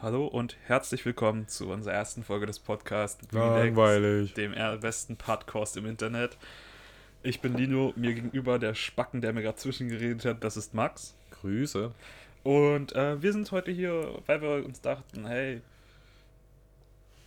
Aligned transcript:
Hallo 0.00 0.28
und 0.28 0.56
herzlich 0.66 1.04
willkommen 1.04 1.48
zu 1.48 1.70
unserer 1.70 1.94
ersten 1.94 2.22
Folge 2.22 2.46
des 2.46 2.60
Podcasts 2.60 3.20
Langweilig. 3.32 4.32
dem 4.32 4.54
besten 4.80 5.16
Podcast 5.16 5.76
im 5.76 5.86
Internet. 5.86 6.36
Ich 7.24 7.40
bin 7.40 7.54
Lino, 7.54 7.92
mir 7.96 8.14
gegenüber 8.14 8.60
der 8.60 8.74
Spacken, 8.74 9.20
der 9.20 9.32
mir 9.32 9.42
gerade 9.42 9.58
zwischengeredet 9.58 10.24
hat, 10.24 10.44
das 10.44 10.56
ist 10.56 10.72
Max. 10.72 11.16
Grüße. 11.32 11.92
Und 12.44 12.94
äh, 12.94 13.20
wir 13.20 13.32
sind 13.32 13.50
heute 13.50 13.72
hier, 13.72 14.22
weil 14.26 14.40
wir 14.40 14.64
uns 14.64 14.80
dachten, 14.80 15.26
hey, 15.26 15.62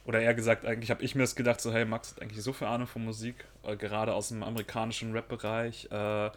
oder 0.06 0.22
eher 0.22 0.34
gesagt, 0.34 0.66
eigentlich 0.66 0.92
habe 0.92 1.04
ich 1.04 1.14
mir 1.14 1.24
das 1.24 1.36
gedacht, 1.36 1.60
so, 1.60 1.74
hey, 1.74 1.84
Max 1.84 2.16
hat 2.16 2.22
eigentlich 2.22 2.42
so 2.42 2.54
viel 2.54 2.68
Ahnung 2.68 2.88
von 2.88 3.04
Musik, 3.04 3.44
äh, 3.64 3.76
gerade 3.76 4.14
aus 4.14 4.30
dem 4.30 4.44
amerikanischen 4.44 5.12
Rap-Bereich, 5.12 5.92
äh, 5.92 6.32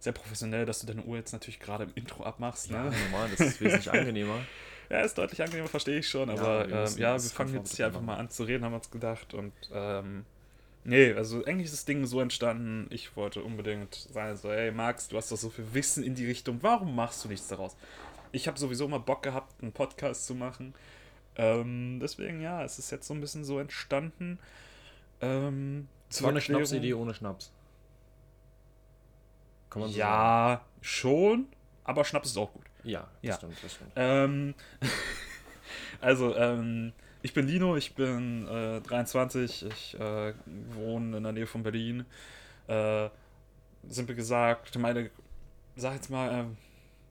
sehr 0.00 0.12
professionell, 0.12 0.66
dass 0.66 0.80
du 0.80 0.88
deine 0.88 1.02
Uhr 1.02 1.18
jetzt 1.18 1.32
natürlich 1.32 1.60
gerade 1.60 1.84
im 1.84 1.92
Intro 1.94 2.24
abmachst. 2.24 2.68
Ne? 2.68 2.78
Ja, 2.78 2.84
normal, 3.10 3.28
das 3.30 3.46
ist 3.46 3.60
wesentlich 3.60 3.92
angenehmer. 3.92 4.40
Ja, 4.90 5.00
ist 5.00 5.18
deutlich 5.18 5.42
angenehmer, 5.42 5.68
verstehe 5.68 5.98
ich 5.98 6.08
schon, 6.08 6.28
Ja, 6.28 6.34
aber 6.34 6.64
ähm, 6.64 6.98
ja, 6.98 7.12
das 7.12 7.24
wir 7.24 7.36
fangen 7.36 7.54
jetzt 7.54 7.76
hier 7.76 7.86
einfach 7.86 8.00
mal 8.00 8.16
an 8.16 8.30
zu 8.30 8.44
reden, 8.44 8.64
haben 8.64 8.72
wir 8.72 8.78
uns 8.78 8.90
gedacht. 8.90 9.34
Und 9.34 9.52
ähm, 9.72 10.24
nee, 10.84 11.12
also 11.12 11.44
eigentlich 11.44 11.66
ist 11.66 11.74
das 11.74 11.84
Ding 11.84 12.06
so 12.06 12.20
entstanden, 12.20 12.86
ich 12.90 13.14
wollte 13.16 13.42
unbedingt 13.42 13.94
sagen, 13.94 14.36
so, 14.36 14.50
hey 14.50 14.70
Max, 14.70 15.08
du 15.08 15.16
hast 15.18 15.30
doch 15.30 15.36
so 15.36 15.50
viel 15.50 15.66
Wissen 15.74 16.02
in 16.02 16.14
die 16.14 16.26
Richtung, 16.26 16.58
warum 16.62 16.94
machst 16.96 17.24
du 17.24 17.28
nichts 17.28 17.48
daraus? 17.48 17.76
Ich 18.32 18.46
habe 18.48 18.58
sowieso 18.58 18.88
mal 18.88 18.98
Bock 18.98 19.22
gehabt, 19.22 19.62
einen 19.62 19.72
Podcast 19.72 20.26
zu 20.26 20.34
machen. 20.34 20.74
Ähm, 21.36 21.98
deswegen, 22.00 22.40
ja, 22.40 22.64
es 22.64 22.78
ist 22.78 22.90
jetzt 22.90 23.06
so 23.06 23.14
ein 23.14 23.20
bisschen 23.20 23.44
so 23.44 23.58
entstanden. 23.58 24.38
Ähm, 25.20 25.88
eine 26.22 26.40
Schnapsidee 26.40 26.94
ohne 26.94 27.14
Schnaps. 27.14 27.52
Kann 29.70 29.80
man 29.80 29.90
so 29.90 29.98
sagen. 29.98 30.10
Ja, 30.10 30.64
schon, 30.80 31.46
aber 31.84 32.04
Schnaps 32.04 32.30
ist 32.30 32.38
auch 32.38 32.52
gut. 32.52 32.67
Ja, 32.84 33.00
das 33.00 33.08
Ja. 33.22 33.34
stimmt, 33.36 33.56
das 33.62 33.74
stimmt. 33.74 33.92
Ähm, 33.96 34.54
also, 36.00 36.34
ähm, 36.36 36.92
ich 37.22 37.34
bin 37.34 37.46
Lino, 37.46 37.76
ich 37.76 37.94
bin 37.94 38.46
äh, 38.46 38.80
23, 38.80 39.66
ich 39.66 39.94
äh, 39.98 40.34
wohne 40.74 41.16
in 41.16 41.22
der 41.24 41.32
Nähe 41.32 41.46
von 41.46 41.62
Berlin. 41.62 42.06
Äh, 42.68 43.08
simpel 43.88 44.14
gesagt, 44.14 44.76
meine, 44.78 45.10
sag 45.76 45.94
jetzt 45.94 46.10
mal, 46.10 46.40
äh, 46.40 46.44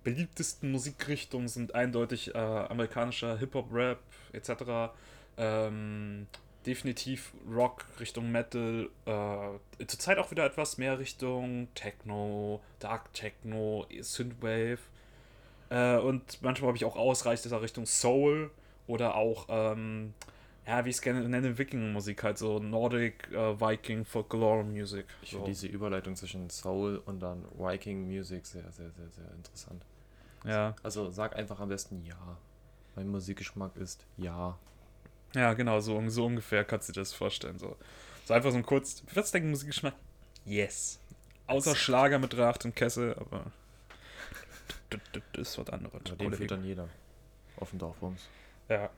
beliebtesten 0.03 0.71
Musikrichtungen 0.71 1.47
sind 1.49 1.75
eindeutig 1.75 2.33
äh, 2.33 2.37
amerikanischer 2.37 3.37
Hip-Hop, 3.37 3.73
Rap 3.73 3.99
etc. 4.31 4.93
Ähm, 5.37 6.27
definitiv 6.65 7.33
Rock 7.49 7.85
Richtung 7.99 8.31
Metal. 8.31 8.89
Äh, 9.05 9.85
zurzeit 9.85 10.17
auch 10.17 10.31
wieder 10.31 10.45
etwas 10.45 10.77
mehr 10.77 10.99
Richtung 10.99 11.67
Techno, 11.75 12.61
Dark 12.79 13.13
Techno, 13.13 13.85
Synthwave. 13.99 14.79
Äh, 15.69 15.97
und 15.97 16.41
manchmal 16.41 16.67
habe 16.69 16.77
ich 16.77 16.85
auch 16.85 16.95
ausreichender 16.95 17.61
Richtung 17.61 17.85
Soul 17.85 18.51
oder 18.87 19.15
auch, 19.15 19.47
ähm, 19.49 20.13
ja, 20.65 20.83
wie 20.85 20.89
ich 20.89 20.95
es 20.97 21.01
gerne 21.01 21.27
nenne, 21.27 21.57
Wiking-Musik, 21.57 22.23
halt 22.23 22.37
so 22.37 22.59
Nordic, 22.59 23.31
äh, 23.31 23.59
Viking, 23.59 24.05
Folklore 24.05 24.63
Music. 24.63 25.05
Ich 25.21 25.31
So. 25.31 25.37
finde 25.37 25.51
diese 25.51 25.67
Überleitung 25.67 26.15
zwischen 26.15 26.49
Soul 26.49 27.01
und 27.05 27.19
dann 27.19 27.45
Viking 27.57 28.05
Music 28.07 28.45
sehr, 28.45 28.69
sehr, 28.71 28.91
sehr, 28.91 29.09
sehr 29.09 29.31
interessant. 29.35 29.83
Ja. 30.45 30.75
Also 30.83 31.09
sag 31.11 31.35
einfach 31.35 31.59
am 31.59 31.69
besten 31.69 32.03
ja. 32.05 32.37
Mein 32.95 33.09
Musikgeschmack 33.09 33.75
ist 33.77 34.05
ja. 34.17 34.57
ja, 35.35 35.53
genau, 35.53 35.79
so, 35.79 36.01
so 36.09 36.25
ungefähr 36.25 36.63
kannst 36.63 36.89
du 36.89 36.93
dir 36.93 37.01
das 37.01 37.13
vorstellen. 37.13 37.59
So, 37.59 37.75
so 38.25 38.33
einfach 38.33 38.51
so 38.51 38.57
ein 38.57 38.65
kurz, 38.65 39.03
was 39.13 39.31
dein 39.31 39.49
Musikgeschmack? 39.49 39.93
Yes. 40.45 40.99
Außer. 41.47 41.75
Schlager 41.75 42.19
mit 42.19 42.33
Dracht 42.33 42.65
und 42.65 42.75
Kessel, 42.75 43.13
aber 43.19 43.51
das, 44.89 45.23
ist 45.33 45.57
was 45.57 45.69
anderes. 45.69 46.03
Kollege. 46.03 46.35
führt 46.35 46.51
dann 46.51 46.63
jeder. 46.63 46.89
Auf 47.57 47.71
dem 47.71 47.79
Dorfbums. 47.79 48.27
Ja. 48.69 48.89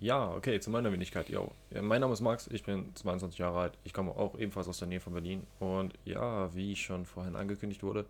Ja, 0.00 0.32
okay, 0.32 0.60
zu 0.60 0.70
meiner 0.70 0.92
Wenigkeit. 0.92 1.28
Yo. 1.28 1.50
Ja, 1.70 1.82
mein 1.82 2.00
Name 2.00 2.12
ist 2.12 2.20
Max, 2.20 2.48
ich 2.52 2.62
bin 2.62 2.94
22 2.94 3.38
Jahre 3.38 3.58
alt. 3.60 3.78
Ich 3.82 3.92
komme 3.92 4.12
auch 4.12 4.38
ebenfalls 4.38 4.68
aus 4.68 4.78
der 4.78 4.86
Nähe 4.86 5.00
von 5.00 5.12
Berlin. 5.12 5.44
Und 5.58 5.94
ja, 6.04 6.54
wie 6.54 6.76
schon 6.76 7.04
vorhin 7.04 7.34
angekündigt 7.34 7.82
wurde, 7.82 8.06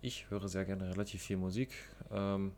ich 0.00 0.28
höre 0.30 0.48
sehr 0.48 0.64
gerne 0.64 0.88
relativ 0.90 1.22
viel 1.22 1.36
Musik. 1.36 1.70
Ähm, 2.10 2.52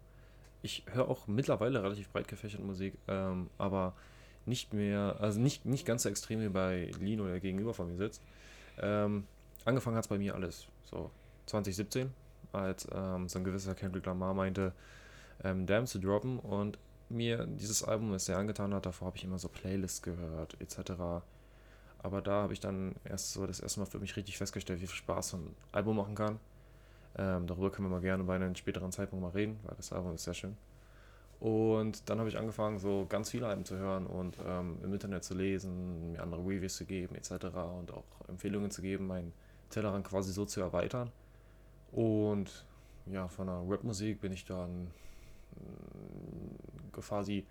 ich 0.63 0.83
höre 0.91 1.09
auch 1.09 1.27
mittlerweile 1.27 1.83
relativ 1.83 2.09
breit 2.09 2.27
gefächert 2.27 2.63
Musik, 2.63 2.95
ähm, 3.07 3.51
aber 3.59 3.95
nicht 4.47 4.73
mehr, 4.73 5.17
also 5.21 5.39
nicht, 5.41 5.67
nicht 5.67 5.85
ganz 5.85 6.05
so 6.05 6.09
extrem 6.09 6.41
wie 6.41 6.49
bei 6.49 6.91
Lino, 6.99 7.27
der 7.27 7.41
gegenüber 7.41 7.75
von 7.75 7.89
mir 7.89 7.97
sitzt. 7.97 8.23
Ähm, 8.79 9.27
angefangen 9.67 9.97
hat 9.97 10.05
es 10.05 10.09
bei 10.09 10.19
mir 10.19 10.35
alles 10.35 10.67
so 10.85 11.11
2017, 11.47 12.11
als 12.55 12.89
ähm, 12.93 13.29
so 13.29 13.39
ein 13.39 13.45
gewisser 13.45 13.75
Kendrick 13.75 14.07
Lamar 14.07 14.35
meinte, 14.35 14.73
ähm, 15.43 15.67
Damn 15.67 15.87
zu 15.87 15.99
droppen 15.99 16.39
und 16.39 16.79
mir 17.09 17.47
dieses 17.47 17.83
Album 17.83 18.13
es 18.15 18.27
sehr 18.27 18.39
angetan 18.39 18.75
hat. 18.75 18.87
Davor 18.87 19.07
habe 19.07 19.17
ich 19.17 19.25
immer 19.25 19.39
so 19.39 19.49
Playlists 19.49 20.03
gehört, 20.03 20.57
etc. 20.61 20.93
Aber 21.99 22.21
da 22.23 22.43
habe 22.43 22.53
ich 22.53 22.61
dann 22.61 22.95
erst 23.05 23.33
so 23.33 23.47
das 23.47 23.61
erste 23.61 23.81
Mal 23.81 23.87
für 23.87 23.99
mich 23.99 24.17
richtig 24.17 24.39
festgestellt, 24.39 24.81
wie 24.81 24.87
viel 24.87 24.97
Spaß 24.97 25.31
so 25.31 25.37
ein 25.39 25.57
Album 25.73 25.97
machen 25.97 26.15
kann. 26.15 26.39
Ähm, 27.17 27.47
darüber 27.47 27.71
können 27.71 27.89
wir 27.89 27.93
mal 27.97 28.01
gerne 28.01 28.25
bei 28.25 28.35
einem 28.35 28.55
späteren 28.55 28.93
Zeitpunkt 28.93 29.23
mal 29.23 29.31
reden, 29.31 29.61
weil 29.65 29.77
das 29.77 29.93
Album 29.93 30.15
ist 30.15 30.25
sehr 30.25 30.35
schön. 30.35 30.57
Und 31.41 32.09
dann 32.09 32.19
habe 32.19 32.29
ich 32.29 32.39
angefangen, 32.39 32.79
so 32.79 33.07
ganz 33.09 33.31
viele 33.31 33.47
Alben 33.47 33.65
zu 33.65 33.77
hören 33.77 34.07
und 34.07 34.39
ähm, 34.47 34.79
im 34.83 34.93
Internet 34.93 35.25
zu 35.25 35.35
lesen, 35.35 36.13
mir 36.13 36.23
andere 36.23 36.41
Reviews 36.41 36.77
zu 36.77 36.87
geben, 36.87 37.15
etc. 37.17 37.33
und 37.79 37.93
auch 37.93 38.05
Empfehlungen 38.29 38.71
zu 38.71 38.83
geben, 38.83 39.07
meinen 39.07 39.33
Tellerrand 39.71 40.07
quasi 40.07 40.33
so 40.33 40.45
zu 40.45 40.61
erweitern. 40.61 41.11
Und 41.95 42.67
ja, 43.07 43.29
von 43.29 43.47
der 43.47 43.63
Rapmusik 43.67 44.21
bin 44.21 44.33
ich 44.33 44.45
dann 44.45 44.91
mh, 45.57 47.01
quasi 47.01 47.47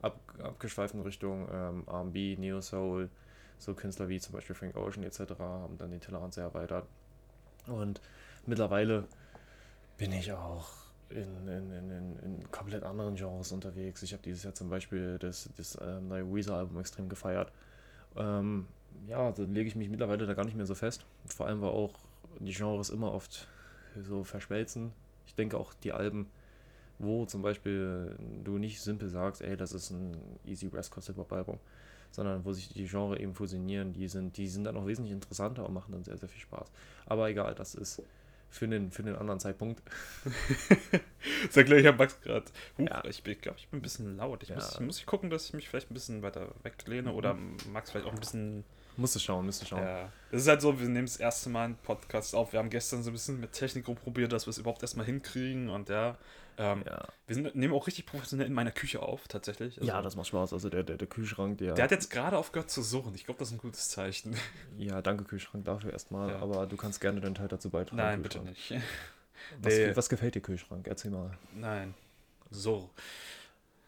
ab, 0.00 0.20
abgeschweift 0.40 0.94
in 0.94 1.00
Richtung 1.00 1.48
ähm, 1.52 1.84
RB, 1.88 2.38
Neo 2.38 2.60
Soul, 2.60 3.10
so 3.58 3.74
Künstler 3.74 4.08
wie 4.08 4.20
zum 4.20 4.34
Beispiel 4.34 4.54
Frank 4.54 4.76
Ocean 4.76 5.02
etc. 5.02 5.38
haben 5.38 5.76
dann 5.78 5.90
den 5.90 6.00
Tellerrand 6.00 6.32
sehr 6.32 6.44
erweitert. 6.44 6.86
Und 7.66 8.00
mittlerweile 8.46 9.04
bin 9.96 10.12
ich 10.12 10.32
auch 10.32 10.68
in, 11.10 11.48
in, 11.48 11.72
in, 11.72 12.18
in, 12.22 12.50
komplett 12.52 12.84
anderen 12.84 13.16
Genres 13.16 13.50
unterwegs. 13.50 14.02
Ich 14.02 14.12
habe 14.12 14.22
dieses 14.22 14.44
Jahr 14.44 14.54
zum 14.54 14.70
Beispiel 14.70 15.18
das, 15.18 15.50
das 15.56 15.74
äh, 15.74 16.00
neue 16.00 16.32
Weezer-Album 16.32 16.78
extrem 16.78 17.08
gefeiert. 17.08 17.50
Ähm, 18.16 18.68
ja, 19.08 19.32
da 19.32 19.42
lege 19.42 19.68
ich 19.68 19.74
mich 19.74 19.88
mittlerweile 19.88 20.26
da 20.26 20.34
gar 20.34 20.44
nicht 20.44 20.56
mehr 20.56 20.66
so 20.66 20.76
fest. 20.76 21.04
Vor 21.26 21.46
allem, 21.46 21.62
weil 21.62 21.70
auch 21.70 21.94
die 22.38 22.52
Genres 22.52 22.90
immer 22.90 23.12
oft 23.12 23.48
so 24.02 24.24
verschmelzen. 24.24 24.92
Ich 25.26 25.34
denke 25.34 25.58
auch 25.58 25.74
die 25.74 25.92
Alben, 25.92 26.26
wo 26.98 27.26
zum 27.26 27.42
Beispiel 27.42 28.16
du 28.44 28.58
nicht 28.58 28.80
simpel 28.80 29.08
sagst, 29.08 29.42
ey, 29.42 29.56
das 29.56 29.72
ist 29.72 29.90
ein 29.90 30.16
Easy 30.44 30.72
West 30.72 30.90
Coast 30.90 31.08
Hip 31.08 31.16
Hop 31.16 31.32
Album, 31.32 31.58
sondern 32.10 32.44
wo 32.44 32.52
sich 32.52 32.68
die 32.68 32.86
Genre 32.86 33.20
eben 33.20 33.34
fusionieren, 33.34 33.92
die 33.92 34.08
sind, 34.08 34.36
die 34.36 34.48
sind 34.48 34.64
dann 34.64 34.76
auch 34.76 34.86
wesentlich 34.86 35.12
interessanter 35.12 35.66
und 35.66 35.74
machen 35.74 35.92
dann 35.92 36.04
sehr, 36.04 36.16
sehr 36.16 36.28
viel 36.28 36.40
Spaß. 36.40 36.70
Aber 37.06 37.28
egal, 37.28 37.54
das 37.54 37.74
ist 37.74 38.02
für 38.50 38.66
den, 38.66 38.90
für 38.90 39.02
den 39.02 39.14
anderen 39.14 39.38
Zeitpunkt. 39.40 39.82
Sag 41.50 41.66
gleich, 41.66 41.80
ich 41.82 41.86
hab 41.86 41.98
Max 41.98 42.20
gerade. 42.20 42.46
Ja. 42.78 43.04
Ich 43.04 43.22
glaube, 43.22 43.58
ich 43.58 43.68
bin 43.68 43.78
ein 43.78 43.82
bisschen 43.82 44.16
laut. 44.16 44.42
Ich 44.42 44.48
Ja. 44.48 44.54
muss, 44.56 44.80
muss 44.80 44.98
ich 44.98 45.06
gucken, 45.06 45.30
dass 45.30 45.46
ich 45.46 45.52
mich 45.52 45.68
vielleicht 45.68 45.90
ein 45.90 45.94
bisschen 45.94 46.22
weiter 46.22 46.54
weglehne 46.62 47.12
oder 47.12 47.36
Max 47.72 47.90
vielleicht 47.90 48.06
auch 48.06 48.12
ein 48.12 48.20
bisschen. 48.20 48.64
Musst 48.98 49.14
du 49.14 49.20
schauen, 49.20 49.46
musst 49.46 49.62
du 49.62 49.66
schauen. 49.66 49.82
Ja. 49.82 50.12
Es 50.32 50.42
ist 50.42 50.48
halt 50.48 50.60
so, 50.60 50.78
wir 50.80 50.88
nehmen 50.88 51.06
das 51.06 51.16
erste 51.18 51.48
Mal 51.50 51.66
einen 51.66 51.76
Podcast 51.76 52.34
auf. 52.34 52.52
Wir 52.52 52.58
haben 52.58 52.68
gestern 52.68 53.02
so 53.04 53.10
ein 53.10 53.12
bisschen 53.12 53.38
mit 53.38 53.52
Technik 53.52 53.86
rumprobiert, 53.86 54.32
dass 54.32 54.46
wir 54.46 54.50
es 54.50 54.58
überhaupt 54.58 54.82
erstmal 54.82 55.06
hinkriegen 55.06 55.68
und 55.70 55.88
ja. 55.88 56.18
Ähm, 56.58 56.82
Ja. 56.84 57.06
Wir 57.28 57.34
sind, 57.36 57.54
nehmen 57.54 57.72
auch 57.74 57.86
richtig 57.86 58.06
professionell 58.06 58.48
in 58.48 58.52
meiner 58.52 58.72
Küche 58.72 59.00
auf, 59.00 59.28
tatsächlich. 59.28 59.78
Also, 59.78 59.86
ja, 59.88 60.02
das 60.02 60.16
macht 60.16 60.26
Spaß. 60.26 60.52
Also 60.52 60.68
der, 60.68 60.82
der, 60.82 60.96
der 60.96 61.06
Kühlschrank, 61.06 61.58
der. 61.58 61.74
Der 61.74 61.84
hat 61.84 61.92
jetzt 61.92 62.10
gerade 62.10 62.36
aufgehört 62.36 62.70
zu 62.70 62.82
suchen. 62.82 63.14
Ich 63.14 63.24
glaube, 63.24 63.38
das 63.38 63.48
ist 63.48 63.54
ein 63.54 63.58
gutes 63.58 63.88
Zeichen. 63.88 64.34
ja, 64.76 65.00
danke 65.00 65.22
Kühlschrank 65.22 65.64
dafür 65.64 65.92
erstmal, 65.92 66.30
Ja. 66.30 66.40
aber 66.40 66.66
du 66.66 66.76
kannst 66.76 67.00
gerne 67.00 67.20
deinen 67.20 67.36
Teil 67.36 67.46
dazu 67.48 67.70
beitragen. 67.70 67.96
Nein, 67.98 68.22
bitte 68.22 68.40
nicht. 68.40 68.72
Was, 69.62 69.72
Nee. 69.78 69.94
was 69.96 70.08
gefällt 70.08 70.34
dir 70.34 70.40
Kühlschrank? 70.40 70.88
Erzähl 70.88 71.12
mal. 71.12 71.38
Nein. 71.54 71.94
So. 72.50 72.90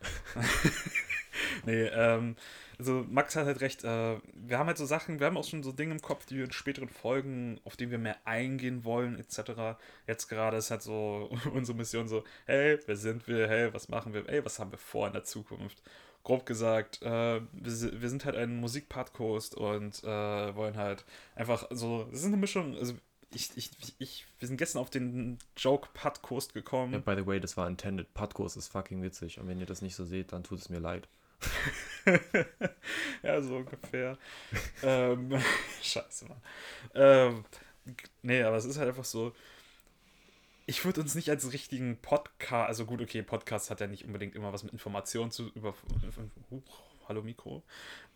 nee, 1.66 1.86
ähm, 1.86 2.36
also 2.80 3.04
Max 3.10 3.36
hat 3.36 3.46
halt 3.46 3.60
recht, 3.60 3.84
äh, 3.84 4.18
wir 4.32 4.58
haben 4.58 4.66
halt 4.66 4.78
so 4.78 4.86
Sachen, 4.86 5.20
wir 5.20 5.26
haben 5.26 5.36
auch 5.36 5.44
schon 5.44 5.62
so 5.62 5.70
Dinge 5.70 5.92
im 5.92 6.00
Kopf, 6.00 6.24
die 6.24 6.36
wir 6.36 6.44
in 6.44 6.52
späteren 6.52 6.88
Folgen, 6.88 7.60
auf 7.64 7.76
die 7.76 7.90
wir 7.90 7.98
mehr 7.98 8.16
eingehen 8.24 8.84
wollen, 8.84 9.18
etc. 9.18 9.78
Jetzt 10.06 10.28
gerade 10.28 10.56
ist 10.56 10.70
halt 10.70 10.82
so 10.82 11.30
unsere 11.52 11.76
Mission 11.76 12.08
so, 12.08 12.24
hey, 12.46 12.78
wer 12.86 12.96
sind 12.96 13.28
wir, 13.28 13.48
hey, 13.48 13.72
was 13.74 13.88
machen 13.88 14.14
wir, 14.14 14.24
hey, 14.26 14.44
was 14.44 14.58
haben 14.58 14.72
wir 14.72 14.78
vor 14.78 15.06
in 15.06 15.12
der 15.12 15.24
Zukunft? 15.24 15.82
Grob 16.24 16.46
gesagt, 16.46 17.02
äh, 17.02 17.40
wir, 17.52 18.00
wir 18.00 18.08
sind 18.08 18.24
halt 18.24 18.36
ein 18.36 18.56
Musik-Podcast 18.56 19.54
und 19.54 20.02
äh, 20.02 20.54
wollen 20.54 20.76
halt 20.76 21.04
einfach 21.34 21.66
so, 21.70 22.08
es 22.12 22.20
ist 22.20 22.26
eine 22.26 22.38
Mischung, 22.38 22.76
also 22.76 22.94
ich, 23.32 23.50
ich, 23.56 23.70
ich, 23.98 24.26
wir 24.38 24.48
sind 24.48 24.56
gestern 24.56 24.80
auf 24.80 24.90
den 24.90 25.38
Joke-Podcast 25.56 26.54
gekommen. 26.54 26.94
Ja, 26.94 26.98
by 26.98 27.14
the 27.14 27.26
way, 27.26 27.40
das 27.40 27.56
war 27.56 27.68
intended. 27.68 28.12
Podcast 28.14 28.56
ist 28.56 28.68
fucking 28.68 29.02
witzig. 29.02 29.38
Und 29.38 29.46
wenn 29.46 29.60
ihr 29.60 29.66
das 29.66 29.82
nicht 29.82 29.94
so 29.94 30.04
seht, 30.04 30.32
dann 30.32 30.42
tut 30.42 30.58
es 30.58 30.68
mir 30.68 30.80
leid. 30.80 31.08
ja, 33.22 33.40
so 33.42 33.56
ungefähr. 33.56 34.18
ähm, 34.82 35.40
scheiße, 35.82 36.26
Mann. 36.26 36.42
Ähm, 36.94 37.44
nee, 38.22 38.42
aber 38.42 38.56
es 38.56 38.64
ist 38.64 38.78
halt 38.78 38.88
einfach 38.88 39.04
so. 39.04 39.32
ich 40.66 40.84
würde 40.84 41.00
uns 41.00 41.14
nicht 41.14 41.30
als 41.30 41.52
richtigen 41.52 41.98
Podcast, 42.00 42.68
also 42.68 42.86
gut, 42.86 43.00
okay, 43.00 43.22
Podcast 43.22 43.70
hat 43.70 43.80
ja 43.80 43.86
nicht 43.86 44.04
unbedingt 44.04 44.34
immer 44.34 44.52
was 44.52 44.62
mit 44.62 44.72
Informationen 44.72 45.30
zu 45.30 45.48
über. 45.54 45.74
Uh, 46.50 46.62
hallo 47.08 47.22
Mikro. 47.22 47.62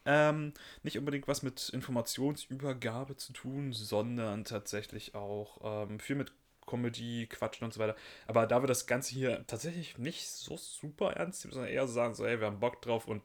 Ähm, 0.07 0.53
nicht 0.83 0.99
unbedingt 0.99 1.27
was 1.29 1.43
mit 1.43 1.71
Informationsübergabe 1.71 3.17
zu 3.17 3.33
tun, 3.33 3.73
sondern 3.73 4.45
tatsächlich 4.45 5.15
auch 5.15 5.89
ähm, 5.89 5.99
viel 5.99 6.17
mit 6.17 6.33
Comedy, 6.75 7.27
Quatschen 7.29 7.65
und 7.65 7.73
so 7.73 7.81
weiter. 7.81 7.95
Aber 8.27 8.47
da 8.47 8.63
wir 8.63 8.67
das 8.67 8.87
Ganze 8.87 9.15
hier 9.15 9.47
tatsächlich 9.47 9.97
nicht 9.97 10.29
so 10.29 10.57
super 10.57 11.13
ernst 11.13 11.45
nehmen, 11.45 11.55
sondern 11.55 11.71
eher 11.71 11.87
sagen, 11.87 12.15
so, 12.15 12.27
hey, 12.27 12.41
wir 12.41 12.49
haben 12.49 12.59
Bock 12.59 12.83
drauf 12.83 13.07
und 13.07 13.23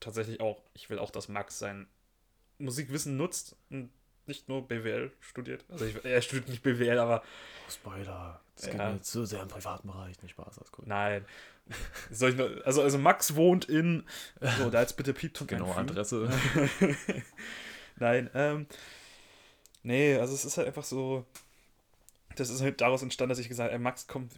tatsächlich 0.00 0.40
auch, 0.40 0.60
ich 0.74 0.90
will 0.90 0.98
auch, 0.98 1.10
dass 1.10 1.28
Max 1.28 1.60
sein 1.60 1.86
Musikwissen 2.58 3.16
nutzt 3.16 3.56
und 3.70 3.90
nicht 4.26 4.48
nur 4.48 4.66
BWL 4.66 5.12
studiert. 5.20 5.64
Also 5.68 5.84
ich, 5.84 6.04
er 6.04 6.22
studiert 6.22 6.48
nicht 6.48 6.62
BWL, 6.62 6.98
aber. 6.98 7.22
Spoiler. 7.70 8.40
Das 8.56 8.66
geht 8.66 8.74
ja. 8.74 8.92
mir 8.92 9.00
zu 9.00 9.24
sehr 9.24 9.42
im 9.42 9.48
privaten 9.48 9.88
Bereich, 9.88 10.20
nicht 10.22 10.32
Spaß, 10.32 10.58
alles 10.58 10.70
cool. 10.78 10.84
Nein. 10.86 11.24
Soll 12.10 12.30
ich 12.30 12.36
noch, 12.36 12.48
also, 12.64 12.82
also 12.82 12.98
Max 12.98 13.36
wohnt 13.36 13.64
in. 13.66 14.04
So, 14.58 14.70
da 14.70 14.80
jetzt 14.80 14.96
bitte 14.96 15.14
Piepton 15.14 15.46
Genau, 15.46 15.72
Adresse. 15.72 16.28
Nein, 17.96 18.30
ähm. 18.34 18.66
Nee, 19.84 20.16
also 20.16 20.34
es 20.34 20.44
ist 20.44 20.58
halt 20.58 20.68
einfach 20.68 20.84
so 20.84 21.26
das 22.36 22.50
ist 22.50 22.60
halt 22.60 22.80
daraus 22.80 23.02
entstanden, 23.02 23.30
dass 23.30 23.38
ich 23.38 23.48
gesagt 23.48 23.72
habe, 23.72 23.82
Max, 23.82 24.06
komm, 24.06 24.28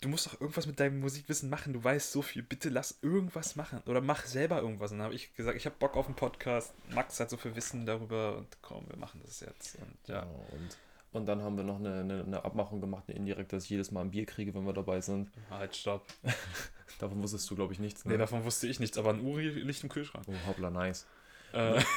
du 0.00 0.08
musst 0.08 0.26
doch 0.26 0.40
irgendwas 0.40 0.66
mit 0.66 0.80
deinem 0.80 1.00
Musikwissen 1.00 1.50
machen. 1.50 1.72
Du 1.72 1.82
weißt 1.82 2.12
so 2.12 2.22
viel. 2.22 2.42
Bitte 2.42 2.68
lass 2.68 2.98
irgendwas 3.02 3.56
machen. 3.56 3.82
Oder 3.86 4.00
mach 4.00 4.24
selber 4.24 4.60
irgendwas. 4.60 4.92
Und 4.92 4.98
dann 4.98 5.06
habe 5.06 5.14
ich 5.14 5.34
gesagt, 5.34 5.56
ich 5.56 5.66
habe 5.66 5.76
Bock 5.78 5.96
auf 5.96 6.06
einen 6.06 6.16
Podcast. 6.16 6.74
Max 6.94 7.18
hat 7.20 7.30
so 7.30 7.36
viel 7.36 7.54
Wissen 7.56 7.86
darüber 7.86 8.38
und 8.38 8.48
komm, 8.62 8.88
wir 8.88 8.96
machen 8.96 9.20
das 9.24 9.40
jetzt. 9.40 9.76
Und 9.76 10.08
ja. 10.08 10.20
Genau, 10.20 10.46
und, 10.52 10.78
und 11.12 11.26
dann 11.26 11.42
haben 11.42 11.56
wir 11.56 11.64
noch 11.64 11.78
eine, 11.78 12.00
eine, 12.00 12.24
eine 12.24 12.44
Abmachung 12.44 12.80
gemacht, 12.80 13.04
eine 13.08 13.16
indirekte, 13.16 13.56
dass 13.56 13.64
ich 13.64 13.70
jedes 13.70 13.90
Mal 13.90 14.02
ein 14.02 14.10
Bier 14.10 14.26
kriege, 14.26 14.54
wenn 14.54 14.64
wir 14.64 14.72
dabei 14.72 15.00
sind. 15.00 15.30
Halt, 15.50 15.76
stopp. 15.76 16.06
davon 16.98 17.22
wusstest 17.22 17.50
du, 17.50 17.56
glaube 17.56 17.72
ich, 17.72 17.78
nichts. 17.78 18.04
Ne? 18.04 18.12
Nee, 18.12 18.18
davon 18.18 18.44
wusste 18.44 18.66
ich 18.66 18.80
nichts, 18.80 18.98
aber 18.98 19.10
ein 19.10 19.20
Uri 19.20 19.48
liegt 19.48 19.82
im 19.82 19.88
Kühlschrank. 19.88 20.24
Oh, 20.28 20.34
hoppla, 20.46 20.70
nice. 20.70 21.06
Äh. 21.52 21.82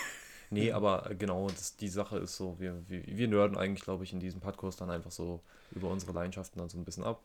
Nee, 0.50 0.72
aber 0.72 1.10
äh, 1.12 1.16
genau, 1.16 1.48
das, 1.50 1.76
die 1.76 1.90
Sache 1.90 2.18
ist 2.20 2.38
so, 2.38 2.60
wir, 2.60 2.88
wir, 2.88 3.04
wir 3.06 3.28
nörden 3.28 3.58
eigentlich, 3.58 3.84
glaube 3.84 4.04
ich, 4.04 4.14
in 4.14 4.20
diesem 4.20 4.42
Podcast 4.42 4.82
dann 4.82 4.90
einfach 4.90 5.12
so 5.12 5.42
über 5.72 5.90
unsere 5.90 6.12
Leidenschaften 6.14 6.60
dann 6.60 6.70
so 6.70 6.78
ein 6.78 6.86
bisschen 6.86 7.04
ab. 7.04 7.22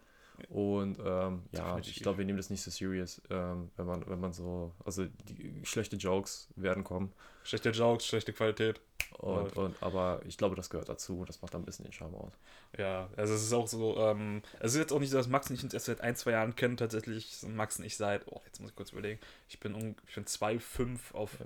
Und 0.49 0.99
ähm, 1.05 1.43
ja, 1.53 1.79
ich 1.79 2.01
glaube, 2.01 2.19
wir 2.19 2.25
nehmen 2.25 2.39
das 2.39 2.51
nicht 2.51 2.63
so 2.63 2.71
serious, 2.71 3.21
ähm, 3.31 3.71
wenn 3.77 3.87
man, 3.87 4.09
wenn 4.09 4.21
man 4.21 4.33
so, 4.33 4.73
also 4.85 5.07
die 5.29 5.61
schlechte 5.65 5.97
Jokes 5.97 6.49
werden 6.57 6.85
kommen. 6.85 7.13
Schlechte 7.45 7.71
Jokes, 7.71 8.07
schlechte 8.07 8.33
Qualität. 8.33 8.81
Und, 9.19 9.57
und, 9.57 9.83
aber 9.83 10.23
ich 10.27 10.39
glaube, 10.39 10.57
das 10.57 10.71
gehört 10.71 10.89
dazu. 10.89 11.25
Das 11.27 11.43
macht 11.43 11.55
ein 11.55 11.65
bisschen 11.65 11.85
den 11.85 11.93
Charme 11.93 12.15
aus. 12.15 12.33
Ja, 12.79 13.09
also 13.17 13.35
es 13.35 13.43
ist 13.43 13.53
auch 13.53 13.67
so, 13.67 13.99
ähm, 13.99 14.43
es 14.61 14.73
ist 14.73 14.79
jetzt 14.79 14.93
auch 14.93 15.01
nicht 15.01 15.11
so, 15.11 15.19
dass 15.19 15.29
Max 15.29 15.51
nicht 15.51 15.75
erst 15.75 15.87
seit 15.87 16.01
ein, 16.01 16.17
zwei 16.17 16.33
Jahren 16.33 16.55
kennt. 16.57 16.79
Tatsächlich 16.79 17.43
Max 17.43 17.79
und 17.79 17.85
ich 17.85 17.97
seit, 17.97 18.27
oh, 18.29 18.41
jetzt 18.47 18.61
muss 18.61 18.71
ich 18.71 18.77
kurz 18.77 18.93
überlegen, 18.93 19.21
ich 19.49 19.61
bin, 19.61 19.75
um, 19.75 19.95
ich 20.07 20.15
bin 20.15 20.25
2,5 20.25 21.13
auf 21.13 21.37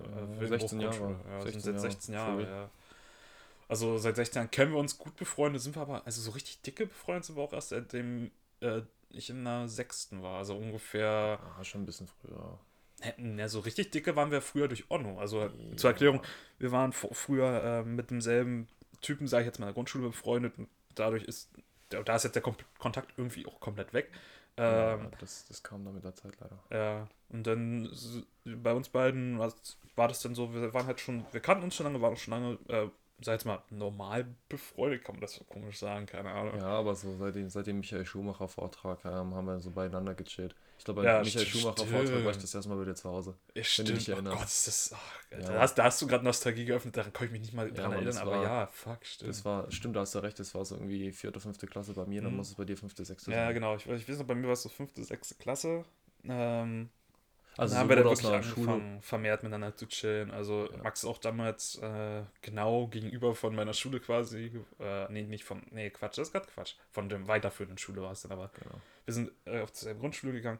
äh, 0.40 0.46
16 0.46 0.80
Jahre. 0.80 1.16
Ja, 1.28 1.42
16 1.42 1.60
sind 1.60 1.80
seit 1.80 1.92
16 1.92 2.14
Jahre, 2.14 2.42
Jahre 2.42 2.54
ja. 2.54 2.70
Also 3.66 3.98
seit 3.98 4.16
16 4.16 4.40
Jahren 4.40 4.50
kennen 4.50 4.72
wir 4.72 4.78
uns 4.78 4.98
gut 4.98 5.16
befreundet, 5.16 5.62
sind 5.62 5.74
wir 5.74 5.82
aber, 5.82 6.02
also 6.04 6.20
so 6.20 6.32
richtig 6.32 6.60
dicke 6.62 6.86
befreundet 6.86 7.24
sind 7.24 7.36
wir 7.36 7.42
auch 7.42 7.52
erst 7.52 7.70
seitdem 7.70 8.30
äh, 8.60 8.82
ich 9.10 9.30
in 9.30 9.44
der 9.44 9.68
sechsten 9.68 10.22
war. 10.22 10.38
Also 10.38 10.56
ungefähr. 10.56 11.38
Ah, 11.58 11.64
schon 11.64 11.82
ein 11.82 11.86
bisschen 11.86 12.08
früher. 12.08 12.58
Ja, 13.18 13.48
so 13.48 13.60
richtig 13.60 13.90
dicke 13.90 14.16
waren 14.16 14.30
wir 14.30 14.40
früher 14.40 14.68
durch 14.68 14.90
Onno. 14.90 15.18
Also 15.18 15.42
ja. 15.42 15.76
zur 15.76 15.90
Erklärung, 15.90 16.22
wir 16.58 16.72
waren 16.72 16.92
früher 16.92 17.62
äh, 17.62 17.82
mit 17.82 18.10
demselben 18.10 18.68
Typen, 19.00 19.26
sage 19.28 19.42
ich 19.42 19.46
jetzt 19.46 19.58
mal, 19.58 19.66
in 19.66 19.68
der 19.68 19.74
Grundschule 19.74 20.08
befreundet 20.08 20.56
und 20.58 20.68
dadurch 20.94 21.24
ist, 21.24 21.50
da 21.90 22.16
ist 22.16 22.24
jetzt 22.24 22.34
der 22.34 22.42
Kom 22.42 22.56
Kontakt 22.78 23.12
irgendwie 23.16 23.46
auch 23.46 23.60
komplett 23.60 23.92
weg. 23.92 24.10
Ähm, 24.56 25.02
ja, 25.02 25.10
das, 25.18 25.46
das 25.46 25.62
kam 25.62 25.84
dann 25.84 25.94
mit 25.94 26.04
der 26.04 26.14
Zeit 26.14 26.34
leider. 26.40 26.58
Ja, 26.70 27.08
und 27.28 27.46
dann 27.46 27.90
bei 28.44 28.72
uns 28.72 28.88
beiden 28.88 29.38
war, 29.38 29.52
war 29.96 30.08
das 30.08 30.22
dann 30.22 30.34
so, 30.34 30.54
wir 30.54 30.72
waren 30.72 30.86
halt 30.86 31.00
schon, 31.00 31.26
wir 31.32 31.40
kannten 31.40 31.64
uns 31.64 31.74
schon 31.74 31.84
lange, 31.84 32.00
waren 32.00 32.14
auch 32.14 32.18
schon 32.18 32.32
lange 32.32 32.58
äh, 32.68 32.88
sag 33.24 33.32
jetzt 33.32 33.44
mal, 33.44 33.62
normal 33.70 34.26
befreundet, 34.48 35.04
kann 35.04 35.16
man 35.16 35.22
das 35.22 35.34
so 35.34 35.44
komisch 35.44 35.78
sagen, 35.78 36.06
keine 36.06 36.30
Ahnung. 36.30 36.56
Ja, 36.58 36.66
aber 36.66 36.94
so 36.94 37.16
seitdem, 37.16 37.48
seitdem 37.48 37.78
Michael 37.80 38.04
Schumacher 38.04 38.48
Vortrag 38.48 39.04
ähm, 39.04 39.34
haben 39.34 39.46
wir 39.46 39.60
so 39.60 39.70
beieinander 39.70 40.14
gechillt. 40.14 40.54
Ich 40.78 40.84
glaube, 40.84 41.02
bei 41.02 41.08
ja, 41.08 41.20
Michael 41.20 41.46
Schumacher 41.46 41.86
Vortrag 41.86 42.24
war 42.24 42.30
ich 42.30 42.38
das 42.38 42.54
erstmal 42.54 42.76
bei 42.78 42.84
dir 42.84 42.94
zu 42.94 43.08
Hause. 43.08 43.34
Ja, 43.54 43.64
stimmt. 43.64 43.88
Wenn 43.88 43.94
du 43.94 43.98
dich 43.98 44.08
erinnerst. 44.10 44.36
Oh 44.36 44.38
Gott, 44.38 44.48
ist 44.48 44.66
das, 44.66 44.92
oh, 44.92 45.36
ja. 45.36 45.46
da, 45.46 45.60
hast, 45.60 45.74
da 45.76 45.84
hast 45.84 46.02
du 46.02 46.06
gerade 46.06 46.24
Nostalgie 46.24 46.64
geöffnet, 46.64 46.96
daran 46.96 47.12
kann 47.12 47.26
ich 47.26 47.32
mich 47.32 47.40
nicht 47.40 47.54
mal 47.54 47.70
dran 47.70 47.92
erinnern, 47.92 48.18
aber 48.18 48.42
ja, 48.42 48.66
fuck, 48.66 49.04
stimmt. 49.04 49.30
Das 49.30 49.44
war, 49.44 49.70
stimmt, 49.70 49.96
da 49.96 50.00
hast 50.00 50.14
du 50.14 50.18
recht, 50.18 50.38
das 50.38 50.54
war 50.54 50.64
so 50.64 50.74
irgendwie 50.74 51.12
vierte, 51.12 51.40
fünfte 51.40 51.66
Klasse 51.66 51.94
bei 51.94 52.04
mir, 52.06 52.20
mhm. 52.20 52.26
dann 52.26 52.36
muss 52.36 52.48
es 52.48 52.54
bei 52.54 52.64
dir 52.64 52.76
fünfte, 52.76 53.04
sechste 53.04 53.30
sein. 53.30 53.38
Ja, 53.38 53.52
genau, 53.52 53.76
ich, 53.76 53.86
ich 53.86 54.08
weiß 54.08 54.18
noch, 54.18 54.26
bei 54.26 54.34
mir 54.34 54.46
war 54.46 54.52
es 54.52 54.62
so 54.62 54.68
fünfte, 54.68 55.02
sechste 55.02 55.34
Klasse. 55.36 55.84
Ähm, 56.24 56.90
also 57.56 57.74
dann 57.74 57.82
haben 57.82 57.88
wir 57.88 57.96
dann 57.96 58.04
wirklich 58.06 58.26
angefangen, 58.26 59.02
vermehrt 59.02 59.42
miteinander 59.42 59.76
zu 59.76 59.86
chillen. 59.86 60.30
Also 60.30 60.68
ja. 60.70 60.82
Max 60.82 61.04
auch 61.04 61.18
damals 61.18 61.76
äh, 61.78 62.22
genau 62.42 62.88
gegenüber 62.88 63.34
von 63.34 63.54
meiner 63.54 63.74
Schule 63.74 64.00
quasi. 64.00 64.50
Äh, 64.80 65.12
nee, 65.12 65.22
nicht 65.22 65.44
von, 65.44 65.62
nee, 65.70 65.90
Quatsch, 65.90 66.18
das 66.18 66.28
ist 66.28 66.32
gerade 66.32 66.46
Quatsch. 66.46 66.74
Von 66.90 67.08
dem 67.08 67.28
weiterführenden 67.28 67.78
Schule 67.78 68.02
war 68.02 68.12
es 68.12 68.22
dann 68.22 68.32
aber. 68.32 68.50
Genau. 68.54 68.80
Wir 69.04 69.14
sind 69.14 69.30
äh, 69.44 69.60
auf 69.60 69.70
die 69.70 69.94
Grundschule 69.94 70.32
gegangen. 70.32 70.58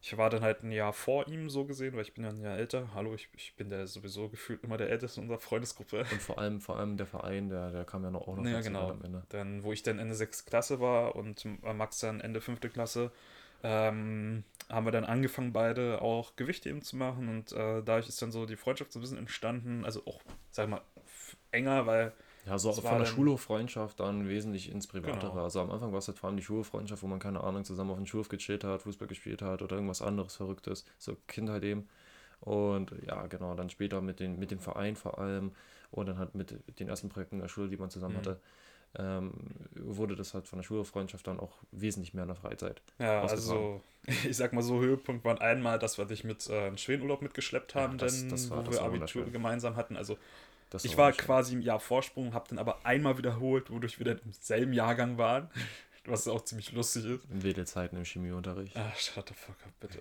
Ich 0.00 0.16
war 0.16 0.30
dann 0.30 0.42
halt 0.42 0.62
ein 0.62 0.70
Jahr 0.70 0.92
vor 0.92 1.26
ihm 1.26 1.50
so 1.50 1.64
gesehen, 1.64 1.94
weil 1.94 2.02
ich 2.02 2.14
bin 2.14 2.22
ja 2.22 2.30
ein 2.30 2.40
Jahr 2.40 2.56
älter. 2.56 2.90
Hallo, 2.94 3.14
ich, 3.14 3.28
ich 3.34 3.56
bin 3.56 3.68
der 3.68 3.88
sowieso 3.88 4.28
gefühlt 4.28 4.62
immer 4.62 4.76
der 4.76 4.90
Älteste 4.90 5.20
in 5.20 5.24
unserer 5.24 5.40
Freundesgruppe. 5.40 6.06
Und 6.12 6.22
vor 6.22 6.38
allem, 6.38 6.60
vor 6.60 6.78
allem 6.78 6.96
der 6.96 7.06
Verein, 7.06 7.48
der, 7.48 7.72
der 7.72 7.84
kam 7.84 8.04
ja 8.04 8.10
noch 8.12 8.28
auch 8.28 8.36
noch 8.36 8.44
ja, 8.44 8.60
genau. 8.60 8.90
am 8.90 9.02
Ende. 9.02 9.24
Dann, 9.30 9.64
wo 9.64 9.72
ich 9.72 9.82
dann 9.82 9.98
Ende 9.98 10.14
6. 10.14 10.44
Klasse 10.44 10.78
war 10.78 11.16
und 11.16 11.44
Max 11.62 11.98
dann 11.98 12.20
Ende 12.20 12.40
5. 12.40 12.60
Klasse, 12.72 13.10
ähm, 13.64 14.44
haben 14.68 14.86
wir 14.86 14.92
dann 14.92 15.04
angefangen, 15.04 15.52
beide 15.52 16.02
auch 16.02 16.36
Gewichtheben 16.36 16.82
zu 16.82 16.96
machen 16.96 17.28
und 17.28 17.52
äh, 17.52 17.82
dadurch 17.82 18.08
ist 18.08 18.20
dann 18.20 18.30
so 18.30 18.46
die 18.46 18.56
Freundschaft 18.56 18.92
so 18.92 18.98
ein 18.98 19.02
bisschen 19.02 19.18
entstanden, 19.18 19.84
also 19.84 20.04
auch, 20.06 20.20
sag 20.50 20.68
mal, 20.68 20.82
enger, 21.50 21.86
weil. 21.86 22.12
Ja, 22.46 22.58
so 22.58 22.72
von 22.72 22.98
der 22.98 23.04
Schulhof-Freundschaft 23.04 24.00
dann 24.00 24.26
wesentlich 24.26 24.70
ins 24.70 24.86
Privatere. 24.86 25.32
Genau. 25.32 25.44
Also 25.44 25.60
am 25.60 25.70
Anfang 25.70 25.92
war 25.92 25.98
es 25.98 26.08
halt 26.08 26.18
vor 26.18 26.28
allem 26.28 26.38
die 26.38 26.42
Schulhof-Freundschaft, 26.42 27.02
wo 27.02 27.06
man 27.06 27.18
keine 27.18 27.42
Ahnung 27.42 27.64
zusammen 27.64 27.90
auf 27.90 27.98
dem 27.98 28.06
Schulhof 28.06 28.28
gechillt 28.28 28.64
hat, 28.64 28.82
Fußball 28.82 29.06
gespielt 29.06 29.42
hat 29.42 29.60
oder 29.60 29.76
irgendwas 29.76 30.00
anderes 30.00 30.36
Verrücktes, 30.36 30.86
so 30.96 31.16
Kindheit 31.26 31.62
eben. 31.64 31.88
Und 32.40 32.94
ja, 33.04 33.26
genau, 33.26 33.54
dann 33.54 33.68
später 33.68 34.00
mit, 34.00 34.20
den, 34.20 34.38
mit 34.38 34.50
dem 34.50 34.60
Verein 34.60 34.96
vor 34.96 35.18
allem 35.18 35.52
und 35.90 36.06
dann 36.06 36.18
halt 36.18 36.34
mit 36.34 36.54
den 36.78 36.88
ersten 36.88 37.10
Projekten 37.10 37.38
der 37.38 37.48
Schule, 37.48 37.68
die 37.68 37.76
man 37.76 37.90
zusammen 37.90 38.14
mhm. 38.14 38.18
hatte 38.18 38.40
ähm, 38.98 39.32
wurde 39.74 40.16
das 40.16 40.34
halt 40.34 40.48
von 40.48 40.58
der 40.58 40.64
Schulfreundschaft 40.64 41.26
dann 41.26 41.38
auch 41.38 41.52
wesentlich 41.70 42.14
mehr 42.14 42.24
in 42.24 42.28
der 42.28 42.36
Freizeit. 42.36 42.82
Ja, 42.98 43.22
also 43.22 43.80
ich 44.06 44.36
sag 44.36 44.52
mal 44.52 44.62
so, 44.62 44.80
Höhepunkt 44.80 45.24
waren 45.24 45.38
einmal, 45.38 45.78
dass 45.78 45.98
wir 45.98 46.04
dich 46.04 46.24
mit 46.24 46.48
äh, 46.48 46.68
in 46.68 46.78
Schwedenurlaub 46.78 47.22
mitgeschleppt 47.22 47.74
haben, 47.74 47.92
ja, 47.92 47.98
das, 47.98 48.20
denn, 48.20 48.28
das 48.30 48.50
war, 48.50 48.66
wo 48.66 48.72
wir 48.72 48.82
Abitur 48.82 49.24
gemeinsam 49.30 49.76
hatten. 49.76 49.96
Also 49.96 50.18
das 50.70 50.84
ich 50.84 50.98
war 50.98 51.12
quasi 51.12 51.54
im 51.54 51.62
Jahr 51.62 51.80
Vorsprung, 51.80 52.34
hab 52.34 52.48
dann 52.48 52.58
aber 52.58 52.84
einmal 52.84 53.16
wiederholt, 53.16 53.70
wodurch 53.70 53.98
wir 53.98 54.06
dann 54.06 54.18
im 54.24 54.32
selben 54.32 54.72
Jahrgang 54.72 55.18
waren. 55.18 55.48
Was 56.04 56.26
auch 56.26 56.42
ziemlich 56.42 56.72
lustig 56.72 57.04
ist. 57.04 57.26
In 57.30 57.42
Wedelzeiten 57.42 57.98
im 57.98 58.04
Chemieunterricht. 58.04 58.74
Ah, 58.74 58.92
shut 58.96 59.28
the 59.28 59.34
fuck 59.34 59.56
up, 59.66 59.72
bitte. 59.78 60.00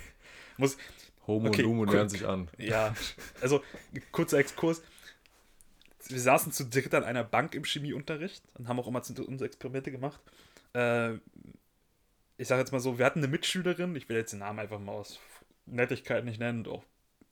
Muss, 0.56 0.78
Homo 1.26 1.48
okay, 1.48 1.62
und 1.62 1.68
Lumo 1.68 1.84
lernen 1.84 2.08
sich 2.08 2.26
an. 2.26 2.48
Ja, 2.56 2.94
also 3.42 3.62
kurzer 4.10 4.38
Exkurs 4.38 4.82
wir 6.08 6.20
saßen 6.20 6.52
zu 6.52 6.66
dritt 6.66 6.94
an 6.94 7.04
einer 7.04 7.24
Bank 7.24 7.54
im 7.54 7.64
Chemieunterricht 7.64 8.44
und 8.54 8.68
haben 8.68 8.78
auch 8.78 8.88
immer 8.88 9.02
zu 9.02 9.14
uns 9.24 9.42
Experimente 9.42 9.90
gemacht. 9.90 10.20
Äh, 10.74 11.14
ich 12.36 12.48
sage 12.48 12.60
jetzt 12.60 12.72
mal 12.72 12.80
so, 12.80 12.98
wir 12.98 13.06
hatten 13.06 13.20
eine 13.20 13.28
Mitschülerin, 13.28 13.94
ich 13.96 14.08
will 14.08 14.16
jetzt 14.16 14.32
den 14.32 14.40
Namen 14.40 14.58
einfach 14.58 14.80
mal 14.80 14.92
aus 14.92 15.20
Nettigkeit 15.66 16.24
nicht 16.24 16.40
nennen 16.40 16.60
und 16.60 16.68
auch 16.68 16.84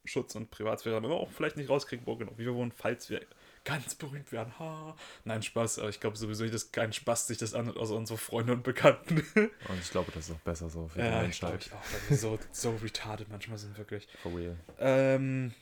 Schutz 0.05 0.35
und 0.35 0.51
Privatsphäre, 0.51 0.97
aber 0.97 1.11
auch 1.11 1.31
vielleicht 1.31 1.57
nicht 1.57 1.69
rauskriegen, 1.69 2.07
wo 2.07 2.17
genau 2.17 2.33
wie 2.37 2.45
wir 2.45 2.55
wohnen, 2.55 2.73
falls 2.73 3.09
wir 3.09 3.21
ganz 3.65 3.95
berühmt 3.95 4.33
werden. 4.33 4.59
Ha. 4.59 4.97
Nein, 5.25 5.43
Spaß, 5.43 5.79
aber 5.79 5.89
ich 5.91 6.01
glaube 6.01 6.17
sowieso 6.17 6.43
nicht, 6.43 6.55
dass 6.55 6.73
kein 6.73 6.93
Spaß 6.93 7.29
sich 7.29 7.39
das 7.39 7.55
anhört, 7.55 7.77
außer 7.77 7.95
unsere 7.95 8.19
Freunde 8.19 8.55
und 8.55 8.65
Bekannten. 8.65 9.19
und 9.37 9.81
ich 9.81 9.91
glaube, 9.91 10.11
das 10.13 10.29
ist 10.29 10.35
auch 10.35 10.41
besser 10.41 10.69
so 10.69 10.89
für 10.89 10.99
ja, 10.99 11.19
die 11.19 11.23
Menschheit. 11.23 11.67
Ich 11.67 11.73
auch, 11.73 11.93
weil 11.93 12.11
wir 12.11 12.17
so, 12.17 12.39
so 12.51 12.71
retarded 12.83 13.29
manchmal 13.29 13.59
sind, 13.59 13.79
wirklich. 13.79 14.09
For 14.23 14.37
real. 14.37 14.57
Ähm, 14.81 15.53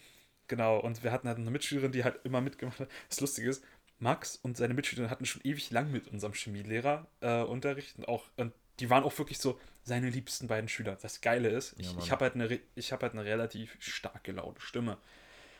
Genau, 0.51 0.81
und 0.81 1.05
wir 1.05 1.13
hatten 1.13 1.29
halt 1.29 1.39
eine 1.39 1.49
Mitschülerin, 1.49 1.93
die 1.93 2.03
halt 2.03 2.19
immer 2.25 2.41
mitgemacht 2.41 2.81
hat. 2.81 2.89
Das 3.09 3.21
Lustige 3.21 3.49
ist, 3.49 3.63
Max 4.01 4.35
und 4.43 4.57
seine 4.57 4.75
Mitschülerin 4.75 5.09
hatten 5.09 5.25
schon 5.25 5.41
ewig 5.45 5.71
lang 5.71 5.93
mit 5.93 6.09
unserem 6.09 6.33
Chemielehrer 6.33 7.07
äh, 7.21 7.43
Unterricht 7.43 7.97
und 7.97 8.09
auch, 8.09 8.25
und 8.37 8.53
die 8.81 8.91
waren 8.91 9.05
auch 9.05 9.17
wirklich 9.17 9.39
so 9.39 9.61
seine 9.85 10.11
liebsten 10.11 10.49
beiden 10.49 10.69
Schüler. 10.69 10.99
Das 11.01 11.21
Geile 11.21 11.51
ist, 11.51 11.79
ich, 11.79 11.93
ja, 11.93 11.99
ich 12.01 12.11
habe 12.11 12.25
halt, 12.25 12.35
eine, 12.35 12.49
hab 12.51 13.01
halt 13.01 13.13
eine 13.13 13.25
relativ 13.25 13.77
starke, 13.79 14.33
laute 14.33 14.61
Stimme. 14.61 14.99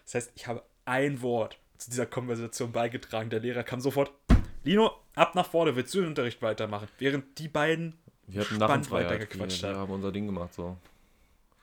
Das 0.07 0.17
heißt, 0.17 0.33
ich 0.35 0.49
habe 0.49 0.65
ein 0.87 1.23
Wort 1.23 1.61
zu 1.79 1.89
dieser 1.91 2.07
Konversation 2.07 2.73
beigetragen. 2.73 3.31
Der 3.31 3.39
Lehrer 3.39 3.63
kam 3.63 3.81
sofort, 3.81 4.11
Lino, 4.65 4.91
ab 5.15 5.37
nach 5.37 5.47
vorne, 5.47 5.77
willst 5.77 5.95
du 5.95 6.01
den 6.01 6.09
Unterricht 6.09 6.43
weitermachen? 6.43 6.89
Während 6.99 7.39
die 7.39 7.47
beiden 7.47 7.97
wir 8.27 8.41
hatten 8.41 8.57
spannend 8.57 8.91
weitergequatscht 8.91 9.63
haben. 9.63 9.73
Wir 9.73 9.79
haben 9.79 9.93
unser 9.93 10.11
Ding 10.11 10.27
gemacht 10.27 10.53
so. 10.53 10.77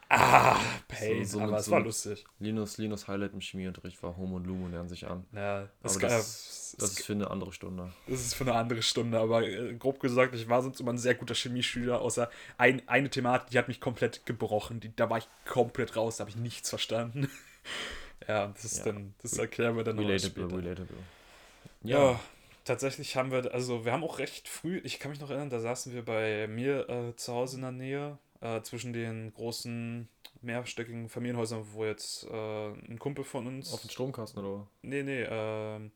Ah, 0.10 0.58
Hey, 0.90 1.24
so 1.26 1.40
aber 1.42 1.52
mit 1.52 1.60
es 1.60 1.66
so 1.66 1.72
war 1.72 1.82
lustig. 1.82 2.26
Linus, 2.40 2.78
Linus 2.78 3.08
Highlight 3.08 3.34
im 3.34 3.42
Chemieunterricht 3.42 4.02
war 4.02 4.16
Homo 4.16 4.38
und 4.38 4.48
Lumo 4.48 4.68
lernen 4.68 4.88
sich 4.90 5.06
an. 5.06 5.26
Ja, 5.34 5.68
das, 5.84 5.98
Aber 5.98 6.08
das, 6.08 6.76
das 6.80 6.92
ist 6.92 7.06
für 7.06 7.14
eine 7.14 7.30
andere 7.30 7.52
Stunde. 7.52 7.92
Das 8.08 8.22
ist 8.22 8.34
für 8.34 8.46
eine 8.46 8.54
andere 8.54 8.82
Stunde, 8.82 9.20
aber 9.20 9.44
äh, 9.46 9.74
grob 9.76 10.00
gesagt, 10.00 10.34
ich 10.34 10.48
war 10.48 10.62
sonst 10.64 10.80
immer 10.80 10.94
ein 10.94 10.98
sehr 10.98 11.16
guter 11.16 11.36
Chemieschüler, 11.36 12.00
außer 12.02 12.30
ein, 12.58 12.82
eine 12.88 13.10
Thematik, 13.10 13.50
die 13.50 13.58
hat 13.58 13.68
mich 13.68 13.82
komplett 13.82 14.26
gebrochen. 14.26 14.80
Die, 14.80 14.96
da 14.96 15.10
war 15.10 15.18
ich 15.18 15.28
komplett 15.46 15.96
raus, 15.98 16.18
da 16.18 16.22
habe 16.22 16.30
ich 16.32 16.38
nichts 16.38 16.70
verstanden. 16.70 17.30
ja, 18.28 18.48
das 18.48 18.64
ist 18.66 18.78
Ja. 18.80 18.86
dann, 18.86 19.14
das 19.22 19.38
erklären 19.38 19.76
wir 19.76 19.84
dann 19.84 19.98
noch 19.98 20.04
Relatable, 20.04 20.44
später. 20.50 20.58
relatable. 20.58 20.98
Ja. 21.84 22.20
tatsächlich 22.66 23.16
haben 23.16 23.32
wir, 23.32 23.54
also 23.54 23.86
wir 23.86 23.92
haben 23.94 24.04
auch 24.04 24.20
recht 24.20 24.48
früh, 24.48 24.80
ich 24.84 25.00
kann 25.00 25.12
mich 25.12 25.20
noch 25.20 25.30
erinnern, 25.30 25.50
da 25.50 25.60
saßen 25.60 25.94
wir 25.94 26.04
bei 26.04 26.48
mir 26.48 26.90
äh, 26.90 27.16
zu 27.16 27.34
Hause 27.34 27.58
in 27.58 27.62
der 27.62 27.72
Nähe, 27.72 28.18
äh, 28.42 28.62
zwischen 28.62 28.94
den 28.94 29.34
großen 29.34 30.08
mehrstöckigen 30.42 31.10
Familienhäusern, 31.10 31.66
wo 31.74 31.86
jetzt 31.86 32.26
äh, 32.26 32.68
ein 32.90 33.00
Kumpel 33.00 33.24
von 33.24 33.48
uns. 33.48 33.74
Auf 33.74 33.82
den 33.82 33.90
Stromkasten 33.90 34.44
oder? 34.44 34.68
Nee, 34.82 35.04
nee, 35.04 35.24
ähm. 35.24 35.92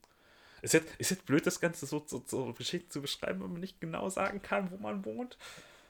Ist 0.61 0.73
jetzt, 0.73 0.95
ist 0.99 1.09
jetzt 1.09 1.25
blöd, 1.25 1.45
das 1.47 1.59
Ganze 1.59 1.87
so, 1.87 2.03
so, 2.05 2.23
so 2.25 2.53
Geschichten 2.53 2.89
zu 2.91 3.01
beschreiben, 3.01 3.41
wenn 3.41 3.51
man 3.51 3.61
nicht 3.61 3.81
genau 3.81 4.09
sagen 4.09 4.41
kann, 4.43 4.69
wo 4.69 4.77
man 4.77 5.03
wohnt. 5.05 5.37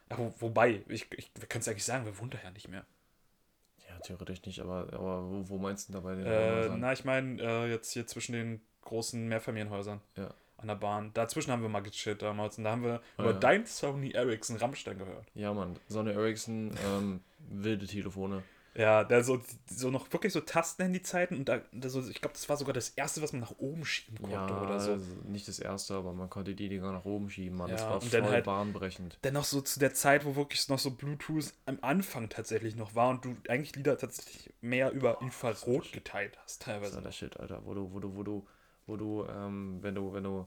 Ja, 0.10 0.18
wo, 0.18 0.34
wobei, 0.40 0.82
ich, 0.88 1.12
ich, 1.12 1.30
wir 1.36 1.48
können 1.48 1.62
es 1.62 1.68
eigentlich 1.68 1.84
sagen, 1.84 2.06
wir 2.06 2.18
wohnen 2.18 2.32
da 2.32 2.38
ja 2.42 2.52
nicht 2.52 2.70
mehr. 2.70 2.86
Ja, 3.90 4.00
theoretisch 4.00 4.46
nicht, 4.46 4.62
aber, 4.62 4.88
aber 4.94 5.30
wo, 5.30 5.50
wo 5.50 5.58
meinst 5.58 5.90
du 5.90 5.94
denn 5.94 6.02
dabei 6.02 6.16
den 6.16 6.26
Äh, 6.26 6.78
na, 6.78 6.94
ich 6.94 7.04
meine, 7.04 7.42
äh, 7.42 7.70
jetzt 7.70 7.92
hier 7.92 8.08
zwischen 8.08 8.32
den 8.32 8.62
großen 8.82 9.28
Mehrfamilienhäusern 9.28 10.00
Ja. 10.16 10.34
An 10.62 10.68
der 10.68 10.76
Bahn. 10.76 11.12
Dazwischen 11.14 11.52
haben 11.52 11.62
wir 11.62 11.70
mal 11.70 11.82
gechillt 11.82 12.22
damals 12.22 12.58
und 12.58 12.64
da 12.66 12.72
haben 12.72 12.84
wir 12.84 13.02
Ah, 13.18 13.24
über 13.24 13.32
ja. 13.32 13.38
dein 13.40 13.66
Sony 13.66 14.12
Ericsson 14.12 14.58
Rammstein 14.58 14.98
gehört. 14.98 15.28
Ja, 15.36 15.54
Mann. 15.54 15.76
Sonne 15.88 16.14
Ericsson, 16.14 16.72
ähm, 16.88 17.22
wilde 17.50 17.86
Telefone. 17.88 18.44
Ja, 18.74 19.04
der 19.04 19.22
so, 19.22 19.42
so 19.70 19.92
noch 19.92 20.14
wirklich 20.14 20.32
so 20.32 20.40
Tastenhandy-Zeiten 20.40 21.36
und 21.36 21.50
da, 21.50 21.60
da 21.74 21.90
so, 21.90 22.00
ich 22.08 22.22
glaube, 22.22 22.32
das 22.36 22.48
war 22.48 22.56
sogar 22.56 22.74
das 22.74 22.88
erste, 22.92 23.22
was 23.22 23.34
man 23.34 23.42
nach 23.42 23.52
oben 23.58 23.84
schieben 23.84 24.18
konnte 24.20 24.34
Ja, 24.54 24.62
oder 24.64 24.80
so. 24.80 24.92
also 24.94 25.06
nicht 25.26 25.46
das 25.50 25.60
erste, 25.60 25.94
aber 25.96 26.14
man 26.14 26.30
konnte 26.30 26.56
die 26.56 26.70
Dinger 26.70 26.94
nach 26.94 27.04
oben 27.04 27.30
schieben, 27.30 27.58
Mann. 27.58 27.70
das 27.70 27.82
Ja, 27.82 27.88
war 27.90 27.96
und 27.96 28.04
voll 28.10 28.22
dann 28.22 28.30
halt- 28.32 28.46
bahnbrechend. 28.46 29.18
Dennoch 29.26 29.44
so 29.44 29.60
zu 29.60 29.78
der 29.82 29.94
Zeit, 29.94 30.24
wo 30.24 30.38
wirklich 30.38 30.70
noch 30.70 30.80
so 30.80 30.92
Bluetooth 30.92 31.54
am 31.66 31.80
Anfang 31.82 32.30
tatsächlich 32.30 32.78
noch 32.78 32.96
war 32.96 33.10
und 33.10 33.26
du 33.26 33.36
eigentlich 33.50 33.76
Lieder 33.76 33.98
tatsächlich 33.98 34.54
mehr 34.62 34.92
über 34.94 35.20
Infrarot 35.20 35.92
geteilt 35.92 36.38
hast, 36.42 36.62
Das 36.62 36.68
war 36.68 36.74
teilweise. 36.76 37.02
der 37.02 37.12
Shit, 37.12 37.38
Alter. 37.42 37.66
Wo 37.66 37.74
du, 37.74 37.92
wo 37.92 38.00
du, 38.00 38.16
wo 38.16 38.24
du, 38.24 38.48
wo 38.88 38.98
du, 38.98 39.26
ähm, 39.30 39.80
wenn 39.82 39.96
du, 39.96 40.14
wenn 40.14 40.24
du, 40.24 40.46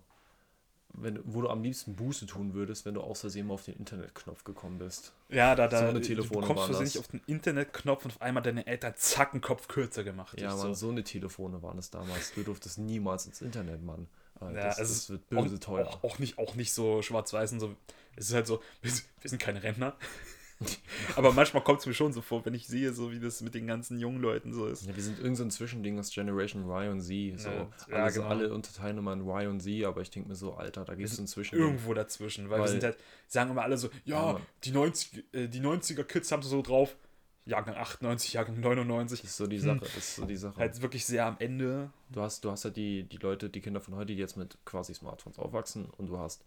wenn, 0.97 1.21
wo 1.25 1.43
du 1.43 1.49
am 1.49 1.63
liebsten 1.63 1.97
Buße 1.97 2.27
tun 2.27 2.55
würdest, 2.55 2.85
wenn 2.87 2.95
du 2.95 3.01
aus 3.01 3.21
Versehen 3.21 3.49
mal 3.49 3.55
auf 3.55 3.65
den 3.65 3.75
Internetknopf 3.77 4.45
gekommen 4.45 4.79
bist. 4.79 5.13
Ja, 5.29 5.55
da, 5.57 5.67
da 5.67 5.79
So 5.81 5.85
eine 5.87 6.01
du 6.01 6.07
Telefone 6.07 6.47
kommst 6.47 6.61
waren 6.61 6.67
versehentlich 6.67 6.99
auf 7.01 7.09
den 7.09 7.21
Internetknopf 7.27 8.05
und 8.05 8.13
auf 8.13 8.23
einmal 8.23 8.43
deine 8.45 8.67
Eltern 8.67 8.95
zack 8.97 9.33
einen 9.33 9.41
Kopf 9.41 9.67
kürzer 9.67 10.05
gemacht. 10.05 10.41
Ja, 10.41 10.51
Mann, 10.55 10.75
so. 10.75 10.75
so 10.75 10.91
eine 10.91 11.03
Telefone 11.03 11.63
waren 11.63 11.79
es 11.79 11.91
damals. 11.91 12.33
Du 12.35 12.43
durftest 12.45 12.79
niemals 12.79 13.27
ins 13.27 13.43
Internet, 13.43 13.83
Mann. 13.83 14.07
Ja, 14.41 14.53
das, 14.53 14.79
es 14.79 14.89
das 14.89 14.91
ist 14.91 15.11
wird 15.11 15.29
böse 15.31 15.57
auch, 15.57 15.61
teuer. 15.61 15.87
Auch, 15.89 16.05
auch, 16.05 16.19
nicht, 16.19 16.39
auch 16.39 16.55
nicht 16.55 16.73
so 16.73 17.03
schwarz-weiß 17.03 17.53
und 17.53 17.61
so. 17.61 17.75
Es 18.17 18.29
ist 18.29 18.35
halt 18.35 18.47
so, 18.47 18.63
wir, 18.83 18.91
sind- 18.91 19.07
wir 19.21 19.31
sind 19.31 19.39
keine 19.41 19.63
Rentner. 19.63 19.97
Aber 21.17 21.33
manchmal 21.33 21.63
kommt 21.65 21.81
es 21.81 21.87
mir 21.87 21.95
schon 21.95 22.13
so 22.13 22.21
vor, 22.21 22.45
wenn 22.47 22.55
ich 22.55 22.67
sehe, 22.67 22.93
so 22.93 23.11
wie 23.13 23.19
das 23.21 23.41
mit 23.41 23.55
den 23.55 23.67
ganzen 23.67 23.99
jungen 23.99 24.21
Leuten 24.21 24.53
so 24.53 24.67
ist. 24.67 24.87
Ja, 24.87 24.95
wir 24.95 25.03
sind 25.03 25.19
irgend 25.19 25.37
so 25.37 25.45
ein 25.45 25.51
Zwischending 25.51 25.99
aus 25.99 26.11
Generation 26.11 26.63
Y 26.69 26.91
und 26.93 27.01
Z. 27.01 27.41
So. 27.41 27.49
Ja, 27.51 27.69
ja, 27.89 27.97
alle, 27.97 28.11
so 28.13 28.21
genau. 28.23 28.31
alle 28.35 28.55
unterteilen 28.55 28.99
immer 28.99 29.13
in 29.13 29.21
Y 29.21 29.49
und 29.49 29.61
Z, 29.61 29.85
aber 29.85 30.01
ich 30.01 30.11
denke 30.11 30.29
mir 30.29 30.37
so, 30.37 30.55
Alter, 30.55 30.85
da 30.85 30.95
gibt 30.95 31.09
es 31.09 31.19
ein 31.19 31.27
Zwischending. 31.27 31.67
Irgendwo 31.69 31.93
dazwischen, 31.95 32.49
weil, 32.51 32.59
wir 32.59 32.63
Weil- 32.63 32.69
sind 32.69 32.85
halt, 32.85 32.97
sagen 33.27 33.51
immer 33.51 33.63
alle 33.63 33.77
so, 33.77 33.89
Ja, 34.05 34.33
ja, 34.35 34.41
die, 34.65 34.71
90, 34.71 35.25
äh, 35.33 35.49
die 35.49 35.61
90er-Kids 35.61 36.31
haben 36.33 36.43
so 36.43 36.63
drauf, 36.63 36.97
Jahrgang 37.47 37.75
98, 37.77 38.33
Jahrgang 38.33 38.59
99, 38.61 39.21
Das 39.21 39.31
ist 39.31 39.37
so 39.37 39.47
die 39.47 39.57
Hm. 39.59 39.65
Sache. 39.65 39.81
Das 39.81 39.97
ist 39.97 40.17
so 40.17 40.25
die 40.25 40.37
Sache. 40.37 40.57
halt 40.57 40.81
wirklich 40.81 41.05
sehr 41.05 41.27
am 41.27 41.37
Ende. 41.41 41.91
Du 42.11 42.23
hast, 42.23 42.43
du 42.45 42.51
hast 42.51 42.65
halt 42.65 42.77
die, 42.77 43.03
die 43.03 43.19
Leute, 43.19 43.51
die 43.51 43.61
Kinder 43.61 43.81
von 43.83 43.97
heute, 43.97 44.15
die 44.15 44.19
jetzt 44.19 44.37
mit 44.39 44.57
quasi 44.65 44.95
Smartphones 44.95 45.39
aufwachsen 45.39 45.91
und 45.99 46.07
du 46.07 46.17
hast 46.19 46.43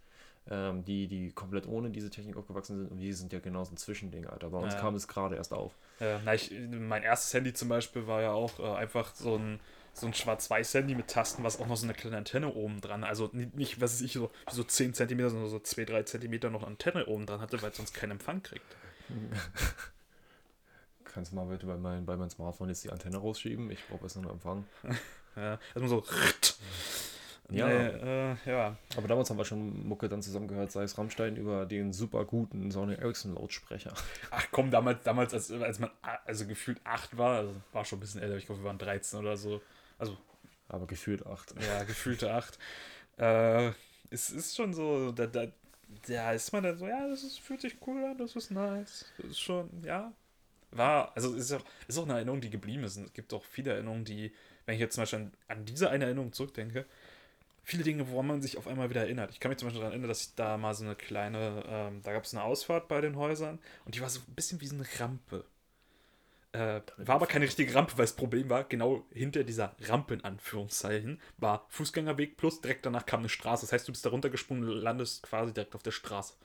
ähm, 0.49 0.83
die, 0.85 1.07
die 1.07 1.31
komplett 1.31 1.67
ohne 1.67 1.89
diese 1.89 2.09
Technik 2.09 2.37
aufgewachsen 2.37 2.77
sind 2.77 2.91
und 2.91 2.97
die 2.97 3.11
sind 3.13 3.33
ja 3.33 3.39
genau 3.39 3.63
so 3.63 3.73
ein 3.73 3.77
Zwischending, 3.77 4.27
Alter. 4.27 4.49
Bei 4.49 4.57
uns 4.59 4.73
Ja. 4.73 4.79
kam 4.79 4.95
es 4.95 5.07
gerade 5.07 5.35
erst 5.35 5.53
auf. 5.53 5.73
Äh, 5.99 6.19
na, 6.25 6.33
ich, 6.33 6.51
mein 6.69 7.03
erstes 7.03 7.33
Handy 7.33 7.53
zum 7.53 7.69
Beispiel 7.69 8.07
war 8.07 8.21
ja 8.21 8.31
auch 8.31 8.59
äh, 8.59 8.75
einfach 8.75 9.13
so 9.15 9.37
ein, 9.37 9.59
so 9.93 10.05
ein 10.07 10.13
Schwarz-Weiß-Handy 10.13 10.95
mit 10.95 11.07
Tasten, 11.07 11.43
was 11.43 11.59
auch 11.59 11.67
noch 11.67 11.75
so 11.77 11.85
eine 11.85 11.93
kleine 11.93 12.17
Antenne 12.17 12.53
oben 12.53 12.81
dran, 12.81 13.03
also 13.03 13.29
nicht, 13.33 13.55
nicht 13.55 13.81
was 13.81 13.93
weiß 13.93 14.01
ich, 14.01 14.13
so, 14.13 14.29
so 14.51 14.63
10 14.63 14.93
cm, 14.93 15.29
sondern 15.29 15.49
so 15.49 15.57
2-3 15.57 16.05
cm 16.05 16.51
noch 16.51 16.63
Antenne 16.63 17.05
oben 17.07 17.25
dran 17.25 17.41
hatte, 17.41 17.61
weil 17.61 17.71
es 17.71 17.77
sonst 17.77 17.93
keinen 17.93 18.11
Empfang 18.11 18.43
kriegt. 18.43 18.75
Kannst 21.03 21.31
du 21.31 21.35
mal 21.35 21.45
bitte 21.47 21.65
bei, 21.65 21.77
mein, 21.77 22.05
bei 22.05 22.15
meinem 22.15 22.29
Smartphone 22.29 22.69
jetzt 22.69 22.83
die 22.83 22.91
Antenne 22.91 23.17
rausschieben? 23.17 23.71
Ich 23.71 23.83
brauche 23.87 24.03
besser 24.03 24.19
einen 24.19 24.29
Empfang. 24.29 24.65
Ja, 25.35 25.59
also 25.75 25.87
so. 25.87 26.03
Ja. 27.49 27.67
Nee, 27.67 27.75
äh, 27.75 28.35
ja. 28.45 28.77
Aber 28.97 29.07
damals 29.07 29.29
haben 29.29 29.37
wir 29.37 29.45
schon 29.45 29.87
Mucke 29.87 30.09
dann 30.09 30.21
zusammengehört, 30.21 30.71
sei 30.71 30.83
es 30.83 30.97
Rammstein 30.97 31.37
über 31.37 31.65
den 31.65 31.93
super 31.93 32.25
guten 32.25 32.71
Sony 32.71 32.95
Ericsson 32.95 33.35
Lautsprecher. 33.35 33.93
Ach 34.31 34.47
komm, 34.51 34.69
damals, 34.69 35.03
damals 35.03 35.33
als, 35.33 35.51
als 35.51 35.79
man 35.79 35.89
also 36.25 36.45
gefühlt 36.45 36.79
8 36.83 37.17
war, 37.17 37.37
also 37.37 37.55
war 37.71 37.85
schon 37.85 37.97
ein 37.97 38.01
bisschen 38.01 38.21
älter, 38.21 38.35
ich 38.35 38.45
glaube, 38.45 38.61
wir 38.61 38.65
waren 38.67 38.77
13 38.77 39.19
oder 39.19 39.37
so. 39.37 39.61
Also, 39.97 40.17
Aber 40.67 40.87
gefühlt 40.87 41.25
acht. 41.25 41.53
ja, 41.61 41.83
gefühlte 41.83 42.33
8. 42.33 42.59
Äh, 43.17 43.71
es 44.09 44.29
ist 44.29 44.55
schon 44.55 44.73
so, 44.73 45.11
da, 45.11 45.27
da, 45.27 45.47
da 46.07 46.31
ist 46.33 46.51
man 46.51 46.63
dann 46.63 46.77
so, 46.77 46.87
ja, 46.87 47.07
das 47.07 47.23
ist, 47.23 47.39
fühlt 47.39 47.61
sich 47.61 47.77
cool 47.87 48.03
an, 48.03 48.17
das 48.17 48.35
ist 48.35 48.51
nice. 48.51 49.05
Das 49.17 49.31
ist 49.31 49.39
schon, 49.39 49.69
ja. 49.83 50.11
War, 50.71 51.13
also 51.15 51.33
ist 51.33 51.53
auch, 51.53 51.63
ist 51.87 51.97
auch 51.97 52.03
eine 52.03 52.13
Erinnerung, 52.15 52.41
die 52.41 52.49
geblieben 52.49 52.83
ist. 52.83 52.97
Und 52.97 53.05
es 53.05 53.13
gibt 53.13 53.33
auch 53.33 53.43
viele 53.45 53.71
Erinnerungen, 53.71 54.03
die, 54.03 54.33
wenn 54.65 54.75
ich 54.75 54.81
jetzt 54.81 54.95
zum 54.95 55.03
Beispiel 55.03 55.19
an, 55.19 55.31
an 55.47 55.65
diese 55.65 55.89
eine 55.89 56.05
Erinnerung 56.05 56.33
zurückdenke, 56.33 56.85
viele 57.67 57.83
Dinge, 57.83 58.09
woran 58.09 58.27
man 58.27 58.41
sich 58.41 58.57
auf 58.57 58.65
einmal 58.65 58.89
wieder 58.89 59.01
erinnert. 59.01 59.31
Ich 59.31 59.41
kann 59.41 59.49
mich 59.49 59.57
zum 59.59 59.67
Beispiel 59.67 59.81
daran 59.81 59.91
erinnern, 59.91 60.07
dass 60.07 60.21
ich 60.21 60.35
da 60.35 60.57
mal 60.57 60.73
so 60.73 60.85
eine 60.85 60.95
kleine, 60.95 61.63
ähm, 61.67 62.01
da 62.01 62.13
gab 62.13 62.23
es 62.23 62.33
eine 62.33 62.43
Ausfahrt 62.43 62.87
bei 62.87 63.01
den 63.01 63.17
Häusern 63.17 63.59
und 63.83 63.93
die 63.93 64.01
war 64.01 64.09
so 64.09 64.21
ein 64.25 64.35
bisschen 64.35 64.61
wie 64.61 64.67
so 64.67 64.75
eine 64.75 64.85
Rampe. 64.99 65.43
Äh, 66.53 66.79
war 66.95 67.15
aber 67.15 67.27
keine 67.27 67.43
richtige 67.43 67.75
Rampe, 67.75 67.97
weil 67.97 68.05
das 68.05 68.15
Problem 68.15 68.49
war, 68.49 68.63
genau 68.63 69.05
hinter 69.11 69.43
dieser 69.43 69.75
Rampe 69.81 70.13
in 70.13 70.23
Anführungszeichen 70.23 71.19
war 71.37 71.65
Fußgängerweg 71.67 72.37
plus 72.37 72.61
direkt 72.61 72.85
danach 72.85 73.05
kam 73.05 73.19
eine 73.19 73.29
Straße. 73.29 73.65
Das 73.65 73.73
heißt, 73.73 73.87
du 73.87 73.91
bist 73.91 74.05
da 74.05 74.11
runtergesprungen 74.11 74.63
und 74.63 74.77
landest 74.77 75.23
quasi 75.23 75.53
direkt 75.53 75.75
auf 75.75 75.83
der 75.83 75.91
Straße. 75.91 76.35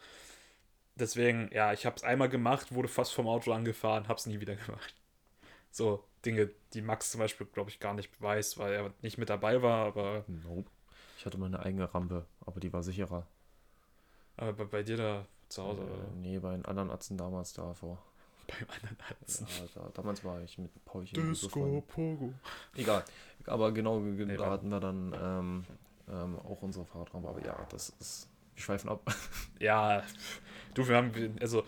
Deswegen, 0.97 1.51
ja, 1.53 1.73
ich 1.73 1.87
habe 1.87 1.97
es 1.97 2.03
einmal 2.03 2.29
gemacht, 2.31 2.75
wurde 2.75 2.89
fast 2.89 3.15
vom 3.15 3.29
Auto 3.29 3.53
angefahren, 3.53 4.09
habe 4.09 4.19
es 4.19 4.27
nie 4.27 4.41
wieder 4.41 4.57
gemacht. 4.57 4.95
So 5.71 6.05
Dinge, 6.27 6.51
die 6.75 6.83
Max 6.83 7.13
zum 7.13 7.21
Beispiel, 7.21 7.47
glaube 7.47 7.71
ich, 7.71 7.79
gar 7.81 7.95
nicht 7.95 8.21
weiß, 8.21 8.59
weil 8.59 8.73
er 8.73 8.95
nicht 9.03 9.19
mit 9.19 9.31
dabei 9.31 9.63
war, 9.63 9.87
aber, 9.87 10.25
Nope. 10.27 10.69
Ich 11.23 11.27
hatte 11.27 11.39
meine 11.39 11.61
eigene 11.61 11.95
Rampe, 11.95 12.27
aber 12.45 12.59
die 12.59 12.73
war 12.73 12.83
sicherer. 12.83 13.29
aber 14.37 14.53
bei, 14.55 14.65
bei 14.65 14.83
dir 14.83 14.97
da 14.97 15.25
zu 15.49 15.63
Hause, 15.63 15.83
Äh, 15.83 16.17
nee, 16.17 16.37
bei 16.41 16.51
den 16.51 16.65
anderen 16.65 16.91
Atzen 16.91 17.17
damals 17.17 17.53
davor. 17.53 18.03
beim 18.49 18.69
anderen 18.75 18.97
Arzt. 19.09 19.41
Ja, 19.43 19.47
da, 19.83 19.89
damals 19.95 20.25
war 20.25 20.41
ich 20.43 20.59
mit 20.59 20.85
Paulchen. 20.85 21.29
Disco. 21.31 21.81
Pogo. 21.87 22.35
Egal. 22.75 23.05
Aber 23.47 23.71
genau, 23.71 24.01
ge- 24.01 24.27
Nee, 24.27 24.37
da 24.37 24.51
hatten 24.51 24.69
wir 24.69 24.81
dann 24.81 25.15
ähm, 25.17 25.65
ähm, 26.09 26.39
auch 26.41 26.61
unsere 26.63 26.85
Fahrtraum. 26.87 27.25
Aber 27.25 27.41
ja, 27.45 27.55
das 27.71 27.91
ist. 28.01 28.29
Wir 28.57 28.63
schweifen 28.65 28.91
ab. 28.91 29.01
Ja, 29.61 30.03
du, 30.75 30.89
wir 30.89 30.97
haben, 30.97 31.13
also, 31.41 31.63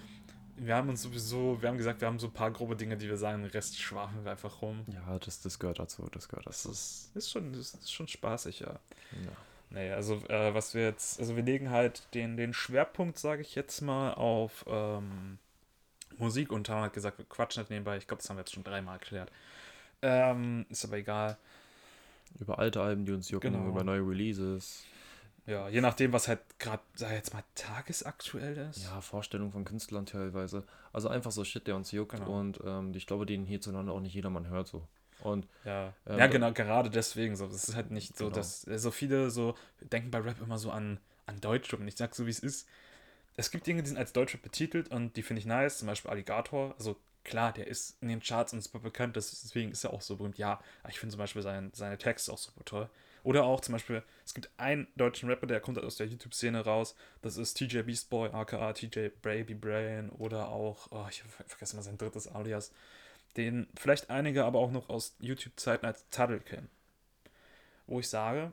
wir 0.56 0.74
haben 0.76 0.88
uns 0.88 1.02
sowieso, 1.02 1.60
wir 1.60 1.68
haben 1.68 1.78
gesagt, 1.78 2.00
wir 2.00 2.08
haben 2.08 2.18
so 2.18 2.28
ein 2.28 2.32
paar 2.32 2.50
grobe 2.50 2.76
Dinge, 2.76 2.96
die 2.96 3.08
wir 3.08 3.16
sagen, 3.16 3.42
den 3.42 3.50
Rest 3.50 3.78
schwafen 3.80 4.24
wir 4.24 4.32
einfach 4.32 4.62
rum. 4.62 4.84
Ja, 4.88 5.18
das, 5.18 5.40
das 5.42 5.58
gehört 5.58 5.78
dazu. 5.78 6.08
Das 6.12 6.28
gehört 6.28 6.46
Das 6.46 6.62
dazu. 6.62 6.72
ist, 6.72 7.10
ist, 7.14 7.30
schon, 7.30 7.52
das 7.52 7.74
ist 7.74 7.92
schon 7.92 8.08
spaßig, 8.08 8.60
ja. 8.60 8.70
Ja. 8.70 9.32
Nee, 9.70 9.90
also 9.90 10.14
äh, 10.28 10.54
was 10.54 10.74
wir 10.74 10.84
jetzt, 10.84 11.18
also 11.18 11.34
wir 11.36 11.42
legen 11.42 11.70
halt 11.70 12.02
den, 12.14 12.36
den 12.36 12.54
Schwerpunkt, 12.54 13.18
sage 13.18 13.42
ich 13.42 13.54
jetzt 13.56 13.80
mal, 13.80 14.12
auf 14.14 14.64
ähm, 14.68 15.38
Musik 16.18 16.52
und 16.52 16.68
haben 16.68 16.82
halt 16.82 16.92
gesagt, 16.92 17.18
wir 17.18 17.24
quatschen 17.24 17.62
nicht 17.62 17.70
nebenbei. 17.70 17.96
Ich 17.96 18.06
glaube, 18.06 18.22
das 18.22 18.30
haben 18.30 18.36
wir 18.36 18.42
jetzt 18.42 18.52
schon 18.52 18.62
dreimal 18.64 18.94
erklärt. 18.94 19.32
Ähm, 20.02 20.66
ist 20.68 20.84
aber 20.84 20.98
egal. 20.98 21.36
Über 22.38 22.58
alte 22.58 22.80
Alben, 22.80 23.04
die 23.04 23.12
uns 23.12 23.30
jucken, 23.30 23.52
Genau. 23.52 23.68
über 23.68 23.82
neue 23.84 24.00
Releases. 24.06 24.84
Ja, 25.46 25.68
je 25.68 25.80
nachdem, 25.82 26.12
was 26.12 26.26
halt 26.28 26.40
gerade, 26.58 26.82
sag 26.94 27.10
ich 27.10 27.16
jetzt 27.16 27.34
mal, 27.34 27.44
tagesaktuell 27.54 28.56
ist. 28.70 28.84
Ja, 28.84 29.00
Vorstellungen 29.00 29.52
von 29.52 29.64
Künstlern 29.64 30.06
teilweise. 30.06 30.64
Also 30.92 31.08
einfach 31.08 31.30
so 31.32 31.44
Shit, 31.44 31.66
der 31.66 31.76
uns 31.76 31.90
juckt. 31.92 32.12
Genau. 32.12 32.38
Und 32.38 32.60
ähm, 32.64 32.94
ich 32.94 33.06
glaube, 33.06 33.26
den 33.26 33.44
hierzulande 33.44 33.92
auch 33.92 34.00
nicht 34.00 34.14
jedermann 34.14 34.48
hört 34.48 34.68
so. 34.68 34.86
Und 35.20 35.46
Ja, 35.64 35.92
Ähm, 36.06 36.18
ja 36.18 36.26
genau, 36.28 36.52
gerade 36.52 36.88
deswegen 36.90 37.36
so. 37.36 37.46
Es 37.46 37.68
ist 37.68 37.74
halt 37.76 37.90
nicht 37.90 38.16
so, 38.16 38.24
Genau. 38.26 38.36
dass 38.36 38.66
äh, 38.66 38.78
so 38.78 38.90
viele 38.90 39.30
so 39.30 39.54
denken 39.80 40.10
bei 40.10 40.18
Rap 40.18 40.40
immer 40.40 40.58
so 40.58 40.70
an, 40.70 40.98
an 41.26 41.40
Deutschrap. 41.40 41.80
Und 41.80 41.88
ich 41.88 41.96
sag 41.96 42.14
so, 42.14 42.26
wie 42.26 42.30
es 42.30 42.40
ist. 42.40 42.66
Es 43.36 43.50
gibt 43.50 43.66
Dinge, 43.66 43.82
die 43.82 43.88
sind 43.88 43.98
als 43.98 44.12
Deutschrap 44.12 44.42
betitelt 44.42 44.88
und 44.88 45.16
die 45.16 45.22
finde 45.22 45.40
ich 45.40 45.46
nice. 45.46 45.78
Zum 45.78 45.88
Beispiel 45.88 46.10
Alligator. 46.10 46.74
Also 46.78 46.96
klar, 47.24 47.52
der 47.52 47.66
ist 47.66 47.96
in 48.00 48.08
den 48.08 48.20
Charts 48.20 48.52
und 48.52 48.62
super 48.62 48.78
bekannt, 48.78 49.16
das, 49.16 49.30
deswegen 49.30 49.72
ist 49.72 49.82
er 49.84 49.92
auch 49.92 50.02
so 50.02 50.16
berühmt. 50.16 50.38
Ja, 50.38 50.60
ich 50.88 50.98
finde 51.00 51.12
zum 51.12 51.18
Beispiel 51.18 51.42
sein, 51.42 51.70
seine 51.74 51.98
Texte 51.98 52.32
auch 52.32 52.38
super 52.38 52.64
toll. 52.64 52.88
Oder 53.24 53.44
auch 53.44 53.60
zum 53.60 53.72
Beispiel, 53.72 54.02
es 54.24 54.34
gibt 54.34 54.50
einen 54.58 54.86
deutschen 54.96 55.28
Rapper, 55.28 55.46
der 55.46 55.58
kommt 55.60 55.78
aus 55.78 55.96
der 55.96 56.06
YouTube-Szene 56.06 56.60
raus. 56.64 56.94
Das 57.22 57.36
ist 57.38 57.54
TJ 57.54 57.80
Beastboy, 57.82 58.28
aka 58.30 58.72
TJ 58.74 59.08
Baby 59.22 59.54
Brain. 59.54 60.10
Oder 60.10 60.48
auch, 60.50 60.88
oh, 60.92 61.06
ich 61.10 61.22
ver- 61.22 61.44
vergesse 61.48 61.74
mal 61.74 61.82
sein 61.82 61.98
drittes 61.98 62.28
Alias. 62.28 62.70
den 63.36 63.66
vielleicht 63.74 64.10
einige 64.10 64.44
aber 64.44 64.60
auch 64.60 64.70
noch 64.70 64.88
aus 64.90 65.16
YouTube-Zeiten 65.18 65.86
als 65.86 66.08
Tuddle 66.10 66.40
kennen. 66.40 66.68
Wo 67.86 67.98
ich 67.98 68.08
sage, 68.08 68.52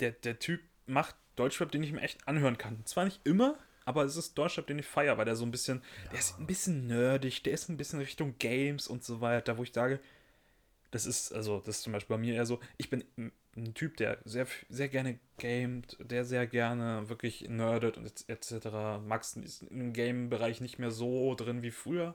der, 0.00 0.10
der 0.12 0.38
Typ 0.38 0.60
macht 0.86 1.14
Deutschrap, 1.36 1.70
den 1.70 1.82
ich 1.82 1.92
mir 1.92 2.00
echt 2.00 2.26
anhören 2.28 2.58
kann. 2.58 2.84
Zwar 2.86 3.04
nicht 3.04 3.20
immer, 3.24 3.56
aber 3.84 4.04
es 4.04 4.16
ist 4.16 4.36
Deutschrap, 4.36 4.66
den 4.66 4.78
ich 4.78 4.86
feiere, 4.86 5.16
weil 5.16 5.24
der 5.24 5.36
so 5.36 5.44
ein 5.44 5.50
bisschen, 5.50 5.82
ja. 6.04 6.10
der 6.10 6.18
ist 6.18 6.38
ein 6.38 6.46
bisschen 6.46 6.86
nerdig, 6.86 7.42
der 7.44 7.52
ist 7.52 7.68
ein 7.68 7.76
bisschen 7.76 8.00
Richtung 8.00 8.34
Games 8.38 8.88
und 8.88 9.04
so 9.04 9.20
weiter, 9.20 9.58
wo 9.58 9.62
ich 9.62 9.72
sage, 9.72 10.00
das 10.96 11.04
ist, 11.04 11.32
also, 11.32 11.58
das 11.58 11.76
ist 11.76 11.82
zum 11.82 11.92
Beispiel 11.92 12.16
bei 12.16 12.20
mir 12.20 12.34
eher 12.34 12.46
so, 12.46 12.58
ich 12.78 12.88
bin 12.88 13.04
ein 13.54 13.74
Typ, 13.74 13.98
der 13.98 14.18
sehr, 14.24 14.46
sehr 14.70 14.88
gerne 14.88 15.18
gamet, 15.38 15.96
der 16.00 16.24
sehr 16.24 16.46
gerne 16.46 17.08
wirklich 17.10 17.48
nerdet 17.50 17.98
und 17.98 18.06
etc. 18.28 18.66
Max 19.06 19.36
ist 19.36 19.62
im 19.64 19.92
Game-Bereich 19.92 20.62
nicht 20.62 20.78
mehr 20.78 20.90
so 20.90 21.34
drin 21.34 21.62
wie 21.62 21.70
früher. 21.70 22.14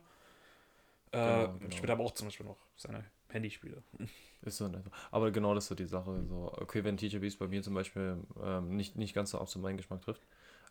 Äh, 1.11 1.17
genau, 1.17 1.57
genau. 1.59 1.75
Spielt 1.75 1.89
aber 1.91 2.03
auch 2.03 2.13
zum 2.13 2.27
Beispiel 2.27 2.45
noch 2.47 2.57
seine 2.75 3.05
Handyspiele. 3.29 3.83
Ist 4.43 4.57
so 4.57 4.67
nett. 4.67 4.85
Aber 5.11 5.29
genau 5.29 5.53
das 5.53 5.65
ist 5.65 5.67
so 5.67 5.75
die 5.75 5.85
Sache. 5.85 6.23
So, 6.27 6.51
okay, 6.57 6.83
wenn 6.83 6.97
Teacher 6.97 7.19
Beast 7.19 7.37
bei 7.37 7.47
mir 7.47 7.61
zum 7.61 7.75
Beispiel 7.75 8.17
ähm, 8.43 8.75
nicht, 8.75 8.95
nicht 8.95 9.13
ganz 9.13 9.29
so 9.29 9.37
auf 9.37 9.51
so 9.51 9.59
meinen 9.59 9.77
Geschmack 9.77 10.01
trifft, 10.01 10.23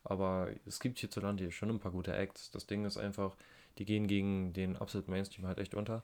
aber 0.02 0.48
es 0.66 0.80
gibt 0.80 0.98
hierzulande 0.98 1.52
schon 1.52 1.70
ein 1.70 1.78
paar 1.78 1.92
gute 1.92 2.12
Acts. 2.12 2.50
Das 2.50 2.66
Ding 2.66 2.84
ist 2.84 2.96
einfach, 2.96 3.36
die 3.78 3.84
gehen 3.84 4.08
gegen 4.08 4.52
den 4.52 4.76
absoluten 4.76 5.12
Mainstream 5.12 5.46
halt 5.46 5.58
echt 5.58 5.76
unter. 5.76 6.02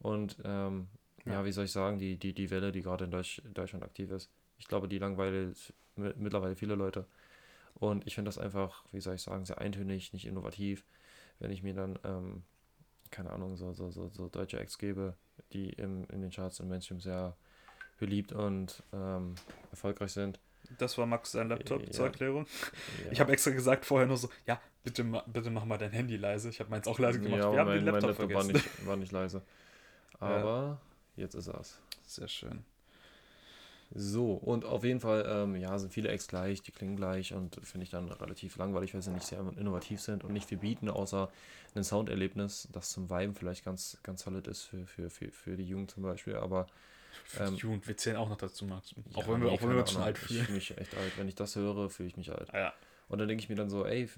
Und 0.00 0.36
ähm, 0.44 0.88
ja. 1.26 1.44
wie 1.44 1.52
soll 1.52 1.64
ich 1.64 1.72
sagen, 1.72 1.98
die, 1.98 2.16
die, 2.16 2.32
die 2.32 2.50
Welle, 2.50 2.72
die 2.72 2.82
gerade 2.82 3.04
in 3.04 3.10
Deutsch, 3.10 3.42
Deutschland 3.52 3.84
aktiv 3.84 4.10
ist, 4.10 4.30
ich 4.58 4.68
glaube, 4.68 4.88
die 4.88 4.98
langweilt 4.98 5.72
mittlerweile 5.96 6.56
viele 6.56 6.74
Leute. 6.74 7.06
Und 7.74 8.06
ich 8.06 8.14
finde 8.14 8.28
das 8.28 8.38
einfach, 8.38 8.84
wie 8.92 9.00
soll 9.00 9.14
ich 9.14 9.22
sagen, 9.22 9.44
sehr 9.44 9.58
eintönig, 9.58 10.12
nicht 10.12 10.26
innovativ. 10.26 10.84
Wenn 11.38 11.50
ich 11.50 11.62
mir 11.62 11.74
dann, 11.74 11.98
ähm, 12.04 12.42
keine 13.10 13.30
Ahnung, 13.30 13.56
so, 13.56 13.72
so, 13.72 13.90
so, 13.90 14.08
so 14.08 14.28
deutsche 14.28 14.58
Acts 14.58 14.78
gebe, 14.78 15.14
die 15.52 15.70
im, 15.70 16.06
in 16.10 16.22
den 16.22 16.30
Charts 16.30 16.60
im 16.60 16.68
Mainstream 16.68 17.00
sehr 17.00 17.36
beliebt 17.98 18.32
und 18.32 18.82
ähm, 18.92 19.34
erfolgreich 19.70 20.12
sind, 20.12 20.38
das 20.78 20.98
war 20.98 21.06
Max 21.06 21.32
sein 21.32 21.48
Laptop 21.48 21.82
ja. 21.82 21.90
zur 21.90 22.06
Erklärung. 22.06 22.46
Ja. 23.04 23.12
Ich 23.12 23.20
habe 23.20 23.32
extra 23.32 23.52
gesagt 23.52 23.84
vorher 23.84 24.06
nur 24.06 24.16
so, 24.16 24.28
ja, 24.46 24.60
bitte, 24.82 25.04
bitte 25.26 25.50
mach 25.50 25.64
mal 25.64 25.78
dein 25.78 25.92
Handy 25.92 26.16
leise. 26.16 26.48
Ich 26.48 26.60
habe 26.60 26.70
meins 26.70 26.88
auch 26.88 26.98
leise 26.98 27.20
gemacht. 27.20 27.40
Ja, 27.40 27.52
Wir 27.52 27.60
haben 27.60 27.68
mein, 27.68 27.78
den 27.78 27.84
Laptop, 27.84 28.18
Laptop 28.18 28.30
vergessen. 28.30 28.54
War 28.54 28.62
nicht, 28.62 28.86
war 28.86 28.96
nicht 28.96 29.12
leise. 29.12 29.42
Aber. 30.18 30.80
Jetzt 31.16 31.34
ist 31.34 31.48
es. 31.48 31.78
Sehr 32.06 32.28
schön. 32.28 32.64
So, 33.94 34.32
und 34.32 34.64
auf 34.64 34.82
jeden 34.82 35.00
Fall, 35.00 35.24
ähm, 35.28 35.54
ja, 35.56 35.78
sind 35.78 35.92
viele 35.92 36.08
Ex 36.08 36.26
gleich, 36.26 36.60
die 36.60 36.72
klingen 36.72 36.96
gleich 36.96 37.32
und 37.32 37.60
finde 37.62 37.84
ich 37.84 37.90
dann 37.90 38.10
relativ 38.10 38.56
langweilig, 38.56 38.94
weil 38.94 39.02
sie 39.02 39.12
nicht 39.12 39.26
sehr 39.26 39.38
innovativ 39.56 40.00
sind 40.00 40.24
und 40.24 40.32
nicht 40.32 40.48
viel 40.48 40.58
bieten, 40.58 40.88
außer 40.88 41.30
ein 41.76 41.84
Sounderlebnis, 41.84 42.68
das 42.72 42.90
zum 42.90 43.08
Viben 43.10 43.34
vielleicht 43.34 43.64
ganz, 43.64 43.98
ganz 44.02 44.22
solid 44.24 44.48
ist 44.48 44.64
für, 44.64 44.86
für, 44.86 45.08
für, 45.08 45.30
für 45.30 45.56
die 45.56 45.68
Jugend 45.68 45.92
zum 45.92 46.02
Beispiel, 46.02 46.34
aber 46.34 46.66
für 47.24 47.44
ähm, 47.44 47.54
Jugend, 47.54 47.86
wir 47.86 47.96
zählen 47.96 48.16
auch 48.16 48.28
noch 48.28 48.36
dazu, 48.36 48.64
Max. 48.66 48.94
Auch 49.14 49.22
ja, 49.22 49.32
wenn 49.32 49.40
wir, 49.40 49.50
nee, 49.50 49.56
auch 49.56 49.62
wenn 49.62 49.70
wir 49.70 49.80
uns 49.80 49.92
schon 49.92 50.02
alt 50.02 50.18
fühlen. 50.18 50.40
Ich 50.40 50.46
fühle 50.46 50.56
mich 50.56 50.78
echt 50.78 50.96
alt. 50.96 51.12
Wenn 51.16 51.28
ich 51.28 51.34
das 51.34 51.56
höre, 51.56 51.88
fühle 51.90 52.08
ich 52.08 52.16
mich 52.16 52.30
alt. 52.30 52.52
Ja. 52.52 52.72
Und 53.08 53.18
dann 53.18 53.28
denke 53.28 53.42
ich 53.42 53.48
mir 53.48 53.54
dann 53.54 53.70
so, 53.70 53.84
ey, 53.84 54.08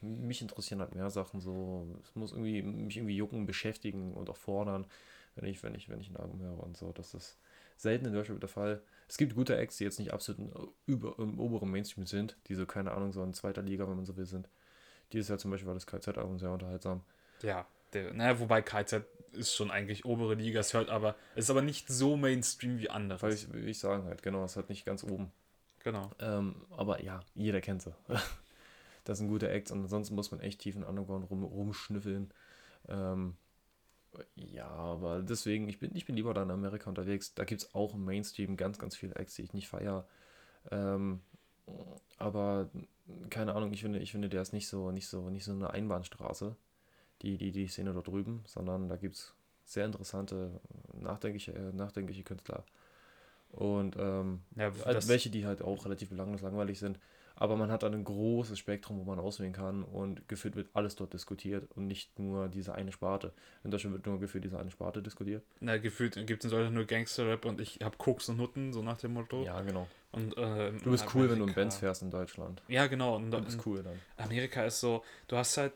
mich 0.00 0.42
interessieren 0.42 0.80
halt 0.80 0.94
mehr 0.94 1.10
Sachen 1.10 1.40
so. 1.40 1.86
Es 2.02 2.14
muss 2.14 2.32
irgendwie 2.32 2.62
mich 2.62 2.96
irgendwie 2.96 3.16
jucken, 3.16 3.46
beschäftigen 3.46 4.12
und 4.14 4.30
auch 4.30 4.36
fordern, 4.36 4.86
wenn 5.34 5.44
ich, 5.48 5.62
wenn 5.62 5.74
ich, 5.74 5.88
wenn 5.88 6.00
ich 6.00 6.10
ein 6.10 6.16
Album 6.16 6.40
höre 6.40 6.62
und 6.62 6.76
so. 6.76 6.92
Das 6.92 7.14
ist 7.14 7.38
selten 7.76 8.06
in 8.06 8.12
Deutschland 8.12 8.42
der 8.42 8.48
Fall. 8.48 8.82
Es 9.08 9.16
gibt 9.16 9.34
gute 9.34 9.56
Acts, 9.56 9.76
die 9.76 9.84
jetzt 9.84 9.98
nicht 9.98 10.12
absolut 10.12 10.52
über, 10.86 11.18
im 11.18 11.38
oberen 11.38 11.70
Mainstream 11.70 12.06
sind, 12.06 12.36
die 12.46 12.54
so, 12.54 12.66
keine 12.66 12.92
Ahnung, 12.92 13.12
so 13.12 13.22
in 13.22 13.34
zweiter 13.34 13.62
Liga, 13.62 13.88
wenn 13.88 13.96
man 13.96 14.06
so 14.06 14.16
will, 14.16 14.26
sind. 14.26 14.48
Dieses 15.12 15.28
Jahr 15.28 15.38
zum 15.38 15.50
Beispiel 15.50 15.66
war 15.66 15.74
das 15.74 15.86
KZ-Album 15.86 16.38
sehr 16.38 16.50
unterhaltsam. 16.50 17.02
Ja, 17.42 17.66
der, 17.92 18.14
naja, 18.14 18.38
wobei 18.40 18.62
KZ 18.62 19.04
ist 19.32 19.54
schon 19.54 19.70
eigentlich 19.70 20.04
obere 20.04 20.34
Liga, 20.34 20.60
es 20.60 20.74
hört 20.74 20.90
aber, 20.90 21.16
ist 21.34 21.50
aber 21.50 21.62
nicht 21.62 21.88
so 21.88 22.16
Mainstream 22.16 22.78
wie 22.78 22.90
andere. 22.90 23.20
Weil 23.22 23.32
ich, 23.32 23.52
wie 23.52 23.70
ich 23.70 23.78
sagen 23.78 24.04
halt, 24.04 24.22
genau, 24.22 24.44
es 24.44 24.56
hat 24.56 24.68
nicht 24.68 24.84
ganz 24.84 25.04
oben. 25.04 25.32
Genau. 25.84 26.10
Ähm, 26.20 26.54
aber 26.70 27.02
ja, 27.02 27.20
jeder 27.34 27.60
kennt 27.60 27.82
sie. 27.82 27.94
das 29.04 29.18
sind 29.18 29.28
gute 29.28 29.50
Acts 29.50 29.70
und 29.72 29.82
ansonsten 29.82 30.14
muss 30.14 30.30
man 30.30 30.40
echt 30.40 30.60
tief 30.60 30.76
in 30.76 30.84
Underground 30.84 31.28
rum, 31.30 31.42
rumschnüffeln. 31.42 32.32
Ähm, 32.88 33.36
ja, 34.34 34.68
aber 34.68 35.22
deswegen, 35.22 35.68
ich 35.68 35.78
bin, 35.78 35.94
ich 35.94 36.04
bin 36.04 36.16
lieber 36.16 36.34
da 36.34 36.42
in 36.42 36.50
Amerika 36.50 36.88
unterwegs. 36.88 37.34
Da 37.34 37.44
gibt 37.44 37.62
es 37.62 37.74
auch 37.74 37.94
im 37.94 38.04
Mainstream 38.04 38.56
ganz, 38.56 38.78
ganz 38.78 38.96
viele 38.96 39.14
Acts, 39.16 39.34
die 39.34 39.42
ich 39.42 39.54
nicht 39.54 39.68
feiere. 39.68 40.06
Ähm, 40.70 41.20
aber 42.18 42.68
keine 43.30 43.54
Ahnung, 43.54 43.72
ich 43.72 43.82
finde, 43.82 43.98
ich 43.98 44.12
finde, 44.12 44.28
der 44.28 44.42
ist 44.42 44.52
nicht 44.52 44.68
so, 44.68 44.90
nicht 44.90 45.08
so, 45.08 45.30
nicht 45.30 45.44
so 45.44 45.52
eine 45.52 45.70
Einbahnstraße 45.70 46.56
die, 47.22 47.38
die, 47.38 47.52
die 47.52 47.68
Szene 47.68 47.92
dort 47.92 48.08
drüben, 48.08 48.42
sondern 48.46 48.88
da 48.88 48.96
gibt 48.96 49.14
es 49.14 49.34
sehr 49.64 49.86
interessante, 49.86 50.60
nachdenkliche, 50.92 51.52
äh, 51.52 51.72
nachdenkliche 51.72 52.24
Künstler. 52.24 52.64
Und 53.50 53.96
ähm, 53.98 54.40
ja, 54.56 54.72
welche, 55.08 55.30
die 55.30 55.46
halt 55.46 55.62
auch 55.62 55.84
relativ 55.84 56.08
belanglos 56.08 56.40
langweilig 56.40 56.78
sind. 56.78 56.98
Aber 57.42 57.56
man 57.56 57.72
hat 57.72 57.82
dann 57.82 57.92
ein 57.92 58.04
großes 58.04 58.56
Spektrum, 58.56 59.00
wo 59.00 59.02
man 59.02 59.18
auswählen 59.18 59.52
kann 59.52 59.82
und 59.82 60.28
gefühlt 60.28 60.54
wird 60.54 60.68
alles 60.74 60.94
dort 60.94 61.12
diskutiert 61.12 61.68
und 61.74 61.88
nicht 61.88 62.16
nur 62.16 62.46
diese 62.46 62.72
eine 62.76 62.92
Sparte. 62.92 63.32
In 63.64 63.72
Deutschland 63.72 63.96
wird 63.96 64.06
nur 64.06 64.20
gefühlt 64.20 64.44
diese 64.44 64.60
eine 64.60 64.70
Sparte 64.70 65.02
diskutiert. 65.02 65.42
Na, 65.58 65.76
gefühlt 65.78 66.14
gibt 66.24 66.44
es 66.44 66.52
in 66.52 66.56
Deutschland 66.56 66.76
nur 66.76 66.84
Gangster-Rap 66.84 67.44
und 67.44 67.60
ich 67.60 67.80
habe 67.82 67.96
Koks 67.96 68.28
und 68.28 68.36
Nutten, 68.36 68.72
so 68.72 68.80
nach 68.80 68.98
dem 68.98 69.14
Motto. 69.14 69.42
Ja, 69.42 69.60
genau. 69.62 69.88
Und, 70.12 70.38
äh, 70.38 70.70
du 70.70 70.92
bist 70.92 71.12
cool, 71.16 71.28
wenn 71.30 71.40
du 71.40 71.46
in 71.46 71.52
Bands 71.52 71.78
fährst 71.78 72.02
in 72.02 72.12
Deutschland. 72.12 72.62
Ja, 72.68 72.86
genau. 72.86 73.16
Und, 73.16 73.32
du 73.32 73.42
bist 73.42 73.58
cool 73.66 73.82
dann. 73.82 73.98
Amerika 74.18 74.64
ist 74.64 74.78
so, 74.78 75.02
du 75.26 75.36
hast 75.36 75.56
halt 75.56 75.72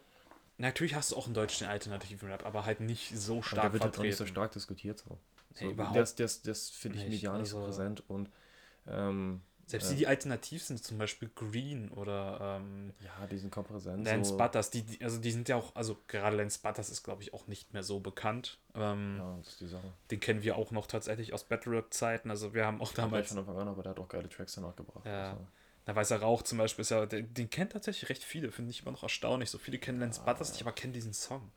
Natürlich 0.58 0.94
hast 0.94 1.10
du 1.10 1.16
auch 1.16 1.26
in 1.26 1.34
Deutsch 1.34 1.58
den 1.58 1.66
alternativen 1.66 2.30
Rap, 2.30 2.46
aber 2.46 2.64
halt 2.64 2.78
nicht 2.78 3.10
so 3.18 3.42
stark. 3.42 3.56
Und 3.56 3.62
der 3.64 3.72
wird 3.72 3.82
halt 3.82 3.98
auch 3.98 4.02
nicht 4.04 4.16
so 4.16 4.24
stark 4.24 4.52
diskutiert. 4.52 5.00
So. 5.00 5.18
so 5.52 5.66
nee, 5.66 5.74
das 5.92 6.14
das, 6.14 6.42
das 6.42 6.70
finde 6.70 6.98
ich 6.98 7.08
medial 7.08 7.40
nicht 7.40 7.50
so 7.50 7.60
präsent 7.64 8.04
und 8.08 8.30
ähm, 8.86 9.42
selbst 9.66 9.90
die, 9.90 9.96
die 9.96 10.06
alternativ 10.06 10.62
sind, 10.62 10.82
zum 10.82 10.96
Beispiel 10.96 11.28
Green 11.34 11.90
oder 11.90 12.60
ähm, 12.60 12.92
ja, 13.04 13.26
die 13.26 13.36
sind 13.36 13.50
kaum 13.50 13.64
präsent. 13.64 14.04
Lance 14.04 14.30
so. 14.30 14.36
Butters, 14.36 14.70
die, 14.70 14.82
die, 14.82 15.02
also 15.02 15.18
die 15.18 15.32
sind 15.32 15.48
ja 15.48 15.56
auch, 15.56 15.74
also 15.74 15.98
gerade 16.06 16.36
Lance 16.36 16.60
Butters 16.62 16.88
ist, 16.88 17.02
glaube 17.02 17.24
ich, 17.24 17.34
auch 17.34 17.48
nicht 17.48 17.72
mehr 17.72 17.82
so 17.82 17.98
bekannt. 17.98 18.58
Ähm, 18.76 19.16
ja, 19.18 19.36
das 19.38 19.48
ist 19.48 19.60
die 19.60 19.66
Sache. 19.66 19.92
Den 20.12 20.20
kennen 20.20 20.44
wir 20.44 20.56
auch 20.56 20.70
noch 20.70 20.86
tatsächlich 20.86 21.34
aus 21.34 21.42
Battle 21.42 21.72
Rap 21.72 21.92
Zeiten. 21.92 22.30
Also 22.30 22.54
wir 22.54 22.64
haben 22.64 22.80
auch 22.80 22.92
damals. 22.92 23.28
von 23.28 23.38
Anfang 23.38 23.58
an, 23.58 23.66
aber 23.66 23.82
der 23.82 23.90
hat 23.90 23.98
auch 23.98 24.08
geile 24.08 24.28
Tracks 24.28 24.54
danach 24.54 24.76
gebracht. 24.76 25.04
Ja. 25.04 25.32
Also. 25.32 25.46
Na, 25.86 25.96
Weißer 25.96 26.20
Rauch 26.20 26.42
zum 26.42 26.58
Beispiel 26.58 26.82
ist 26.82 26.90
ja, 26.90 27.04
den, 27.04 27.34
den 27.34 27.50
kennt 27.50 27.72
tatsächlich 27.72 28.08
recht 28.08 28.22
viele, 28.22 28.52
finde 28.52 28.70
ich 28.70 28.82
immer 28.82 28.92
noch 28.92 29.02
erstaunlich. 29.02 29.50
So 29.50 29.58
viele 29.58 29.78
kennen 29.78 29.98
Lance 29.98 30.20
ah, 30.20 30.32
Butters 30.32 30.52
nicht, 30.52 30.62
aber 30.62 30.72
kennen 30.72 30.92
diesen 30.92 31.12
Song. 31.12 31.50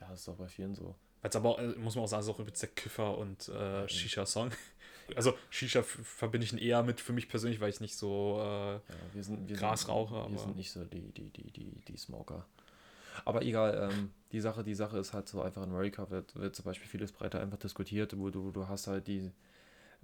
Ja, 0.00 0.08
das 0.08 0.20
ist 0.20 0.28
auch 0.28 0.36
bei 0.36 0.46
vielen 0.46 0.76
so. 0.76 0.94
Weil 1.20 1.30
es 1.30 1.36
aber, 1.36 1.58
äh, 1.58 1.66
muss 1.78 1.96
man 1.96 2.04
auch 2.04 2.08
sagen, 2.08 2.22
ist 2.22 2.28
auch 2.28 2.38
übrigens 2.38 2.60
der 2.60 2.68
Kiffer 2.68 3.18
und 3.18 3.48
äh, 3.48 3.88
Shisha-Song. 3.88 4.50
Also 5.16 5.34
Shisha 5.50 5.82
verbinde 5.82 6.44
ich 6.46 6.60
eher 6.60 6.82
mit 6.82 7.00
für 7.00 7.12
mich 7.12 7.28
persönlich, 7.28 7.60
weil 7.60 7.70
ich 7.70 7.80
nicht 7.80 7.96
so 7.96 8.38
äh, 8.40 8.74
ja, 8.74 8.82
wir 9.12 9.24
sind, 9.24 9.48
wir 9.48 9.56
Gras 9.56 9.88
rauche. 9.88 10.14
Wir 10.14 10.22
aber 10.22 10.38
sind 10.38 10.56
nicht 10.56 10.70
so 10.70 10.84
die, 10.84 11.12
die, 11.12 11.30
die, 11.30 11.50
die, 11.50 11.80
die 11.86 11.96
Smoker. 11.96 12.46
Aber 13.24 13.42
egal, 13.42 13.90
ähm, 13.90 14.10
die 14.32 14.40
Sache, 14.40 14.62
die 14.62 14.74
Sache 14.74 14.98
ist 14.98 15.12
halt 15.12 15.28
so 15.28 15.42
einfach 15.42 15.62
in 15.62 15.70
Amerika 15.70 16.08
wird, 16.10 16.36
wird 16.36 16.54
zum 16.54 16.64
Beispiel 16.64 16.88
vieles 16.88 17.12
breiter 17.12 17.40
einfach 17.40 17.58
diskutiert, 17.58 18.16
wo 18.18 18.30
du, 18.30 18.50
du 18.50 18.68
hast 18.68 18.86
halt 18.86 19.06
die, 19.08 19.30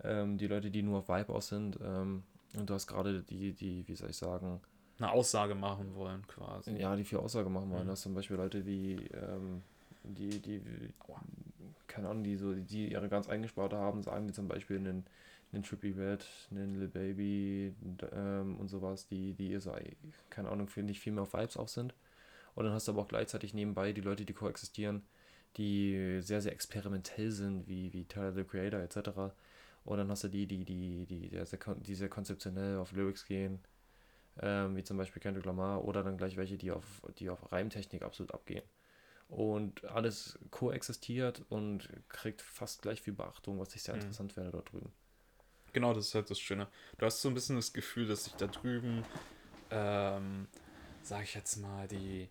ähm, 0.02 0.38
die 0.38 0.46
Leute, 0.46 0.70
die 0.70 0.82
nur 0.82 0.98
auf 0.98 1.08
Vibe 1.08 1.32
aus 1.32 1.48
sind, 1.48 1.78
ähm, 1.82 2.24
und 2.56 2.70
du 2.70 2.74
hast 2.74 2.86
gerade 2.86 3.22
die, 3.22 3.52
die, 3.52 3.86
wie 3.86 3.96
soll 3.96 4.10
ich 4.10 4.16
sagen, 4.16 4.60
eine 4.98 5.10
Aussage 5.10 5.54
machen 5.54 5.94
wollen, 5.94 6.26
quasi. 6.26 6.76
Ja, 6.76 6.94
die 6.94 7.04
viel 7.04 7.18
Aussage 7.18 7.50
machen 7.50 7.70
wollen. 7.70 7.82
Mhm. 7.82 7.86
Du 7.86 7.92
hast 7.92 8.02
zum 8.02 8.14
Beispiel 8.14 8.36
Leute, 8.36 8.62
die, 8.62 8.96
ähm, 9.12 9.62
die, 10.04 10.40
die, 10.40 10.60
keine 11.94 12.08
Ahnung, 12.08 12.24
die 12.24 12.36
so, 12.36 12.52
die 12.54 12.90
ihre 12.90 13.08
ganz 13.08 13.28
eigene 13.28 13.46
Sparte 13.46 13.76
haben, 13.76 14.02
sagen 14.02 14.26
die 14.26 14.32
zum 14.32 14.48
Beispiel 14.48 14.78
einen, 14.78 15.06
einen 15.52 15.62
Trippy 15.62 15.92
Red, 15.92 16.26
einen 16.50 16.74
Lil 16.74 16.88
Baby 16.88 17.74
ähm, 18.12 18.56
und 18.56 18.68
sowas, 18.68 19.06
die, 19.06 19.32
die 19.34 19.56
so, 19.60 19.72
keine 20.28 20.48
Ahnung, 20.50 20.68
finde 20.68 20.90
ich 20.90 20.98
viel 20.98 21.12
mehr 21.12 21.22
auf 21.22 21.34
Vibes 21.34 21.56
auch 21.56 21.68
sind. 21.68 21.94
Und 22.56 22.64
dann 22.64 22.74
hast 22.74 22.88
du 22.88 22.92
aber 22.92 23.02
auch 23.02 23.08
gleichzeitig 23.08 23.54
nebenbei 23.54 23.92
die 23.92 24.00
Leute, 24.00 24.24
die 24.24 24.32
koexistieren, 24.32 25.02
die 25.56 26.18
sehr, 26.20 26.40
sehr 26.40 26.52
experimentell 26.52 27.30
sind, 27.30 27.68
wie, 27.68 27.92
wie 27.92 28.04
Tyler 28.06 28.32
the 28.32 28.44
Creator 28.44 28.80
etc. 28.80 29.32
Und 29.84 29.98
dann 29.98 30.10
hast 30.10 30.24
du 30.24 30.28
die, 30.28 30.46
die, 30.46 30.64
die, 30.64 31.06
die, 31.06 31.28
die, 31.28 31.44
sehr, 31.44 31.58
die 31.76 31.94
sehr 31.94 32.08
konzeptionell 32.08 32.78
auf 32.78 32.90
Lyrics 32.92 33.24
gehen, 33.26 33.60
ähm, 34.42 34.76
wie 34.76 34.82
zum 34.82 34.96
Beispiel 34.96 35.22
Kendrick 35.22 35.44
Lamar, 35.44 35.84
oder 35.84 36.02
dann 36.02 36.16
gleich 36.16 36.36
welche, 36.36 36.58
die 36.58 36.72
auf, 36.72 37.02
die 37.18 37.30
auf 37.30 37.52
Reimtechnik 37.52 38.02
absolut 38.02 38.34
abgehen. 38.34 38.64
Und 39.28 39.84
alles 39.84 40.38
koexistiert 40.50 41.42
und 41.48 41.88
kriegt 42.08 42.42
fast 42.42 42.82
gleich 42.82 43.02
viel 43.02 43.14
Beachtung, 43.14 43.58
was 43.58 43.74
ich 43.74 43.82
sehr 43.82 43.94
mhm. 43.94 44.02
interessant 44.02 44.36
werde 44.36 44.52
dort 44.52 44.72
drüben. 44.72 44.92
Genau, 45.72 45.92
das 45.92 46.06
ist 46.06 46.14
halt 46.14 46.30
das 46.30 46.38
Schöne. 46.38 46.68
Du 46.98 47.06
hast 47.06 47.20
so 47.20 47.28
ein 47.28 47.34
bisschen 47.34 47.56
das 47.56 47.72
Gefühl, 47.72 48.06
dass 48.06 48.24
sich 48.24 48.34
da 48.34 48.46
drüben, 48.46 49.04
ähm, 49.70 50.46
sag 51.02 51.24
ich 51.24 51.34
jetzt 51.34 51.56
mal, 51.56 51.88
die, 51.88 52.28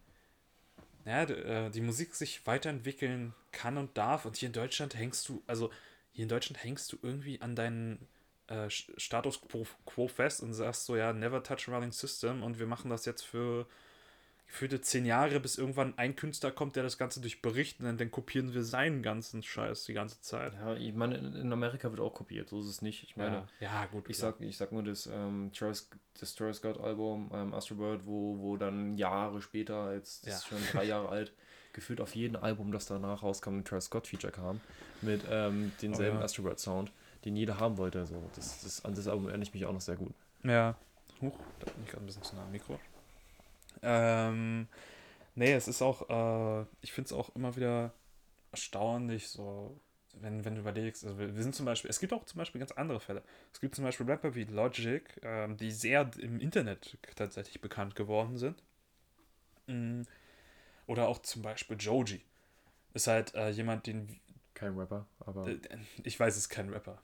ja, 1.05 1.23
äh, 1.23 1.69
die 1.69 1.81
Musik 1.81 2.15
sich 2.15 2.47
weiterentwickeln 2.47 3.33
kann 3.51 3.77
und 3.77 3.97
darf. 3.97 4.25
Und 4.25 4.37
hier 4.37 4.47
in 4.47 4.53
Deutschland 4.53 4.95
hängst 4.95 5.27
du, 5.27 5.43
also 5.45 5.71
hier 6.13 6.23
in 6.23 6.29
Deutschland 6.29 6.63
hängst 6.63 6.93
du 6.93 6.97
irgendwie 7.01 7.41
an 7.41 7.55
deinen 7.55 8.07
äh, 8.47 8.69
Status 8.69 9.41
quo, 9.41 9.67
quo, 9.85 10.07
fest 10.07 10.41
und 10.41 10.53
sagst 10.53 10.85
so, 10.85 10.95
ja, 10.95 11.11
never 11.11 11.43
touch 11.43 11.67
a 11.67 11.73
running 11.73 11.91
system 11.91 12.43
und 12.43 12.59
wir 12.59 12.67
machen 12.67 12.89
das 12.89 13.05
jetzt 13.05 13.23
für 13.23 13.67
gefühlte 14.53 14.81
zehn 14.81 15.03
Jahre, 15.03 15.39
bis 15.39 15.57
irgendwann 15.57 15.97
ein 15.97 16.15
Künstler 16.15 16.51
kommt, 16.51 16.75
der 16.75 16.83
das 16.83 16.99
Ganze 16.99 17.19
durchbricht 17.21 17.79
und 17.79 17.87
dann, 17.87 17.97
dann 17.97 18.11
kopieren 18.11 18.53
wir 18.53 18.63
seinen 18.63 19.01
ganzen 19.01 19.41
Scheiß 19.41 19.85
die 19.85 19.93
ganze 19.93 20.21
Zeit. 20.21 20.53
Ja, 20.53 20.75
ich 20.75 20.93
meine, 20.93 21.17
in 21.17 21.51
Amerika 21.51 21.89
wird 21.89 21.99
auch 21.99 22.13
kopiert, 22.13 22.49
so 22.49 22.59
ist 22.59 22.67
es 22.67 22.83
nicht. 22.83 23.01
Ich 23.01 23.17
meine, 23.17 23.47
ja, 23.59 23.67
ja 23.81 23.85
gut. 23.87 24.07
ich 24.07 24.17
klar. 24.19 24.33
sag, 24.33 24.41
ich 24.41 24.55
sag 24.55 24.71
nur 24.71 24.83
das, 24.83 25.07
ähm, 25.11 25.49
Travis, 25.57 25.89
das 26.19 26.35
Travis 26.35 26.57
Scott 26.57 26.79
Album, 26.79 27.31
ähm, 27.33 27.51
Astro 27.51 27.73
Bird, 27.73 28.05
wo, 28.05 28.37
wo 28.37 28.55
dann 28.55 28.95
Jahre 28.95 29.41
später, 29.41 29.91
jetzt 29.95 30.27
das 30.27 30.35
ist 30.35 30.51
Ja. 30.51 30.57
schon 30.59 30.67
drei 30.71 30.83
Jahre 30.83 31.09
alt, 31.09 31.33
gefühlt 31.73 31.99
auf 31.99 32.13
jedem 32.13 32.35
Album, 32.35 32.71
das 32.71 32.85
danach 32.85 33.23
rauskam, 33.23 33.57
ein 33.57 33.65
Travis 33.65 33.85
Scott 33.85 34.05
Feature 34.05 34.31
kam, 34.31 34.61
mit 35.01 35.23
ähm, 35.31 35.71
denselben 35.81 36.17
Oh 36.17 36.19
ja. 36.19 36.25
Astro 36.25 36.43
Bird 36.43 36.59
Sound, 36.59 36.91
den 37.25 37.35
jeder 37.35 37.59
haben 37.59 37.79
wollte. 37.79 38.05
So. 38.05 38.21
Das, 38.35 38.61
das, 38.61 38.85
an 38.85 38.93
das 38.93 39.07
Album 39.07 39.29
erinnere 39.29 39.47
ich 39.47 39.53
mich 39.55 39.65
auch 39.65 39.73
noch 39.73 39.81
sehr 39.81 39.95
gut. 39.95 40.13
Ja. 40.43 40.75
Huch, 41.21 41.39
da 41.59 41.71
bin 41.71 41.83
ich 41.85 41.89
gerade 41.89 42.03
ein 42.03 42.05
bisschen 42.05 42.21
zu 42.21 42.35
nah 42.35 42.43
am 42.43 42.51
Mikro. 42.51 42.79
Ähm, 43.81 44.67
nee, 45.35 45.53
es 45.53 45.67
ist 45.67 45.81
auch, 45.81 46.09
äh, 46.09 46.65
ich 46.81 46.93
finde 46.93 47.07
es 47.07 47.13
auch 47.13 47.35
immer 47.35 47.55
wieder 47.55 47.93
erstaunlich, 48.51 49.27
so, 49.27 49.79
wenn, 50.21 50.45
wenn 50.45 50.55
du 50.55 50.61
überlegst, 50.61 51.03
also 51.03 51.17
wir, 51.17 51.35
wir 51.35 51.43
sind 51.43 51.55
zum 51.55 51.65
Beispiel, 51.65 51.89
es 51.89 51.99
gibt 51.99 52.13
auch 52.13 52.25
zum 52.25 52.37
Beispiel 52.37 52.59
ganz 52.59 52.71
andere 52.71 52.99
Fälle. 52.99 53.23
Es 53.51 53.59
gibt 53.59 53.75
zum 53.75 53.83
Beispiel 53.83 54.05
Rapper 54.05 54.35
wie 54.35 54.43
Logic, 54.43 55.03
ähm, 55.23 55.57
die 55.57 55.71
sehr 55.71 56.09
im 56.19 56.39
Internet 56.39 56.97
tatsächlich 57.15 57.61
bekannt 57.61 57.95
geworden 57.95 58.37
sind. 58.37 58.61
Mm. 59.67 60.03
Oder 60.85 61.07
auch 61.07 61.19
zum 61.19 61.41
Beispiel 61.41 61.77
Joji. 61.79 62.21
Ist 62.93 63.07
halt 63.07 63.33
äh, 63.35 63.49
jemand, 63.49 63.87
den 63.87 64.19
Kein 64.53 64.77
Rapper, 64.77 65.07
aber 65.19 65.47
äh, 65.47 65.57
Ich 66.03 66.19
weiß, 66.19 66.33
es 66.33 66.43
ist 66.43 66.49
kein 66.49 66.69
Rapper. 66.69 67.01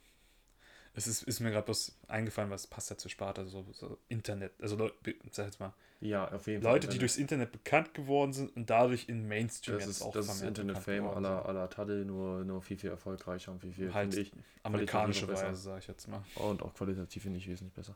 Es 0.99 1.07
ist, 1.07 1.23
ist 1.23 1.39
mir 1.39 1.49
gerade 1.51 1.63
bloß 1.63 1.97
eingefallen, 2.09 2.49
was 2.51 2.67
passt 2.67 2.89
ja 2.89 2.97
zur 2.97 3.09
Sparte, 3.09 3.45
so, 3.47 3.65
so 3.71 3.97
Internet. 4.09 4.51
Also, 4.61 4.75
Leu- 4.75 4.91
sag 5.31 5.45
jetzt 5.45 5.61
mal, 5.61 5.71
ja, 6.01 6.29
auf 6.29 6.45
jeden 6.47 6.61
Leute, 6.61 6.87
die 6.87 6.97
Internet. 6.97 7.01
durchs 7.01 7.15
Internet 7.17 7.51
bekannt 7.53 7.93
geworden 7.93 8.33
sind 8.33 8.53
und 8.57 8.69
dadurch 8.69 9.07
in 9.07 9.25
Mainstream 9.25 9.77
Das 9.77 9.85
jetzt 9.87 10.01
ist, 10.01 10.01
auch 10.01 10.11
das 10.11 10.25
ist 10.27 10.41
Internet-Fame 10.41 11.07
aller 11.07 11.45
aller 11.45 11.69
Tadel, 11.69 12.03
nur, 12.03 12.43
nur 12.43 12.61
viel, 12.61 12.75
viel 12.77 12.89
erfolgreicher 12.89 13.53
und 13.53 13.61
viel, 13.61 13.71
viel. 13.71 13.93
Halt 13.93 14.13
ich. 14.13 14.33
amerikanische 14.63 15.29
Weise, 15.29 15.55
sag 15.55 15.79
ich 15.79 15.87
jetzt 15.87 16.09
mal. 16.09 16.21
Und 16.35 16.61
auch 16.61 16.73
qualitativ 16.73 17.23
finde 17.23 17.37
ich 17.37 17.47
wesentlich 17.47 17.73
besser. 17.73 17.95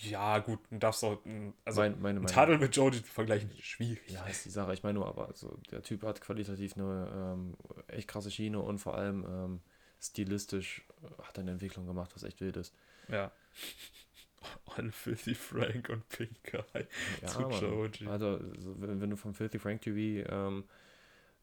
Ja, 0.00 0.38
gut, 0.38 0.58
du 0.70 0.78
darfst 0.78 1.04
auch, 1.04 1.22
mm, 1.24 1.50
also, 1.64 1.80
mein, 1.82 1.92
meine 1.92 2.18
ein 2.18 2.22
Meinung. 2.22 2.26
Tadel 2.26 2.58
mit 2.58 2.74
zu 2.74 2.90
vergleichen, 3.04 3.50
schwierig. 3.60 4.00
Ja, 4.08 4.24
ist 4.26 4.46
die 4.46 4.50
Sache. 4.50 4.72
Ich 4.72 4.82
meine 4.82 4.98
nur, 4.98 5.06
aber 5.06 5.28
also, 5.28 5.56
der 5.70 5.82
Typ 5.82 6.02
hat 6.02 6.20
qualitativ 6.20 6.76
eine 6.76 7.08
ähm, 7.14 7.54
echt 7.88 8.08
krasse 8.08 8.30
Schiene 8.30 8.58
und 8.58 8.78
vor 8.78 8.94
allem 8.96 9.24
ähm, 9.28 9.60
stilistisch 10.02 10.82
äh, 11.02 11.22
hat 11.22 11.38
er 11.38 11.42
eine 11.42 11.52
Entwicklung 11.52 11.86
gemacht, 11.86 12.10
was 12.14 12.22
echt 12.24 12.40
wild 12.40 12.56
ist. 12.56 12.74
Ja. 13.08 13.30
On 14.76 14.90
Filthy 14.90 15.34
Frank 15.34 15.88
und 15.88 16.08
Pink 16.08 16.54
Eye. 16.74 16.86
Ja, 17.20 17.28
Zu. 17.28 17.66
Joji. 17.66 18.06
Also, 18.08 18.38
so, 18.58 18.80
wenn, 18.80 19.00
wenn 19.00 19.10
du 19.10 19.16
vom 19.16 19.34
Filthy 19.34 19.58
Frank 19.58 19.82
TV 19.82 20.28
ähm, 20.28 20.64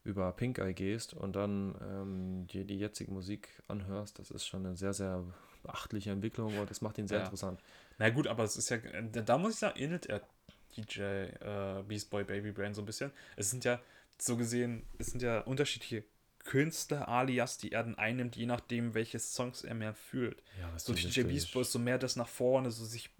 über 0.04 0.32
Pink 0.32 0.58
Eye 0.58 0.74
gehst 0.74 1.14
und 1.14 1.34
dann 1.36 1.74
ähm, 1.80 2.46
dir 2.46 2.64
die 2.64 2.78
jetzige 2.78 3.10
Musik 3.10 3.48
anhörst, 3.68 4.18
das 4.18 4.30
ist 4.30 4.46
schon 4.46 4.66
eine 4.66 4.76
sehr, 4.76 4.92
sehr 4.92 5.24
beachtliche 5.62 6.10
Entwicklung 6.10 6.56
und 6.58 6.70
das 6.70 6.80
macht 6.82 6.98
ihn 6.98 7.06
sehr 7.06 7.18
Ja. 7.18 7.24
interessant. 7.24 7.60
Na 7.98 8.10
gut, 8.10 8.26
aber 8.26 8.44
es 8.44 8.56
ist 8.56 8.68
ja, 8.70 8.78
da 8.78 9.20
da 9.22 9.38
muss 9.38 9.54
ich 9.54 9.58
sagen, 9.58 9.78
ähnelt 9.78 10.06
er 10.06 10.22
DJ 10.76 11.00
äh, 11.02 11.82
Beast 11.86 12.10
Boy 12.10 12.24
Baby 12.24 12.52
Brain 12.52 12.74
so 12.74 12.82
ein 12.82 12.86
bisschen. 12.86 13.10
Es 13.36 13.50
sind 13.50 13.64
ja 13.64 13.80
so 14.18 14.36
gesehen, 14.36 14.82
es 14.98 15.08
sind 15.08 15.22
ja 15.22 15.40
unterschiedliche 15.40 16.04
Künstler, 16.44 17.08
alias, 17.08 17.58
die 17.58 17.72
er 17.72 17.82
dann 17.84 17.96
einnimmt, 17.96 18.34
je 18.36 18.46
nachdem, 18.46 18.94
welche 18.94 19.18
Songs 19.18 19.62
er 19.62 19.74
mehr 19.74 19.94
fühlt. 19.94 20.42
Ja, 20.58 20.78
So 20.78 20.92
DJ 20.94 21.22
Beast 21.28 21.52
Boy 21.52 21.62
ist 21.62 21.72
so 21.72 21.78
mehr 21.78 21.98
das 21.98 22.16
nach 22.16 22.28
vorne, 22.28 22.70
so 22.70 22.84
sich 22.84 23.10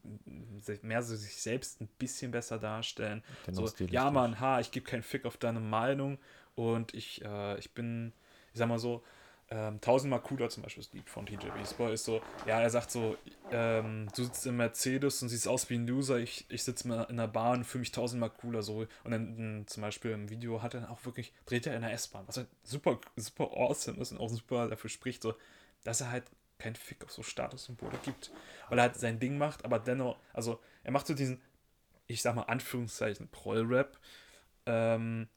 mehr 0.83 1.03
so 1.03 1.15
sich 1.17 1.37
selbst 1.37 1.81
ein 1.81 1.89
bisschen 1.99 2.31
besser 2.31 2.59
darstellen. 2.59 3.23
So, 3.53 3.63
ja, 3.93 4.11
Mann, 4.11 4.41
ha, 4.41 4.61
ich 4.61 4.71
gebe 4.71 4.87
keinen 4.87 5.03
Fick 5.03 5.27
auf 5.27 5.37
deine 5.37 5.61
Meinung 5.61 6.19
und 6.55 6.95
ich, 6.95 7.23
äh, 7.25 7.59
ich 7.59 7.73
bin, 7.73 8.13
ich 8.53 8.59
sag 8.59 8.69
mal 8.69 8.79
so, 8.79 9.05
ähm, 9.53 9.81
tausendmal 9.81 10.21
cooler 10.21 10.49
zum 10.49 10.63
Beispiel 10.63 10.85
das 10.85 10.93
Lied 10.93 11.11
von 11.11 11.25
Beast 11.25 11.77
Boy 11.77 11.93
ist 11.93 12.05
so, 12.05 12.23
ja, 12.47 12.61
er 12.61 12.71
sagt 12.71 12.93
so, 12.93 13.17
ähm, 13.51 14.09
du 14.15 14.25
sitzt 14.25 14.47
im 14.47 14.57
Mercedes 14.57 15.23
und 15.23 15.29
siehst 15.29 15.49
aus 15.49 15.69
wie 15.69 15.75
ein 15.75 15.89
Loser, 15.89 16.19
ich, 16.19 16.47
ich 16.49 16.63
sitze 16.63 16.89
in 17.09 17.17
der 17.17 17.27
Bahn 17.27 17.59
und 17.59 17.65
fühle 17.65 17.81
mich 17.81 17.91
tausendmal 17.91 18.31
cooler. 18.31 18.63
So 18.63 18.87
und 19.03 19.11
dann 19.11 19.39
m, 19.39 19.67
zum 19.67 19.81
Beispiel 19.81 20.13
im 20.13 20.31
Video 20.31 20.63
hat 20.63 20.75
er 20.75 20.83
dann 20.83 20.91
auch 20.91 21.05
wirklich, 21.05 21.33
dreht 21.47 21.67
er 21.67 21.75
in 21.75 21.83
der 21.83 21.93
S-Bahn, 21.93 22.29
was 22.29 22.37
halt 22.37 22.47
super, 22.63 23.01
super 23.17 23.51
awesome 23.53 24.01
ist 24.01 24.13
und 24.13 24.19
auch 24.19 24.29
super 24.29 24.69
dafür 24.69 24.89
spricht, 24.89 25.21
so, 25.23 25.35
dass 25.83 26.01
er 26.01 26.13
halt 26.13 26.25
keinen 26.59 26.77
Fick 26.77 27.03
auf 27.05 27.11
so 27.11 27.25
Statussymbole 27.25 27.99
gibt, 28.05 28.31
weil 28.69 28.79
er 28.79 28.83
halt 28.83 28.97
sein 28.97 29.19
Ding 29.19 29.37
macht, 29.37 29.65
aber 29.65 29.81
dennoch, 29.81 30.17
also 30.33 30.61
er 30.85 30.93
macht 30.93 31.09
so 31.09 31.15
diesen, 31.15 31.41
ich 32.07 32.23
sag 32.23 32.37
mal 32.37 32.43
Anführungszeichen, 32.43 33.29
Proll-Rap, 33.29 33.99
ähm, 34.67 35.29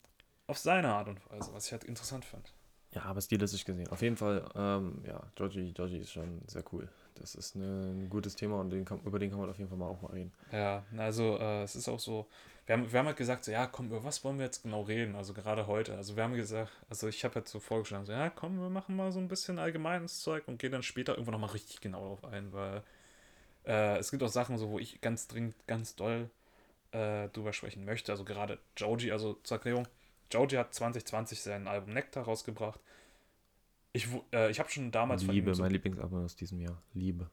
auf 0.46 0.60
seine 0.60 0.90
Art 0.94 1.08
und 1.08 1.20
Weise, 1.32 1.52
was 1.54 1.66
ich 1.66 1.72
halt 1.72 1.86
interessant 1.86 2.26
fand. 2.26 2.54
Ja, 2.94 3.04
aber 3.04 3.22
stilistisch 3.22 3.66
gesehen. 3.66 3.88
Auf 3.90 4.02
jeden 4.02 4.18
Fall, 4.18 4.46
ähm, 4.56 5.02
ja, 5.06 5.22
Georgie, 5.36 5.72
Georgie 5.74 5.98
ist 5.98 6.12
schon 6.12 6.42
sehr 6.48 6.64
cool. 6.72 6.88
Das 7.16 7.36
ist 7.36 7.56
eine, 7.56 7.92
ein 7.92 8.10
gutes 8.10 8.36
Thema 8.36 8.60
und 8.60 8.70
den 8.70 8.86
kann, 8.86 9.00
über 9.06 9.20
den 9.20 9.30
kann 9.30 9.40
man 9.40 9.50
auf 9.50 9.58
jeden 9.58 9.70
Fall 9.70 9.78
mal 9.78 9.88
auch 9.88 10.02
mal 10.02 10.12
reden. 10.12 10.32
Ja, 10.52 10.84
also 10.98 11.38
äh, 11.40 11.64
es 11.64 11.76
ist 11.76 11.88
auch 11.88 12.00
so, 12.00 12.28
wir 12.66 12.74
haben, 12.74 12.92
wir 12.92 13.00
haben 13.00 13.08
halt 13.08 13.18
gesagt, 13.18 13.46
so, 13.46 13.52
ja, 13.52 13.68
komm, 13.68 13.88
über 13.88 14.04
was 14.04 14.24
wollen 14.24 14.38
wir 14.38 14.46
jetzt 14.46 14.64
genau 14.64 14.82
reden? 14.82 15.16
Also 15.16 15.34
gerade 15.34 15.68
heute. 15.68 15.96
Also 15.96 16.16
wir 16.16 16.24
haben 16.24 16.34
gesagt, 16.34 16.72
also 16.90 17.08
ich 17.08 17.24
habe 17.24 17.36
halt 17.36 17.48
so 17.48 17.60
vorgeschlagen, 17.60 18.06
so, 18.06 18.12
ja, 18.12 18.30
komm, 18.30 18.60
wir 18.60 18.70
machen 18.70 18.96
mal 18.96 19.12
so 19.12 19.20
ein 19.20 19.28
bisschen 19.28 19.60
allgemeines 19.60 20.22
Zeug 20.22 20.48
und 20.48 20.60
gehen 20.60 20.72
dann 20.72 20.84
später 20.84 21.14
irgendwann 21.14 21.34
nochmal 21.34 21.52
richtig 21.52 21.82
genau 21.82 22.02
darauf 22.02 22.26
ein, 22.26 22.54
weil 22.54 22.84
äh, 23.66 23.98
es 23.98 24.12
gibt 24.12 24.24
auch 24.24 24.30
Sachen, 24.30 24.58
so, 24.58 24.70
wo 24.70 24.80
ich 24.80 25.02
ganz 25.02 25.28
dringend, 25.28 25.56
ganz 25.68 25.96
doll 25.96 26.30
äh, 26.92 27.28
drüber 27.30 27.54
sprechen 27.54 27.86
möchte. 27.86 28.12
Also 28.12 28.24
gerade 28.24 28.60
Joji, 28.78 29.12
also 29.12 29.38
zur 29.44 29.58
Erklärung, 29.58 29.88
Joji 30.34 30.58
hat 30.58 30.74
2020 30.74 31.42
sein 31.42 31.68
Album 31.68 31.94
Nectar 31.94 32.24
rausgebracht. 32.24 32.80
Ich, 33.94 34.08
äh, 34.34 34.50
ich 34.50 34.60
habe 34.60 34.70
schon 34.70 34.92
damals 34.92 35.24
von 35.24 35.36
Liebe, 35.36 35.52
ihm 35.52 35.54
so 35.54 35.62
mein 35.62 35.72
Lieblingsalbum 35.72 36.26
aus 36.26 36.36
diesem 36.36 36.60
Jahr. 36.60 36.82
Liebe. 36.94 37.30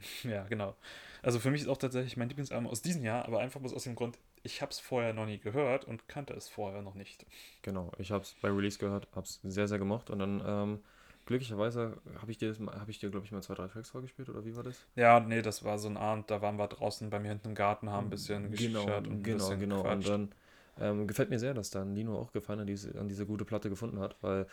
Ja, 0.22 0.44
genau. 0.44 0.76
Also 1.22 1.40
für 1.40 1.50
mich 1.50 1.62
ist 1.62 1.68
auch 1.68 1.76
tatsächlich 1.76 2.16
mein 2.16 2.28
Lieblingsalbum 2.28 2.68
aus 2.68 2.82
diesem 2.82 3.02
Jahr, 3.02 3.26
aber 3.26 3.40
einfach 3.40 3.60
bloß 3.60 3.74
aus 3.74 3.82
dem 3.82 3.96
Grund, 3.96 4.16
ich 4.44 4.62
habe 4.62 4.70
es 4.70 4.78
vorher 4.78 5.12
noch 5.12 5.26
nie 5.26 5.38
gehört 5.38 5.84
und 5.84 6.08
kannte 6.08 6.34
es 6.34 6.48
vorher 6.48 6.82
noch 6.82 6.94
nicht. 6.94 7.26
Genau, 7.62 7.90
ich 7.98 8.12
habe 8.12 8.22
es 8.22 8.34
bei 8.40 8.48
Release 8.48 8.78
gehört, 8.78 9.08
habe 9.14 9.26
es 9.26 9.40
sehr, 9.42 9.66
sehr 9.66 9.78
gemocht 9.78 10.10
und 10.10 10.20
dann 10.20 10.42
ähm, 10.46 10.80
glücklicherweise 11.26 12.00
habe 12.20 12.30
ich 12.30 12.38
dir, 12.38 12.54
hab 12.66 12.88
ich 12.88 13.00
dir 13.00 13.10
glaube 13.10 13.26
ich, 13.26 13.32
mal 13.32 13.42
zwei, 13.42 13.54
drei 13.54 13.66
Tracks 13.66 13.90
vorgespielt 13.90 14.28
oder 14.28 14.44
wie 14.44 14.56
war 14.56 14.62
das? 14.62 14.86
Ja, 14.94 15.20
nee, 15.20 15.42
das 15.42 15.64
war 15.64 15.78
so 15.78 15.88
ein 15.88 15.96
Abend, 15.96 16.30
da 16.30 16.40
waren 16.40 16.56
wir 16.56 16.68
draußen 16.68 17.10
bei 17.10 17.18
mir 17.18 17.28
hinten 17.28 17.48
im 17.48 17.54
Garten, 17.54 17.90
haben 17.90 18.06
ein 18.06 18.10
bisschen 18.10 18.52
genau, 18.52 18.84
geschichert 18.84 19.06
und 19.08 19.14
ein 19.14 19.22
genau, 19.24 19.36
bisschen 19.36 19.60
genau. 19.60 19.92
Und 19.92 20.06
dann 20.08 20.32
ähm, 20.80 21.06
gefällt 21.06 21.30
mir 21.30 21.38
sehr, 21.38 21.54
dass 21.54 21.70
dann 21.70 21.94
Lino 21.94 22.18
auch 22.18 22.32
Gefallen 22.32 22.60
an 22.60 22.66
diese, 22.66 22.98
an 22.98 23.08
diese 23.08 23.26
gute 23.26 23.44
Platte 23.44 23.68
gefunden 23.68 24.00
hat, 24.00 24.16
weil 24.20 24.46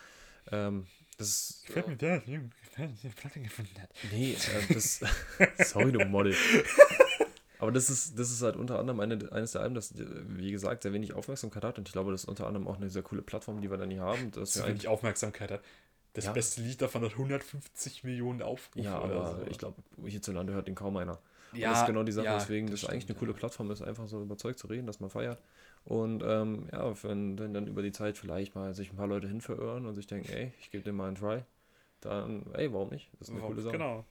ähm, 0.52 0.86
das 1.18 1.62
Gefällt 1.66 1.88
mir 1.88 1.96
der, 1.96 2.22
Junge, 2.26 2.50
gefällt 2.62 2.90
mir, 2.90 3.10
die 3.10 3.16
Platte 3.16 3.40
gefunden 3.40 3.80
hat. 3.80 3.90
Nee, 4.12 4.32
äh, 4.32 4.74
das. 4.74 5.00
sorry, 5.70 5.92
du 5.92 6.04
Model. 6.04 6.34
Aber 7.58 7.72
das 7.72 7.88
ist, 7.88 8.18
das 8.18 8.30
ist 8.30 8.42
halt 8.42 8.56
unter 8.56 8.78
anderem 8.78 9.00
eine, 9.00 9.32
eines 9.32 9.52
der 9.52 9.62
Alben, 9.62 9.74
das, 9.74 9.94
wie 9.96 10.50
gesagt, 10.50 10.82
sehr 10.82 10.92
wenig 10.92 11.14
Aufmerksamkeit 11.14 11.64
hat. 11.64 11.78
Und 11.78 11.88
ich 11.88 11.92
glaube, 11.92 12.12
das 12.12 12.24
ist 12.24 12.28
unter 12.28 12.46
anderem 12.46 12.68
auch 12.68 12.76
eine 12.76 12.90
sehr 12.90 13.02
coole 13.02 13.22
Plattform, 13.22 13.62
die 13.62 13.70
wir 13.70 13.78
dann 13.78 13.90
hier 13.90 14.02
haben. 14.02 14.30
Dass 14.32 14.56
wir 14.56 14.66
wenig 14.66 14.88
Aufmerksamkeit 14.88 15.50
hat. 15.50 15.60
Das 16.12 16.26
Ja. 16.26 16.32
beste 16.32 16.62
Lied 16.62 16.80
davon 16.80 17.02
hat 17.02 17.12
150 17.12 18.04
Millionen 18.04 18.40
Aufrufe 18.42 18.84
ja, 18.86 18.98
aber 18.98 19.38
so. 19.38 19.50
ich 19.50 19.58
glaube, 19.58 19.82
hierzulande 20.06 20.54
hört 20.54 20.66
den 20.66 20.74
kaum 20.74 20.96
einer. 20.96 21.18
Und 21.52 21.58
ja, 21.58 21.70
das 21.70 21.80
ist 21.80 21.86
genau 21.86 22.02
die 22.04 22.12
Sache, 22.12 22.24
ja, 22.26 22.38
deswegen 22.38 22.68
das, 22.68 22.80
das 22.80 22.90
eigentlich 22.90 23.04
eine 23.04 23.16
stimmt, 23.16 23.18
coole. 23.20 23.34
Plattform 23.34 23.70
ist, 23.70 23.82
einfach 23.82 24.06
so 24.06 24.22
überzeugt 24.22 24.58
zu 24.58 24.66
reden, 24.66 24.86
dass 24.86 25.00
man 25.00 25.10
feiert. 25.10 25.42
Und 25.86 26.24
ähm, 26.26 26.68
ja, 26.72 26.92
wenn, 27.04 27.38
wenn 27.38 27.54
dann 27.54 27.68
über 27.68 27.80
die 27.80 27.92
Zeit 27.92 28.18
vielleicht 28.18 28.56
mal 28.56 28.74
sich 28.74 28.92
ein 28.92 28.96
paar 28.96 29.06
Leute 29.06 29.28
hin 29.28 29.40
verirren 29.40 29.86
und 29.86 29.94
sich 29.94 30.08
denken, 30.08 30.32
ey, 30.32 30.52
ich 30.58 30.72
gebe 30.72 30.82
dem 30.82 30.96
mal 30.96 31.06
einen 31.06 31.14
Try, 31.14 31.44
dann, 32.00 32.44
ey, 32.54 32.72
warum 32.72 32.90
nicht? 32.90 33.08
Das 33.20 33.28
ist 33.28 33.34
eine 33.34 33.44
coole 33.44 33.62
Sache. 33.62 33.78
Genau. 33.78 34.04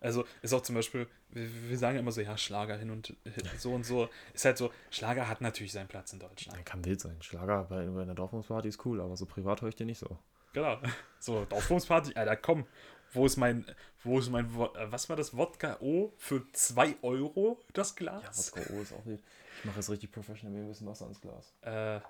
Also 0.00 0.24
ist 0.42 0.52
auch 0.54 0.62
zum 0.62 0.76
Beispiel, 0.76 1.08
wir, 1.30 1.48
wir 1.68 1.76
sagen 1.76 1.96
ja 1.96 2.00
immer 2.00 2.12
so, 2.12 2.20
ja, 2.20 2.38
Schlager 2.38 2.76
hin 2.76 2.90
und 2.90 3.16
so 3.58 3.74
und 3.74 3.84
so. 3.84 4.08
Ist 4.32 4.44
halt 4.44 4.58
so, 4.58 4.70
Schlager 4.90 5.28
hat 5.28 5.40
natürlich 5.40 5.72
seinen 5.72 5.88
Platz 5.88 6.12
in 6.12 6.20
Deutschland. 6.20 6.56
Nein, 6.56 6.64
kann 6.64 6.84
wild 6.84 7.00
sein. 7.00 7.16
Schlager 7.20 7.64
bei, 7.64 7.84
bei 7.86 8.02
einer 8.02 8.14
Dorfmusparty 8.14 8.68
ist 8.68 8.86
cool, 8.86 9.00
aber 9.00 9.16
so 9.16 9.26
privat 9.26 9.62
höre 9.62 9.70
ich 9.70 9.76
den 9.76 9.88
nicht 9.88 9.98
so. 9.98 10.18
Genau. 10.52 10.78
So, 11.22 11.44
Dorfbumsparty, 11.44 12.14
Alter, 12.14 12.34
komm. 12.36 12.64
Wo 13.12 13.26
ist 13.26 13.36
mein, 13.36 13.64
wo 14.04 14.18
ist 14.18 14.30
mein, 14.30 14.46
äh, 14.46 14.92
was 14.92 15.08
war 15.08 15.16
das, 15.16 15.36
Wodka 15.36 15.78
O 15.80 16.12
für 16.16 16.44
2 16.52 16.96
Euro 17.02 17.60
das 17.72 17.90
Ja, 17.90 17.96
Glas? 17.96 18.52
Wodka 18.54 18.72
O 18.72 18.80
ist 18.82 18.92
auch 18.92 19.04
wild. 19.04 19.22
Ich 19.58 19.64
mache 19.64 19.76
jetzt 19.76 19.90
richtig 19.90 20.12
professional, 20.12 20.58
ein 20.58 20.68
bisschen 20.68 20.86
Wasser 20.86 21.06
ins 21.06 21.20
Glas. 21.20 21.52
Äh, 21.62 22.00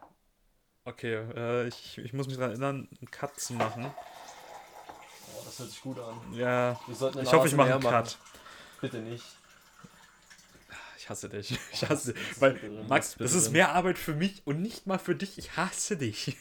okay, 0.84 1.14
äh, 1.34 1.68
ich, 1.68 1.98
ich 1.98 2.12
muss 2.12 2.26
mich 2.26 2.36
daran 2.36 2.50
erinnern, 2.50 2.88
einen 3.00 3.10
Cut 3.10 3.38
zu 3.40 3.54
machen. 3.54 3.86
Oh, 3.86 5.42
das 5.44 5.58
hört 5.58 5.70
sich 5.70 5.80
gut 5.80 5.98
an. 5.98 6.20
Ja, 6.34 6.78
Wir 6.86 7.22
ich 7.22 7.32
hoffe, 7.32 7.48
ich 7.48 7.54
mache 7.54 7.74
einen. 7.74 7.82
Cut. 7.82 8.18
Bitte 8.80 8.98
nicht. 8.98 9.24
Ich 10.98 11.08
hasse 11.08 11.28
dich. 11.28 11.58
Ich 11.72 11.88
hasse 11.88 12.12
dich. 12.12 12.40
Weil, 12.40 12.58
Max, 12.88 13.16
das 13.18 13.32
ist 13.32 13.50
mehr 13.50 13.72
Arbeit 13.72 13.98
für 13.98 14.14
mich 14.14 14.46
und 14.46 14.60
nicht 14.62 14.86
mal 14.86 14.98
für 14.98 15.14
dich. 15.16 15.38
Ich 15.38 15.56
hasse 15.56 15.96
dich. 15.96 16.36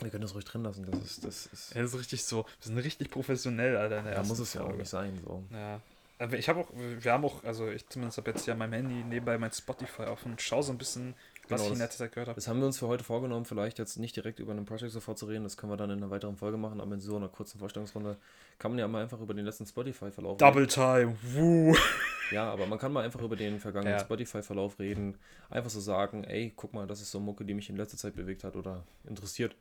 Wir 0.00 0.10
können 0.10 0.22
das 0.22 0.34
ruhig 0.34 0.44
drin 0.44 0.62
lassen. 0.62 0.86
Das 0.90 1.00
ist, 1.02 1.24
das 1.24 1.46
ist. 1.46 1.74
Ja, 1.74 1.82
das 1.82 1.92
ist 1.94 1.98
richtig 2.00 2.24
so. 2.24 2.44
Wir 2.44 2.66
sind 2.66 2.78
richtig 2.78 3.10
professionell, 3.10 3.76
Alter. 3.76 4.02
der 4.02 4.12
Ja, 4.14 4.22
muss 4.22 4.38
es 4.38 4.54
ja 4.54 4.60
auch 4.60 4.66
Folge. 4.66 4.78
nicht 4.80 4.88
sein. 4.90 5.18
So. 5.24 5.42
Ja. 5.52 5.80
Aber 6.20 6.36
ich 6.36 6.48
habe 6.48 6.60
auch, 6.60 6.68
wir 6.74 7.12
haben 7.12 7.24
auch, 7.24 7.44
also 7.44 7.68
ich 7.68 7.88
zumindest 7.88 8.18
habe 8.18 8.30
jetzt 8.32 8.44
ja 8.46 8.54
mein 8.56 8.72
Handy 8.72 9.04
nebenbei 9.04 9.38
mein 9.38 9.52
Spotify 9.52 10.02
offen 10.02 10.32
und 10.32 10.42
schaue 10.42 10.64
so 10.64 10.72
ein 10.72 10.78
bisschen, 10.78 11.14
was 11.48 11.60
Genau, 11.60 11.64
ich 11.66 11.72
in 11.74 11.78
letzter 11.78 11.98
Zeit 12.04 12.12
gehört 12.12 12.28
habe. 12.28 12.34
Das 12.34 12.48
haben 12.48 12.58
wir 12.58 12.66
uns 12.66 12.76
für 12.78 12.88
heute 12.88 13.04
vorgenommen, 13.04 13.44
vielleicht 13.44 13.78
jetzt 13.78 13.98
nicht 13.98 14.16
direkt 14.16 14.40
über 14.40 14.50
einen 14.50 14.64
Project 14.64 14.90
sofort 14.92 15.16
zu 15.16 15.26
reden, 15.26 15.44
das 15.44 15.56
können 15.56 15.70
wir 15.72 15.76
dann 15.76 15.90
in 15.90 15.98
einer 15.98 16.10
weiteren 16.10 16.36
Folge 16.36 16.56
machen, 16.56 16.80
aber 16.80 16.92
in 16.94 17.00
so 17.00 17.14
einer 17.16 17.28
kurzen 17.28 17.60
Vorstellungsrunde 17.60 18.16
kann 18.58 18.72
man 18.72 18.80
ja 18.80 18.88
mal 18.88 19.04
einfach 19.04 19.20
über 19.20 19.32
den 19.32 19.44
letzten 19.44 19.64
Spotify-Verlauf 19.66 20.38
Double 20.38 20.66
Time, 20.66 21.16
woo. 21.34 21.74
Ja, 22.32 22.52
aber 22.52 22.66
man 22.66 22.78
kann 22.80 22.92
mal 22.92 23.04
einfach 23.04 23.22
über 23.22 23.36
den 23.36 23.58
vergangenen 23.60 23.94
Ja. 23.94 24.00
Spotify-Verlauf 24.04 24.78
reden, 24.80 25.16
einfach 25.50 25.70
so 25.70 25.80
sagen, 25.80 26.24
ey, 26.24 26.52
guck 26.56 26.74
mal, 26.74 26.86
das 26.88 27.00
ist 27.00 27.10
so 27.12 27.20
Mucke, 27.20 27.44
die 27.44 27.54
mich 27.54 27.70
in 27.70 27.76
letzter 27.76 27.96
Zeit 27.96 28.16
bewegt 28.16 28.42
hat 28.44 28.54
oder 28.56 28.84
interessiert. 29.08 29.54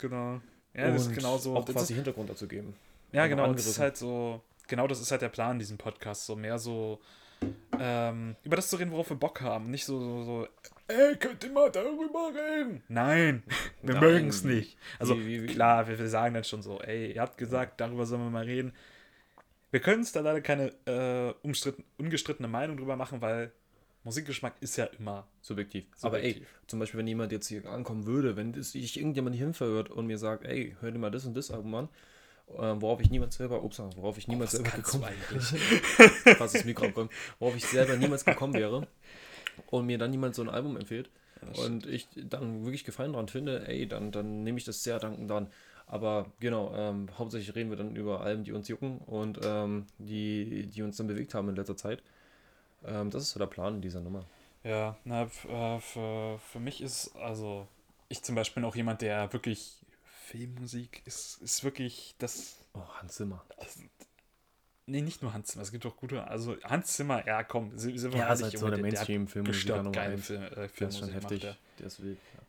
Genau. 0.00 0.40
Ja, 0.74 0.90
das 0.90 1.02
ist 1.02 1.08
Und 1.08 1.14
genau 1.14 1.38
so. 1.38 1.56
Auch 1.56 1.64
quasi 1.66 1.94
Hintergrund 1.94 2.30
dazu 2.30 2.48
geben. 2.48 2.74
ja, 3.12 3.26
genau. 3.26 3.52
Das 3.52 3.66
ist 3.66 3.78
halt 3.78 3.96
so, 3.96 4.42
genau 4.66 4.86
das 4.88 5.00
ist 5.00 5.10
halt 5.10 5.22
der 5.22 5.28
Plan 5.28 5.52
in 5.52 5.58
diesem 5.60 5.78
Podcast. 5.78 6.26
So 6.26 6.34
mehr 6.36 6.58
so, 6.58 7.00
ähm, 7.78 8.36
über 8.42 8.56
das 8.56 8.68
zu 8.70 8.76
reden, 8.76 8.90
worauf 8.90 9.10
wir 9.10 9.16
Bock 9.16 9.40
haben. 9.40 9.70
Nicht 9.70 9.84
so, 9.84 10.00
so, 10.00 10.22
so 10.24 10.48
ey, 10.88 11.16
könnt 11.16 11.44
ihr 11.44 11.50
mal 11.50 11.70
darüber 11.70 12.30
reden? 12.34 12.82
Nein, 12.88 13.42
wir 13.82 14.00
mögen 14.00 14.28
es 14.28 14.42
nicht. 14.44 14.76
Also, 14.98 15.16
Wie- 15.18 15.26
wie- 15.26 15.42
wie- 15.44 15.54
klar, 15.54 15.86
wir, 15.86 15.98
wir 15.98 16.08
sagen 16.08 16.34
dann 16.34 16.44
schon 16.44 16.62
so, 16.62 16.80
ey, 16.80 17.12
ihr 17.12 17.20
habt 17.20 17.38
gesagt, 17.38 17.80
darüber 17.80 18.06
sollen 18.06 18.22
wir 18.22 18.30
mal 18.30 18.44
reden. 18.44 18.72
Wir 19.70 19.80
können 19.80 19.98
uns 20.00 20.12
da 20.12 20.20
leider 20.20 20.40
keine 20.40 20.68
äh, 20.86 21.34
umstritten, 21.46 21.84
ungestrittene 21.98 22.48
Meinung 22.48 22.76
drüber 22.76 22.96
machen, 22.96 23.20
weil 23.20 23.52
Musikgeschmack 24.04 24.54
ist 24.60 24.76
ja 24.76 24.84
immer 24.98 25.26
Subjektiv. 25.40 25.84
Aber 26.02 26.20
ey, 26.20 26.32
subjektiv. 26.32 26.48
zum 26.66 26.78
Beispiel, 26.78 26.98
wenn 26.98 27.06
jemand 27.06 27.32
jetzt 27.32 27.48
hier 27.48 27.66
ankommen 27.66 28.06
würde, 28.06 28.36
wenn 28.36 28.52
das, 28.52 28.72
sich 28.72 28.96
irgendjemand 28.98 29.34
hier 29.34 29.46
hinverirrt 29.46 29.90
und 29.90 30.06
mir 30.06 30.18
sagt, 30.18 30.44
ey, 30.44 30.76
hör 30.80 30.90
dir 30.90 30.98
mal 30.98 31.10
das 31.10 31.24
und 31.24 31.34
das 31.36 31.50
Album 31.50 31.74
an, 31.74 31.88
äh, 32.48 32.80
worauf 32.80 33.00
ich 33.00 33.10
niemals 33.10 33.36
selber, 33.36 33.62
ups, 33.62 33.78
worauf 33.78 34.18
ich 34.18 34.28
niemals 34.28 34.52
was 34.52 34.60
selber 34.60 34.76
gekommen 34.76 35.04
eigentlich? 35.04 35.44
fast 36.38 36.54
das 36.54 36.64
Mikro 36.64 36.86
abräumen, 36.86 37.10
worauf 37.38 37.56
ich 37.56 37.64
selber 37.64 37.96
niemals 37.96 38.24
gekommen 38.24 38.54
wäre 38.54 38.86
und 39.70 39.86
mir 39.86 39.98
dann 39.98 40.12
jemand 40.12 40.34
so 40.34 40.42
ein 40.42 40.48
Album 40.50 40.76
empfiehlt 40.76 41.10
und 41.56 41.86
ich 41.86 42.08
dann 42.14 42.64
wirklich 42.64 42.84
Gefallen 42.84 43.12
dran 43.12 43.28
finde, 43.28 43.66
ey, 43.68 43.86
dann, 43.86 44.12
dann 44.12 44.44
nehme 44.44 44.58
ich 44.58 44.64
das 44.64 44.82
sehr 44.82 44.98
dankend 44.98 45.30
an. 45.30 45.48
Aber 45.86 46.32
genau, 46.40 46.74
ähm, 46.74 47.08
hauptsächlich 47.18 47.54
reden 47.54 47.70
wir 47.70 47.76
dann 47.76 47.94
über 47.94 48.22
Alben, 48.22 48.44
die 48.44 48.52
uns 48.52 48.68
jucken 48.68 48.98
und 48.98 49.38
ähm, 49.44 49.86
die, 49.98 50.66
die 50.66 50.82
uns 50.82 50.96
dann 50.96 51.06
bewegt 51.06 51.34
haben 51.34 51.48
in 51.50 51.56
letzter 51.56 51.76
Zeit. 51.76 52.02
Ähm, 52.86 53.10
das 53.10 53.22
ist 53.24 53.30
so 53.30 53.38
der 53.38 53.46
Plan 53.46 53.76
in 53.76 53.80
dieser 53.82 54.00
Nummer. 54.00 54.24
Ja, 54.62 54.96
na, 55.04 55.22
f- 55.24 55.44
äh, 55.46 55.78
für, 55.80 56.38
für 56.38 56.60
mich 56.60 56.80
ist, 56.80 57.14
also, 57.16 57.66
ich 58.08 58.22
zum 58.22 58.34
Beispiel 58.34 58.62
bin 58.62 58.68
auch 58.68 58.76
jemand, 58.76 59.02
der 59.02 59.32
wirklich 59.32 59.76
Filmmusik 60.26 61.02
ist, 61.04 61.40
ist 61.42 61.64
wirklich 61.64 62.14
das. 62.18 62.56
Oh, 62.72 62.80
Hans 63.00 63.14
Zimmer. 63.16 63.44
Also, 63.58 63.80
nee, 64.86 65.02
nicht 65.02 65.22
nur 65.22 65.32
Hans 65.34 65.48
Zimmer, 65.48 65.62
es 65.62 65.70
gibt 65.72 65.84
auch 65.86 65.96
gute. 65.96 66.26
Also, 66.26 66.56
Hans 66.64 66.94
Zimmer, 66.94 67.26
ja, 67.26 67.42
komm, 67.44 67.76
sind, 67.78 67.98
sind 67.98 68.12
wir 68.12 68.20
Ja, 68.20 68.28
ehrlich, 68.28 68.42
halt 68.42 68.52
so 68.52 68.58
der 68.60 68.70
der- 68.70 68.76
der 68.78 68.82
Mainstream-Filmmusiker 68.82 69.74
gestört 69.82 69.92
geile. 69.94 70.18
Film, 70.18 70.42
äh, 70.42 70.68
Der 70.80 70.88
ist 70.88 70.98
schon 70.98 71.08
heftig. 71.10 71.42
Macht 71.44 71.58
Der 71.78 71.86
ist 71.86 72.02
wild. 72.02 72.18
Ja. 72.34 72.40
der. 72.40 72.44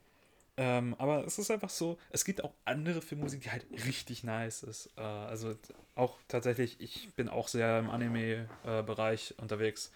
Ähm, 0.57 0.95
aber 0.99 1.25
es 1.25 1.37
ist 1.37 1.51
einfach 1.51 1.69
so, 1.69 1.97
es 2.11 2.23
gibt 2.23 2.41
auch 2.41 2.53
andere 2.63 3.01
Filmmusik, 3.01 3.41
die 3.41 3.51
halt 3.51 3.65
richtig 3.85 4.23
nice 4.23 4.63
ist. 4.63 4.89
Äh, 4.95 5.01
also, 5.01 5.53
auch 5.95 6.17
tatsächlich, 6.29 6.79
ich 6.79 7.09
bin 7.15 7.27
auch 7.27 7.49
sehr 7.49 7.79
im 7.79 7.89
Anime-Bereich 7.89 9.33
unterwegs. 9.37 9.91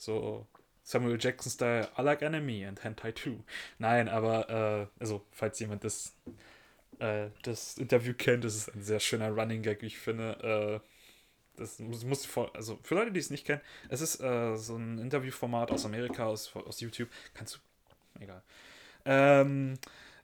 So 0.00 0.46
Samuel 0.82 1.18
Jackson-Style, 1.20 1.90
I 1.98 2.02
like 2.02 2.22
Enemy 2.22 2.64
and 2.64 2.82
Hentai 2.82 3.12
2. 3.14 3.44
Nein, 3.78 4.08
aber, 4.08 4.48
äh, 4.48 4.86
also, 4.98 5.22
falls 5.30 5.58
jemand 5.60 5.84
das, 5.84 6.16
äh, 7.00 7.28
das 7.42 7.76
Interview 7.76 8.14
kennt, 8.14 8.44
das 8.44 8.56
ist 8.56 8.74
ein 8.74 8.82
sehr 8.82 8.98
schöner 8.98 9.28
Running 9.30 9.62
Gag, 9.62 9.82
wie 9.82 9.86
ich 9.86 9.98
finde. 9.98 10.80
Äh, 10.82 10.88
das 11.56 11.78
muss, 11.80 12.04
muss 12.04 12.24
vor, 12.24 12.50
also 12.56 12.78
für 12.82 12.94
Leute, 12.94 13.12
die 13.12 13.20
es 13.20 13.28
nicht 13.28 13.44
kennen, 13.44 13.60
es 13.90 14.00
ist 14.00 14.20
äh, 14.20 14.56
so 14.56 14.76
ein 14.76 14.98
Interviewformat 14.98 15.70
aus 15.70 15.84
Amerika, 15.84 16.24
aus, 16.26 16.56
aus 16.56 16.80
YouTube. 16.80 17.10
Kannst 17.34 17.56
du. 17.56 18.22
Egal. 18.22 18.42
Ähm, 19.04 19.78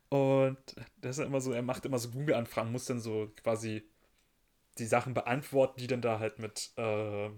und 0.09 0.59
das 1.03 1.19
ist 1.19 1.27
immer 1.27 1.41
so, 1.43 1.53
er 1.53 1.62
macht 1.62 1.85
immer 1.85 1.99
so 1.99 2.11
Google-Anfragen, 2.11 2.73
muss 2.73 2.87
dann 2.87 3.01
so 3.01 3.31
quasi 3.43 3.83
die 4.79 4.87
Sachen 4.87 5.12
beantworten, 5.12 5.81
die 5.81 5.87
dann 5.87 6.01
da 6.01 6.19
halt 6.19 6.39
mit, 6.39 6.71
äh, 6.77 7.31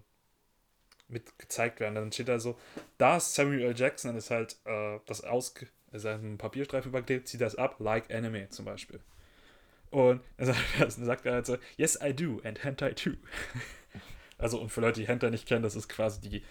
mit 1.09 1.39
gezeigt 1.39 1.81
werden. 1.81 1.95
Dann 1.95 2.13
steht 2.13 2.29
da 2.29 2.39
so, 2.39 2.59
da 2.99 3.17
ist 3.17 3.35
Samuel 3.35 3.63
L. 3.63 3.75
Jackson, 3.77 4.17
ist 4.17 4.31
halt 4.31 4.57
äh, 4.65 4.99
das 5.07 5.25
aus, 5.25 5.55
ist 5.93 6.05
halt 6.05 6.23
ein 6.23 6.39
Papierstreifen 6.39 6.91
überklebt, 6.91 7.29
zieht 7.29 7.41
das 7.41 7.57
ab, 7.57 7.77
like 7.79 8.13
Anime 8.13 8.49
zum 8.51 8.65
Beispiel. 8.65 9.01
Und 9.91 10.21
dann 10.37 10.47
sagt, 10.47 11.25
er 11.25 11.33
halt 11.35 11.47
so, 11.47 11.57
yes 11.77 11.99
I 12.03 12.13
do, 12.13 12.41
and 12.45 12.63
Hentai 12.63 12.93
too. 12.93 13.15
also, 14.39 14.61
und 14.61 14.71
für 14.71 14.83
Leute, 14.83 15.01
die 15.01 15.09
Hentai 15.09 15.31
nicht 15.31 15.47
kennen, 15.47 15.63
das 15.63 15.77
ist 15.77 15.89
quasi 15.89 16.21
die, 16.21 16.43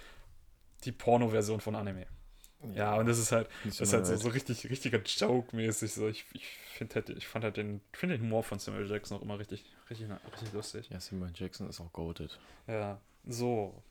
die 0.84 0.92
Porno-Version 0.92 1.62
von 1.62 1.76
Anime. 1.76 2.08
Ja, 2.74 2.96
und 2.96 3.06
das 3.06 3.20
ist 3.20 3.32
halt, 3.32 3.48
das 3.64 3.80
ist 3.80 3.90
so 3.92 3.98
halt 3.98 4.06
so, 4.06 4.12
meine 4.14 4.24
so 4.24 4.30
richtig, 4.30 4.70
richtiger 4.70 5.00
Joke-mäßig. 5.00 5.94
So. 5.94 6.08
Ich, 6.08 6.26
ich, 6.34 6.46
find 6.74 6.96
halt, 6.96 7.10
ich 7.10 7.28
fand 7.28 7.46
halt 7.46 7.58
den, 7.58 7.82
find 7.94 8.12
den 8.12 8.22
Humor 8.22 8.44
von 8.44 8.58
Samuel 8.58 8.90
Jackson 8.90 9.18
auch 9.18 9.22
immer 9.22 9.38
richtig, 9.38 9.64
richtig, 9.90 10.10
richtig 10.32 10.54
lustig. 10.54 10.90
Ja, 10.90 11.00
Samuel 11.00 11.32
Jackson 11.36 11.70
ist 11.70 11.80
auch 11.80 11.94
goated. 11.94 12.40
Ja, 12.68 13.00
so. 13.26 13.84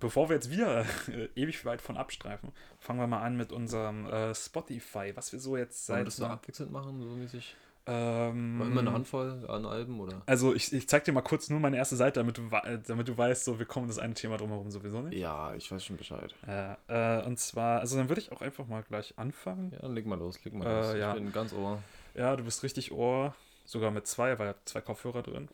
Bevor 0.00 0.28
wir 0.28 0.36
jetzt 0.36 0.50
wieder 0.50 0.84
äh, 1.08 1.28
ewig 1.36 1.64
weit 1.64 1.80
von 1.80 1.96
abstreifen, 1.96 2.52
fangen 2.78 3.00
wir 3.00 3.06
mal 3.06 3.22
an 3.22 3.36
mit 3.36 3.52
unserem 3.52 4.06
äh, 4.06 4.34
Spotify, 4.34 5.12
was 5.14 5.32
wir 5.32 5.40
so 5.40 5.56
jetzt 5.56 5.86
Sollen 5.86 5.98
wir 6.00 6.02
seit. 6.02 6.06
das 6.08 6.16
so 6.16 6.26
abwechselnd 6.26 6.72
machen, 6.72 7.00
so 7.00 7.08
mäßig? 7.16 7.54
ähm, 7.88 8.58
War 8.58 8.66
immer 8.66 8.80
eine 8.80 8.92
Handvoll 8.92 9.44
an 9.48 9.64
Alben 9.64 10.00
oder? 10.00 10.20
Also 10.26 10.52
ich, 10.54 10.72
ich 10.72 10.88
zeig 10.88 11.04
dir 11.04 11.12
mal 11.12 11.20
kurz 11.22 11.48
nur 11.50 11.60
meine 11.60 11.76
erste 11.76 11.94
Seite, 11.94 12.18
damit 12.18 12.36
du, 12.36 12.42
damit 12.86 13.06
du 13.06 13.16
weißt, 13.16 13.44
so 13.44 13.58
wir 13.60 13.66
kommen 13.66 13.86
das 13.86 13.98
eine 14.00 14.12
Thema 14.14 14.36
drumherum 14.38 14.70
sowieso 14.72 15.02
nicht. 15.02 15.16
Ja, 15.16 15.54
ich 15.54 15.70
weiß 15.70 15.84
schon 15.84 15.96
Bescheid. 15.96 16.34
Ja, 16.46 16.78
äh, 16.88 17.24
und 17.24 17.38
zwar, 17.38 17.78
also 17.80 17.96
dann 17.96 18.08
würde 18.08 18.20
ich 18.20 18.32
auch 18.32 18.40
einfach 18.42 18.66
mal 18.66 18.82
gleich 18.82 19.14
anfangen. 19.16 19.72
Ja, 19.80 19.86
leg 19.88 20.04
mal 20.04 20.18
los, 20.18 20.44
leg 20.44 20.52
mal 20.54 20.66
Äh, 20.66 20.80
los. 20.80 20.94
Ich 20.94 21.00
ja. 21.00 21.14
bin 21.14 21.32
ganz 21.32 21.52
ohr. 21.52 21.80
Ja, 22.14 22.34
du 22.34 22.42
bist 22.44 22.62
richtig 22.64 22.90
Ohr, 22.90 23.34
sogar 23.64 23.92
mit 23.92 24.06
zwei, 24.08 24.36
weil 24.38 24.54
zwei 24.64 24.80
Kopfhörer 24.80 25.22
drin. 25.22 25.48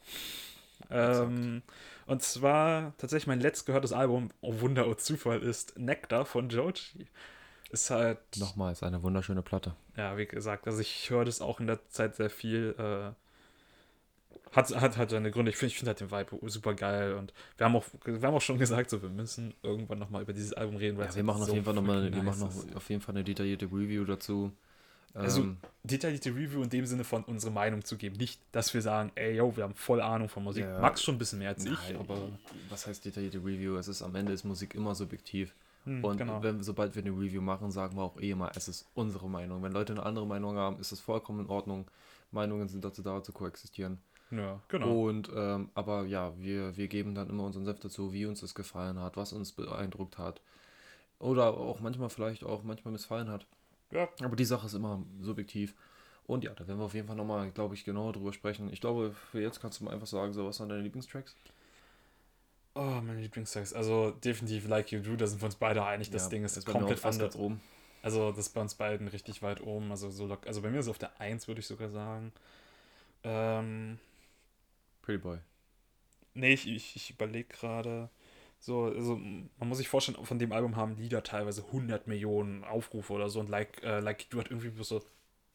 Ähm, 0.90 1.62
und 2.07 2.23
zwar 2.23 2.97
tatsächlich 2.99 3.27
mein 3.27 3.40
letztgehörtes 3.40 3.92
Album, 3.92 4.31
oh 4.40 4.61
Wunder 4.61 4.87
und 4.87 5.01
Zufall, 5.01 5.40
ist 5.42 5.79
Nectar 5.79 6.25
von 6.27 6.49
Joji. 6.49 7.07
Ist 7.71 7.90
halt, 7.90 8.18
Nochmals 8.35 8.83
eine 8.83 9.03
wunderschöne 9.03 9.40
Platte. 9.42 9.75
ja, 9.97 10.16
wie 10.16 10.27
gesagt, 10.27 10.66
also 10.66 10.81
ich 10.81 11.09
höre 11.11 11.25
das 11.25 11.40
auch 11.40 11.61
in 11.61 11.66
der 11.66 11.87
Zeit 11.88 12.16
sehr 12.16 12.31
viel. 12.31 12.75
Äh, 12.79 13.12
hat, 14.53 14.71
hat, 14.75 14.97
hat 14.97 15.11
seine 15.11 15.31
Gründe. 15.31 15.51
Ich 15.51 15.57
finde 15.57 15.73
ich 15.73 15.79
find 15.79 15.88
halt 15.88 16.01
den 16.01 16.11
Vibe 16.11 16.38
super 16.51 16.75
geil 16.75 17.14
und 17.14 17.33
wir 17.57 17.66
haben 17.66 17.77
auch, 17.77 17.85
wir 18.05 18.21
haben 18.23 18.35
auch 18.35 18.40
schon 18.42 18.59
gesagt, 18.59 18.90
so 18.90 19.03
wir 19.03 19.09
müssen 19.09 19.55
irgendwann 19.62 19.99
nochmal 19.99 20.23
über 20.23 20.33
dieses 20.33 20.53
Album 20.53 20.77
reden, 20.77 20.99
weil 20.99 21.07
Ja, 21.07 21.14
wir 21.14 21.23
halt 21.23 21.27
machen 21.27 21.42
auf 21.42 21.49
so 21.49 21.53
jeden 21.53 21.64
Fall 21.64 21.75
nochmal, 21.75 22.11
freaking 22.11 22.14
wir 22.14 22.23
machen 22.23 22.42
ist. 22.49 22.66
noch 22.71 22.77
auf 22.77 22.88
jeden 22.90 23.03
Fall 23.03 23.14
eine 23.14 23.25
detaillierte 23.25 23.66
Review 23.66 24.05
dazu. 24.05 24.53
Also, 25.14 25.42
Ähm, 25.42 25.57
detaillierte 25.83 26.31
Review 26.31 26.62
in 26.62 26.70
dem 26.70 26.87
Sinne 26.87 27.05
von 27.05 27.22
unsere 27.25 27.53
Meinung 27.53 27.85
zu 27.85 27.96
geben. 27.96 28.16
Nicht, 28.16 28.40
dass 28.53 28.72
wir 28.72 28.81
sagen, 28.83 29.12
ey, 29.14 29.37
yo, 29.37 29.55
wir 29.57 29.64
haben 29.64 29.75
voll 29.75 30.01
Ahnung 30.01 30.29
von 30.29 30.44
Musik. 30.44 30.64
Ja. 30.64 30.81
Max 30.81 31.03
schon 31.03 31.16
ein 31.16 31.18
bisschen 31.18 31.38
mehr 31.38 31.51
als 31.51 31.64
ich, 31.64 31.72
nein, 31.88 31.96
aber. 31.96 32.31
was 32.70 32.87
heißt 32.87 33.05
detaillierte 33.05 33.38
Review? 33.38 33.77
Es 33.77 33.88
ist 33.88 34.03
am 34.03 34.14
Ende 34.14 34.33
ist 34.33 34.44
Musik 34.44 34.75
immer 34.75 34.94
subjektiv. 34.94 35.55
Hm, 35.85 36.05
Und 36.05 36.16
genau. 36.16 36.42
wenn, 36.42 36.62
sobald 36.62 36.94
wir 36.94 37.03
eine 37.03 37.11
Review 37.11 37.42
machen, 37.42 37.70
sagen 37.72 37.96
wir 37.96 38.03
auch 38.03 38.20
eh 38.20 38.31
immer, 38.31 38.53
es 38.55 38.68
ist 38.68 38.88
unsere 38.94 39.29
Meinung. 39.29 39.62
Wenn 39.62 39.72
Leute 39.72 39.92
eine 39.92 40.05
andere 40.05 40.27
Meinung 40.27 40.57
haben, 40.57 40.79
ist 40.79 40.92
das 40.92 41.01
vollkommen 41.01 41.40
in 41.40 41.46
Ordnung. 41.46 41.87
Meinungen 42.31 42.68
sind 42.68 42.85
dazu 42.85 43.03
da, 43.03 43.22
zu 43.22 43.33
koexistieren. 43.33 43.98
Ja, 44.31 44.61
genau. 44.68 45.09
Und 45.09 45.31
ähm, 45.35 45.68
aber 45.75 46.05
ja, 46.07 46.33
wir, 46.38 46.75
wir 46.77 46.88
geben 46.88 47.14
dann 47.14 47.29
immer 47.29 47.44
unseren 47.44 47.66
Senf 47.66 47.81
dazu, 47.81 48.12
wie 48.14 48.25
uns 48.25 48.40
das 48.40 48.55
gefallen 48.55 48.98
hat, 48.98 49.16
was 49.18 49.33
uns 49.35 49.53
beeindruckt 49.53 50.16
hat. 50.16 50.40
Oder 51.18 51.55
auch 51.59 51.81
manchmal 51.81 52.09
vielleicht 52.09 52.42
auch 52.44 52.62
manchmal 52.62 52.92
missfallen 52.92 53.29
hat. 53.29 53.46
Ja, 53.92 54.09
Aber 54.22 54.37
die 54.37 54.44
Sache 54.44 54.66
ist 54.66 54.74
immer 54.74 55.05
subjektiv. 55.20 55.74
Und 56.26 56.44
ja, 56.44 56.55
da 56.55 56.66
werden 56.66 56.78
wir 56.78 56.85
auf 56.87 56.94
jeden 56.94 57.07
Fall 57.09 57.16
nochmal, 57.16 57.50
glaube 57.50 57.74
ich, 57.74 57.85
genauer 57.85 58.12
drüber 58.12 58.33
sprechen. 58.33 58.72
Ich 58.72 58.81
glaube, 58.81 59.12
für 59.33 59.40
jetzt 59.40 59.61
kannst 59.61 59.81
du 59.81 59.85
mal 59.85 59.92
einfach 59.92 60.07
sagen, 60.07 60.33
so 60.33 60.46
was 60.46 60.61
waren 60.61 60.68
deine 60.68 60.83
Lieblingstracks? 60.83 61.37
oh, 62.74 63.00
meine 63.02 63.20
Lieblingstracks. 63.20 63.72
Also, 63.72 64.11
definitiv 64.12 64.68
Like 64.68 64.92
You 64.92 65.00
Do, 65.00 65.16
da 65.16 65.26
sind 65.26 65.40
wir 65.42 65.46
uns 65.46 65.57
beide 65.57 65.85
einig. 65.85 66.11
Das 66.11 66.22
Ja, 66.22 66.28
Ding 66.28 66.44
ist 66.44 66.57
auch 66.59 66.64
komplett 66.64 67.00
fast 67.00 67.20
anders. 67.20 67.37
oben. 67.37 67.61
Also, 68.02 68.31
das 68.31 68.46
ist 68.48 68.55
bei 68.55 68.61
uns 68.61 68.74
beiden 68.74 69.09
richtig 69.09 69.42
weit 69.42 69.61
oben. 69.62 69.90
Also, 69.90 70.11
so 70.11 70.26
lock, 70.26 70.46
also 70.46 70.62
bei 70.62 70.70
mir 70.70 70.78
ist 70.81 70.87
es 70.87 70.90
auf 70.90 70.98
der 70.98 71.20
1, 71.20 71.48
würde 71.48 71.61
ich 71.61 71.66
sogar 71.66 71.90
sagen. 71.90 72.33
Ähm, 73.24 73.98
Pretty 75.02 75.18
Boy. 75.18 75.38
nee, 76.35 76.52
ich, 76.55 76.66
ich, 76.68 76.96
ich 76.96 77.11
überlege 77.11 77.48
gerade. 77.48 78.09
So, 78.62 78.85
also 78.85 79.16
man 79.16 79.68
muss 79.68 79.79
sich 79.79 79.88
vorstellen, 79.88 80.25
von 80.25 80.38
dem 80.38 80.53
Album 80.53 80.77
haben 80.77 80.94
Lieder 80.94 81.25
teilweise 81.25 81.64
100 81.64 82.07
Millionen 82.07 82.62
Aufrufe 82.62 83.12
oder 83.12 83.29
so 83.29 83.40
und 83.40 83.48
Like, 83.48 83.83
äh, 83.83 83.98
like 83.98 84.33
You 84.33 84.38
hat 84.38 84.51
irgendwie 84.51 84.68
bloß 84.68 84.88
so, 84.88 85.03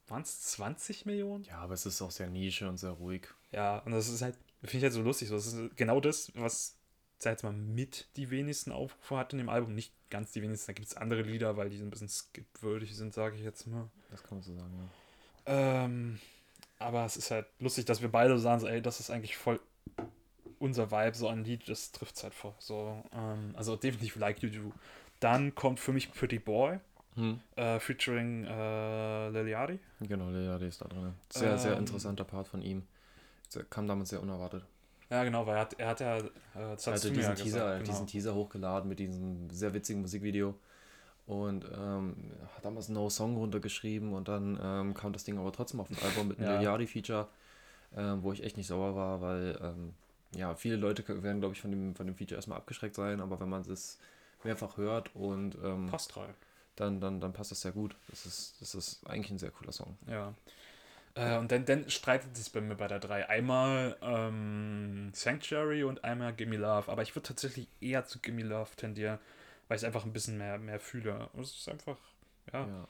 waren 0.09 0.23
es 0.23 0.41
20 0.41 1.05
Millionen? 1.05 1.45
Ja, 1.45 1.59
aber 1.59 1.73
es 1.73 1.85
ist 1.85 2.01
auch 2.01 2.11
sehr 2.11 2.29
Nische 2.29 2.67
und 2.67 2.75
sehr 2.75 2.91
ruhig. 2.91 3.29
Ja, 3.53 3.77
und 3.79 3.93
das 3.93 4.09
ist 4.09 4.21
halt, 4.21 4.35
finde 4.61 4.77
ich 4.77 4.83
halt 4.83 4.93
so 4.93 5.01
lustig. 5.01 5.29
So. 5.29 5.35
Das 5.35 5.47
ist 5.47 5.77
genau 5.77 6.01
das, 6.01 6.33
was, 6.35 6.75
sag 7.17 7.31
jetzt 7.31 7.43
mal, 7.43 7.53
mit 7.53 8.09
die 8.17 8.29
wenigsten 8.29 8.73
Aufrufe 8.73 9.15
hat 9.15 9.31
in 9.31 9.39
dem 9.39 9.47
Album. 9.47 9.73
Nicht 9.73 9.93
ganz 10.09 10.33
die 10.33 10.41
wenigsten, 10.41 10.67
da 10.67 10.73
gibt 10.73 10.89
es 10.89 10.97
andere 10.97 11.21
Lieder, 11.21 11.55
weil 11.55 11.69
die 11.69 11.77
so 11.77 11.85
ein 11.85 11.89
bisschen 11.89 12.09
skipwürdig 12.09 12.93
sind, 12.93 13.13
sage 13.13 13.37
ich 13.37 13.41
jetzt 13.41 13.67
mal. 13.67 13.89
Das 14.11 14.21
kann 14.21 14.39
man 14.39 14.43
so 14.43 14.53
sagen, 14.53 14.89
ja. 15.45 15.85
Ähm, 15.85 16.19
aber 16.77 17.05
es 17.05 17.15
ist 17.15 17.31
halt 17.31 17.47
lustig, 17.59 17.85
dass 17.85 18.01
wir 18.01 18.09
beide 18.09 18.37
sagen, 18.37 18.59
so, 18.59 18.67
ey, 18.67 18.81
das 18.81 18.99
ist 18.99 19.11
eigentlich 19.11 19.37
voll 19.37 19.61
unser 20.59 20.91
Vibe, 20.91 21.15
so 21.15 21.27
ein 21.27 21.43
Lied, 21.43 21.67
das 21.69 21.91
trifft 21.91 22.15
es 22.15 22.23
halt 22.23 22.33
vor. 22.33 22.55
So, 22.59 23.03
ähm, 23.13 23.53
also 23.55 23.75
definitiv 23.75 24.15
Like 24.17 24.41
You 24.43 24.49
Do. 24.49 24.71
Dann 25.19 25.55
kommt 25.55 25.79
für 25.79 25.93
mich 25.93 26.11
Pretty 26.11 26.39
Boy, 26.39 26.79
Hm. 27.15 27.39
äh, 27.55 27.79
featuring 27.79 28.45
äh, 28.45 29.29
Liliari. 29.29 29.79
Genau, 30.01 30.29
die 30.59 30.65
ist 30.67 30.81
da 30.81 30.85
drin. 30.87 31.13
Sehr, 31.29 31.57
sehr 31.57 31.73
Ähm. 31.73 31.79
interessanter 31.79 32.23
Part 32.23 32.47
von 32.47 32.61
ihm. 32.61 32.83
Kam 33.69 33.87
damals 33.87 34.09
sehr 34.09 34.21
unerwartet. 34.21 34.63
Ja, 35.09 35.23
genau, 35.23 35.47
weil 35.47 35.55
er 35.55 35.61
hat, 35.61 35.79
er 35.79 35.87
hat 35.87 35.99
ja, 36.01 36.17
äh, 36.17 36.23
das 36.53 36.85
ja 36.85 36.93
diesen 36.93 37.13
Teaser, 37.15 37.33
gesagt, 37.43 37.79
genau. 37.79 37.89
diesen 37.91 38.07
Teaser 38.07 38.35
hochgeladen 38.35 38.89
mit 38.89 38.99
diesem 38.99 39.49
sehr 39.49 39.73
witzigen 39.73 40.01
Musikvideo. 40.01 40.53
Und 41.25 41.65
ähm, 41.75 42.15
hat 42.55 42.63
damals 42.63 42.87
No 42.89 43.09
Song 43.09 43.35
runtergeschrieben 43.35 44.13
und 44.13 44.27
dann 44.27 44.59
ähm, 44.61 44.93
kam 44.93 45.11
das 45.11 45.23
Ding 45.23 45.37
aber 45.37 45.51
trotzdem 45.51 45.79
auf 45.79 45.87
dem 45.87 45.97
Album 46.03 46.27
mit 46.29 46.37
einem 46.39 46.47
Ja. 46.47 46.53
Liliardi-Feature, 46.55 47.27
ähm, 47.95 48.21
wo 48.23 48.31
ich 48.31 48.43
echt 48.43 48.57
nicht 48.57 48.67
sauer 48.67 48.95
war, 48.95 49.21
weil 49.21 49.57
ähm, 49.61 49.93
ja, 50.35 50.55
viele 50.55 50.75
Leute 50.75 51.07
werden, 51.23 51.39
glaube 51.39 51.55
ich, 51.55 51.61
von 51.61 51.71
dem, 51.71 51.95
von 51.95 52.05
dem 52.05 52.15
Feature 52.15 52.37
erstmal 52.37 52.57
abgeschreckt 52.57 52.95
sein, 52.95 53.21
aber 53.21 53.39
wenn 53.39 53.49
man 53.49 53.61
es 53.61 53.99
mehrfach 54.43 54.77
hört 54.77 55.15
und 55.15 55.55
ähm, 55.63 55.87
Passt 55.87 56.15
rein. 56.17 56.33
dann, 56.75 56.99
dann, 57.01 57.19
dann 57.19 57.33
passt 57.33 57.51
das 57.51 57.61
sehr 57.61 57.71
gut. 57.71 57.95
Das 58.09 58.25
ist, 58.25 58.55
das 58.61 58.75
ist 58.75 59.05
eigentlich 59.07 59.31
ein 59.31 59.39
sehr 59.39 59.51
cooler 59.51 59.71
Song. 59.71 59.97
Ja. 60.07 60.33
Äh, 61.15 61.37
und 61.37 61.51
dann, 61.51 61.65
dann 61.65 61.89
streitet 61.89 62.35
sich 62.37 62.51
bei 62.51 62.61
mir 62.61 62.75
bei 62.75 62.87
der 62.87 62.99
3. 62.99 63.27
Einmal 63.29 63.97
ähm, 64.01 65.11
Sanctuary 65.13 65.83
und 65.83 66.03
einmal 66.03 66.33
Gimme 66.33 66.57
Love. 66.57 66.91
Aber 66.91 67.01
ich 67.01 67.15
würde 67.15 67.27
tatsächlich 67.27 67.67
eher 67.81 68.05
zu 68.05 68.19
Gimme 68.19 68.43
Love 68.43 68.75
tendieren, 68.75 69.19
weil 69.67 69.77
ich 69.77 69.81
es 69.81 69.85
einfach 69.85 70.05
ein 70.05 70.13
bisschen 70.13 70.37
mehr, 70.37 70.59
mehr 70.59 70.79
fühle. 70.79 71.29
Und 71.33 71.41
es 71.41 71.55
ist 71.55 71.69
einfach, 71.69 71.97
ja. 72.53 72.67
Ja. 72.67 72.87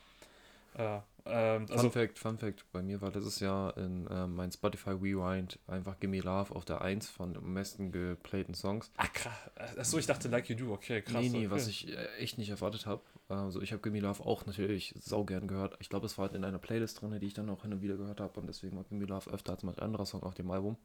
Äh, 0.76 1.00
ähm, 1.30 1.68
Fun 1.68 1.76
also, 1.76 1.90
Fact, 1.90 2.18
Fun 2.20 2.38
Fact, 2.38 2.66
bei 2.72 2.82
mir 2.82 3.02
war 3.02 3.12
letztes 3.12 3.40
Jahr 3.42 3.76
in 3.78 4.08
ähm, 4.10 4.36
mein 4.36 4.52
Spotify 4.52 4.92
Rewind 4.92 5.60
einfach 5.68 6.00
Gimme 6.00 6.22
Love 6.22 6.56
auf 6.56 6.64
der 6.64 6.82
1 6.82 7.10
von 7.10 7.36
am 7.36 7.54
besten 7.54 7.92
geplayten 7.92 8.54
Songs. 8.54 8.92
ah, 8.96 9.08
krass. 9.08 9.34
Achso, 9.78 9.98
ich 9.98 10.06
dachte 10.06 10.30
Like 10.30 10.50
You 10.50 10.56
Do. 10.56 10.74
Okay, 10.74 11.02
krass. 11.02 11.22
nee, 11.22 11.30
nee, 11.30 11.38
okay. 11.48 11.52
was 11.52 11.68
ich 11.68 11.90
äh, 11.90 12.08
echt 12.20 12.38
nicht 12.38 12.50
erwartet 12.50 12.86
habe. 12.86 13.02
Also 13.28 13.62
ich 13.62 13.74
habe 13.74 13.82
Gimme 13.82 14.00
Love 14.00 14.24
auch 14.26 14.46
natürlich 14.46 14.94
sau 15.00 15.26
gern 15.26 15.48
gehört. 15.48 15.76
Ich 15.80 15.90
glaube, 15.90 16.06
es 16.06 16.18
war 16.18 16.28
halt 16.28 16.36
in 16.36 16.46
einer 16.46 16.60
Playlist 16.60 17.02
drin, 17.02 17.20
die 17.20 17.28
ich 17.28 17.34
dann 17.34 17.50
auch 17.50 17.64
hin 17.64 17.74
und 17.74 17.82
wieder 17.82 17.98
gehört 17.98 18.22
habe 18.22 18.40
und 18.40 18.48
deswegen 18.48 18.78
war 18.78 18.86
Gimme 18.86 19.06
Love 19.06 19.30
öfter 19.32 19.52
als 19.52 19.64
manch 19.64 19.82
anderer 19.82 20.06
Song 20.06 20.24
auf 20.24 20.34
dem 20.34 20.50
Album. 20.50 20.78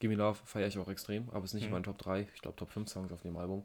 Gimme 0.00 0.16
Love 0.16 0.38
feiere 0.44 0.66
ich 0.68 0.78
auch 0.78 0.88
extrem, 0.88 1.28
aber 1.30 1.44
es 1.44 1.50
ist 1.50 1.54
nicht 1.54 1.62
Mhm. 1.64 1.68
in 1.68 1.72
meinen 1.74 1.82
Top 1.84 1.98
3, 1.98 2.28
ich 2.34 2.40
glaube 2.40 2.56
Top 2.56 2.70
5 2.70 2.88
Songs 2.88 3.12
auf 3.12 3.20
dem 3.20 3.36
Album. 3.36 3.64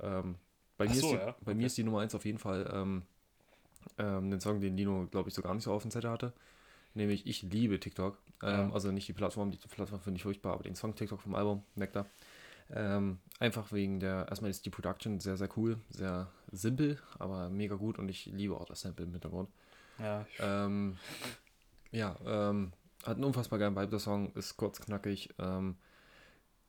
Ähm, 0.00 0.36
bei 0.76 0.86
Ach 0.86 0.94
mir, 0.94 1.00
so, 1.00 1.06
ist, 1.06 1.12
die, 1.12 1.26
ja, 1.26 1.36
bei 1.40 1.54
mir 1.54 1.66
ist 1.66 1.76
die 1.78 1.84
Nummer 1.84 2.00
1 2.00 2.14
auf 2.14 2.24
jeden 2.24 2.38
Fall 2.38 2.68
ähm, 2.72 3.02
ähm, 3.98 4.30
den 4.30 4.40
Song, 4.40 4.60
den 4.60 4.76
Lino, 4.76 5.06
glaube 5.10 5.28
ich, 5.28 5.34
so 5.34 5.42
gar 5.42 5.54
nicht 5.54 5.64
so 5.64 5.72
auf 5.72 5.82
dem 5.82 5.90
Zettel 5.90 6.10
hatte. 6.10 6.32
Nämlich 6.94 7.26
Ich 7.26 7.42
liebe 7.42 7.78
TikTok. 7.78 8.18
Ähm, 8.42 8.68
Ja. 8.68 8.72
Also 8.72 8.90
nicht 8.90 9.08
die 9.08 9.12
Plattform, 9.12 9.50
die 9.50 9.58
Plattform 9.58 10.00
finde 10.00 10.16
ich 10.16 10.22
furchtbar, 10.22 10.54
aber 10.54 10.62
den 10.62 10.74
Song 10.74 10.94
TikTok 10.94 11.20
vom 11.20 11.34
Album, 11.34 11.62
Nectar. 11.74 12.06
Ähm, 12.70 13.18
einfach 13.38 13.70
wegen 13.72 14.00
der, 14.00 14.26
erstmal 14.28 14.50
ist 14.50 14.66
die 14.66 14.70
Production 14.70 15.20
sehr, 15.20 15.36
sehr 15.36 15.48
cool, 15.56 15.78
sehr 15.90 16.28
simpel, 16.50 16.98
aber 17.18 17.48
mega 17.48 17.76
gut 17.76 17.98
und 17.98 18.08
ich 18.08 18.26
liebe 18.26 18.56
auch 18.56 18.64
das 18.64 18.80
Sample 18.80 19.04
im 19.04 19.12
Hintergrund. 19.12 19.48
Ja, 19.98 20.26
Ähm, 20.40 20.96
ja, 21.92 22.16
ähm, 22.26 22.72
hat 23.04 23.14
einen 23.14 23.24
unfassbar 23.24 23.58
geilen 23.58 23.76
Vibe, 23.76 23.88
der 23.88 23.98
Song, 24.00 24.32
ist 24.34 24.56
kurz, 24.56 24.80
knackig, 24.80 25.32
ähm, 25.38 25.76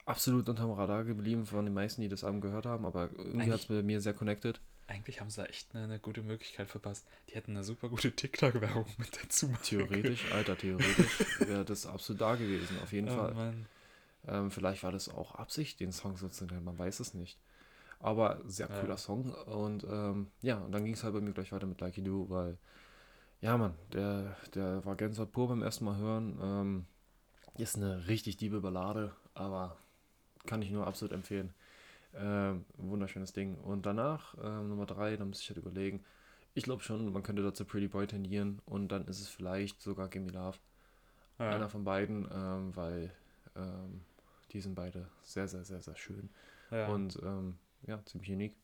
absolut 0.06 0.47
unterm 0.47 0.71
Radar 0.71 1.03
geblieben 1.03 1.45
von 1.45 1.65
den 1.65 1.73
meisten, 1.73 2.01
die 2.01 2.10
das 2.10 2.23
Album 2.23 2.41
gehört 2.41 2.65
haben, 2.67 2.86
aber 2.86 3.10
irgendwie 3.17 3.51
hat 3.51 3.62
es 3.62 3.65
bei 3.65 3.82
mir 3.82 3.99
sehr 3.99 4.13
connected. 4.13 4.62
Eigentlich 4.88 5.19
haben 5.21 5.30
sie 5.30 5.41
da 5.41 5.47
echt 5.47 5.73
eine, 5.76 5.84
eine 5.86 6.00
gute 6.00 6.23
Möglichkeit 6.23 6.69
verpasst. 6.69 7.06
Die 7.30 7.36
hätten 7.36 7.52
eine 7.52 7.63
super 7.63 7.89
gute 7.89 8.12
TikTok-Werbung 8.15 8.88
mit 8.97 9.17
dazu 9.23 9.47
machen 9.50 9.69
können. 9.71 9.91
Theoretisch, 9.93 10.26
Alter, 10.32 10.58
theoretisch 10.58 11.26
wäre 11.39 11.65
das 11.65 11.86
absolut 11.86 12.21
da 12.21 12.36
gewesen, 12.36 12.78
auf 12.80 12.91
jeden 12.91 13.08
Oh, 13.08 13.10
Fall. 13.10 13.36
Ähm, 14.28 14.52
vielleicht 14.52 14.84
war 14.84 14.91
das 14.91 15.10
auch 15.10 15.36
Absicht, 15.36 15.80
den 15.80 15.91
Song 15.93 16.17
so 16.17 16.30
zu 16.30 16.45
nennen, 16.45 16.65
man 16.65 16.80
weiß 16.80 17.00
es 17.02 17.13
nicht. 17.13 17.39
Aber 18.00 18.41
sehr 18.45 18.67
Ja. 18.69 18.76
cooler 18.82 18.97
Song 18.97 19.32
und 19.34 19.86
ähm, 19.89 20.28
ja, 20.41 20.58
und 20.58 20.71
dann 20.73 20.86
ging 20.86 20.95
es 20.95 21.04
halt 21.04 21.13
bei 21.15 21.21
mir 21.21 21.34
gleich 21.34 21.52
weiter 21.54 21.67
mit 21.67 21.82
Like 21.82 21.97
You 21.97 22.04
Do, 22.04 22.30
weil, 22.30 22.58
ja 23.41 23.58
Mann, 23.58 23.76
der, 23.93 24.36
der 24.56 24.86
war 24.86 24.95
Gänsehaut 24.95 25.32
pur 25.32 25.50
beim 25.50 25.63
ersten 25.63 25.86
Mal 25.86 25.97
hören. 25.97 26.39
Ähm, 26.41 26.86
ist 27.58 27.78
eine 27.78 28.08
richtig 28.08 28.38
diebe 28.38 28.62
Ballade, 28.62 29.13
aber 29.36 29.78
kann 30.47 30.62
ich 30.62 30.71
nur 30.71 30.88
absolut 30.88 31.13
empfehlen. 31.13 31.54
Ähm, 32.19 32.65
wunderschönes 32.77 33.34
Ding. 33.34 33.56
Und 33.56 33.86
danach, 33.86 34.36
ähm, 34.41 34.69
Nummer 34.69 34.86
drei, 34.86 35.15
da 35.17 35.25
muss 35.25 35.41
ich 35.41 35.49
halt 35.49 35.58
überlegen. 35.58 36.03
Ich 36.53 36.63
glaube 36.63 36.84
schon, 36.84 37.12
man 37.12 37.23
könnte 37.23 37.43
dazu 37.43 37.65
Pretty 37.65 37.88
Boy 37.88 38.08
tendieren 38.08 38.60
und 38.65 38.88
dann 38.88 39.06
ist 39.08 39.21
es 39.21 39.30
vielleicht 39.30 39.82
sogar 39.82 40.08
Gimme 40.08 40.32
Love. 40.32 40.58
Ja. 41.38 41.51
Einer 41.51 41.69
von 41.69 41.84
beiden, 41.84 42.27
ähm, 42.34 42.75
weil 42.75 43.12
ähm, 43.56 44.01
die 44.51 44.62
sind 44.62 44.73
beide 44.73 45.08
sehr, 45.21 45.47
sehr, 45.47 45.63
sehr, 45.63 45.82
sehr 45.82 45.95
schön. 45.95 46.30
Ja. 46.71 46.88
Und 46.88 47.19
ähm, 47.21 47.58
ja, 47.86 48.03
ziemlich 48.06 48.32
unique. 48.32 48.56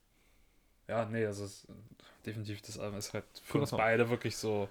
Ja, 0.88 1.06
nee, 1.06 1.24
also 1.24 1.44
es 1.44 1.64
ist 1.64 1.68
definitiv 2.26 2.60
das 2.62 2.78
Album 2.78 2.98
ist 2.98 3.14
halt 3.14 3.24
für 3.42 3.52
Cooler 3.52 3.62
uns 3.62 3.70
beide 3.70 4.10
wirklich 4.10 4.36
so 4.36 4.68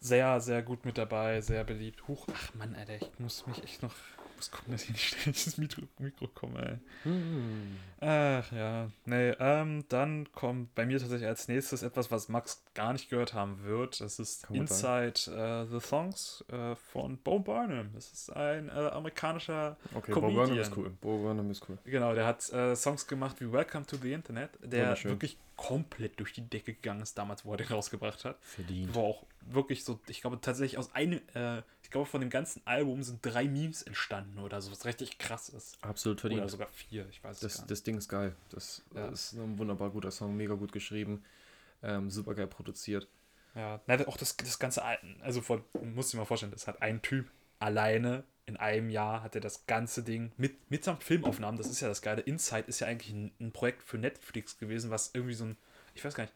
sehr, 0.00 0.40
sehr 0.40 0.62
gut 0.62 0.84
mit 0.84 0.98
dabei, 0.98 1.40
sehr 1.40 1.64
beliebt. 1.64 2.06
Huch, 2.08 2.26
ach 2.32 2.54
Mann, 2.54 2.74
Alter, 2.74 2.96
ich 2.96 3.18
muss 3.18 3.46
mich 3.46 3.62
echt 3.62 3.82
noch 3.82 3.94
muss 4.38 4.50
gucken, 4.50 4.72
dass 4.72 4.84
ich 4.84 4.90
nicht 4.90 5.08
ständig 5.08 5.46
ins 5.46 5.58
Mikro, 5.58 5.82
Mikro 5.98 6.28
komme, 6.28 6.64
ey. 6.64 6.78
Hm. 7.02 7.76
Ach 8.00 8.52
ja, 8.52 8.90
nee, 9.04 9.30
ähm, 9.40 9.84
dann 9.88 10.32
kommt 10.32 10.74
bei 10.74 10.86
mir 10.86 10.98
tatsächlich 11.00 11.26
als 11.26 11.48
nächstes 11.48 11.82
etwas, 11.82 12.10
was 12.10 12.28
Max 12.28 12.62
gar 12.74 12.92
nicht 12.92 13.10
gehört 13.10 13.34
haben 13.34 13.64
wird. 13.64 14.00
Das 14.00 14.18
ist 14.18 14.46
Kann. 14.46 14.56
Inside 14.56 15.30
äh, 15.30 15.66
the 15.66 15.80
Songs 15.80 16.44
äh, 16.50 16.76
von 16.76 17.18
Bo 17.18 17.40
Burnham. 17.40 17.90
Das 17.94 18.12
ist 18.12 18.30
ein 18.30 18.68
äh, 18.68 18.72
amerikanischer 18.72 19.76
Okay, 19.94 20.12
Comedian. 20.12 20.36
Bo 20.36 20.46
Burnham 20.46 20.60
ist 20.60 20.76
cool. 20.76 20.90
Bo 21.00 21.18
Burnham 21.18 21.50
ist 21.50 21.68
cool. 21.68 21.78
Genau, 21.84 22.14
der 22.14 22.26
hat 22.26 22.48
äh, 22.52 22.76
Songs 22.76 23.06
gemacht 23.06 23.40
wie 23.40 23.52
Welcome 23.52 23.86
to 23.86 23.96
the 23.96 24.12
Internet, 24.12 24.50
der 24.62 25.02
wirklich 25.04 25.36
komplett 25.56 26.20
durch 26.20 26.32
die 26.32 26.48
Decke 26.48 26.72
gegangen 26.72 27.02
ist 27.02 27.18
damals, 27.18 27.44
wo 27.44 27.50
er 27.50 27.56
den 27.56 27.66
rausgebracht 27.66 28.24
hat. 28.24 28.38
Verdient. 28.40 28.94
Wo 28.94 29.00
auch 29.00 29.26
wirklich 29.40 29.84
so, 29.84 29.98
ich 30.06 30.20
glaube 30.20 30.40
tatsächlich 30.40 30.78
aus 30.78 30.94
einem, 30.94 31.20
äh, 31.34 31.62
ich 31.88 31.92
glaube 31.92 32.04
von 32.06 32.20
dem 32.20 32.28
ganzen 32.28 32.60
Album 32.66 33.02
sind 33.02 33.24
drei 33.24 33.48
Memes 33.48 33.80
entstanden 33.80 34.40
oder 34.40 34.60
so, 34.60 34.70
was 34.70 34.84
richtig 34.84 35.16
krass 35.16 35.48
ist. 35.48 35.78
Absolut 35.82 36.18
Oder 36.18 36.28
verdient. 36.28 36.50
sogar 36.50 36.68
vier, 36.68 37.08
ich 37.08 37.24
weiß 37.24 37.36
es 37.36 37.40
Das, 37.40 37.54
gar 37.54 37.62
nicht. 37.62 37.70
das 37.70 37.82
Ding 37.82 37.96
ist 37.96 38.08
geil. 38.10 38.36
Das 38.50 38.82
Ja. 38.94 39.06
ist 39.08 39.32
ein 39.32 39.58
wunderbar 39.58 39.88
guter 39.88 40.10
Song, 40.10 40.36
mega 40.36 40.52
gut 40.52 40.70
geschrieben, 40.70 41.24
ähm, 41.82 42.10
super 42.10 42.34
geil 42.34 42.46
produziert. 42.46 43.08
Ja, 43.54 43.80
na, 43.86 44.06
auch 44.06 44.18
das, 44.18 44.36
das 44.36 44.58
ganze, 44.58 44.84
Al- 44.84 44.98
also 45.22 45.40
vor, 45.40 45.64
musst 45.80 46.12
du 46.12 46.16
dir 46.16 46.20
mal 46.20 46.26
vorstellen, 46.26 46.52
das 46.52 46.66
hat 46.66 46.82
ein 46.82 47.00
Typ 47.00 47.30
alleine 47.58 48.22
in 48.44 48.58
einem 48.58 48.90
Jahr 48.90 49.22
hat 49.22 49.34
er 49.34 49.40
das 49.40 49.66
ganze 49.66 50.02
Ding 50.02 50.30
mit, 50.36 50.70
mitsamt 50.70 51.02
Filmaufnahmen, 51.02 51.56
das 51.56 51.68
ist 51.68 51.80
ja 51.80 51.88
das 51.88 52.02
Geile. 52.02 52.20
Inside 52.20 52.64
ist 52.68 52.80
ja 52.80 52.86
eigentlich 52.86 53.14
ein, 53.14 53.32
ein 53.40 53.50
Projekt 53.52 53.82
für 53.82 53.96
Netflix 53.96 54.58
gewesen, 54.58 54.90
was 54.90 55.10
irgendwie 55.14 55.34
so 55.34 55.44
ein, 55.46 55.56
ich 55.94 56.04
weiß 56.04 56.14
gar 56.14 56.24
nicht, 56.24 56.34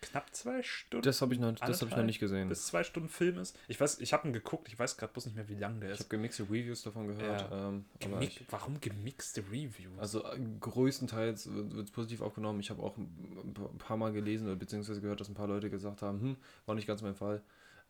knapp 0.00 0.34
zwei 0.34 0.62
Stunden 0.62 1.04
Das 1.04 1.20
habe 1.22 1.34
ich, 1.34 1.40
noch- 1.40 1.54
das 1.54 1.80
hab 1.82 1.88
ich 1.88 1.96
noch 1.96 2.04
nicht 2.04 2.20
gesehen. 2.20 2.48
bis 2.48 2.66
zwei 2.66 2.84
Stunden 2.84 3.08
Film 3.08 3.38
ist. 3.38 3.58
Ich 3.68 3.80
weiß, 3.80 4.00
ich 4.00 4.12
habe 4.12 4.28
ihn 4.28 4.32
geguckt, 4.32 4.68
ich 4.68 4.78
weiß 4.78 4.96
gerade 4.96 5.12
bloß 5.12 5.26
nicht 5.26 5.34
mehr, 5.34 5.48
wie 5.48 5.54
lang 5.56 5.80
der 5.80 5.90
Ich 5.90 5.94
habe 5.94 6.02
ist. 6.04 6.10
gemixte 6.10 6.42
Reviews 6.44 6.82
davon 6.82 7.08
gehört. 7.08 7.50
Ja. 7.50 7.68
Ähm, 7.68 7.84
Gemic 7.98 8.40
ich, 8.40 8.46
Warum 8.50 8.80
gemixte 8.80 9.40
Reviews? 9.50 9.98
also 9.98 10.24
äh, 10.24 10.38
größtenteils 10.60 11.50
wird 11.52 11.86
es 11.86 11.90
positiv 11.90 12.20
aufgenommen. 12.22 12.60
Ich 12.60 12.70
habe 12.70 12.82
auch 12.82 12.96
ein 12.96 13.52
pa- 13.54 13.66
ein 13.66 13.78
paar 13.78 13.96
Mal 13.96 14.12
gelesen 14.12 14.46
oder 14.46 14.56
beziehungsweise 14.56 15.00
gehört, 15.00 15.20
dass 15.20 15.28
ein 15.28 15.34
paar 15.34 15.48
Leute 15.48 15.70
gesagt 15.70 16.02
haben, 16.02 16.20
hm, 16.20 16.36
war 16.66 16.74
nicht 16.74 16.86
ganz 16.86 17.02
mein 17.02 17.14
Fall. 17.14 17.42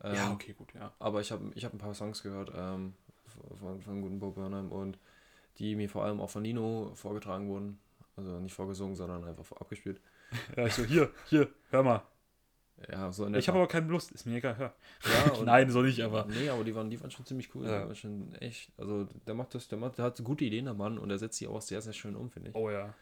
Ähm, 0.02 0.14
ja, 0.14 0.32
okay, 0.32 0.52
gut, 0.52 0.72
ja. 0.74 0.92
Aber 0.98 1.20
ich 1.20 1.30
habe 1.32 1.50
ich 1.54 1.64
hab 1.64 1.72
ein 1.74 1.78
paar 1.78 1.94
Songs 1.94 2.22
gehört 2.22 2.52
ähm, 2.56 2.94
von, 3.58 3.80
von 3.82 4.00
guten 4.00 4.18
Bo 4.18 4.30
Burnham 4.30 4.70
und 4.72 4.98
die 5.58 5.74
mir 5.74 5.88
vor 5.88 6.04
allem 6.04 6.20
auch 6.20 6.30
von 6.30 6.42
Nino 6.42 6.92
vorgetragen 6.94 7.48
wurden. 7.48 7.78
Also 8.16 8.38
nicht 8.40 8.54
vorgesungen, 8.54 8.94
sondern 8.96 9.24
einfach 9.24 9.50
abgespielt. 9.60 10.00
Ja, 10.56 10.66
ich 10.66 10.74
so, 10.74 10.84
hier, 10.84 11.10
hier, 11.26 11.48
hör 11.70 11.82
mal. 11.82 12.02
Ja, 12.90 13.10
so 13.10 13.24
in 13.24 13.34
Ich 13.34 13.48
habe 13.48 13.58
aber 13.58 13.66
keine 13.66 13.88
Lust, 13.88 14.12
ist 14.12 14.24
mir 14.24 14.36
egal, 14.36 14.56
hör. 14.56 14.74
ja, 15.04 15.42
Nein, 15.44 15.70
so 15.70 15.82
nicht, 15.82 16.00
aber. 16.02 16.26
Nee, 16.26 16.48
aber 16.48 16.62
die 16.62 16.74
waren, 16.74 16.90
die 16.90 17.00
waren 17.00 17.10
schon 17.10 17.26
ziemlich 17.26 17.52
cool. 17.54 17.66
Ja. 17.66 17.80
Die 17.82 17.86
waren 17.86 17.96
schon 17.96 18.34
echt. 18.36 18.70
Also 18.76 19.08
der 19.26 19.34
macht 19.34 19.54
das, 19.54 19.66
der 19.68 19.78
macht, 19.78 19.98
der 19.98 20.04
hat 20.04 20.22
gute 20.22 20.44
Ideen, 20.44 20.66
der 20.66 20.74
Mann, 20.74 20.98
und 20.98 21.10
er 21.10 21.18
setzt 21.18 21.38
sie 21.38 21.48
auch 21.48 21.60
sehr, 21.60 21.80
sehr 21.80 21.92
schön 21.92 22.14
um, 22.14 22.30
finde 22.30 22.50
ich. 22.50 22.54
Oh 22.56 22.70
ja. 22.70 22.94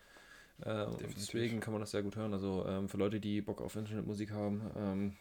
Ähm, 0.65 0.97
deswegen 1.15 1.61
kann 1.61 1.73
man 1.75 1.81
das 1.81 1.91
sehr 1.91 2.03
gut 2.03 2.17
hören. 2.17 2.33
Also 2.33 2.65
ähm, 2.67 2.89
für 2.89 2.97
Leute, 2.97 3.21
die 3.21 3.43
Bock 3.43 3.61
auf 3.61 3.77
Internetmusik 3.77 4.31
haben, 4.31 4.63
ähm, 4.77 5.17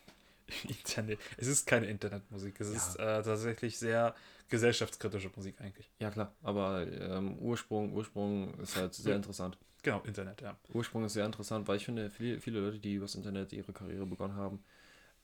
Internet. 0.69 1.19
Es 1.35 1.47
ist 1.47 1.65
keine 1.67 1.87
Internetmusik, 1.87 2.57
es 2.61 2.69
Ja. 2.69 2.75
ist 2.77 2.95
äh, 2.95 3.23
tatsächlich 3.23 3.77
sehr 3.77 4.15
gesellschaftskritische 4.47 5.31
Musik 5.35 5.55
eigentlich. 5.59 5.89
ja 5.99 6.11
klar, 6.11 6.31
aber 6.43 6.85
ähm, 6.87 7.37
Ursprung, 7.39 7.91
Ursprung 7.93 8.53
ist 8.59 8.77
halt 8.77 8.93
sehr 8.93 9.15
interessant. 9.15 9.57
Genau, 9.85 10.01
Internet, 10.01 10.41
ja. 10.41 10.57
Ursprung 10.73 11.05
ist 11.05 11.13
sehr 11.13 11.27
interessant, 11.27 11.67
weil 11.67 11.77
ich 11.77 11.85
finde, 11.85 12.09
viele, 12.09 12.39
viele 12.39 12.59
Leute, 12.59 12.79
die 12.79 12.95
übers 12.95 13.13
Internet 13.13 13.53
ihre 13.53 13.71
Karriere 13.71 14.07
begonnen 14.07 14.35
haben, 14.35 14.63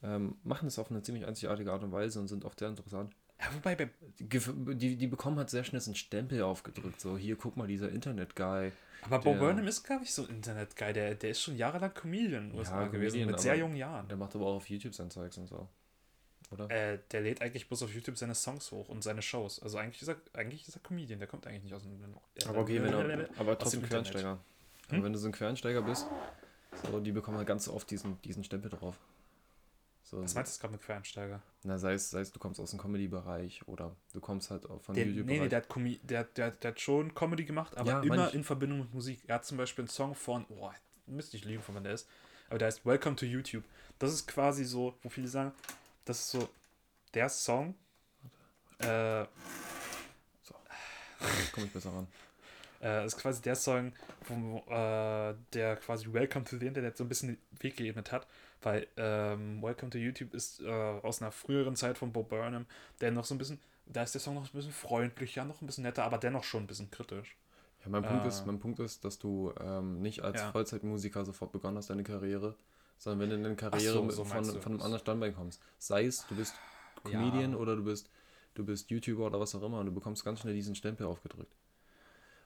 ähm, 0.04 0.36
machen 0.44 0.68
es 0.68 0.78
auf 0.78 0.92
eine 0.92 1.02
ziemlich 1.02 1.26
einzigartige 1.26 1.72
Art 1.72 1.82
und 1.82 1.92
Weise 1.92 2.20
und 2.20 2.28
sind 2.28 2.46
oft 2.46 2.60
sehr 2.60 2.70
interessant. 2.70 3.12
Ja, 3.40 3.48
wobei 3.56 3.76
bei. 3.76 3.90
Die, 4.20 4.98
die, 4.98 5.08
bekommen 5.08 5.40
halt 5.40 5.50
sehr 5.50 5.64
schnell 5.64 5.82
so 5.82 5.90
einen 5.90 5.96
Stempel 5.96 6.44
aufgedrückt. 6.44 7.02
So, 7.02 7.18
hier, 7.18 7.38
guck 7.38 7.58
mal, 7.58 7.66
dieser 7.66 7.90
Internet-Guy. 7.90 8.72
Aber 9.02 9.18
Bo 9.18 9.34
Burnham 9.34 9.66
ist 9.66 9.82
gar 9.82 10.00
nicht 10.00 10.14
so 10.14 10.28
ein 10.28 10.36
Internet-Guy, 10.36 10.94
der, 10.94 11.16
der 11.16 11.32
ist 11.32 11.42
schon 11.42 11.58
jahrelang 11.58 11.92
Comedian 11.96 12.44
in 12.44 12.50
den 12.52 12.60
USA 12.60 12.86
gewesen, 12.86 13.14
Comedian, 13.14 13.32
mit 13.32 13.40
sehr 13.40 13.56
jungen 13.56 13.78
Jahren. 13.78 14.08
Der 14.10 14.18
macht 14.18 14.36
aber 14.36 14.46
auch 14.46 14.58
auf 14.58 14.70
YouTube 14.70 14.94
sein 14.94 15.10
Zeugs 15.10 15.40
und 15.40 15.48
so. 15.48 15.68
Oder? 16.52 16.70
Äh, 16.70 17.00
der 17.12 17.22
lädt 17.22 17.42
eigentlich 17.42 17.68
bloß 17.68 17.84
auf 17.84 17.94
YouTube 17.94 18.18
seine 18.18 18.36
Songs 18.36 18.72
hoch 18.72 18.90
und 18.90 19.04
seine 19.04 19.22
Shows. 19.22 19.62
Also 19.62 19.78
eigentlich 19.78 20.02
ist 20.02 20.08
er, 20.10 20.18
eigentlich 20.34 20.68
ist 20.68 20.76
er 20.76 20.82
Comedian, 20.82 21.20
der 21.20 21.28
kommt 21.28 21.48
eigentlich 21.48 21.64
nicht 21.64 21.74
aus 21.74 21.84
dem. 21.84 21.94
Äh, 22.02 22.46
aber 22.46 22.60
okay, 22.60 22.82
wenn 22.82 22.94
er, 22.94 23.30
aber 23.38 23.54
aus 23.54 23.58
trotzdem 23.60 23.82
dem 23.82 23.90
Quereinsteiger. 23.90 24.32
Hm? 24.32 24.96
Aber 24.96 25.04
wenn 25.06 25.14
du 25.14 25.20
so 25.20 25.28
ein 25.28 25.32
Quereinsteiger 25.32 25.82
bist, 25.82 26.08
so, 26.90 27.00
die 27.00 27.12
bekommen 27.12 27.38
halt 27.38 27.48
ganz 27.48 27.68
oft 27.68 27.90
diesen, 27.90 28.22
diesen 28.22 28.44
Stempel 28.44 28.70
drauf. 28.70 28.96
So, 30.04 30.22
Was 30.22 30.36
meinst 30.36 30.58
du 30.58 30.62
gerade 30.62 30.74
mit 30.74 30.82
Quereinsteiger? 30.82 31.42
Na, 31.64 31.78
sei 31.78 31.94
es, 31.94 32.10
sei 32.10 32.20
es, 32.20 32.32
du 32.32 32.40
kommst 32.40 32.60
aus 32.60 32.72
dem 32.72 32.80
Comedy-Bereich 32.80 33.66
oder 33.68 33.96
du 34.14 34.20
kommst 34.20 34.52
halt 34.52 34.64
von 34.64 34.96
Der, 34.96 35.06
nee, 35.06 35.12
YouTube-Bereich. 35.12 35.42
nee, 35.42 35.48
der 35.48 35.58
hat, 35.58 35.70
Comi 35.70 36.00
der, 36.04 36.24
der, 36.26 36.52
der 36.52 36.72
hat 36.72 36.82
schon 36.82 37.14
Comedy 37.14 37.46
gemacht, 37.46 37.78
aber 37.78 37.90
Ja, 37.90 38.02
immer 38.02 38.34
in 38.34 38.44
Verbindung 38.44 38.80
mit 38.80 38.94
Musik. 38.94 39.22
Er 39.28 39.36
hat 39.36 39.46
zum 39.46 39.58
Beispiel 39.58 39.84
einen 39.84 39.90
Song 39.90 40.14
von, 40.16 40.46
boah, 40.48 40.74
müsste 41.06 41.38
ich 41.38 41.46
lügen, 41.46 41.62
von 41.62 41.76
wann 41.76 41.84
der 41.84 41.94
ist, 41.94 42.10
aber 42.50 42.58
der 42.60 42.68
heißt 42.68 42.86
Welcome 42.86 43.16
to 43.16 43.26
YouTube. 43.26 43.64
Das 44.00 44.12
ist 44.12 44.28
quasi 44.28 44.66
so, 44.66 44.98
wo 45.02 45.10
viele 45.10 45.28
sagen, 45.30 45.54
das 46.06 46.20
ist 46.20 46.32
so 46.32 46.50
der 47.14 47.30
Song, 47.30 47.76
äh, 48.80 49.26
komme 51.54 51.68
ich 51.68 51.74
besser 51.74 51.92
ran. 51.92 52.08
äh, 52.82 53.06
ist 53.06 53.18
quasi 53.18 53.42
der 53.42 53.56
Song, 53.56 53.94
wo, 54.28 54.58
äh, 54.74 55.36
der 55.54 55.76
quasi 55.78 56.12
Welcome 56.12 56.46
to 56.46 56.58
the 56.58 56.68
Internet 56.68 56.98
so 56.98 57.04
ein 57.04 57.10
bisschen 57.10 57.30
den 57.30 57.64
Weg 57.64 57.78
geebnet 57.78 58.12
hat, 58.12 58.28
weil 58.62 58.88
ähm, 58.98 59.62
Welcome 59.62 59.92
to 59.92 59.98
YouTube 59.98 60.34
ist 60.34 60.62
äh, 60.62 60.70
aus 60.70 61.22
einer 61.22 61.32
früheren 61.32 61.76
Zeit 61.76 61.98
von 61.98 62.12
Bob 62.12 62.30
Burnham, 62.30 62.66
der 63.02 63.12
noch 63.12 63.26
so 63.26 63.36
ein 63.36 63.38
bisschen, 63.38 63.60
da 63.86 64.04
ist 64.04 64.14
der 64.14 64.22
Song 64.22 64.36
noch 64.36 64.46
ein 64.46 64.52
bisschen 64.52 64.72
freundlicher, 64.72 65.46
noch 65.46 65.62
ein 65.62 65.68
bisschen 65.68 65.84
netter, 65.84 66.04
aber 66.04 66.18
dennoch 66.18 66.44
schon 66.44 66.64
ein 66.64 66.68
bisschen 66.68 66.90
kritisch. 66.90 67.36
Ja, 67.84 67.90
mein 67.90 68.04
Punkt, 68.04 68.26
Äh. 68.26 68.28
ist, 68.28 68.46
mein 68.46 68.60
Punkt 68.60 68.80
ist, 68.80 69.04
dass 69.04 69.18
du 69.20 69.54
ähm, 69.60 70.02
nicht 70.02 70.22
als 70.22 70.40
Ja. 70.40 70.52
Vollzeitmusiker 70.52 71.26
sofort 71.26 71.52
begonnen 71.52 71.78
hast, 71.78 71.90
deine 71.90 72.04
Karriere, 72.04 72.56
sondern 73.02 73.20
wenn 73.22 73.30
du 73.32 73.36
in 73.38 73.46
eine 73.48 73.56
Karriere 73.56 73.94
so, 73.94 74.10
so 74.12 74.24
von, 74.24 74.46
von 74.46 74.72
einem 74.74 74.82
anderen 74.82 75.00
Standbein 75.00 75.34
kommst. 75.34 75.60
Sei 75.80 76.06
es, 76.06 76.28
du 76.28 76.36
bist 76.36 76.54
Ja. 77.04 77.20
Comedian 77.20 77.56
oder 77.56 77.76
du 77.76 77.84
bist, 77.84 78.12
du 78.54 78.64
bist 78.64 78.92
YouTuber 78.92 79.26
oder 79.26 79.40
was 79.40 79.56
auch 79.56 79.64
immer 79.64 79.80
und 79.80 79.88
du 79.88 79.92
bekommst 79.92 80.24
ganz 80.24 80.42
schnell 80.42 80.54
diesen 80.54 80.76
Stempel 80.76 81.08
aufgedrückt. 81.08 81.52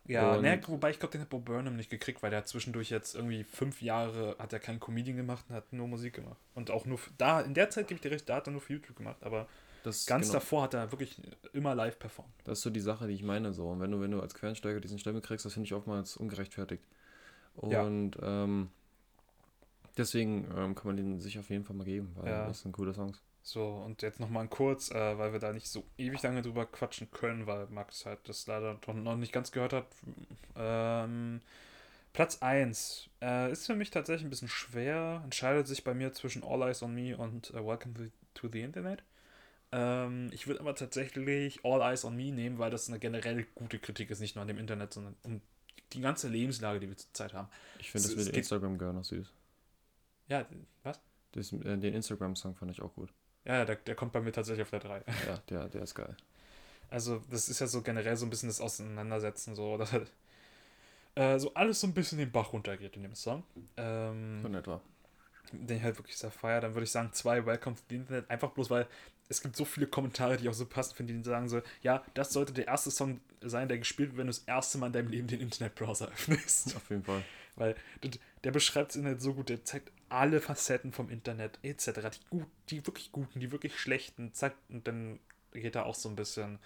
Ja, 0.08 0.38
ne, 0.40 0.62
wobei 0.68 0.92
ich 0.92 1.00
glaube, 1.00 1.12
den 1.12 1.22
hat 1.22 1.30
Bob 1.30 1.44
Burnham 1.46 1.76
nicht 1.76 1.90
gekriegt, 1.90 2.24
weil 2.24 2.30
der 2.30 2.40
hat 2.40 2.48
zwischendurch 2.48 2.90
jetzt 2.90 3.16
irgendwie 3.16 3.44
fünf 3.44 3.82
Jahre 3.82 4.36
hat 4.40 4.54
er 4.54 4.60
keinen 4.60 4.80
Comedian 4.80 5.18
gemacht 5.18 5.44
und 5.50 5.56
hat 5.56 5.74
nur 5.74 5.88
Musik 5.88 6.14
gemacht. 6.14 6.38
Und 6.54 6.72
auch 6.72 6.86
nur, 6.86 7.00
da, 7.18 7.42
in 7.42 7.54
der 7.54 7.70
Zeit 7.70 7.88
gebe 7.90 7.96
ich 7.98 8.02
dir 8.02 8.12
recht, 8.12 8.30
da 8.30 8.36
hat 8.36 8.48
er 8.48 8.52
nur 8.52 8.62
für 8.62 8.74
YouTube 8.74 8.96
gemacht, 8.96 9.18
aber 9.24 9.48
Das, 9.84 10.06
ganz 10.06 10.28
genau, 10.28 10.40
davor 10.40 10.62
hat 10.64 10.74
er 10.76 10.92
wirklich 10.92 11.20
immer 11.54 11.74
live 11.76 11.98
performt. 12.00 12.32
das 12.46 12.60
ist 12.60 12.64
so 12.64 12.70
die 12.70 12.80
Sache, 12.80 13.08
die 13.08 13.14
ich 13.16 13.24
meine. 13.24 13.52
So. 13.52 13.68
Und 13.68 13.80
wenn 13.82 13.92
du, 13.92 14.00
wenn 14.00 14.12
du 14.12 14.22
als 14.22 14.36
Quereinsteiger 14.36 14.80
diesen 14.80 15.00
Stempel 15.00 15.22
kriegst, 15.22 15.44
das 15.46 15.54
finde 15.54 15.66
ich 15.66 15.74
oftmals 15.74 16.16
ungerechtfertigt. 16.18 16.84
Ja. 17.68 17.82
Und 17.82 18.16
ähm, 18.22 18.70
deswegen 19.98 20.46
ähm, 20.56 20.76
kann 20.76 20.88
man 20.88 20.98
den 20.98 21.20
sich 21.20 21.38
auf 21.40 21.50
jeden 21.50 21.64
Fall 21.64 21.76
mal 21.76 21.86
geben, 21.86 22.12
weil 22.16 22.28
Ja. 22.28 22.48
das 22.48 22.62
sind 22.62 22.72
coole 22.72 22.94
Songs. 22.94 23.22
So, 23.42 23.64
und 23.64 24.02
jetzt 24.02 24.20
nochmal 24.20 24.48
kurz, 24.48 24.90
äh, 24.90 25.18
weil 25.20 25.32
wir 25.32 25.40
da 25.40 25.54
nicht 25.54 25.70
so 25.70 25.84
ewig 26.00 26.22
lange 26.24 26.42
drüber 26.42 26.66
quatschen 26.66 27.12
können, 27.12 27.46
weil 27.46 27.68
Max 27.68 28.06
halt 28.08 28.28
das 28.28 28.48
leider 28.48 28.80
noch 28.88 29.16
nicht 29.18 29.32
ganz 29.32 29.52
gehört 29.52 29.74
hat. 29.74 29.86
Ähm, 30.56 31.42
Platz 32.12 32.42
1 32.42 33.10
äh, 33.22 33.52
ist 33.52 33.68
für 33.68 33.76
mich 33.76 33.92
tatsächlich 33.92 34.26
ein 34.26 34.30
bisschen 34.32 34.48
schwer, 34.48 35.22
entscheidet 35.24 35.68
sich 35.68 35.84
bei 35.84 35.94
mir 35.94 36.12
zwischen 36.14 36.44
All 36.44 36.64
Eyes 36.64 36.82
on 36.82 36.96
Me 36.96 37.16
und 37.16 37.52
äh, 37.52 37.64
Welcome 37.64 37.94
to, 37.94 38.04
to 38.34 38.48
the 38.52 38.62
Internet. 38.62 39.04
Ähm, 39.72 40.30
ich 40.32 40.48
würde 40.48 40.62
aber 40.62 40.74
tatsächlich 40.74 41.60
All 41.64 41.82
Eyes 41.82 42.04
on 42.06 42.16
Me 42.16 42.32
nehmen, 42.32 42.58
weil 42.58 42.72
das 42.72 42.88
eine 42.88 42.98
generell 42.98 43.46
gute 43.54 43.78
Kritik 43.78 44.10
ist, 44.10 44.22
nicht 44.22 44.36
nur 44.36 44.42
an 44.42 44.48
dem 44.48 44.58
Internet, 44.58 44.94
sondern 44.94 45.16
um 45.24 45.42
die 45.94 46.02
ganze 46.02 46.30
Lebenslage, 46.30 46.80
die 46.80 46.88
wir 46.88 46.98
zurzeit 46.98 47.34
haben. 47.34 47.50
Ich 47.80 47.92
finde 47.92 48.08
das 48.08 48.16
mit 48.26 48.36
Instagram 48.36 48.78
Girl 48.78 48.94
noch 48.94 49.04
süß. 49.04 49.32
Ja, 50.28 50.46
was? 50.84 51.00
Das, 51.34 51.52
äh, 51.54 51.78
den 51.78 51.94
Instagram-Song 51.94 52.56
fand 52.56 52.72
ich 52.72 52.82
auch 52.82 52.94
gut. 52.94 53.10
Ja, 53.46 53.64
der, 53.66 53.76
der 53.76 53.96
kommt 53.96 54.12
bei 54.12 54.22
mir 54.22 54.32
tatsächlich 54.32 54.64
auf 54.64 54.72
der 54.72 54.80
3. 54.80 55.04
Ja, 55.28 55.38
der, 55.50 55.70
der 55.70 55.82
ist 55.84 55.96
geil. 55.96 56.16
Also, 56.92 57.20
das 57.32 57.50
ist 57.50 57.60
ja 57.60 57.66
so 57.66 57.82
generell 57.82 58.16
so 58.16 58.28
ein 58.28 58.30
bisschen 58.30 58.48
das 58.48 58.62
Auseinandersetzen, 58.62 59.56
so, 59.56 59.76
dass 59.76 59.92
halt, 59.92 60.12
äh, 61.16 61.40
so 61.40 61.52
alles 61.56 61.82
so 61.82 61.88
ein 61.88 61.96
bisschen 61.96 62.20
den 62.20 62.32
Bach 62.32 62.54
runtergeht 62.54 62.96
in 62.96 63.02
dem 63.02 63.16
Song. 63.16 63.44
Ähm, 63.76 64.40
So 64.44 64.48
in 64.48 64.54
etwa. 64.54 64.82
den 65.52 65.78
ich 65.78 65.84
halt 65.84 65.98
wirklich 65.98 66.16
sehr 66.16 66.30
feier. 66.30 66.62
Dann 66.62 66.76
würde 66.76 66.84
ich 66.84 66.92
sagen, 66.92 67.12
zwei 67.12 67.44
Welcome 67.44 67.76
to 67.76 67.82
the 67.90 67.96
Internet, 67.96 68.30
einfach 68.30 68.52
bloß, 68.52 68.70
weil 68.70 68.88
es 69.30 69.42
gibt 69.42 69.56
so 69.56 69.66
viele 69.66 69.88
Kommentare, 69.88 70.38
die 70.38 70.44
ich 70.44 70.50
auch 70.50 70.54
so 70.54 70.68
passend 70.68 70.96
finde, 70.96 71.14
die 71.16 71.24
sagen 71.24 71.50
so, 71.50 71.62
ja, 71.82 72.04
das 72.14 72.32
sollte 72.32 72.54
der 72.54 72.68
erste 72.68 72.92
Song 72.92 73.20
sein, 73.42 73.68
der 73.68 73.80
gespielt 73.80 74.10
wird, 74.10 74.20
wenn 74.20 74.28
du 74.28 74.34
das 74.34 74.44
erste 74.44 74.78
Mal 74.78 74.88
in 74.88 74.94
deinem 74.94 75.08
Leben 75.10 75.28
den 75.28 75.42
Internetbrowser 75.42 76.08
öffnest. 76.14 76.76
Auf 76.76 76.90
jeden 76.92 77.04
Fall. 77.04 77.24
Weil 77.56 77.76
der 78.44 78.52
beschreibt 78.52 78.90
das 78.90 78.98
Internet 78.98 79.22
so 79.22 79.34
gut, 79.34 79.50
der 79.50 79.66
zeigt 79.66 79.92
alle 80.10 80.40
Facetten 80.42 80.92
vom 80.92 81.10
Internet 81.10 81.60
etc. 81.64 81.86
Die, 82.10 82.30
gut, 82.30 82.48
die 82.70 82.86
wirklich 82.86 83.12
guten, 83.12 83.40
die 83.40 83.52
wirklich 83.52 83.80
schlechten, 83.80 84.34
zeigt 84.34 84.58
und 84.70 84.88
dann 84.88 85.20
geht 85.52 85.76
er 85.76 85.86
auch 85.86 85.96
so 85.96 86.10
ein 86.10 86.16
bisschen 86.16 86.60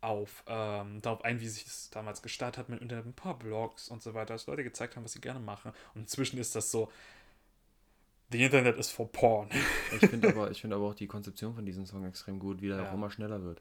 auf 0.00 0.44
ähm, 0.46 1.02
darauf 1.02 1.24
ein, 1.24 1.40
wie 1.40 1.48
sich 1.48 1.64
das 1.64 1.90
damals 1.90 2.22
gestartet 2.22 2.58
hat 2.58 2.68
mit 2.68 2.78
dem 2.78 2.82
Internet, 2.84 3.06
ein 3.06 3.12
paar 3.14 3.36
Blogs 3.38 3.88
und 3.88 4.00
so 4.02 4.14
weiter, 4.14 4.34
dass 4.34 4.46
Leute 4.46 4.62
gezeigt 4.62 4.94
haben, 4.96 5.04
was 5.04 5.12
sie 5.12 5.20
gerne 5.20 5.40
machen. 5.40 5.72
Und 5.94 6.02
inzwischen 6.02 6.38
ist 6.38 6.54
das 6.54 6.70
so, 6.70 6.90
the 8.30 8.44
Internet 8.44 8.78
is 8.78 8.90
for 8.90 9.10
porn. 9.10 9.48
Ich 10.00 10.08
finde 10.08 10.28
aber, 10.28 10.50
ich 10.50 10.60
find 10.60 10.72
aber 10.72 10.84
auch 10.88 10.94
die 10.94 11.06
Konzeption 11.08 11.54
von 11.54 11.64
diesem 11.66 11.84
Song 11.86 12.04
extrem 12.06 12.38
gut, 12.38 12.60
wie 12.62 12.68
der 12.68 12.76
Ja. 12.78 12.90
auch 12.90 12.94
immer 12.94 13.10
schneller 13.10 13.42
wird. 13.42 13.60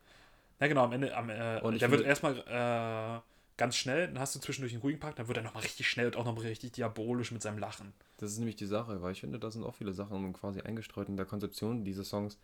Na 0.60 0.68
genau, 0.68 0.84
am 0.84 0.92
Ende, 0.92 1.16
am, 1.16 1.30
äh, 1.30 1.60
Und 1.62 1.74
ich 1.74 1.80
der 1.80 1.90
wird 1.92 2.06
erstmal 2.06 2.38
äh, 2.38 3.22
ganz 3.58 3.76
schnell, 3.76 4.08
dann 4.08 4.20
hast 4.20 4.36
du 4.36 4.40
zwischendurch 4.40 4.74
einen 4.74 4.82
ruhigen 4.82 5.00
Part, 5.00 5.20
dann 5.20 5.28
wird 5.28 5.38
er 5.38 5.44
nochmal 5.44 5.64
richtig 5.64 5.90
schnell 5.90 6.08
und 6.08 6.16
auch 6.16 6.26
nochmal 6.26 6.46
richtig 6.46 6.74
diabolisch 6.74 7.32
mit 7.32 7.42
seinem 7.42 7.58
Lachen. 7.58 7.94
Das 8.18 8.32
ist 8.32 8.38
nämlich 8.38 8.56
die 8.56 8.66
Sache, 8.66 9.02
weil 9.02 9.12
ich 9.12 9.20
finde, 9.20 9.40
da 9.40 9.52
sind 9.52 9.64
auch 9.64 9.76
viele 9.76 9.94
Sachen 9.94 10.34
quasi 10.34 10.62
eingestreut 10.62 11.10
in 11.10 11.18
der 11.18 11.26
Konzeption 11.26 11.84
dieses 11.84 12.10
Songs. 12.10 12.38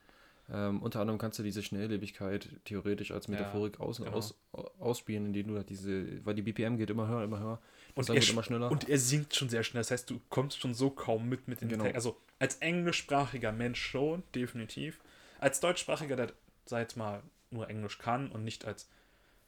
Ähm, 0.51 0.81
unter 0.81 0.99
anderem 0.99 1.17
kannst 1.19 1.39
du 1.39 1.43
diese 1.43 1.63
Schnelllebigkeit 1.63 2.49
theoretisch 2.65 3.11
als 3.11 3.29
Metaphorik 3.29 3.79
aus, 3.79 3.97
genau. 3.97 4.11
aus, 4.11 4.35
ausspielen, 4.77 5.27
indem 5.27 5.47
du 5.47 5.55
halt 5.55 5.69
diese, 5.69 6.25
weil 6.25 6.35
die 6.35 6.41
BPM 6.41 6.75
geht 6.77 6.89
immer 6.89 7.07
höher, 7.07 7.23
immer 7.23 7.39
höher. 7.39 7.61
Und 7.95 8.09
er, 8.09 8.29
immer 8.29 8.43
schneller. 8.43 8.69
und 8.69 8.89
er 8.89 8.97
singt 8.99 9.33
schon 9.33 9.47
sehr 9.47 9.63
schnell. 9.63 9.79
Das 9.81 9.91
heißt, 9.91 10.09
du 10.09 10.19
kommst 10.29 10.59
schon 10.59 10.73
so 10.73 10.89
kaum 10.89 11.29
mit 11.29 11.47
mit 11.47 11.61
den 11.61 11.69
Genau. 11.69 11.83
Text- 11.85 11.95
Also 11.95 12.17
als 12.39 12.55
englischsprachiger 12.57 13.53
Mensch 13.53 13.81
schon, 13.81 14.23
definitiv. 14.35 14.99
Als 15.39 15.61
deutschsprachiger, 15.61 16.17
der, 16.17 16.33
sag 16.65 16.81
jetzt 16.81 16.97
mal, 16.97 17.23
nur 17.49 17.69
Englisch 17.69 17.97
kann 17.97 18.29
und 18.29 18.43
nicht 18.43 18.65
als, 18.65 18.89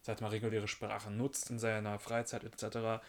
sag 0.05 0.21
mal, 0.21 0.27
reguläre 0.29 0.67
Sprache 0.67 1.11
nutzt 1.11 1.49
in 1.49 1.59
seiner 1.59 1.99
Freizeit 1.99 2.43
etc., 2.43 3.03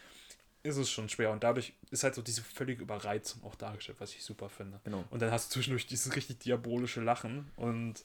ist 0.63 0.77
es 0.77 0.89
schon 0.89 1.07
schwer. 1.07 1.31
Und 1.31 1.43
dadurch 1.43 1.73
ist 1.91 2.03
halt 2.03 2.15
so 2.15 2.21
diese 2.21 2.41
völlige 2.41 2.81
Überreizung 2.81 3.43
auch 3.43 3.55
dargestellt, 3.55 3.99
was 4.01 4.13
ich 4.13 4.23
super 4.23 4.49
finde. 4.49 4.79
genau. 4.83 5.03
Und 5.11 5.21
dann 5.21 5.31
hast 5.31 5.49
du 5.49 5.53
zwischendurch 5.53 5.85
dieses 5.87 6.15
richtig 6.15 6.39
diabolische 6.39 6.99
Lachen 7.01 7.49
und 7.55 8.03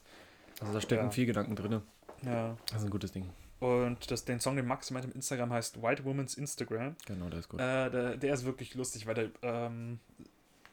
Also 0.61 0.71
da 0.71 0.79
stecken 0.79 1.05
Ja. 1.05 1.11
viel 1.11 1.25
Gedanken 1.25 1.55
drin. 1.55 1.81
ja. 2.21 2.55
Das 2.67 2.77
ist 2.77 2.83
ein 2.85 2.89
gutes 2.91 3.11
Ding. 3.11 3.29
Und 3.59 4.11
das, 4.11 4.23
den 4.25 4.39
Song, 4.39 4.55
den 4.55 4.67
Max 4.67 4.91
meint 4.91 5.05
im 5.05 5.11
Instagram 5.13 5.51
heißt 5.51 5.81
White 5.81 6.03
Woman's 6.05 6.35
Instagram. 6.35 6.95
Genau, 7.05 7.29
der 7.29 7.39
ist 7.39 7.49
gut. 7.49 7.59
Äh, 7.61 7.89
der, 7.89 8.17
der 8.17 8.33
ist 8.33 8.45
wirklich 8.45 8.75
lustig, 8.75 9.07
weil 9.07 9.15
der, 9.15 9.29
ähm, 9.41 9.99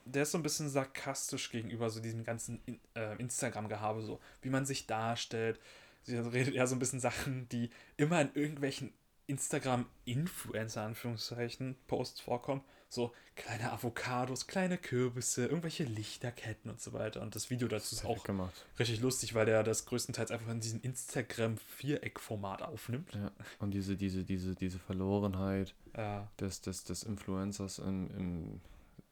der 0.04 0.24
ist 0.24 0.32
so 0.32 0.38
ein 0.38 0.42
bisschen 0.42 0.68
sarkastisch 0.68 1.50
gegenüber 1.50 1.88
so 1.88 2.00
diesem 2.00 2.24
ganzen 2.24 2.60
In 2.66 2.80
äh, 2.94 3.14
Instagram-Gehabe, 3.16 4.02
so 4.02 4.20
wie 4.42 4.50
man 4.50 4.66
sich 4.66 4.86
darstellt. 4.86 5.58
Sie 6.02 6.16
redet 6.16 6.54
eher 6.54 6.66
so 6.66 6.74
ein 6.76 6.78
bisschen 6.78 7.00
Sachen, 7.00 7.48
die 7.50 7.70
immer 7.96 8.20
in 8.20 8.30
irgendwelchen 8.34 8.92
Instagram-Influencer, 9.26 10.82
Anführungszeichen, 10.82 11.76
Posts 11.86 12.20
vorkommen. 12.20 12.62
So 12.88 13.12
kleine 13.36 13.70
Avocados, 13.70 14.48
kleine 14.48 14.76
Kürbisse, 14.76 15.46
irgendwelche 15.46 15.84
Lichterketten 15.84 16.68
und 16.70 16.80
so 16.80 16.92
weiter. 16.92 17.22
Und 17.22 17.36
das 17.36 17.48
Video 17.48 17.68
dazu 17.68 17.94
ist 17.94 18.04
auch 18.04 18.24
gemacht. 18.24 18.66
richtig 18.80 19.00
lustig, 19.00 19.34
weil 19.34 19.46
der 19.46 19.62
das 19.62 19.86
größtenteils 19.86 20.32
einfach 20.32 20.50
in 20.50 20.58
diesem 20.58 20.80
Instagram-Viereck-Format 20.82 22.62
aufnimmt. 22.62 23.14
Ja. 23.14 23.30
Und 23.60 23.70
diese, 23.72 23.96
diese, 23.96 24.24
diese, 24.24 24.56
diese 24.56 24.80
Verlorenheit 24.80 25.74
Ja. 25.96 26.28
des, 26.40 26.60
des, 26.62 26.82
des 26.82 27.04
Influencers 27.04 27.78
im, 27.78 28.10
im 28.16 28.60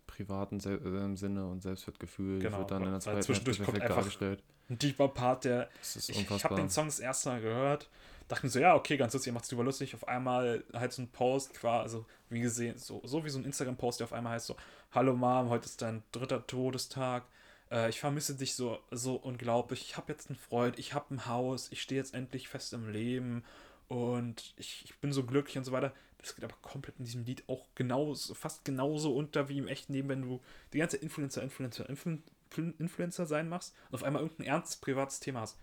privaten 0.09 0.59
Se 0.59 0.75
äh, 0.75 1.17
Sinne 1.17 1.47
und 1.47 1.63
Selbstwertgefühl 1.63 2.41
Genau, 2.41 2.59
wird 2.59 2.71
dann 2.73 2.83
in 2.83 2.91
der 2.91 3.01
zweiten 3.01 3.19
einfach- 3.19 3.97
dargestellt. 3.97 4.43
Ein 4.71 4.79
tiefer 4.79 5.09
Part, 5.09 5.45
der 5.45 5.71
Ich, 5.83 6.11
ich 6.11 6.45
habe 6.45 6.57
den 6.57 6.69
Song 6.69 6.87
das 6.87 7.01
erste 7.01 7.31
Mal 7.31 7.41
gehört, 7.41 7.89
dachte 8.29 8.45
mir 8.45 8.51
so, 8.51 8.59
ja, 8.59 8.75
okay, 8.75 8.97
ganz 8.97 9.15
lustig, 9.15 9.31
ihr 9.31 9.33
macht 9.33 9.45
es 9.45 9.51
drüber 9.51 9.65
lustig. 9.65 9.95
Auf 9.95 10.07
einmal 10.07 10.63
halt 10.75 10.93
so 10.93 11.03
ein 11.03 11.09
Post, 11.09 11.55
quasi, 11.55 11.83
also 11.83 12.07
wie 12.29 12.41
gesehen, 12.41 12.77
so, 12.77 13.01
so 13.05 13.25
wie 13.25 13.31
so 13.31 13.39
ein 13.39 13.45
Instagram-Post, 13.45 14.01
der 14.01 14.05
auf 14.07 14.13
einmal 14.13 14.35
heißt 14.35 14.47
so, 14.47 14.57
Hallo 14.93 15.15
Mom, 15.15 15.49
heute 15.49 15.67
ist 15.67 15.81
dein 15.81 16.03
dritter 16.13 16.47
Todestag. 16.47 17.25
Äh, 17.71 17.89
ich 17.89 18.01
vermisse 18.01 18.35
dich 18.35 18.55
so, 18.55 18.79
so 18.91 19.15
unglaublich. 19.15 19.83
Ich 19.83 19.97
habe 19.97 20.13
jetzt 20.13 20.29
einen 20.29 20.39
Freund, 20.39 20.79
ich 20.79 20.95
habe 20.95 21.15
ein 21.15 21.27
Haus, 21.27 21.69
ich 21.73 21.83
stehe 21.83 22.01
jetzt 22.01 22.15
endlich 22.15 22.49
fest 22.49 22.73
im 22.73 22.91
Leben 22.91 23.45
und 23.89 24.55
ich, 24.57 24.85
ich 24.85 24.99
bin 24.99 25.13
so 25.13 25.25
glücklich 25.25 25.57
und 25.57 25.65
so 25.65 25.73
weiter. 25.73 25.93
Das 26.19 26.35
geht 26.35 26.45
aber 26.45 26.57
komplett 26.63 26.99
in 26.99 27.05
diesem 27.05 27.25
Lied 27.25 27.45
auch 27.49 27.67
genauso, 27.75 28.35
fast 28.35 28.65
genauso 28.65 29.15
unter 29.15 29.49
wie 29.49 29.59
im 29.59 29.69
echten 29.69 29.93
Leben, 29.93 30.09
wenn 30.09 30.23
du 30.23 30.41
die 30.73 30.79
ganze 30.79 30.97
Influencer, 30.97 31.43
Influencer, 31.43 31.89
Influ 31.89 32.19
Influencer 32.57 33.27
sein 33.27 33.49
machst 33.49 33.75
und 33.91 33.95
auf 33.97 34.03
einmal 34.05 34.23
irgendein 34.23 34.47
ernstes 34.47 34.77
privates 34.77 35.21
Thema 35.21 35.41
hast. 35.43 35.59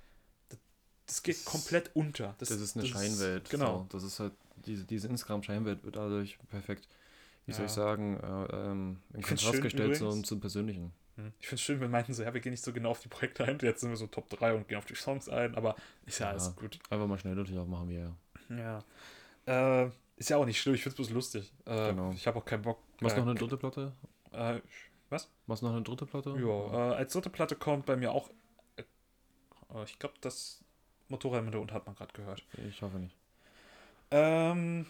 Das, 0.50 0.60
das 1.08 1.24
geht 1.24 1.38
Das- 1.38 1.46
komplett 1.46 1.92
unter. 1.96 2.36
Das, 2.38 2.52
ist 2.52 2.78
eine 2.78 2.86
Scheinwelt. 2.86 3.50
genau. 3.50 3.80
So. 3.80 3.88
Das 3.98 4.04
ist 4.04 4.20
halt, 4.20 4.34
diese, 4.66 4.86
diese 4.86 5.08
Instagram-Scheinwelt 5.08 5.84
wird 5.84 5.96
dadurch 5.96 6.38
perfekt, 6.50 6.88
wie 7.46 7.52
soll 7.54 7.62
Ja. 7.62 7.66
ich 7.68 7.72
sagen, 7.72 8.18
äh, 8.20 8.56
ähm, 8.56 8.98
in 9.14 9.22
Kontrast 9.22 9.62
gestellt 9.62 9.98
zum, 9.98 10.24
zum 10.24 10.40
Persönlichen. 10.40 10.92
Hm. 11.18 11.32
Ich 11.40 11.48
finde 11.48 11.56
es 11.60 11.62
schön, 11.62 11.80
wir 11.80 11.88
meinten 11.88 12.14
so, 12.14 12.24
ja, 12.24 12.34
wir 12.34 12.42
gehen 12.42 12.52
nicht 12.52 12.64
so 12.64 12.74
genau 12.74 12.90
auf 12.92 13.00
die 13.00 13.08
Projekte 13.08 13.46
ein. 13.46 13.58
Jetzt 13.62 13.82
sind 13.82 13.90
wir 13.90 13.98
so 13.98 14.08
Top 14.08 14.30
3 14.30 14.54
und 14.54 14.68
gehen 14.68 14.78
auf 14.78 14.86
die 14.86 14.96
Songs 14.96 15.30
ein, 15.30 15.56
aber 15.56 15.76
ist 16.06 16.20
ja, 16.20 16.26
Ja. 16.28 16.32
alles 16.34 16.54
gut. 16.56 16.78
Einfach 16.90 17.08
mal 17.08 17.18
schnell 17.18 17.36
durch 17.36 17.56
aufmachen 17.58 17.88
wir 17.90 18.16
ja. 18.50 18.84
Ja. 19.48 19.84
Äh, 19.86 19.90
ist 20.18 20.30
ja 20.30 20.38
auch 20.38 20.46
nicht 20.46 20.60
schlimm, 20.60 20.76
ich 20.76 20.82
finde 20.84 20.94
es 21.02 21.08
bloß 21.08 21.10
lustig. 21.12 21.54
Äh, 21.66 21.90
Genau. 21.92 22.12
Ich 22.12 22.26
habe 22.28 22.38
auch 22.40 22.46
keinen 22.46 22.64
Bock. 22.64 22.80
Was 23.00 23.14
äh, 23.14 23.18
noch 23.18 23.28
eine 23.28 23.36
dritte 23.36 23.58
Platte? 23.58 23.94
Äh, 24.32 24.60
Was 25.47 25.62
noch 25.62 25.72
eine 25.72 25.84
dritte 25.84 26.06
Platte? 26.06 26.36
ja, 26.39 26.91
äh, 26.91 26.95
als 26.95 27.14
dritte 27.14 27.30
Platte 27.30 27.56
kommt 27.56 27.86
bei 27.86 27.95
mir 27.95 28.12
auch. 28.12 28.30
Äh, 28.76 28.84
äh, 29.74 29.84
ich 29.84 29.99
glaube, 29.99 30.16
das 30.22 30.64
Motorrad 31.10 31.39
im 31.39 31.45
Hintergrund 31.45 31.72
hat 31.72 31.86
man 31.86 31.95
gerade 31.95 32.14
gehört. 32.14 32.43
Ich 32.68 32.82
hoffe 32.82 32.97
nicht. 32.97 33.16
Ähm, 34.12 34.86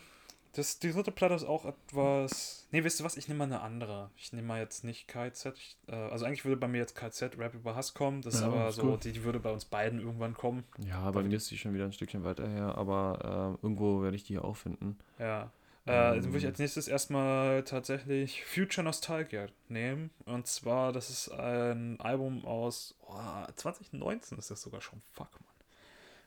das, 0.54 0.80
die 0.80 0.92
dritte 0.92 1.12
Platte 1.12 1.34
ist 1.36 1.44
auch 1.44 1.66
etwas. 1.66 2.68
Nee, 2.72 2.84
weißt 2.84 3.00
du 3.00 3.04
was? 3.04 3.18
Ich 3.18 3.28
nehme 3.28 3.40
mal 3.40 3.44
eine 3.46 3.62
andere. 3.62 4.10
Ich 4.16 4.32
nehme 4.32 4.48
mal 4.48 4.62
jetzt 4.62 4.86
nicht 4.86 5.08
KZ. 5.08 5.54
Ich, 5.58 5.78
äh, 5.88 5.96
also 5.96 6.26
eigentlich 6.26 6.46
würde 6.46 6.58
bei 6.58 6.68
mir 6.68 6.78
jetzt 6.78 6.96
KZ 6.96 7.38
Rap 7.38 7.54
über 7.54 7.76
Hass 7.76 7.94
kommen. 7.94 8.22
Das 8.22 8.36
ist 8.36 8.42
Ja, 8.42 8.48
aber 8.48 8.70
ist 8.70 8.76
so, 8.76 8.96
die, 8.96 9.12
die 9.12 9.24
würde 9.24 9.40
bei 9.40 9.52
uns 9.52 9.66
beiden 9.66 10.00
irgendwann 10.00 10.34
kommen. 10.34 10.64
Ja, 10.78 11.12
bei 11.12 11.24
mir 11.24 11.36
ist 11.36 11.52
die 11.52 11.58
schon 11.58 11.74
wieder 11.74 11.84
ein 11.86 11.92
Stückchen 11.92 12.24
weiter 12.24 12.48
her, 12.48 12.78
aber 12.78 13.58
äh, 13.62 13.66
irgendwo 13.66 14.02
werde 14.02 14.16
ich 14.16 14.24
die 14.24 14.40
auch 14.40 14.56
finden. 14.56 14.98
Ja. 15.20 15.52
Äh, 15.86 15.92
dann 15.92 16.26
würde 16.26 16.40
ich 16.40 16.46
als 16.48 16.58
nächstes 16.58 16.88
erstmal 16.88 17.64
tatsächlich 17.64 18.44
Future 18.44 18.84
Nostalgia 18.84 19.48
nehmen. 19.68 20.10
Und 20.26 20.48
zwar, 20.48 20.92
das 20.92 21.10
ist 21.12 21.30
ein 21.32 22.00
Album 22.02 22.44
aus 22.44 22.96
oh, 23.02 23.46
2019 23.56 24.38
ist 24.38 24.50
das 24.50 24.62
sogar 24.62 24.82
schon. 24.82 25.02
Fuck, 25.14 25.30
Mann. 25.34 25.54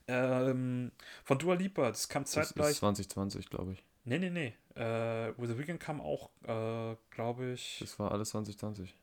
Ähm, 0.06 0.92
von 1.24 1.38
Dua 1.38 1.54
Lipa, 1.54 1.88
das 1.88 2.08
kam 2.08 2.22
Das 2.22 2.32
zeitgleich. 2.32 2.70
ist 2.70 2.78
2020, 2.78 3.50
glaube 3.50 3.72
ich. 3.72 3.82
Nee, 4.04 4.18
nee, 4.18 4.30
nee. 4.30 4.54
Äh, 4.74 5.34
With 5.36 5.50
the 5.50 5.58
Weekend 5.58 5.80
kam 5.80 6.00
auch, 6.00 6.30
äh, 6.44 6.96
glaube 7.10 7.52
ich. 7.52 7.78
Das 7.80 7.98
war 7.98 8.12
alles 8.12 8.30
2020. 8.30 8.94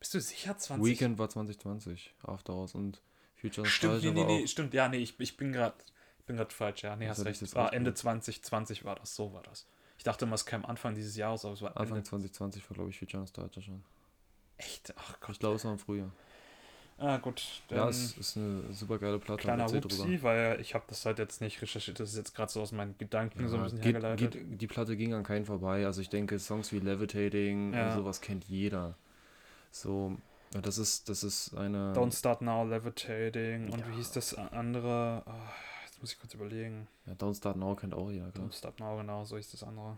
Bist 0.00 0.12
du 0.12 0.20
sicher 0.20 0.58
20? 0.58 0.84
Weekend 0.84 1.18
war 1.18 1.30
2020, 1.30 2.12
After 2.22 2.52
Hours 2.52 2.74
und 2.74 3.00
Future 3.36 3.66
Stimmt, 3.66 4.02
nee, 4.02 4.10
Nostalgia 4.10 4.26
nee, 4.26 4.38
nee, 4.38 4.44
auch- 4.44 4.48
stimmt. 4.48 4.74
Ja, 4.74 4.88
nee, 4.88 4.98
ich, 4.98 5.18
ich 5.18 5.36
bin 5.36 5.52
gerade 5.52 5.76
bin 6.26 6.36
gerade 6.36 6.52
falsch. 6.52 6.82
Ja, 6.82 6.96
nee, 6.96 7.08
hast 7.08 7.24
recht. 7.24 7.40
War 7.54 7.72
Ende 7.72 7.92
ausgemacht? 7.92 8.24
2020 8.24 8.84
war 8.84 8.96
das, 8.96 9.14
so 9.14 9.32
war 9.32 9.42
das. 9.42 9.66
Ich 10.04 10.06
dachte 10.06 10.26
immer, 10.26 10.34
es 10.34 10.44
käme 10.44 10.68
Anfang 10.68 10.94
dieses 10.94 11.16
Jahres, 11.16 11.46
aber 11.46 11.54
es 11.54 11.62
war 11.62 11.70
Anfang 11.78 11.96
Ende. 11.96 12.02
2020 12.10 12.68
war, 12.68 12.74
glaube 12.74 12.90
ich, 12.90 12.98
Future 12.98 13.22
Nostalgia 13.22 13.62
schon. 13.62 13.82
Echt? 14.58 14.92
Ach 14.98 15.18
Gott. 15.18 15.30
Ich 15.30 15.38
glaube, 15.38 15.56
es 15.56 15.64
war 15.64 15.72
im 15.72 15.78
Frühjahr. 15.78 16.10
Ah, 16.98 17.16
gut. 17.16 17.42
ja, 17.70 17.88
es 17.88 18.14
ist 18.18 18.36
eine 18.36 18.70
super 18.70 18.98
geile 18.98 19.18
Platte. 19.18 19.40
kleiner 19.40 19.66
Hupsi, 19.66 20.22
weil 20.22 20.60
ich 20.60 20.74
habe 20.74 20.84
das 20.88 21.06
halt 21.06 21.18
jetzt 21.18 21.40
nicht 21.40 21.62
recherchiert. 21.62 21.98
Das 22.00 22.10
ist 22.10 22.16
jetzt 22.18 22.34
gerade 22.34 22.52
so 22.52 22.60
aus 22.60 22.70
meinen 22.72 22.98
Gedanken 22.98 23.48
so 23.48 23.54
ein 23.56 23.60
Ja, 23.60 23.64
bisschen 23.64 23.80
geht, 23.80 23.94
hergeleitet. 23.94 24.32
geht, 24.32 24.60
die 24.60 24.66
Platte 24.66 24.94
ging 24.98 25.14
an 25.14 25.22
keinen 25.24 25.46
vorbei. 25.46 25.86
Also 25.86 26.02
ich 26.02 26.10
denke, 26.10 26.38
Songs 26.38 26.70
wie 26.70 26.80
Levitating 26.80 27.72
Ja. 27.72 27.88
und 27.88 27.94
sowas 27.96 28.20
kennt 28.20 28.44
jeder. 28.44 28.96
So, 29.70 30.18
ja, 30.52 30.60
das 30.60 30.76
ist, 30.76 31.08
das 31.08 31.24
ist 31.24 31.54
eine. 31.56 31.94
Don't 31.94 32.14
Start 32.14 32.42
Now, 32.42 32.64
Levitating 32.68 33.70
und 33.72 33.78
Ja. 33.80 33.88
wie 33.88 33.94
hieß 33.96 34.12
das 34.12 34.34
andere? 34.34 35.22
Jetzt 35.26 35.73
muss 36.04 36.12
ich 36.12 36.20
kurz 36.20 36.34
überlegen. 36.34 36.86
Ja, 37.06 37.14
Don't 37.14 37.34
Start 37.34 37.56
Now 37.56 37.74
kennt 37.74 37.94
auch 37.94 38.10
jeder, 38.10 38.30
klar. 38.30 38.46
Don't 38.46 38.52
Start 38.54 38.78
Now, 38.78 38.98
genau, 38.98 39.24
so 39.24 39.38
hieß 39.38 39.52
das 39.52 39.62
andere. 39.62 39.96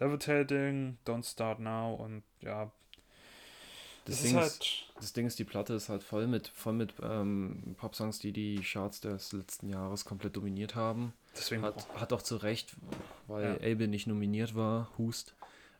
Levitating, 0.00 0.98
Don't 1.06 1.24
Start 1.24 1.60
Now 1.60 1.94
und 1.94 2.24
ja. 2.40 2.72
Das 4.04 4.16
Das, 4.16 4.22
Ding 4.24 4.38
ist 4.38 4.46
ist- 4.46 4.60
halt. 4.60 4.84
Das 4.96 5.12
Ding 5.12 5.26
ist, 5.28 5.38
die 5.38 5.44
Platte 5.44 5.74
ist 5.74 5.88
halt 5.90 6.02
voll 6.02 6.26
mit, 6.26 6.48
voll 6.48 6.72
mit 6.72 6.92
ähm, 7.02 7.76
Popsongs, 7.78 8.18
die 8.18 8.32
die 8.32 8.60
Charts 8.62 9.00
des 9.00 9.32
letzten 9.32 9.68
Jahres 9.68 10.04
komplett 10.04 10.34
dominiert 10.34 10.74
haben. 10.74 11.12
Deswegen. 11.36 11.62
Hat, 11.62 11.86
hat 11.94 12.12
auch 12.12 12.22
zu 12.22 12.36
Recht, 12.38 12.74
weil 13.28 13.44
Ja. 13.44 13.54
Elbe 13.54 13.86
nicht 13.86 14.08
nominiert 14.08 14.56
war, 14.56 14.90
Hust, 14.98 15.34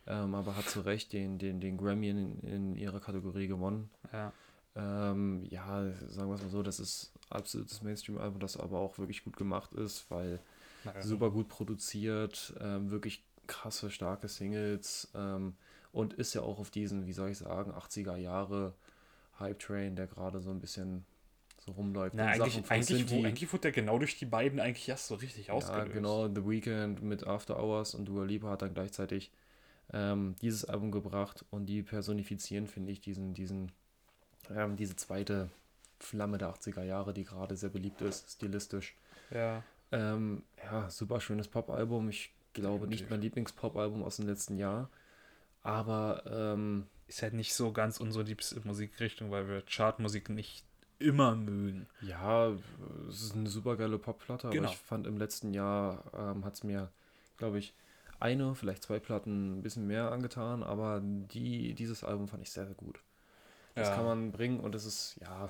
ähm, 0.06 0.36
aber 0.36 0.56
hat 0.56 0.68
zu 0.68 0.82
Recht 0.82 1.12
den, 1.12 1.38
den, 1.38 1.58
den 1.60 1.76
Grammy 1.78 2.10
in, 2.10 2.38
in 2.42 2.76
ihrer 2.76 3.00
Kategorie 3.00 3.48
gewonnen. 3.48 3.90
Ja. 4.12 4.32
Ähm, 4.76 5.44
ja, 5.50 5.90
sagen 6.08 6.28
wir 6.28 6.36
es 6.36 6.42
mal 6.42 6.50
so, 6.50 6.62
das 6.62 6.78
ist 6.78 7.10
absolutes 7.30 7.82
Mainstream-Album, 7.82 8.40
das 8.40 8.56
aber 8.56 8.78
auch 8.78 8.98
wirklich 8.98 9.24
gut 9.24 9.36
gemacht 9.36 9.74
ist, 9.74 10.10
weil 10.10 10.40
naja. 10.84 11.02
super 11.02 11.30
gut 11.30 11.48
produziert, 11.48 12.54
ähm, 12.60 12.90
wirklich 12.90 13.24
krasse, 13.46 13.90
starke 13.90 14.28
Singles 14.28 15.10
ähm, 15.14 15.56
und 15.92 16.14
ist 16.14 16.34
ja 16.34 16.42
auch 16.42 16.58
auf 16.58 16.70
diesen, 16.70 17.06
wie 17.06 17.12
soll 17.12 17.30
ich 17.30 17.38
sagen, 17.38 17.72
80er 17.72 18.16
Jahre 18.16 18.74
Hype-Train, 19.38 19.96
der 19.96 20.06
gerade 20.06 20.40
so 20.40 20.50
ein 20.50 20.60
bisschen 20.60 21.04
so 21.64 21.72
rumläuft. 21.72 22.14
Na, 22.14 22.24
Und 22.24 22.28
eigentlich, 22.30 22.54
Sachen 22.54 22.70
eigentlich, 22.70 23.10
wo, 23.10 23.24
eigentlich 23.24 23.52
wurde 23.52 23.62
der 23.62 23.72
genau 23.72 23.98
durch 23.98 24.18
die 24.18 24.26
beiden 24.26 24.60
eigentlich 24.60 24.88
erst 24.88 25.08
so 25.08 25.14
richtig 25.16 25.48
ja, 25.48 25.54
ausgelöst. 25.54 25.92
genau, 25.92 26.28
The 26.28 26.46
Weeknd 26.46 27.02
mit 27.02 27.26
After 27.26 27.58
Hours 27.62 27.94
und 27.94 28.06
Dua 28.06 28.24
Lipa 28.24 28.50
hat 28.50 28.62
dann 28.62 28.74
gleichzeitig 28.74 29.30
ähm, 29.92 30.36
dieses 30.42 30.64
Album 30.64 30.90
gebracht 30.90 31.44
und 31.50 31.66
die 31.66 31.82
personifizieren, 31.82 32.66
finde 32.66 32.92
ich, 32.92 33.00
diesen, 33.00 33.34
diesen, 33.34 33.72
ähm, 34.50 34.76
diese 34.76 34.96
zweite 34.96 35.50
Flamme 36.00 36.38
der 36.38 36.48
80er 36.54 36.82
Jahre, 36.82 37.12
die 37.12 37.24
gerade 37.24 37.56
sehr 37.56 37.70
beliebt 37.70 38.00
ist, 38.02 38.30
stilistisch. 38.32 38.96
Ja. 39.30 39.62
Ähm, 39.92 40.42
ja, 40.64 40.88
super 40.90 41.20
schönes 41.20 41.48
Pop-Album. 41.48 42.08
Ich 42.08 42.32
glaube 42.52 42.86
nicht 42.86 43.00
Definitiv. 43.02 43.10
mein 43.10 43.20
Lieblings-Pop-Album 43.22 44.02
aus 44.02 44.16
dem 44.16 44.26
letzten 44.26 44.56
Jahr. 44.56 44.90
Aber 45.62 46.22
ähm, 46.30 46.86
Ist 47.08 47.22
halt 47.22 47.34
nicht 47.34 47.54
so 47.54 47.72
ganz 47.72 47.98
unsere 48.00 48.24
liebste 48.24 48.60
Musikrichtung, 48.66 49.30
weil 49.30 49.48
wir 49.48 49.62
Chartmusik 49.62 50.28
nicht 50.28 50.64
immer 51.00 51.36
mögen. 51.36 51.86
ja, 52.00 52.50
es 53.08 53.22
ist 53.22 53.34
eine 53.36 53.48
super 53.48 53.76
geile 53.76 53.98
Pop-Platte. 53.98 54.48
Genau. 54.50 54.64
Aber 54.64 54.72
ich 54.72 54.78
fand 54.78 55.06
im 55.06 55.16
letzten 55.16 55.54
Jahr 55.54 56.04
ähm, 56.16 56.44
hat 56.44 56.54
es 56.54 56.64
mir, 56.64 56.90
glaube 57.36 57.58
ich, 57.58 57.72
eine, 58.20 58.54
vielleicht 58.56 58.82
zwei 58.82 58.98
Platten 58.98 59.58
ein 59.58 59.62
bisschen 59.62 59.86
mehr 59.86 60.10
angetan. 60.10 60.62
Aber 60.62 61.00
die, 61.02 61.74
dieses 61.74 62.02
Album 62.04 62.28
fand 62.28 62.42
ich 62.42 62.50
sehr, 62.50 62.66
sehr 62.66 62.74
gut. 62.74 63.00
Das 63.74 63.88
Ja. 63.88 63.94
kann 63.94 64.04
man 64.04 64.32
bringen 64.32 64.58
und 64.60 64.74
es 64.74 64.84
ist, 64.84 65.18
ja, 65.20 65.48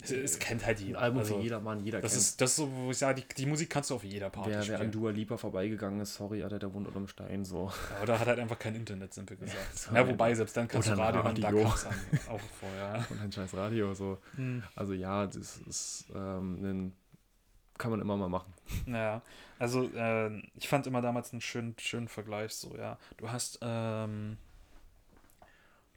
Es, 0.00 0.38
kennt 0.38 0.64
halt 0.66 0.78
ein 0.80 0.86
jeder. 0.86 1.00
Album 1.00 1.18
Also, 1.20 1.36
für 1.36 1.42
jedermann, 1.42 1.80
jeder 1.84 2.00
Das 2.00 2.12
kennt 2.12 2.22
ist, 2.22 2.40
das 2.40 2.50
ist 2.50 2.56
so, 2.56 2.72
wo 2.72 2.90
ich 2.90 2.98
sage, 2.98 3.20
die, 3.22 3.34
die 3.34 3.46
Musik 3.46 3.68
kannst 3.70 3.90
du 3.90 3.94
auf 3.94 4.04
jeder 4.04 4.30
Party 4.30 4.50
Wer, 4.50 4.56
wer 4.56 4.62
spielen. 4.64 4.80
an 4.80 4.90
Dua 4.90 5.10
Lipa 5.10 5.36
vorbeigegangen 5.36 6.00
ist, 6.00 6.14
sorry, 6.14 6.42
Alter, 6.42 6.58
der 6.58 6.72
wohnt 6.72 6.88
unterm 6.88 7.06
Stein 7.06 7.44
so. 7.44 7.70
Ja, 7.96 8.02
Oder 8.02 8.18
hat 8.18 8.26
halt 8.26 8.38
einfach 8.40 8.58
kein 8.58 8.74
Internet, 8.74 9.12
simpel 9.14 9.36
gesagt. 9.36 9.90
ein- 9.92 10.08
wobei, 10.08 10.34
selbst 10.34 10.56
dann 10.56 10.66
kannst 10.66 10.88
oder 10.88 10.96
du 10.96 11.02
ein 11.02 11.06
Radio 11.06 11.22
hören, 11.24 11.40
da 11.40 11.48
Radio. 11.48 11.62
kannst 11.64 11.86
auch 12.30 12.40
vorher. 12.58 13.06
Und 13.10 13.20
ein 13.20 13.30
scheiß 13.30 13.54
Radio 13.54 13.94
so. 13.94 14.18
Also 14.74 14.92
ja, 14.94 15.26
das 15.26 15.58
ist 15.58 16.06
ähm, 16.14 16.64
ein, 16.64 16.96
kann 17.78 17.90
man 17.90 18.00
immer 18.00 18.16
mal 18.16 18.28
machen. 18.28 18.52
Ja, 18.86 19.20
also 19.58 19.88
äh, 19.94 20.38
ich 20.56 20.68
fand 20.68 20.86
immer 20.86 21.02
damals 21.02 21.32
einen 21.32 21.40
schönen, 21.42 21.74
schönen 21.78 22.08
Vergleich 22.08 22.52
so, 22.54 22.74
ja. 22.76 22.98
Du 23.18 23.30
hast, 23.30 23.58
ähm, 23.62 24.36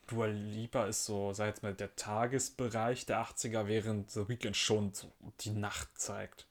Dua 0.07 0.27
Lipa 0.27 0.85
ist 0.85 1.05
so, 1.05 1.33
sag 1.33 1.47
jetzt 1.47 1.63
mal, 1.63 1.73
der 1.73 1.95
Tagesbereich 1.95 3.05
der 3.05 3.23
80er, 3.23 3.67
während 3.67 4.11
The 4.11 4.27
Weeknd 4.27 4.55
schon 4.55 4.93
so 4.93 5.11
die 5.41 5.51
Nacht 5.51 5.89
zeigt. 5.99 6.45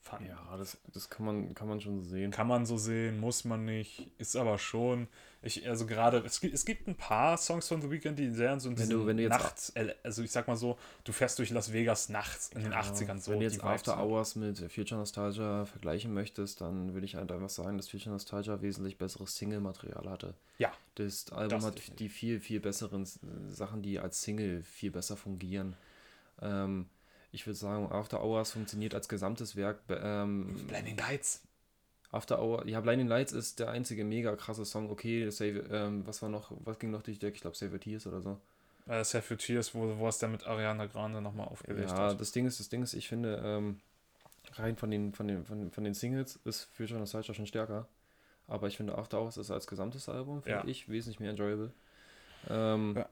Fand. 0.00 0.26
Ja, 0.26 0.56
das, 0.56 0.78
das 0.92 1.10
kann 1.10 1.26
man, 1.26 1.54
kann 1.54 1.68
man 1.68 1.80
schon 1.80 2.02
so 2.02 2.08
sehen. 2.08 2.30
Kann 2.30 2.46
man 2.46 2.66
so 2.66 2.76
sehen, 2.76 3.18
muss 3.18 3.44
man 3.44 3.64
nicht, 3.64 4.10
ist 4.18 4.36
aber 4.36 4.58
schon. 4.58 5.08
Ich, 5.40 5.68
also 5.68 5.86
gerade, 5.86 6.18
es 6.26 6.40
gibt, 6.40 6.52
es 6.52 6.64
gibt 6.64 6.88
ein 6.88 6.96
paar 6.96 7.38
Songs 7.38 7.68
von 7.68 7.80
The 7.80 7.88
Weeknd, 7.88 8.18
die 8.18 8.28
sehr 8.30 8.58
so 8.58 8.68
in 8.70 8.76
Wenn 8.78 8.90
du- 8.90 9.06
wenn 9.06 9.16
du 9.18 9.22
jetzt- 9.22 9.30
Nachts, 9.30 9.72
also 10.02 10.22
ich 10.24 10.32
sag 10.32 10.48
mal 10.48 10.56
so, 10.56 10.76
du 11.04 11.12
fährst 11.12 11.38
durch 11.38 11.50
Las 11.50 11.72
Vegas 11.72 12.08
nachts 12.08 12.50
in 12.56 12.62
den 12.64 12.72
80ern 12.72 13.20
so. 13.20 13.30
Wenn 13.30 13.38
du 13.38 13.44
jetzt 13.46 13.62
After 13.62 13.92
sind. 13.92 14.00
Hours 14.00 14.34
mit 14.34 14.58
Future 14.72 14.98
Nostalgia 14.98 15.64
vergleichen 15.64 16.12
möchtest, 16.12 16.60
dann 16.60 16.92
würde 16.92 17.06
ich 17.06 17.14
halt 17.14 17.30
einfach 17.30 17.50
sagen, 17.50 17.76
dass 17.76 17.88
Future 17.88 18.10
Nostalgia 18.10 18.60
wesentlich 18.62 18.98
besseres 18.98 19.36
Single-Material 19.36 20.10
hatte. 20.10 20.34
Ja. 20.58 20.72
Das 20.96 21.30
Album 21.30 21.50
Das 21.60 21.66
hat 21.66 21.76
definitiv. 21.78 21.96
die 21.98 22.08
viel, 22.08 22.40
viel 22.40 22.58
besseren 22.60 23.06
Sachen, 23.48 23.80
die 23.82 24.00
als 24.00 24.20
Single 24.22 24.64
viel 24.64 24.90
besser 24.90 25.16
fungieren. 25.16 25.76
Ähm, 26.42 26.86
ich 27.30 27.46
würde 27.46 27.56
sagen, 27.58 27.92
After 27.92 28.24
Hours 28.24 28.50
funktioniert 28.52 28.92
als 28.94 29.08
gesamtes 29.08 29.54
Werk. 29.54 29.78
Ähm, 29.88 30.54
Blinding 30.66 30.96
Lights. 30.96 31.42
After 32.10 32.40
Hour, 32.40 32.66
ja, 32.66 32.80
Blinding 32.80 33.06
Lights 33.08 33.32
ist 33.32 33.58
der 33.58 33.70
einzige 33.70 34.04
mega 34.04 34.34
krasse 34.36 34.64
Song. 34.64 34.90
Okay, 34.90 35.28
Save, 35.30 35.64
ähm, 35.70 36.06
was 36.06 36.22
war 36.22 36.28
noch, 36.30 36.50
was 36.64 36.78
ging 36.78 36.90
noch 36.90 37.02
durch 37.02 37.18
die 37.18 37.26
Decke? 37.26 37.34
Ich 37.36 37.40
glaube, 37.42 37.56
Save 37.56 37.72
Your 37.72 37.80
Tears 37.80 38.06
oder 38.06 38.20
so. 38.22 38.38
Äh, 38.86 39.04
Save 39.04 39.22
for 39.22 39.36
Tears, 39.36 39.74
wo, 39.74 39.98
wo 39.98 40.08
es 40.08 40.18
dann 40.18 40.32
mit 40.32 40.46
Ariana 40.46 40.86
Grande 40.86 41.20
nochmal 41.20 41.48
aufgelegt 41.48 41.90
Ja, 41.90 42.08
hat. 42.10 42.20
das 42.20 42.32
Ding 42.32 42.46
ist, 42.46 42.58
das 42.60 42.70
Ding 42.70 42.82
ist, 42.82 42.94
ich 42.94 43.08
finde, 43.08 43.42
ähm, 43.44 43.80
rein 44.54 44.76
von 44.76 44.90
den, 44.90 45.12
von 45.12 45.28
den, 45.28 45.44
von, 45.44 45.70
von 45.70 45.84
den 45.84 45.92
Singles 45.92 46.36
ist 46.44 46.64
Future 46.72 46.98
Nostalgia 46.98 47.34
schon 47.34 47.46
stärker. 47.46 47.86
Aber 48.46 48.66
ich 48.68 48.78
finde 48.78 48.96
After 48.96 49.20
Hours 49.20 49.36
ist 49.36 49.50
als 49.50 49.66
gesamtes 49.66 50.08
Album, 50.08 50.42
finde 50.42 50.60
Ja. 50.60 50.64
ich, 50.66 50.88
wesentlich 50.88 51.20
mehr 51.20 51.30
enjoyable. 51.30 51.72
Ähm, 52.48 52.94
Ja. 52.96 53.06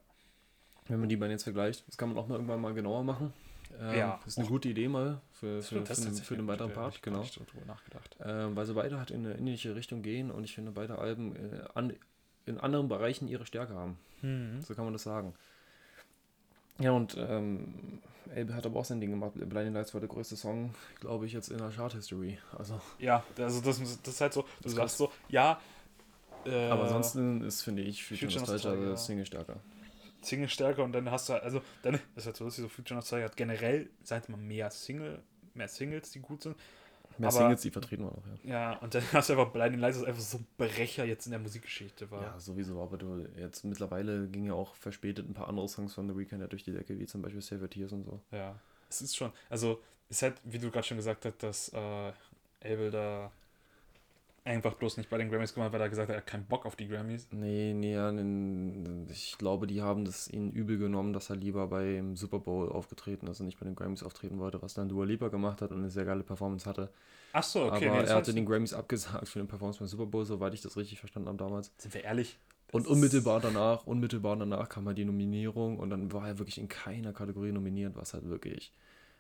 Wenn 0.89 1.01
man 1.01 1.09
die 1.09 1.17
beiden 1.17 1.33
jetzt 1.33 1.43
vergleicht, 1.43 1.87
das 1.89 1.99
kann 1.99 2.09
man 2.11 2.17
auch 2.19 2.29
mal 2.29 2.37
irgendwann 2.37 2.61
mal 2.61 2.73
genauer 2.73 3.03
machen. 3.03 3.33
Ähm, 3.81 3.99
Ja. 3.99 4.21
Das 4.25 4.35
ist 4.35 4.39
eine 4.39 4.47
gute 4.49 4.69
Idee 4.69 4.89
mal 4.89 5.21
für, 5.33 5.63
für, 5.63 5.85
für, 5.85 5.95
den, 5.95 6.15
für 6.15 6.37
den 6.37 6.47
weiteren 6.47 6.73
Part, 6.73 7.03
genau. 7.03 7.25
Ähm, 8.25 8.57
weil 8.57 8.67
sie 8.67 8.75
beide 8.75 8.99
halt 8.99 9.11
in 9.11 9.27
eine 9.27 9.37
ähnliche 9.39 9.75
Richtung 9.75 10.03
gehen 10.03 10.31
und 10.31 10.45
ich 10.45 10.55
finde 10.55 10.71
beide 10.73 10.99
Alben 10.99 11.37
äh, 11.37 11.61
an, 11.75 11.93
in 12.47 12.59
anderen 12.59 12.89
Bereichen 12.89 13.29
ihre 13.29 13.47
Stärke 13.47 13.75
haben. 13.75 13.99
Mhm. 14.23 14.61
So 14.63 14.75
kann 14.75 14.85
man 14.85 14.93
das 14.93 15.03
sagen. 15.03 15.35
Ja, 16.79 16.93
und 16.93 17.17
ähm, 17.19 18.01
Elbe 18.35 18.55
hat 18.55 18.67
aber 18.67 18.79
auch 18.81 18.85
sein 18.85 19.01
Ding 19.01 19.11
gemacht. 19.11 19.33
Blinding 19.35 19.73
Lights 19.73 19.95
war 19.95 20.01
der 20.01 20.09
größte 20.09 20.37
Song, 20.37 20.75
glaube 21.01 21.27
ich, 21.27 21.33
jetzt 21.33 21.49
in 21.49 21.59
der 21.59 21.71
Chart-History. 21.71 22.39
Also, 22.57 22.81
Ja, 22.99 23.23
also 23.39 23.61
das, 23.61 23.79
das 23.79 24.15
ist 24.15 24.21
halt 24.21 24.33
so, 24.33 24.45
du 24.63 24.69
sagst 24.69 24.99
so, 24.99 25.11
ja. 25.29 25.59
Äh, 26.45 26.69
aber 26.69 26.85
ansonsten 26.85 27.43
ist, 27.43 27.63
finde 27.63 27.83
ich, 27.83 28.05
Future 28.05 28.41
Nostalgia 28.41 28.97
Single 28.97 29.27
stärker. 29.27 29.57
Single 30.23 30.49
stärker 30.49 30.83
und 30.85 30.93
dann 30.93 31.11
hast 31.11 31.29
du 31.29 31.35
halt, 31.35 31.43
also 31.45 31.63
dann 31.83 31.95
das 32.15 32.25
ist 32.25 32.27
halt 32.27 32.37
so 32.37 32.45
lustig, 32.45 32.63
so 32.63 32.69
Future 32.69 32.97
Nostalgia 32.97 33.27
hat 33.29 33.37
generell 33.37 33.91
seit 34.03 34.29
man 34.29 34.47
mehr 34.47 34.71
Single, 34.71 35.23
mehr 35.55 35.69
Singles, 35.69 36.11
die 36.11 36.21
gut 36.21 36.43
sind. 36.43 36.57
Mehr 37.19 37.29
Aber- 37.29 37.39
Singles, 37.39 37.63
die 37.63 37.71
vertreten 37.71 38.05
waren 38.05 38.15
auch, 38.15 38.45
ja. 38.45 38.51
Ja, 38.73 38.77
und 38.79 38.95
dann 38.95 39.03
hast 39.13 39.29
du 39.29 39.33
einfach 39.35 39.51
Blinding 39.53 39.81
Lights, 39.81 39.99
das 39.99 40.07
einfach 40.07 40.21
so 40.21 40.39
ein 40.39 40.47
Brecher 40.59 41.05
jetzt 41.05 41.27
in 41.27 41.31
der 41.31 41.39
Musikgeschichte 41.41 42.11
war. 42.11 42.23
Ja, 42.23 42.39
sowieso, 42.39 42.83
aber 42.83 42.99
du, 42.99 43.27
jetzt 43.37 43.65
mittlerweile 43.65 44.29
ging 44.29 44.45
ja 44.45 44.53
auch 44.55 44.75
verspätet 44.75 45.29
ein 45.29 45.33
paar 45.35 45.49
andere 45.49 45.69
Songs 45.69 45.95
von 45.95 46.09
The 46.09 46.17
Weeknd 46.17 46.41
ja 46.41 46.47
durch 46.47 46.65
die 46.65 46.73
Decke, 46.73 46.99
wie 46.99 47.07
zum 47.07 47.23
Beispiel 47.23 47.61
Your 47.61 47.71
Tears 47.71 47.93
und 47.93 48.05
so. 48.05 48.21
Ja, 48.33 48.59
es 48.91 49.01
ist 49.01 49.17
schon, 49.17 49.33
also 49.49 49.81
es 50.09 50.19
ist 50.19 50.23
halt, 50.23 50.35
wie 50.45 50.59
du 50.59 50.71
gerade 50.71 50.87
schon 50.87 50.99
gesagt 50.99 51.25
hast, 51.25 51.43
dass 51.43 51.69
äh, 51.73 52.13
Abel 52.63 52.91
da 52.91 53.31
einfach 54.47 54.75
bloß 54.75 54.97
nicht 54.97 55.11
bei 55.11 55.19
den 55.19 55.31
Grammys 55.31 55.55
gemacht 55.55 55.73
weil 55.73 55.81
er 55.81 55.89
gesagt 55.89 56.09
hat, 56.09 56.15
er 56.15 56.19
hat 56.19 56.27
keinen 56.27 56.47
Bock 56.47 56.67
auf 56.67 56.77
die 56.77 56.89
Grammys. 56.89 57.29
Nee, 57.33 57.75
nee, 57.75 57.97
ich 59.11 59.37
glaube, 59.39 59.67
die 59.67 59.83
haben 59.83 60.05
das 60.05 60.29
ihnen 60.29 60.53
übel 60.53 60.79
genommen, 60.79 61.13
dass 61.13 61.31
er 61.31 61.37
lieber 61.37 61.67
beim 61.67 62.17
Super 62.17 62.39
Bowl 62.39 62.71
aufgetreten 62.71 63.27
ist 63.27 63.41
und 63.41 63.47
nicht 63.47 63.59
bei 63.59 63.67
den 63.67 63.75
Grammys 63.75 64.03
auftreten 64.03 64.39
wollte, 64.39 64.63
was 64.63 64.75
dann 64.75 64.89
Dua 64.89 65.05
Lipa 65.05 65.29
gemacht 65.29 65.63
hat 65.63 65.73
und 65.73 65.79
eine 65.79 65.91
sehr 65.91 66.05
geile 66.05 66.23
Performance 66.23 66.69
hatte. 66.69 66.91
Ach 67.33 67.43
so, 67.43 67.67
okay, 67.67 67.89
Aber 67.89 68.03
nee, 68.03 68.09
er 68.09 68.17
hatte 68.17 68.33
den 68.33 68.47
Grammys 68.47 68.73
abgesagt 68.73 69.29
für 69.29 69.41
den 69.41 69.49
Performance 69.49 69.81
beim 69.81 69.89
Super 69.89 70.07
Bowl, 70.07 70.25
soweit 70.25 70.55
ich 70.55 70.63
das 70.63 70.77
richtig 70.77 71.01
verstanden 71.01 71.29
habe 71.29 71.39
damals. 71.39 71.73
sind 71.79 71.93
wir 71.93 72.05
ehrlich. 72.05 72.39
Und 72.73 72.87
unmittelbar 72.87 73.41
danach, 73.41 73.87
unmittelbar 73.87 74.37
danach 74.37 74.69
kam 74.69 74.87
halt 74.87 74.99
die 74.99 75.05
Nominierung 75.05 75.79
und 75.79 75.91
dann 75.91 76.13
war 76.13 76.27
er 76.27 76.39
wirklich 76.39 76.59
in 76.59 76.69
keiner 76.69 77.13
Kategorie 77.13 77.53
nominiert, 77.53 77.95
was 77.97 78.13
halt 78.13 78.29
wirklich. 78.29 78.73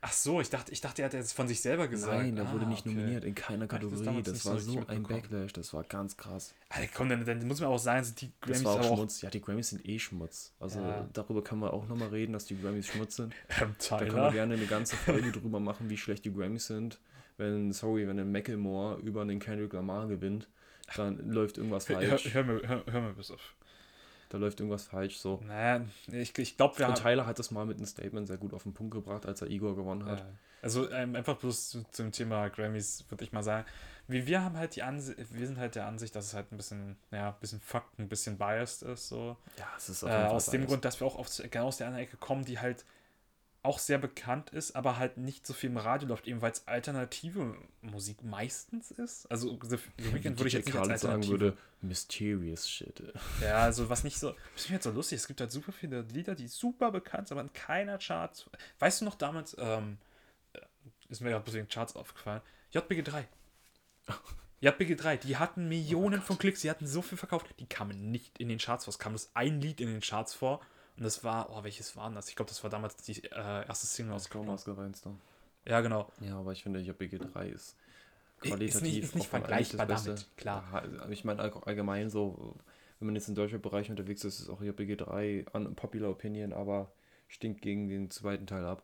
Ach 0.02 0.12
so, 0.12 0.40
ich 0.40 0.50
dachte, 0.50 0.70
ich 0.72 0.80
dachte, 0.80 1.02
er 1.02 1.06
hat 1.06 1.14
jetzt 1.14 1.32
von 1.32 1.48
sich 1.48 1.60
selber 1.60 1.88
gesagt. 1.88 2.16
Nein, 2.22 2.36
er 2.36 2.52
wurde 2.52 2.64
Ah, 2.66 2.68
nicht 2.68 2.86
okay. 2.86 2.94
nominiert 2.94 3.24
in 3.24 3.34
keiner 3.34 3.66
das 3.66 3.80
Kategorie. 3.80 4.22
Das, 4.22 4.42
so 4.42 4.50
war 4.50 4.58
so 4.60 4.84
ein. 4.86 5.02
Backlash, 5.02 5.52
das 5.52 5.72
war 5.74 5.82
ganz 5.84 6.16
krass. 6.16 6.54
Alter, 6.68 6.88
komm, 6.94 7.08
dann, 7.08 7.24
dann 7.24 7.46
muss 7.48 7.60
man 7.60 7.70
auch 7.70 7.78
sagen, 7.78 8.04
sind 8.04 8.20
die 8.20 8.30
Das 8.40 8.50
Grammys 8.50 8.64
war 8.64 8.74
auch 8.74 8.90
auch 8.92 8.96
Schmutz. 8.96 9.22
Ja, 9.22 9.30
die 9.30 9.40
Grammys 9.40 9.70
sind 9.70 9.84
eh 9.88 9.98
Schmutz. 9.98 10.52
Also 10.60 10.80
Ja. 10.80 11.08
darüber 11.12 11.42
können 11.42 11.60
wir 11.62 11.72
auch 11.72 11.88
nochmal 11.88 12.08
reden, 12.08 12.34
dass 12.34 12.44
die 12.44 12.60
Grammys 12.60 12.86
Schmutz 12.86 13.16
sind. 13.16 13.34
ähm, 13.60 13.74
Da 13.88 13.98
können 13.98 14.14
wir 14.14 14.32
gerne 14.32 14.54
eine 14.54 14.66
ganze 14.66 14.96
Folge 14.96 15.32
drüber 15.32 15.58
machen, 15.60 15.88
wie 15.90 15.96
schlecht 15.96 16.24
die 16.24 16.32
Grammys 16.32 16.66
sind. 16.66 17.00
Wenn, 17.38 17.72
sorry, 17.72 18.06
wenn 18.06 18.18
ein 18.18 18.30
Macklemore 18.30 18.98
über 19.00 19.24
den 19.24 19.40
Kendrick 19.40 19.72
Lamar 19.72 20.06
gewinnt, 20.08 20.48
dann 20.94 21.18
läuft 21.30 21.58
irgendwas 21.58 21.88
Hör, 21.88 21.96
falsch. 22.00 22.32
hör, 22.32 22.44
mir, 22.44 22.62
hör, 22.66 22.84
hör 22.86 23.00
mir 23.00 23.12
bis 23.14 23.30
auf. 23.30 23.54
Da 24.28 24.38
läuft 24.38 24.60
irgendwas 24.60 24.84
falsch. 24.84 25.18
So. 25.18 25.40
Naja, 25.46 25.84
ich, 26.10 26.36
ich 26.38 26.56
glaube, 26.56 26.78
wir 26.78 26.86
Und 26.86 26.92
haben. 26.94 27.02
Tyler 27.02 27.26
hat 27.26 27.38
das 27.38 27.50
mal 27.50 27.64
mit 27.66 27.76
einem 27.76 27.86
Statement 27.86 28.26
sehr 28.26 28.36
gut 28.38 28.52
auf 28.54 28.64
den 28.64 28.72
Punkt 28.74 28.92
gebracht, 28.94 29.26
als 29.26 29.40
er 29.42 29.48
Igor 29.48 29.76
gewonnen 29.76 30.04
hat. 30.06 30.20
Ja. 30.20 30.26
Also 30.62 30.90
ähm, 30.90 31.14
einfach 31.14 31.36
bloß 31.36 31.68
zu, 31.70 31.84
zum 31.92 32.10
Thema 32.10 32.48
Grammys 32.48 33.04
würde 33.08 33.22
ich 33.22 33.32
mal 33.32 33.42
sagen, 33.42 33.66
wie 34.08 34.26
wir 34.26 34.42
haben 34.42 34.56
halt 34.56 34.74
die 34.74 34.82
Ansicht, 34.82 35.18
wir 35.32 35.46
sind 35.46 35.58
halt 35.58 35.74
der 35.74 35.86
Ansicht, 35.86 36.14
dass 36.16 36.26
es 36.26 36.34
halt 36.34 36.50
ein 36.52 36.56
bisschen, 36.56 36.96
ja, 37.10 37.28
ein 37.28 37.34
bisschen 37.40 37.60
fucked, 37.60 37.98
ein 37.98 38.08
bisschen 38.08 38.38
biased 38.38 38.82
ist, 38.82 39.08
so. 39.08 39.36
Ja, 39.58 39.66
es 39.76 39.88
ist 39.88 40.02
Äh, 40.02 40.06
auf 40.06 40.10
jeden 40.12 40.22
Fall 40.26 40.30
aus 40.36 40.46
dem 40.46 40.52
biased. 40.52 40.68
Grund, 40.68 40.84
dass 40.84 41.00
wir 41.00 41.06
auch 41.06 41.16
aus, 41.18 41.42
genau 41.50 41.66
aus 41.66 41.76
der 41.76 41.86
anderen 41.88 42.04
Ecke 42.04 42.16
kommen, 42.16 42.44
die 42.44 42.58
halt 42.58 42.84
auch 43.66 43.80
sehr 43.80 43.98
bekannt 43.98 44.50
ist, 44.50 44.76
aber 44.76 44.96
halt 44.96 45.16
nicht 45.16 45.46
so 45.46 45.52
viel 45.52 45.70
im 45.70 45.76
Radio 45.76 46.08
läuft, 46.08 46.28
eben 46.28 46.40
weil 46.40 46.52
es 46.52 46.66
alternative 46.68 47.56
Musik 47.82 48.22
meistens 48.22 48.92
ist. 48.92 49.28
Also 49.30 49.58
The, 49.60 49.78
The 49.98 50.14
Weeknd 50.14 50.38
würde 50.38 50.48
ich 50.48 50.54
jetzt 50.54 50.66
nicht 50.66 50.78
als 50.78 51.00
sagen 51.00 51.26
würde, 51.26 51.56
mysterious 51.82 52.70
shit. 52.70 53.02
Ja, 53.42 53.58
also 53.58 53.90
was 53.90 54.04
nicht 54.04 54.18
so. 54.18 54.30
Das 54.54 54.62
ist 54.62 54.68
mir 54.70 54.76
jetzt 54.76 54.84
so 54.84 54.92
lustig. 54.92 55.18
Es 55.18 55.26
gibt 55.26 55.40
halt 55.40 55.50
super 55.50 55.72
viele 55.72 56.02
Lieder, 56.02 56.36
die 56.36 56.46
super 56.46 56.92
bekannt 56.92 57.28
sind, 57.28 57.36
aber 57.36 57.46
in 57.46 57.52
keiner 57.52 57.98
Charts. 57.98 58.48
Weißt 58.78 59.00
du 59.00 59.04
noch 59.04 59.16
damals, 59.16 59.56
ähm, 59.58 59.98
äh, 60.52 60.60
ist 61.08 61.20
mir 61.20 61.30
gerade 61.30 61.42
bloß 61.42 61.56
wegen 61.56 61.68
Charts 61.68 61.96
aufgefallen, 61.96 62.42
JBG3. 62.72 63.24
JBG3, 64.62 65.16
die 65.16 65.36
hatten 65.36 65.68
Millionen 65.68 66.22
von 66.22 66.38
Klicks, 66.38 66.62
die 66.62 66.70
hatten 66.70 66.86
so 66.86 67.02
viel 67.02 67.18
verkauft, 67.18 67.46
die 67.58 67.66
kamen 67.66 68.10
nicht 68.10 68.38
in 68.38 68.48
den 68.48 68.58
Charts 68.58 68.84
vor. 68.84 68.92
Es 68.92 68.98
kam 68.98 69.12
bloß 69.12 69.30
ein 69.34 69.60
Lied 69.60 69.80
in 69.80 69.88
den 69.88 70.00
Charts 70.00 70.34
vor 70.34 70.60
und 70.96 71.04
das 71.04 71.22
war, 71.24 71.50
oh, 71.50 71.62
welches 71.64 71.94
war 71.96 72.10
das? 72.10 72.28
Ich 72.28 72.36
glaube, 72.36 72.48
das 72.48 72.62
war 72.62 72.70
damals 72.70 72.96
die 72.96 73.22
äh, 73.24 73.66
erste 73.66 73.86
Single 73.86 74.14
aus 74.14 74.30
ne? 74.30 75.16
Ja, 75.66 75.80
genau. 75.80 76.10
Ja, 76.20 76.38
aber 76.38 76.52
ich 76.52 76.62
finde, 76.62 76.80
JBG3 76.80 77.48
ist 77.48 77.76
Ist 78.42 78.50
qualitativ 78.50 78.82
nicht- 78.82 79.02
ist 79.02 79.14
nicht 79.14 79.34
einmal 79.34 79.52
eigentlich 79.52 79.68
vergleichbar 79.68 79.86
das 79.86 80.04
Beste. 80.04 80.24
damit, 80.26 80.36
klar. 80.36 80.64
Ja, 80.72 81.00
also 81.00 81.12
ich 81.12 81.24
meine 81.24 81.42
all- 81.42 81.62
allgemein 81.64 82.08
so, 82.08 82.54
wenn 82.98 83.06
man 83.06 83.14
jetzt 83.16 83.28
im 83.28 83.34
deutschen 83.34 83.60
Bereich 83.60 83.90
unterwegs 83.90 84.24
ist, 84.24 84.40
ist 84.40 84.48
auch 84.48 84.60
JBG3 84.62 85.46
an 85.52 85.74
Popular 85.74 86.10
Opinion, 86.10 86.52
aber 86.52 86.90
stinkt 87.28 87.60
gegen 87.62 87.88
den 87.88 88.10
zweiten 88.10 88.46
Teil 88.46 88.64
ab. 88.64 88.82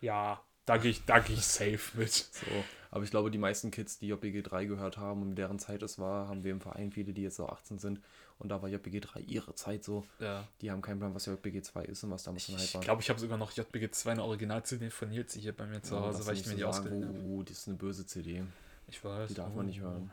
Ja, 0.00 0.40
da 0.64 0.76
gehe 0.78 0.90
ich, 0.90 1.04
da 1.04 1.18
gehe 1.18 1.36
ich 1.36 1.44
safe 1.46 1.98
mit. 1.98 2.12
So. 2.12 2.46
Aber 2.90 3.04
ich 3.04 3.10
glaube, 3.10 3.30
die 3.30 3.38
meisten 3.38 3.70
Kids, 3.70 3.98
die 3.98 4.12
JBG3 4.12 4.66
gehört 4.66 4.96
haben, 4.96 5.22
um 5.22 5.34
deren 5.34 5.58
Zeit 5.58 5.82
es 5.82 5.98
war, 5.98 6.28
haben 6.28 6.44
wir 6.44 6.52
im 6.52 6.60
Verein 6.60 6.92
viele, 6.92 7.12
die 7.12 7.22
jetzt 7.22 7.36
so 7.36 7.46
18 7.48 7.78
sind. 7.78 8.00
Und 8.38 8.50
da 8.50 8.60
war 8.60 8.68
JBG3 8.68 9.20
ihre 9.26 9.54
Zeit 9.54 9.82
so. 9.82 10.04
Ja. 10.20 10.46
Die 10.60 10.70
haben 10.70 10.82
keinen 10.82 10.98
Plan, 10.98 11.14
was 11.14 11.26
JBG2 11.26 11.82
ist 11.84 12.04
und 12.04 12.10
was 12.10 12.22
damals 12.22 12.48
ein 12.48 12.56
Ich 12.56 12.62
Hype 12.64 12.74
war. 12.74 12.80
glaube, 12.82 13.02
ich 13.02 13.08
habe 13.08 13.18
sogar 13.18 13.38
noch 13.38 13.52
JBG2 13.52 14.10
eine 14.10 14.24
Original-CD 14.24 14.90
von 14.90 15.08
Nils 15.08 15.34
hier 15.34 15.56
bei 15.56 15.66
mir 15.66 15.82
zu 15.82 15.98
Hause, 15.98 16.26
weil 16.26 16.34
ich 16.34 16.44
mir 16.44 16.52
so 16.52 16.56
die 16.58 16.64
ausgeliehen 16.64 17.08
habe. 17.08 17.18
Oh, 17.20 17.38
oh, 17.38 17.42
das 17.42 17.58
ist 17.58 17.68
eine 17.68 17.76
böse 17.78 18.04
CD. 18.06 18.44
Ich 18.88 19.02
weiß. 19.02 19.28
Die 19.28 19.34
darf 19.34 19.54
man 19.54 19.66
nicht 19.66 19.80
hören. 19.80 20.10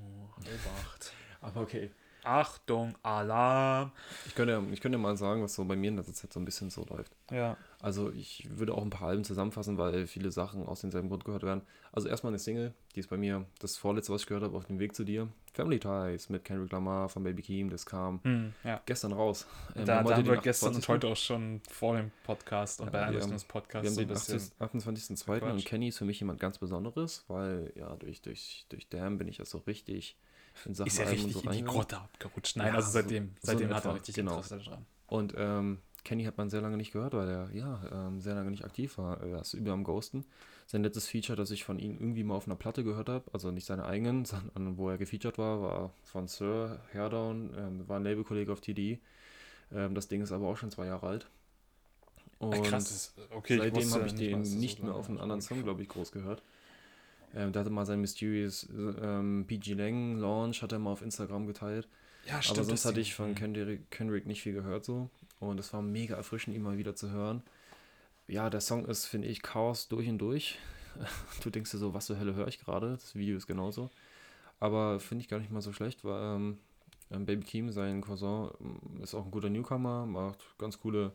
Oh, 0.00 0.40
Obacht. 0.40 1.12
Aber 1.40 1.62
okay. 1.62 1.90
Achtung, 2.24 2.94
Alarm. 3.02 3.92
Ich 4.26 4.34
könnte, 4.34 4.62
ich 4.72 4.80
könnte 4.80 4.98
mal 4.98 5.16
sagen, 5.16 5.42
was 5.42 5.54
so 5.54 5.64
bei 5.64 5.76
mir 5.76 5.88
in 5.88 5.96
letzter 5.96 6.14
Zeit 6.14 6.32
so 6.32 6.40
ein 6.40 6.44
bisschen 6.44 6.70
so 6.70 6.84
läuft. 6.84 7.12
Ja. 7.30 7.56
Also 7.80 8.10
ich 8.10 8.48
würde 8.58 8.74
auch 8.74 8.82
ein 8.82 8.90
paar 8.90 9.08
Alben 9.08 9.22
zusammenfassen, 9.24 9.78
weil 9.78 10.06
viele 10.06 10.30
Sachen 10.32 10.66
aus 10.66 10.80
demselben 10.80 11.08
Grund 11.08 11.24
gehört 11.24 11.44
werden. 11.44 11.62
Also 11.92 12.08
erstmal 12.08 12.32
eine 12.32 12.38
Single, 12.38 12.74
die 12.94 13.00
ist 13.00 13.08
bei 13.08 13.16
mir 13.16 13.44
das 13.60 13.76
vorletzte, 13.76 14.12
was 14.12 14.22
ich 14.22 14.26
gehört 14.26 14.42
habe, 14.44 14.56
auf 14.56 14.66
dem 14.66 14.78
Weg 14.78 14.94
zu 14.96 15.04
dir. 15.04 15.28
Family 15.54 15.78
Ties 15.78 16.28
mit 16.28 16.44
Kendrick 16.44 16.70
Lamar 16.72 17.08
von 17.08 17.22
Baby 17.22 17.42
Keem, 17.42 17.70
das 17.70 17.86
kam 17.86 18.20
Hm, 18.24 18.52
ja. 18.64 18.80
gestern 18.86 19.12
raus. 19.12 19.46
Ähm, 19.74 19.86
da, 19.86 20.04
haben 20.04 20.26
wir 20.26 20.36
gestern 20.38 20.68
und 20.74 20.76
28.. 20.82 20.88
heute 20.88 21.06
auch 21.08 21.16
schon 21.16 21.60
vor 21.70 21.96
dem 21.96 22.10
Podcast 22.24 22.80
und 22.80 22.86
Ja, 22.88 22.92
bei 22.92 23.06
haben- 23.20 23.30
des 23.30 23.44
Podcasts 23.44 23.82
Wir 23.84 23.90
haben 23.90 23.94
so 23.94 24.00
den 24.00 24.08
bisschen. 24.08 24.52
28.02. 24.60 25.50
und. 25.50 25.64
Kenny 25.64 25.88
ist 25.88 25.98
für 25.98 26.04
mich 26.04 26.20
jemand 26.20 26.40
ganz 26.40 26.58
Besonderes, 26.58 27.24
weil 27.28 27.72
ja, 27.76 27.94
durch, 27.96 28.20
durch, 28.22 28.66
durch 28.68 28.88
Damn 28.88 29.18
bin 29.18 29.28
ich 29.28 29.38
ja 29.38 29.44
so 29.44 29.58
richtig 29.58 30.16
in 30.66 30.74
Sachen 30.74 30.88
Ist 30.88 30.98
ja 30.98 31.04
und 31.04 31.10
richtig 31.12 31.32
so 31.34 31.40
in 31.40 31.52
die. 31.52 31.64
Grotte 31.64 31.98
abgerutscht. 31.98 32.56
Nein, 32.56 32.68
Ja, 32.68 32.74
also 32.74 32.88
so- 32.88 32.92
seitdem, 32.94 33.34
so 33.40 33.46
seitdem 33.46 33.68
in 33.68 33.74
hat 33.74 33.84
er 33.84 33.94
richtig 33.94 34.14
genau. 34.14 34.36
Interesse 34.36 34.58
dran. 34.58 34.86
Und 35.06 35.34
ähm, 35.36 35.78
Kenny 36.04 36.24
hat 36.24 36.38
man 36.38 36.48
sehr 36.50 36.60
lange 36.60 36.76
nicht 36.76 36.92
gehört, 36.92 37.14
weil 37.14 37.28
er 37.28 37.50
ja 37.52 37.80
ähm, 37.92 38.20
sehr 38.20 38.34
lange 38.34 38.50
nicht 38.50 38.64
aktiv 38.64 38.96
war. 38.98 39.20
Er 39.22 39.40
ist 39.40 39.54
über 39.54 39.72
am 39.72 39.84
Ghosten. 39.84 40.24
Sein 40.66 40.82
letztes 40.82 41.08
Feature, 41.08 41.36
das 41.36 41.50
ich 41.50 41.64
von 41.64 41.78
ihm 41.78 41.98
irgendwie 41.98 42.24
mal 42.24 42.34
auf 42.34 42.46
einer 42.46 42.56
Platte 42.56 42.84
gehört 42.84 43.08
habe, 43.08 43.24
also 43.32 43.50
nicht 43.50 43.64
seine 43.66 43.84
eigenen, 43.84 44.24
sondern 44.26 44.76
wo 44.76 44.88
er 44.90 44.98
gefeatured 44.98 45.38
war, 45.38 45.60
war 45.62 45.92
von 46.04 46.28
Sir 46.28 46.80
Hairdown, 46.92 47.54
ähm, 47.56 47.88
war 47.88 47.98
ein 47.98 48.04
Labelkollege 48.04 48.52
auf 48.52 48.60
TD. 48.60 49.00
Ähm, 49.72 49.94
das 49.94 50.08
Ding 50.08 50.22
ist 50.22 50.32
aber 50.32 50.46
auch 50.48 50.56
schon 50.56 50.70
zwei 50.70 50.86
Jahre 50.86 51.06
alt. 51.06 51.26
Und 52.38 52.54
Ach, 52.54 52.62
krass, 52.62 53.14
okay, 53.30 53.58
seitdem 53.58 53.90
habe 53.92 54.06
ich 54.06 54.14
den 54.14 54.42
nicht 54.42 54.78
so 54.78 54.84
mehr 54.84 54.94
auf 54.94 55.08
einen 55.08 55.18
anderen 55.18 55.40
Song, 55.42 55.62
glaube 55.64 55.82
ich, 55.82 55.88
groß 55.88 56.12
gehört. 56.12 56.42
Ähm, 57.34 57.52
der 57.52 57.60
hatte 57.60 57.70
mal 57.70 57.84
sein 57.86 58.00
Mysterious 58.00 58.66
ähm, 58.72 59.44
PG 59.46 59.74
Lang 59.74 60.18
Launch, 60.18 60.62
hat 60.62 60.72
er 60.72 60.78
mal 60.78 60.90
auf 60.92 61.02
Instagram 61.02 61.46
geteilt. 61.46 61.88
Ja, 62.26 62.34
Aber 62.34 62.42
stimmt. 62.42 62.56
sonst 62.66 62.70
das 62.70 62.84
hatte 62.86 63.00
ich 63.00 63.14
von 63.14 63.28
Hm. 63.28 63.34
Kendrick, 63.34 63.90
Kendrick 63.90 64.26
nicht 64.26 64.42
viel 64.42 64.52
gehört 64.54 64.84
so. 64.84 65.10
Und 65.40 65.60
es 65.60 65.72
war 65.72 65.82
mega 65.82 66.16
erfrischend, 66.16 66.56
ihn 66.56 66.62
mal 66.62 66.78
wieder 66.78 66.94
zu 66.94 67.10
hören. 67.10 67.42
Ja, 68.26 68.50
der 68.50 68.60
Song 68.60 68.84
ist, 68.86 69.06
finde 69.06 69.28
ich, 69.28 69.42
Chaos 69.42 69.88
durch 69.88 70.08
und 70.08 70.18
durch. 70.18 70.58
Du 71.42 71.50
denkst 71.50 71.70
dir 71.70 71.78
so, 71.78 71.94
was 71.94 72.06
zur 72.06 72.18
Hölle 72.18 72.34
höre 72.34 72.48
ich 72.48 72.58
gerade? 72.58 72.90
Das 72.90 73.14
Video 73.14 73.36
ist 73.36 73.46
genauso. 73.46 73.88
Aber 74.58 74.98
finde 74.98 75.22
ich 75.22 75.28
gar 75.28 75.38
nicht 75.38 75.52
mal 75.52 75.60
so 75.62 75.72
schlecht, 75.72 76.04
weil 76.04 76.20
ähm, 76.36 76.58
ähm, 77.12 77.24
Baby 77.24 77.44
Keem, 77.44 77.70
sein 77.70 78.00
Cousin, 78.00 78.50
ähm, 78.60 79.02
ist 79.02 79.14
auch 79.14 79.24
ein 79.24 79.30
guter 79.30 79.48
Newcomer, 79.48 80.04
macht 80.06 80.44
ganz 80.58 80.80
coole. 80.80 81.12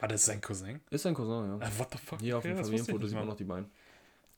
Ah, 0.00 0.08
das 0.08 0.22
ist 0.22 0.26
sein 0.26 0.40
Cousin? 0.40 0.80
Ist 0.90 1.02
sein 1.02 1.14
Cousin, 1.14 1.46
ja. 1.46 1.58
Ah, 1.60 1.70
what 1.78 1.88
the 1.92 1.98
fuck? 1.98 2.18
Hier 2.20 2.38
auf 2.38 2.42
dem 2.42 2.56
Familienfoto 2.56 3.06
sieht 3.06 3.16
man 3.16 3.28
noch 3.28 3.36
die 3.36 3.44
beiden. 3.44 3.70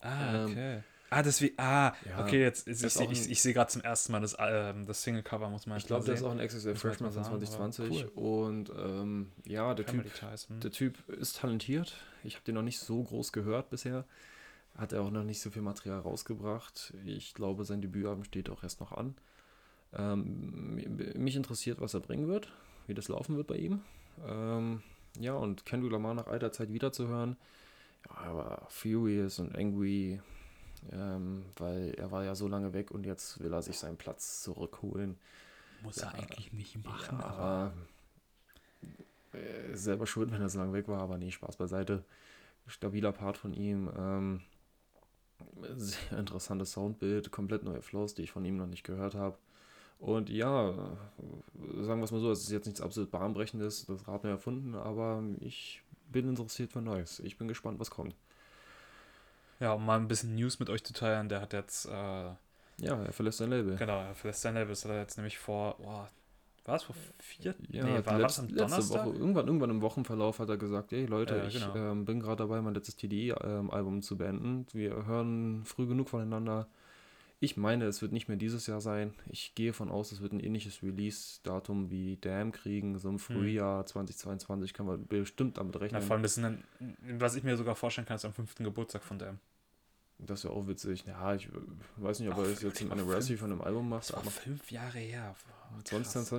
Ah, 0.01 0.45
Ähm, 0.45 0.51
okay. 0.51 0.83
Ah, 1.13 1.23
deswegen. 1.23 1.55
Ah, 1.59 1.95
Ja, 2.09 2.21
okay, 2.21 2.41
jetzt. 2.41 2.67
Ich, 2.69 2.83
ist 2.83 2.99
ich, 3.01 3.11
ich, 3.11 3.31
ich 3.31 3.43
sehe 3.43 3.53
gerade 3.55 3.71
zum 3.71 3.83
ersten 3.83 4.13
Mal 4.13 4.21
das, 4.21 4.37
ähm, 4.39 4.87
das 4.87 5.03
Single-Cover, 5.03 5.49
muss 5.51 5.67
man 5.67 5.79
Ich 5.79 5.87
glaube, 5.87 6.05
der 6.05 6.15
ist 6.15 6.23
auch 6.23 6.31
ein 6.33 6.41
XXL 6.41 6.75
Freshman 6.75 7.13
von 7.13 7.23
mal 7.23 7.25
sagen, 7.25 7.37
aber 7.37 7.45
2020. 7.47 8.17
Und 8.17 8.71
ähm, 8.77 9.33
ja, 9.45 9.75
der 9.75 9.87
Typ 9.87 10.15
Ties, 10.15 10.49
hm. 10.49 10.61
Der 10.61 10.71
Typ 10.71 11.09
ist 11.09 11.37
talentiert. 11.39 11.95
Ich 12.25 12.35
habe 12.35 12.45
den 12.45 12.55
noch 12.55 12.63
nicht 12.63 12.79
so 12.79 13.03
groß 13.03 13.33
gehört 13.33 13.71
bisher. 13.71 14.05
Hat 14.77 14.93
er 14.93 15.03
auch 15.03 15.11
noch 15.11 15.25
nicht 15.25 15.41
so 15.41 15.51
viel 15.51 15.63
Material 15.63 16.01
rausgebracht. 16.01 16.95
Ich 17.05 17.35
glaube, 17.35 17.65
sein 17.65 17.83
Debütalbum 17.83 18.25
steht 18.25 18.49
auch 18.49 18.63
erst 18.63 18.81
noch 18.81 18.93
an. 18.93 19.15
Ähm, 19.95 20.75
mi- 20.77 21.19
mich 21.19 21.37
interessiert, 21.37 21.81
was 21.81 21.95
er 21.95 22.01
bringen 22.01 22.29
wird, 22.29 22.51
wie 22.87 22.95
das 22.95 23.09
laufen 23.09 23.37
wird 23.37 23.47
bei 23.49 23.57
ihm. 23.57 23.83
Ähm, 24.27 24.83
ja, 25.21 25.35
und 25.35 25.67
Kendrick 25.67 25.93
Lamar 25.93 26.15
nach 26.15 26.27
alter 26.27 26.53
Zeit 26.53 26.73
wiederzuhören. 26.73 27.37
Ja, 28.09 28.25
er 28.25 28.35
war 28.37 28.67
furious 28.71 29.39
und 29.39 29.55
angry, 29.55 30.21
ähm, 30.93 31.45
weil 31.57 31.95
er 31.97 32.11
war 32.11 32.25
ja 32.25 32.35
so 32.35 32.49
lange 32.49 32.73
weg 32.73 32.91
und 32.91 33.05
jetzt 33.07 33.41
will 33.41 33.53
er 33.53 33.63
sich 33.63 33.79
seinen 33.79 33.97
Platz 33.97 34.43
zurückholen. 34.43 35.19
Muss 35.81 36.01
Ja, 36.01 36.05
er 36.05 36.15
eigentlich 36.15 36.53
nicht 36.55 36.83
Ja, 36.85 36.85
machen, 36.85 37.21
aber. 37.21 37.51
aber 37.53 37.75
äh, 39.33 39.75
selber 39.77 40.07
schuld, 40.07 40.31
wenn 40.33 40.41
er 40.41 40.49
so 40.49 40.59
lange 40.59 40.73
weg 40.73 40.89
war, 40.89 41.01
aber 41.01 41.19
nee, 41.19 41.31
Spaß 41.31 41.57
beiseite. 41.57 42.05
Stabiler 42.67 43.13
Part 43.13 43.39
von 43.39 43.55
ihm. 43.55 43.91
Ähm, 43.99 44.43
sehr 45.77 46.19
interessantes 46.19 46.73
Soundbild, 46.73 47.31
komplett 47.31 47.63
neue 47.65 47.83
Flows, 47.83 48.15
die 48.15 48.23
ich 48.23 48.33
von 48.33 48.45
ihm 48.45 48.57
noch 48.57 48.67
nicht 48.67 48.85
gehört 48.85 49.15
habe. 49.15 49.37
Und 49.99 50.31
ja, 50.31 50.73
sagen 51.81 52.01
wir 52.01 52.05
es 52.05 52.13
mal 52.13 52.21
so, 52.21 52.31
es 52.33 52.43
ist 52.45 52.51
jetzt 52.53 52.67
nichts 52.67 52.81
absolut 52.81 53.11
bahnbrechendes, 53.11 53.87
das 53.87 54.09
Rad 54.09 54.25
neu 54.25 54.31
erfunden, 54.31 54.75
aber 54.75 55.23
ich 55.41 55.83
bin 56.11 56.29
interessiert 56.29 56.73
für 56.73 56.83
Neues. 56.83 57.21
Ich 57.21 57.39
bin 57.39 57.49
gespannt, 57.49 57.81
was 57.81 57.91
kommt. 57.91 58.15
Ja, 59.63 59.75
um 59.75 59.87
mal 59.87 59.97
ein 59.97 60.09
bisschen 60.09 60.35
News 60.35 60.59
mit 60.59 60.69
euch 60.69 60.83
zu 60.83 60.93
teilen, 60.93 61.29
der 61.29 61.41
hat 61.41 61.53
jetzt. 61.53 61.87
Äh, 61.87 61.91
ja, 61.91 62.37
er 62.79 63.13
verlässt 63.13 63.39
sein 63.39 63.51
Label. 63.51 63.77
Genau, 63.77 64.01
er 64.01 64.15
verlässt 64.17 64.43
sein 64.43 64.55
Label. 64.55 64.71
Das 64.71 64.85
hat 64.85 64.91
er 64.91 64.99
jetzt 64.99 65.17
nämlich 65.17 65.39
vor. 65.39 65.77
Boah, 65.79 66.11
war 66.65 66.75
es 66.75 66.83
vor 66.83 66.97
vier? 67.21 67.55
Ja, 67.71 67.85
nee, 67.85 68.05
war 68.05 68.19
letzt, 68.19 68.39
das 68.39 68.39
am 68.41 68.49
Donnerstag? 68.49 69.07
Woche, 69.07 69.17
irgendwann, 69.17 69.47
irgendwann 69.47 69.71
im 69.71 69.81
Wochenverlauf 69.81 70.41
hat 70.41 70.49
er 70.49 70.57
gesagt, 70.57 70.93
ey 70.93 71.07
Leute, 71.07 71.37
ja, 71.37 71.49
genau. 71.49 71.75
ich 71.75 71.81
ähm, 71.81 72.05
bin 72.05 72.19
gerade 72.19 72.39
dabei, 72.39 72.61
mein 72.61 72.75
letztes 72.75 72.97
TDE-Album 72.97 73.95
ähm, 73.95 74.03
zu 74.03 74.19
beenden. 74.19 74.67
Wir 74.73 75.07
hören 75.07 75.65
früh 75.65 75.87
genug 75.87 76.09
voneinander. 76.09 76.67
Ich 77.39 77.57
meine, 77.57 77.85
es 77.85 78.03
wird 78.03 78.13
nicht 78.13 78.27
mehr 78.27 78.37
dieses 78.37 78.67
Jahr 78.67 78.81
sein. 78.81 79.15
Ich 79.29 79.55
gehe 79.55 79.73
von 79.73 79.91
aus, 79.91 80.11
es 80.11 80.21
wird 80.21 80.33
ein 80.33 80.41
ähnliches 80.41 80.83
Release-Datum 80.83 81.91
wie 81.91 82.17
Damn 82.17 82.51
kriegen. 82.51 82.99
So 82.99 83.09
im 83.09 83.15
hm. 83.15 83.19
Frühjahr 83.21 83.81
hm. 83.81 83.87
2022 83.87 84.75
kann 84.75 84.87
man 84.87 85.07
bestimmt 85.07 85.59
damit 85.59 85.81
rechnen. 85.81 86.01
Ja, 86.01 86.07
vor 86.07 86.15
allem, 86.15 86.23
das 86.25 86.37
ist 86.37 86.45
ein, 86.45 86.65
was 87.19 87.37
ich 87.37 87.45
mir 87.45 87.57
sogar 87.57 87.77
vorstellen 87.77 88.07
kann, 88.07 88.17
ist 88.17 88.25
am 88.25 88.33
fünften 88.33 88.65
Geburtstag 88.65 89.05
von 89.05 89.21
Damn. 89.21 89.39
Das 90.27 90.45
wäre 90.45 90.55
auch 90.55 90.67
witzig. 90.67 91.05
Ja, 91.07 91.35
ich 91.35 91.49
weiß 91.97 92.21
nicht, 92.21 92.31
ob 92.31 92.39
er 92.39 92.45
das 92.45 92.63
jetzt 92.63 92.81
ein 92.81 92.93
Anniversary 92.93 93.37
von 93.37 93.53
einem 93.53 93.61
Album 93.61 93.89
macht. 93.89 94.09
Das 94.11 94.17
war 94.17 94.31
fünf 94.31 94.71
Jahre 94.71 94.99
her. 94.99 95.35
20, 95.85 96.31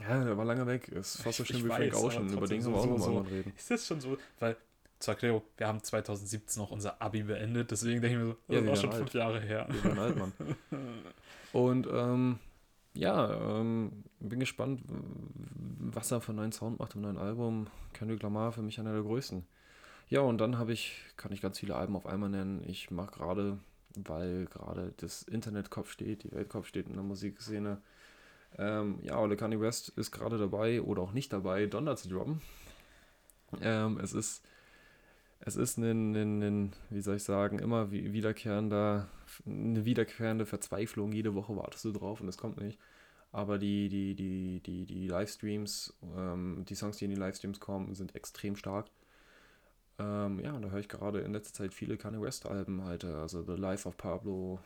Ja, 0.00 0.24
der 0.24 0.36
war 0.36 0.44
lange 0.44 0.66
weg. 0.66 0.88
Ist 0.88 1.20
fast 1.20 1.38
so 1.38 1.44
schlimm 1.44 1.64
wie 1.64 1.68
Frank 1.68 1.94
Ocean. 1.94 2.28
Über 2.28 2.46
den 2.46 2.62
können 2.62 2.74
wir 2.74 2.80
auch 2.80 2.86
nochmal 2.86 3.08
so, 3.08 3.20
reden. 3.20 3.52
Ist 3.56 3.70
das 3.70 3.86
schon 3.86 4.00
so? 4.00 4.16
Weil 4.38 4.56
zur 4.98 5.14
Erklärung, 5.14 5.42
wir 5.56 5.68
haben 5.68 5.82
2017 5.82 6.62
noch 6.62 6.70
unser 6.70 7.00
Abi 7.02 7.22
beendet, 7.22 7.70
deswegen 7.70 8.00
denke 8.00 8.16
ich 8.16 8.22
mir 8.22 8.30
so, 8.30 8.36
das 8.48 8.56
ja, 8.56 8.62
ist 8.62 8.70
auch 8.70 8.80
schon 8.80 8.90
alt. 8.90 8.98
fünf 8.98 9.14
Jahre 9.14 9.40
her. 9.40 9.66
Wir 9.68 9.84
werden 9.84 9.98
alt, 9.98 10.16
Mann. 10.16 10.32
Und 11.52 11.88
ähm, 11.92 12.38
ja, 12.94 13.60
ähm, 13.60 14.04
bin 14.20 14.40
gespannt, 14.40 14.82
was 14.86 16.10
er 16.10 16.20
für 16.20 16.30
einen 16.30 16.38
neuen 16.38 16.52
Sound 16.52 16.78
macht 16.78 16.94
im 16.94 17.02
neuen 17.02 17.18
Album. 17.18 17.66
Kendrick 17.92 18.22
Lamar 18.22 18.52
für 18.52 18.62
mich 18.62 18.78
einer 18.80 18.92
der 18.92 19.02
größten. 19.02 19.44
Ja, 20.08 20.20
und 20.20 20.38
dann 20.38 20.58
habe 20.58 20.72
ich, 20.72 20.96
kann 21.16 21.32
ich 21.32 21.40
ganz 21.40 21.58
viele 21.58 21.76
Alben 21.76 21.96
auf 21.96 22.06
einmal 22.06 22.30
nennen. 22.30 22.62
Ich 22.66 22.90
mache 22.90 23.12
gerade, 23.12 23.58
weil 23.94 24.46
gerade 24.46 24.92
das 24.98 25.22
Internet 25.22 25.70
Kopf 25.70 25.90
steht, 25.90 26.24
die 26.24 26.32
Welt 26.32 26.48
Kopf 26.48 26.66
steht 26.66 26.88
in 26.88 26.94
der 26.94 27.02
Musikszene. 27.02 27.80
Ähm, 28.58 28.98
ja, 29.02 29.18
Ole 29.18 29.36
Kanye 29.36 29.60
West 29.60 29.90
ist 29.90 30.12
gerade 30.12 30.38
dabei 30.38 30.82
oder 30.82 31.02
auch 31.02 31.12
nicht 31.12 31.32
dabei, 31.32 31.66
Donner 31.66 31.96
zu 31.96 32.08
droppen. 32.08 32.40
Ähm, 33.60 33.98
es 34.00 34.12
ist 34.12 34.42
es 35.46 35.56
ist 35.56 35.76
ein, 35.76 36.14
ein, 36.14 36.42
ein, 36.42 36.72
wie 36.88 37.02
soll 37.02 37.16
ich 37.16 37.22
sagen, 37.22 37.58
immer 37.58 37.90
wiederkehrender, 37.90 39.08
eine 39.46 39.84
wiederkehrende 39.84 40.46
Verzweiflung. 40.46 41.12
Jede 41.12 41.34
Woche 41.34 41.54
wartest 41.56 41.84
du 41.84 41.92
drauf 41.92 42.20
und 42.22 42.28
es 42.28 42.38
kommt 42.38 42.58
nicht. 42.58 42.78
Aber 43.30 43.58
die, 43.58 43.88
die, 43.88 44.14
die, 44.14 44.60
die, 44.60 44.86
die 44.86 45.06
Livestreams, 45.06 45.92
ähm, 46.16 46.64
die 46.68 46.74
Songs, 46.74 46.96
die 46.96 47.04
in 47.04 47.10
die 47.10 47.16
Livestreams 47.16 47.60
kommen, 47.60 47.94
sind 47.94 48.14
extrem 48.14 48.56
stark. 48.56 48.86
Ähm, 49.98 50.40
ja, 50.40 50.52
und 50.52 50.62
da 50.62 50.70
höre 50.70 50.80
ich 50.80 50.88
gerade 50.88 51.20
in 51.20 51.32
letzter 51.32 51.54
Zeit 51.54 51.74
viele 51.74 51.96
Kanye 51.96 52.20
West-Alben 52.20 52.84
halt. 52.84 53.04
Also 53.04 53.42
The 53.42 53.60
Life 53.60 53.88
of 53.88 53.96
Pablo 53.96 54.58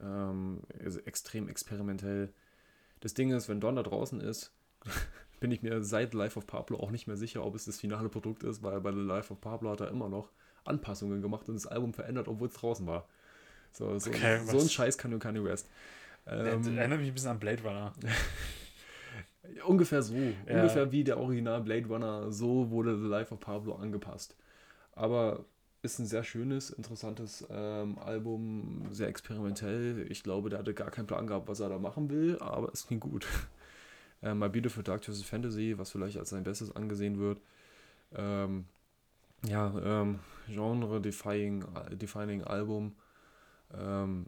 ähm, 0.00 0.60
ist 0.78 0.98
extrem 1.06 1.48
experimentell. 1.48 2.32
Das 3.00 3.14
Ding 3.14 3.30
ist, 3.30 3.48
wenn 3.48 3.60
Don 3.60 3.76
da 3.76 3.82
draußen 3.82 4.20
ist, 4.20 4.52
bin 5.40 5.50
ich 5.50 5.62
mir 5.62 5.82
seit 5.82 6.14
Life 6.14 6.38
of 6.38 6.46
Pablo 6.46 6.78
auch 6.78 6.90
nicht 6.90 7.06
mehr 7.06 7.16
sicher, 7.16 7.44
ob 7.44 7.54
es 7.54 7.64
das 7.64 7.80
finale 7.80 8.08
Produkt 8.08 8.42
ist, 8.42 8.62
weil 8.62 8.80
bei 8.80 8.92
The 8.92 9.00
Life 9.00 9.32
of 9.32 9.40
Pablo 9.40 9.70
hat 9.70 9.80
er 9.80 9.88
immer 9.88 10.08
noch 10.08 10.30
Anpassungen 10.64 11.22
gemacht 11.22 11.48
und 11.48 11.54
das 11.54 11.66
Album 11.66 11.94
verändert, 11.94 12.28
obwohl 12.28 12.48
es 12.48 12.54
draußen 12.54 12.86
war. 12.86 13.08
So, 13.72 13.98
so, 13.98 14.10
okay, 14.10 14.40
so 14.44 14.58
ein 14.58 14.68
Scheiß 14.68 14.98
kann 14.98 15.10
nur 15.10 15.20
Kanye 15.20 15.44
West. 15.44 15.68
Ähm, 16.26 16.76
erinnert 16.76 16.98
mich 16.98 17.08
ein 17.08 17.14
bisschen 17.14 17.30
an 17.30 17.38
Blade 17.38 17.62
Runner. 17.62 17.92
ungefähr 19.66 20.02
so. 20.02 20.14
Ja. 20.14 20.60
Ungefähr 20.60 20.90
wie 20.92 21.04
der 21.04 21.18
Original 21.18 21.60
Blade 21.62 21.86
Runner. 21.86 22.32
So 22.32 22.70
wurde 22.70 22.98
The 22.98 23.06
Life 23.06 23.32
of 23.32 23.40
Pablo 23.40 23.76
angepasst. 23.76 24.36
Aber 24.96 25.44
ist 25.82 25.98
ein 26.00 26.06
sehr 26.06 26.24
schönes, 26.24 26.70
interessantes 26.70 27.46
ähm, 27.50 27.98
Album, 27.98 28.88
sehr 28.90 29.08
experimentell. 29.08 30.06
Ich 30.10 30.22
glaube, 30.24 30.50
der 30.50 30.58
hatte 30.58 30.74
gar 30.74 30.90
keinen 30.90 31.06
Plan 31.06 31.26
gehabt, 31.28 31.48
was 31.48 31.60
er 31.60 31.68
da 31.68 31.78
machen 31.78 32.10
will, 32.10 32.38
aber 32.40 32.70
es 32.72 32.86
ging 32.86 33.00
gut. 33.00 33.26
Äh, 34.22 34.32
My 34.32 34.48
Beautiful 34.48 34.82
Dark 34.82 35.02
Twisted 35.02 35.26
Fantasy, 35.26 35.74
was 35.76 35.90
vielleicht 35.90 36.16
als 36.16 36.30
sein 36.30 36.42
Bestes 36.42 36.74
angesehen 36.74 37.18
wird. 37.18 37.38
Ähm, 38.14 38.64
ja, 39.46 39.74
ähm, 39.84 40.20
Genre-defining 40.48 41.62
defining 41.92 42.42
Album. 42.42 42.96
Ähm, 43.74 44.24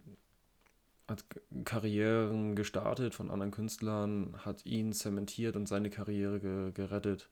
hat 1.08 1.24
Karrieren 1.64 2.54
gestartet 2.54 3.14
von 3.14 3.30
anderen 3.30 3.50
Künstlern, 3.50 4.34
hat 4.44 4.66
ihn 4.66 4.92
zementiert 4.92 5.56
und 5.56 5.66
seine 5.66 5.88
Karriere 5.88 6.38
ge 6.38 6.70
gerettet. 6.72 7.30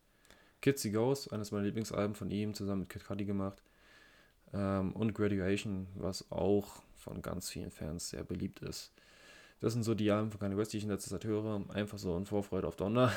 Kitsy 0.61 0.91
Goes, 0.91 1.29
eines 1.29 1.53
meiner 1.53 1.65
Lieblingsalben 1.65 2.15
von 2.15 2.31
ihm, 2.31 2.55
zusammen 2.55 2.81
mit 2.81 2.91
Kid 2.91 3.05
Cudi 3.05 3.25
gemacht. 3.25 3.63
Ähm, 4.53 4.93
und 4.93 5.15
Graduation, 5.15 5.87
was 5.95 6.31
auch 6.31 6.83
von 6.97 7.23
ganz 7.23 7.51
vielen 7.51 7.71
Fans 7.71 8.11
sehr 8.11 8.25
beliebt 8.25 8.61
ist. 8.61 8.93
Das 9.61 9.73
sind 9.73 9.85
so 9.85 9.95
die 9.95 10.11
Alben 10.11 10.31
von 10.31 10.41
Kanye 10.41 10.57
West, 10.57 10.73
die 10.73 10.79
ich 10.79 10.85
in 10.85 10.91
letzter 10.91 11.11
Zeit 11.11 11.25
höre. 11.25 11.63
Einfach 11.71 11.99
so 11.99 12.17
in 12.17 12.27
Vorfreude 12.27 12.67
auf 12.67 12.77
Donner. 12.77 13.13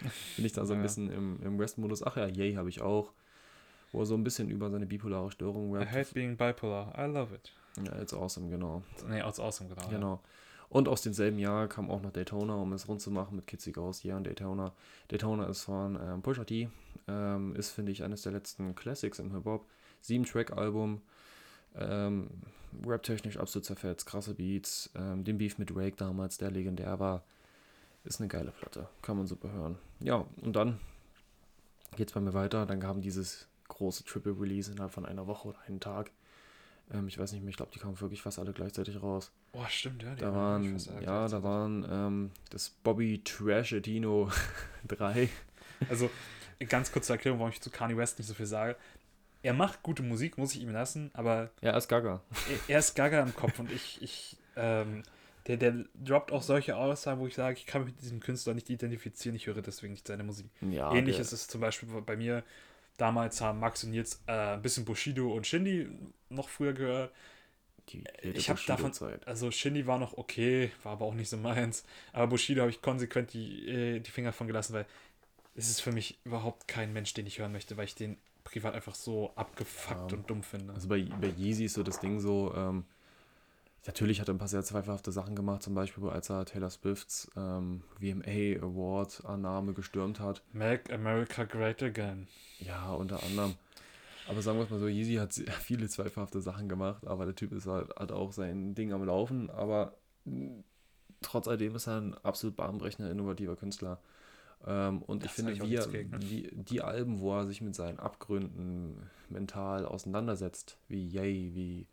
Bin 0.36 0.44
ich 0.44 0.52
da 0.52 0.64
so 0.64 0.72
ein 0.72 0.80
ja. 0.80 0.82
bisschen 0.82 1.10
im, 1.10 1.40
im 1.42 1.58
West-Modus. 1.58 2.02
Ach 2.02 2.16
ja, 2.16 2.26
Yay 2.26 2.54
habe 2.54 2.68
ich 2.68 2.80
auch. 2.80 3.12
Wo 3.92 4.00
er 4.00 4.06
so 4.06 4.14
ein 4.14 4.24
bisschen 4.24 4.50
über 4.50 4.70
seine 4.70 4.86
bipolare 4.86 5.30
Störung 5.30 5.74
rappt. 5.74 5.90
I 5.90 5.94
hate 5.94 6.14
being 6.14 6.36
bipolar. 6.36 6.92
I 6.98 7.10
love 7.10 7.34
it. 7.34 7.52
Ja, 7.84 8.00
it's 8.00 8.12
awesome, 8.12 8.50
genau. 8.50 8.82
Nee, 9.08 9.26
it's 9.26 9.40
awesome, 9.40 9.68
genau. 9.68 9.88
Genau. 9.88 10.12
Ja. 10.14 10.20
Und 10.70 10.88
aus 10.88 11.02
demselben 11.02 11.38
Jahr 11.38 11.66
kam 11.66 11.90
auch 11.90 12.02
noch 12.02 12.12
Daytona, 12.12 12.54
um 12.54 12.72
es 12.74 12.88
rund 12.88 13.00
zu 13.00 13.10
machen 13.10 13.36
mit 13.36 13.46
Kitsy 13.46 13.72
Ghost. 13.72 14.04
Ja, 14.04 14.16
und 14.16 14.26
Daytona. 14.26 14.74
Daytona 15.08 15.46
ist 15.46 15.62
von 15.62 15.98
ähm, 16.00 16.22
Pusha 16.22 16.44
T. 16.44 16.68
Ähm, 17.06 17.56
ist, 17.56 17.70
finde 17.70 17.92
ich, 17.92 18.02
eines 18.02 18.22
der 18.22 18.32
letzten 18.32 18.74
Classics 18.74 19.18
im 19.18 19.32
Hip-Hop. 19.32 19.66
Sieben-Track-Album. 20.02 21.00
Ähm, 21.74 22.28
Rap-technisch 22.86 23.38
absolut 23.38 23.64
zerfetzt, 23.64 24.06
krasse 24.06 24.34
Beats. 24.34 24.90
Ähm, 24.94 25.24
den 25.24 25.38
Beef 25.38 25.58
mit 25.58 25.70
Drake 25.70 25.96
damals, 25.96 26.36
der 26.36 26.50
legendär 26.50 27.00
war, 27.00 27.24
ist 28.04 28.20
eine 28.20 28.28
geile 28.28 28.50
Platte. 28.50 28.88
Kann 29.00 29.16
man 29.16 29.26
super 29.26 29.50
hören. 29.50 29.78
Ja, 30.00 30.26
und 30.42 30.54
dann 30.54 30.78
geht 31.96 32.08
es 32.08 32.14
bei 32.14 32.20
mir 32.20 32.34
weiter. 32.34 32.66
Dann 32.66 32.80
kam 32.80 33.00
dieses 33.00 33.48
große 33.68 34.04
Triple 34.04 34.38
Release 34.38 34.70
innerhalb 34.70 34.92
von 34.92 35.06
einer 35.06 35.26
Woche 35.26 35.48
oder 35.48 35.58
einen 35.66 35.80
Tag. 35.80 36.10
Ähm, 36.92 37.08
ich 37.08 37.18
weiß 37.18 37.32
nicht 37.32 37.42
mehr, 37.42 37.50
ich 37.50 37.56
glaube, 37.56 37.72
die 37.74 37.78
kamen 37.78 38.00
wirklich 38.00 38.22
fast 38.22 38.38
alle 38.38 38.52
gleichzeitig 38.52 39.02
raus. 39.02 39.32
Boah, 39.52 39.68
stimmt, 39.68 40.02
ja. 40.02 40.14
da 40.14 40.34
waren, 40.34 40.78
ja, 41.00 41.28
da 41.28 41.42
waren 41.42 41.86
ähm, 41.90 42.30
das 42.50 42.70
Bobby 42.70 43.22
Trash 43.24 43.72
Etino 43.72 44.30
3. 44.86 45.28
Also, 45.88 46.10
ganz 46.68 46.90
kurze 46.90 47.12
Erklärung, 47.12 47.38
warum 47.38 47.52
ich 47.52 47.60
zu 47.60 47.70
Kanye 47.70 47.96
West 47.96 48.18
nicht 48.18 48.26
so 48.26 48.34
viel 48.34 48.46
sage 48.46 48.74
er 49.42 49.54
macht 49.54 49.82
gute 49.82 50.02
Musik, 50.02 50.38
muss 50.38 50.54
ich 50.54 50.62
ihm 50.62 50.70
lassen, 50.70 51.10
aber. 51.14 51.50
Ja, 51.60 51.70
er 51.70 51.78
ist 51.78 51.88
Gaga. 51.88 52.20
Er, 52.50 52.74
er 52.74 52.78
ist 52.78 52.94
Gaga 52.94 53.22
im 53.22 53.34
Kopf 53.34 53.58
und 53.58 53.70
ich, 53.70 54.02
ich, 54.02 54.36
ähm, 54.56 55.02
der, 55.46 55.56
der 55.56 55.84
droppt 55.94 56.32
auch 56.32 56.42
solche 56.42 56.76
Aussagen, 56.76 57.20
wo 57.20 57.26
ich 57.26 57.34
sage, 57.34 57.56
ich 57.56 57.66
kann 57.66 57.84
mich 57.84 57.94
mit 57.94 58.02
diesem 58.02 58.20
Künstler 58.20 58.54
nicht 58.54 58.68
identifizieren, 58.68 59.36
ich 59.36 59.46
höre 59.46 59.62
deswegen 59.62 59.92
nicht 59.92 60.06
seine 60.06 60.24
Musik. 60.24 60.46
Ja, 60.60 60.92
Ähnlich 60.92 61.18
ist 61.18 61.32
es 61.32 61.46
zum 61.48 61.60
Beispiel 61.60 61.88
bei 62.02 62.16
mir. 62.16 62.42
Damals 62.98 63.40
haben 63.40 63.60
Max 63.60 63.84
und 63.84 63.92
Nils 63.92 64.22
äh, 64.26 64.32
ein 64.32 64.62
bisschen 64.62 64.84
Bushido 64.84 65.32
und 65.32 65.46
Shindy 65.46 65.88
noch 66.28 66.48
früher 66.48 66.74
gehört. 66.74 67.12
Die, 67.88 68.04
ich 68.22 68.50
habe 68.50 68.60
davon, 68.66 68.92
also 69.24 69.50
Shindy 69.50 69.86
war 69.86 69.98
noch 69.98 70.18
okay, 70.18 70.70
war 70.82 70.92
aber 70.92 71.06
auch 71.06 71.14
nicht 71.14 71.30
so 71.30 71.38
meins. 71.38 71.84
Aber 72.12 72.26
Bushido 72.26 72.60
habe 72.60 72.70
ich 72.70 72.82
konsequent 72.82 73.32
die, 73.32 73.66
äh, 73.68 74.00
die 74.00 74.10
Finger 74.10 74.32
von 74.32 74.46
gelassen, 74.46 74.74
weil 74.74 74.84
es 75.54 75.70
ist 75.70 75.80
für 75.80 75.92
mich 75.92 76.18
überhaupt 76.24 76.68
kein 76.68 76.92
Mensch, 76.92 77.14
den 77.14 77.26
ich 77.26 77.38
hören 77.38 77.52
möchte, 77.52 77.76
weil 77.76 77.86
ich 77.86 77.94
den 77.94 78.18
privat 78.44 78.74
einfach 78.74 78.94
so 78.94 79.32
abgefuckt 79.36 80.12
ja. 80.12 80.18
und 80.18 80.28
dumm 80.28 80.42
finde. 80.42 80.74
Also 80.74 80.88
bei, 80.88 81.02
bei 81.02 81.28
Yeezy 81.28 81.64
ist 81.64 81.74
so 81.74 81.82
das 81.82 82.00
Ding 82.00 82.20
so, 82.20 82.52
ähm, 82.54 82.84
natürlich 83.86 84.20
hat 84.20 84.28
er 84.28 84.34
ein 84.34 84.38
paar 84.38 84.48
sehr 84.48 84.62
zweifelhafte 84.62 85.12
Sachen 85.12 85.34
gemacht, 85.34 85.62
zum 85.62 85.74
Beispiel 85.74 86.08
als 86.08 86.30
er 86.30 86.44
Taylor 86.44 86.70
Swifts 86.70 87.30
ähm, 87.36 87.82
VMA 87.98 88.62
Award 88.62 89.24
Annahme 89.24 89.72
gestürmt 89.74 90.20
hat. 90.20 90.42
Make 90.52 90.92
America 90.92 91.44
Great 91.44 91.82
Again. 91.82 92.28
Ja, 92.60 92.92
unter 92.92 93.22
anderem. 93.22 93.54
Aber 94.28 94.42
sagen 94.42 94.58
wir 94.58 94.64
es 94.64 94.70
mal 94.70 94.78
so, 94.78 94.88
Yeezy 94.88 95.14
hat 95.14 95.32
viele 95.60 95.88
zweifelhafte 95.88 96.40
Sachen 96.40 96.68
gemacht, 96.68 97.06
aber 97.06 97.24
der 97.24 97.34
Typ 97.34 97.52
ist 97.52 97.66
halt, 97.66 97.94
hat 97.96 98.12
auch 98.12 98.32
sein 98.32 98.74
Ding 98.74 98.92
am 98.92 99.04
Laufen, 99.04 99.48
aber 99.50 99.94
trotz 101.22 101.48
alledem 101.48 101.74
ist 101.74 101.86
er 101.86 102.00
ein 102.00 102.14
absolut 102.22 102.56
bahnbrechender, 102.56 103.10
innovativer 103.10 103.56
Künstler. 103.56 104.00
Ähm, 104.66 105.02
und 105.02 105.24
das 105.24 105.38
ich 105.38 105.44
finde, 105.44 105.62
wie, 105.62 106.30
wie, 106.30 106.50
die 106.52 106.82
Alben, 106.82 107.20
wo 107.20 107.34
er 107.36 107.46
sich 107.46 107.60
mit 107.60 107.74
seinen 107.74 107.98
Abgründen 107.98 109.08
mental 109.28 109.86
auseinandersetzt, 109.86 110.78
wie 110.88 111.06
Yay, 111.06 111.54
wie 111.54 111.86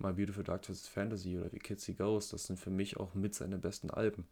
My 0.00 0.12
Beautiful 0.12 0.44
Dark 0.44 0.62
Twisted 0.62 0.90
Fantasy 0.90 1.38
oder 1.38 1.52
wie 1.52 1.58
Kitsy 1.58 1.94
Ghost, 1.94 2.32
das 2.32 2.46
sind 2.46 2.58
für 2.58 2.70
mich 2.70 2.96
auch 2.98 3.14
mit 3.14 3.34
seine 3.34 3.58
besten 3.58 3.90
Alben. 3.90 4.26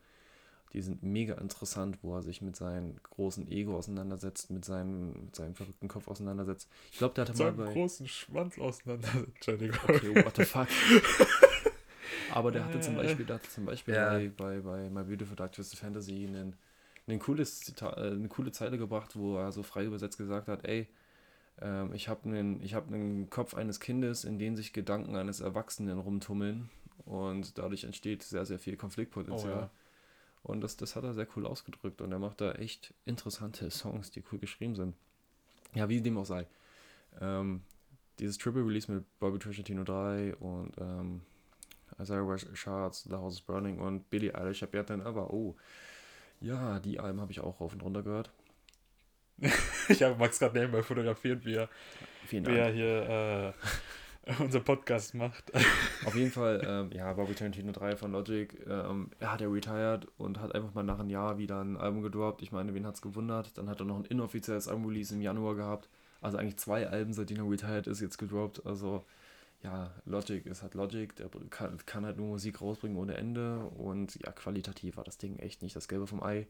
Die 0.75 0.83
sind 0.83 1.03
mega 1.03 1.35
interessant, 1.35 1.99
wo 2.03 2.15
er 2.15 2.23
sich 2.23 2.43
mit 2.43 2.55
seinem 2.57 2.97
großen 3.03 3.51
Ego 3.51 3.77
auseinandersetzt, 3.77 4.51
mit 4.51 4.65
seinem, 4.65 5.25
mit 5.25 5.37
seinem 5.37 5.55
verrückten 5.55 5.89
Kopf 5.89 6.09
auseinandersetzt. 6.09 6.69
Ich 6.93 6.99
glaube, 6.99 7.15
der 7.15 7.27
hatte 7.27 7.33
mit 7.33 7.57
mal 7.57 7.67
bei... 7.67 7.73
großen 7.73 8.07
Schwanz 8.07 8.59
auseinandersetzt, 8.59 9.29
Entschuldigung. 9.37 9.79
Okay, 9.89 10.25
what 10.25 10.37
the 10.37 10.45
fuck. 10.45 10.69
Aber 12.33 12.51
der 12.53 12.65
hatte 12.67 12.81
zum 12.81 12.97
Beispiel, 12.97 13.25
der 13.25 13.37
hatte 13.37 13.49
zum 13.49 13.65
Beispiel 13.65 13.95
Ja. 13.95 14.11
bei, 14.11 14.29
bei, 14.29 14.61
bei 14.61 14.91
My 14.91 15.05
Beautiful 15.05 15.37
Dark 15.37 15.53
Twisted 15.53 15.79
Fantasy 15.79 16.27
einen, 16.27 16.55
einen 17.07 17.19
cooles 17.19 17.61
Zita 17.61 17.95
äh, 17.95 18.11
eine 18.13 18.29
coole 18.29 18.53
Zeile 18.53 18.77
gebracht, 18.77 19.17
wo 19.17 19.37
er 19.39 19.53
so 19.53 19.63
frei 19.63 19.85
übersetzt 19.85 20.19
gesagt 20.19 20.49
hat, 20.49 20.67
ey, 20.67 20.87
ähm, 21.61 21.93
ich 21.95 22.09
habe 22.09 22.25
einen, 22.25 22.63
hab 22.73 22.89
einen 22.89 23.31
Kopf 23.31 23.55
eines 23.55 23.81
Kindes, 23.81 24.25
in 24.25 24.39
dem 24.39 24.57
sich 24.57 24.73
Gedanken 24.73 25.17
eines 25.17 25.41
Erwachsenen 25.41 25.99
rumtummeln 25.99 26.71
und 27.05 27.59
dadurch 27.59 27.85
entsteht 27.85 28.23
sehr, 28.23 28.45
sehr 28.45 28.59
viel 28.59 28.77
Konfliktpotenzial. 28.77 29.53
Oh, 29.53 29.61
ja. 29.61 29.71
Und 30.43 30.61
das, 30.61 30.77
das 30.77 30.97
hat 30.97 31.05
er 31.05 31.15
sehr 31.15 31.27
cool 31.37 31.47
ausgedrückt 31.47 32.01
und 32.01 32.13
er 32.13 32.19
macht 32.19 32.41
da 32.41 32.53
echt 32.53 32.95
interessante 33.05 33.71
Songs, 33.71 34.11
die 34.11 34.23
cool 34.31 34.39
geschrieben 34.39 34.77
sind. 34.77 34.95
Ja, 35.75 35.89
wie 35.89 36.01
dem 36.01 36.17
auch 36.17 36.25
sei. 36.25 36.47
Ähm, 37.21 37.63
dieses 38.19 38.39
Triple 38.39 38.65
Release 38.65 38.91
mit 38.91 39.05
Bobby 39.19 39.39
Trashantino 39.39 39.85
3 39.85 40.37
und 40.37 40.73
ähm, 40.79 41.23
Isaiah 42.01 42.39
Shards, 42.55 43.05
The 43.05 43.15
House 43.15 43.35
is 43.35 43.41
Burning 43.41 43.79
und 43.79 44.09
Billie 44.11 44.35
Eilish, 44.35 44.63
Happy 44.63 44.83
Then 44.85 45.01
Ever. 45.01 45.33
Oh, 45.33 45.57
ja, 46.41 46.79
die 46.79 47.01
Alben 47.01 47.21
habe 47.21 47.33
ich 47.33 47.41
auch 47.41 47.61
rauf 47.61 47.73
und 47.73 47.83
runter 47.83 48.03
gehört. 48.03 48.31
Ich 49.89 50.03
habe 50.03 50.17
Max 50.17 50.39
gerade 50.39 50.59
nebenbei 50.59 50.83
fotografiert, 50.83 51.45
wie 51.45 51.55
er, 51.55 51.69
wie 52.31 52.57
er 52.57 52.71
hier 52.71 53.55
äh, 54.29 54.33
unser 54.43 54.61
Podcast 54.61 55.15
macht. 55.15 55.53
Auf 56.05 56.15
jeden 56.15 56.31
Fall, 56.31 56.63
ähm, 56.67 56.91
ja, 56.93 57.13
Bobby 57.13 57.35
Tarantino 57.35 57.73
3 57.73 57.97
von 57.97 58.13
Logic, 58.13 58.53
ähm, 58.69 59.11
er 59.19 59.33
hat 59.33 59.41
ja 59.41 59.49
retired 59.49 60.07
und 60.19 60.41
hat 60.41 60.55
einfach 60.55 60.75
mal 60.75 60.83
nach 60.83 60.99
einem 60.99 61.11
Jahr 61.11 61.39
wieder 61.39 61.63
ein 61.63 61.77
Album 61.77 62.03
gedroppt. 62.03 62.43
Ich 62.43 62.53
meine, 62.53 62.75
wen 62.75 62.87
hat's 62.87 63.01
gewundert? 63.01 63.57
Dann 63.57 63.69
hat 63.69 63.81
er 63.81 63.87
noch 63.87 63.97
ein 63.97 64.05
inoffizielles 64.05 64.69
Album-Release 64.69 65.15
im 65.15 65.23
Januar 65.23 65.55
gehabt. 65.55 65.89
Also 66.21 66.37
eigentlich 66.37 66.59
zwei 66.59 66.89
Alben, 66.89 67.13
seitdem 67.13 67.39
er 67.39 67.51
retired 67.51 67.87
ist, 67.87 68.01
jetzt 68.01 68.19
gedroppt. 68.19 68.67
Also, 68.67 69.05
ja, 69.63 69.93
Logic 70.05 70.45
ist 70.47 70.63
halt 70.63 70.75
Logic, 70.75 71.15
der 71.17 71.29
kann, 71.51 71.79
kann 71.87 72.05
halt 72.05 72.17
nur 72.17 72.27
Musik 72.27 72.61
rausbringen 72.61 72.99
ohne 72.99 73.17
Ende 73.17 73.59
und 73.77 74.17
ja, 74.25 74.33
qualitativ 74.33 74.97
war 74.97 75.05
das 75.05 75.19
Ding 75.19 75.39
echt 75.39 75.63
nicht 75.63 75.75
das 75.75 75.89
Gelbe 75.89 76.07
vom 76.07 76.23
Ei. 76.23 76.47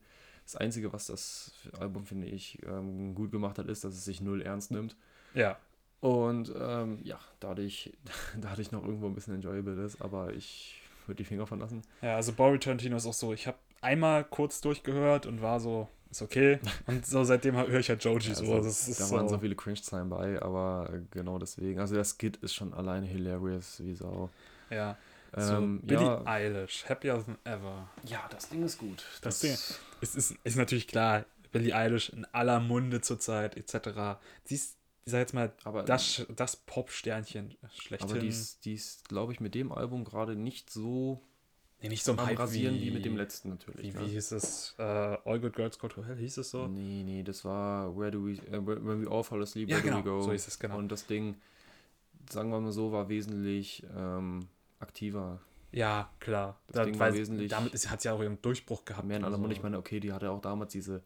Das 0.49 0.57
Einzige, 0.57 0.91
was 0.95 1.07
das 1.09 1.53
Album, 1.79 2.07
finde 2.07 2.27
ich, 2.27 2.59
ähm, 2.67 3.15
gut 3.15 3.31
gemacht 3.31 3.59
hat, 3.59 3.67
ist, 3.69 3.85
dass 3.85 3.93
es 3.93 4.07
sich 4.07 4.23
null 4.23 4.41
ernst 4.41 4.71
nimmt. 4.71 4.97
Ja, 5.35 5.59
Und 6.01 6.51
ähm, 6.59 7.01
ja, 7.05 7.19
dadurch, 7.39 7.93
dadurch 8.41 8.73
noch 8.73 8.83
irgendwo 8.83 9.07
ein 9.09 9.15
bisschen 9.15 9.35
enjoyable 9.35 9.85
ist, 9.85 10.01
aber 10.01 10.33
ich 10.33 10.81
würde 11.07 11.19
die 11.19 11.25
Finger 11.25 11.47
von 11.47 11.59
lassen. 11.59 11.83
ja, 12.01 12.17
also 12.17 12.33
Bobby 12.33 12.59
Tarantino 12.59 12.97
ist 12.97 13.05
auch 13.07 13.13
so, 13.13 13.35
ich 13.35 13.47
habe 13.47 13.59
einmal 13.83 14.25
kurz 14.25 14.63
durchgehört 14.63 15.27
und 15.27 15.43
war 15.43 15.61
so, 15.61 15.87
ist 16.11 16.23
okay. 16.23 16.59
Und 16.87 17.05
so 17.05 17.23
seitdem 17.25 17.55
höre 17.55 17.81
ich 17.81 17.91
halt 17.91 18.03
Joji 18.03 18.35
so. 18.35 18.41
Also, 18.55 18.57
Das 18.69 18.89
ist 18.89 18.99
da 19.01 19.05
so, 19.05 19.17
waren 19.17 19.29
so 19.29 19.39
viele 19.39 19.55
Cringe-Zeilen 19.55 20.09
bei, 20.09 20.41
aber 20.41 20.89
äh, 20.95 21.01
genau 21.11 21.39
deswegen. 21.39 21.79
Also 21.79 21.95
der 21.95 22.05
Skit 22.05 22.39
ist 22.39 22.55
schon 22.55 22.73
alleine 22.73 23.05
hilarious 23.07 23.81
wie 23.85 23.93
Sau. 23.95 24.31
ja. 24.71 24.97
Ähm, 25.37 25.81
so 25.81 25.87
Billie 25.87 26.05
ja, 26.07 26.23
Eilish, 26.27 26.85
Happier 26.89 27.23
Than 27.25 27.39
Ever. 27.45 27.89
ja, 28.05 28.27
das 28.31 28.49
Ding 28.49 28.63
ist 28.65 28.79
gut. 28.79 29.05
Das 29.23 29.41
Ding- 29.41 29.57
Es 30.01 30.15
ist, 30.15 30.35
ist 30.45 30.57
natürlich 30.57 30.87
klar, 30.89 31.25
Billie 31.53 31.75
Eilish 31.75 32.11
in 32.11 32.25
aller 32.27 32.61
Munde 32.61 33.01
zurzeit, 33.01 33.57
etc. 33.57 34.19
Sie 34.45 34.55
ist, 34.55 34.77
ich 35.05 35.13
sag 35.13 35.21
jetzt 35.21 35.35
mal, 35.35 35.53
aber 35.65 35.83
das, 35.83 36.27
das 36.37 36.57
Pop-Sternchen 36.57 37.57
schlechthin. 37.73 38.11
aber 38.11 38.19
die 38.21 38.29
ist, 38.29 38.65
die 38.65 38.75
ist 38.75 39.09
glaube 39.09 39.33
ich, 39.33 39.41
mit 39.41 39.55
dem 39.55 39.73
Album 39.73 40.05
gerade 40.05 40.37
nicht 40.37 40.71
so 40.71 41.23
nee, 41.81 41.89
nicht 41.89 42.05
so 42.05 42.13
am 42.13 42.25
Hype 42.27 42.39
Rasieren 42.39 42.75
wie, 42.75 42.87
wie 42.87 42.91
mit 42.91 43.05
dem 43.05 43.17
letzten 43.17 43.49
natürlich. 43.49 43.95
Wie, 43.95 43.99
ne? 43.99 44.05
wie 44.07 44.11
hieß 44.13 44.33
es? 44.33 44.75
Äh, 44.79 44.83
All 44.83 45.41
Good 45.41 45.55
Girls 45.55 45.79
Go 45.79 45.89
to 45.89 46.05
Hell, 46.05 46.17
hieß 46.17 46.39
es 46.39 46.51
so? 46.51 46.69
Nee, 46.69 47.03
nee, 47.05 47.23
das 47.23 47.45
war 47.45 47.97
Where 47.97 48.11
Do 48.11 48.27
We, 48.27 48.33
äh, 48.33 48.65
When 48.67 49.05
We 49.05 49.11
All 49.11 49.25
Fall 49.25 49.43
Asleep, 49.43 49.69
Ja, 49.71 49.77
Where 49.77 49.85
genau, 49.85 50.03
Do 50.03 50.05
We 50.05 50.11
Go. 50.11 50.23
so 50.23 50.33
hieß 50.33 50.47
es, 50.49 50.59
genau. 50.59 50.77
Und 50.77 50.93
das 50.93 51.07
Ding, 51.07 51.37
sagen 52.31 52.51
wir 52.51 52.61
mal 52.61 52.73
so, 52.73 52.93
war 52.93 53.09
wesentlich 53.09 53.85
ähm, 53.97 54.47
aktiver. 54.81 55.41
Ja, 55.73 56.11
klar. 56.21 56.59
Das 56.69 56.87
Ding 56.87 56.99
war 56.99 57.13
wesentlich- 57.13 57.51
damit 57.51 57.75
ist, 57.75 57.91
hat 57.91 58.01
sie 58.01 58.09
ja 58.09 58.15
auch 58.15 58.23
ihren 58.23 58.41
Durchbruch 58.41 58.85
gehabt. 58.85 59.07
Mehr 59.07 59.19
in 59.19 59.25
aller. 59.25 59.37
Munde. 59.39 59.55
Ich 59.55 59.63
meine, 59.63 59.79
okay, 59.79 60.01
die 60.01 60.13
hatte 60.13 60.31
auch 60.31 60.41
damals 60.41 60.73
diese 60.73 61.03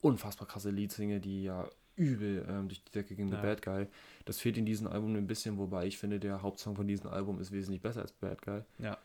unfassbar 0.00 0.46
krasse 0.48 0.70
Leadsingle, 0.70 1.20
die 1.20 1.44
ja 1.44 1.68
übel 1.96 2.46
ähm, 2.48 2.68
durch 2.68 2.82
die 2.84 2.92
Decke 2.92 3.14
ging, 3.16 3.28
The 3.28 3.34
Ja. 3.34 3.42
Bad 3.42 3.62
Guy. 3.62 3.86
Das 4.24 4.38
fehlt 4.38 4.56
in 4.56 4.64
diesem 4.64 4.86
Album 4.86 5.16
ein 5.16 5.26
bisschen, 5.26 5.58
wobei 5.58 5.86
ich 5.86 5.98
finde, 5.98 6.20
der 6.20 6.42
Hauptsong 6.42 6.76
von 6.76 6.86
diesem 6.86 7.08
Album 7.10 7.40
ist 7.40 7.50
wesentlich 7.50 7.82
besser 7.82 8.02
als 8.02 8.12
Bad 8.12 8.40
Guy. 8.42 8.62
Ja, 8.78 8.96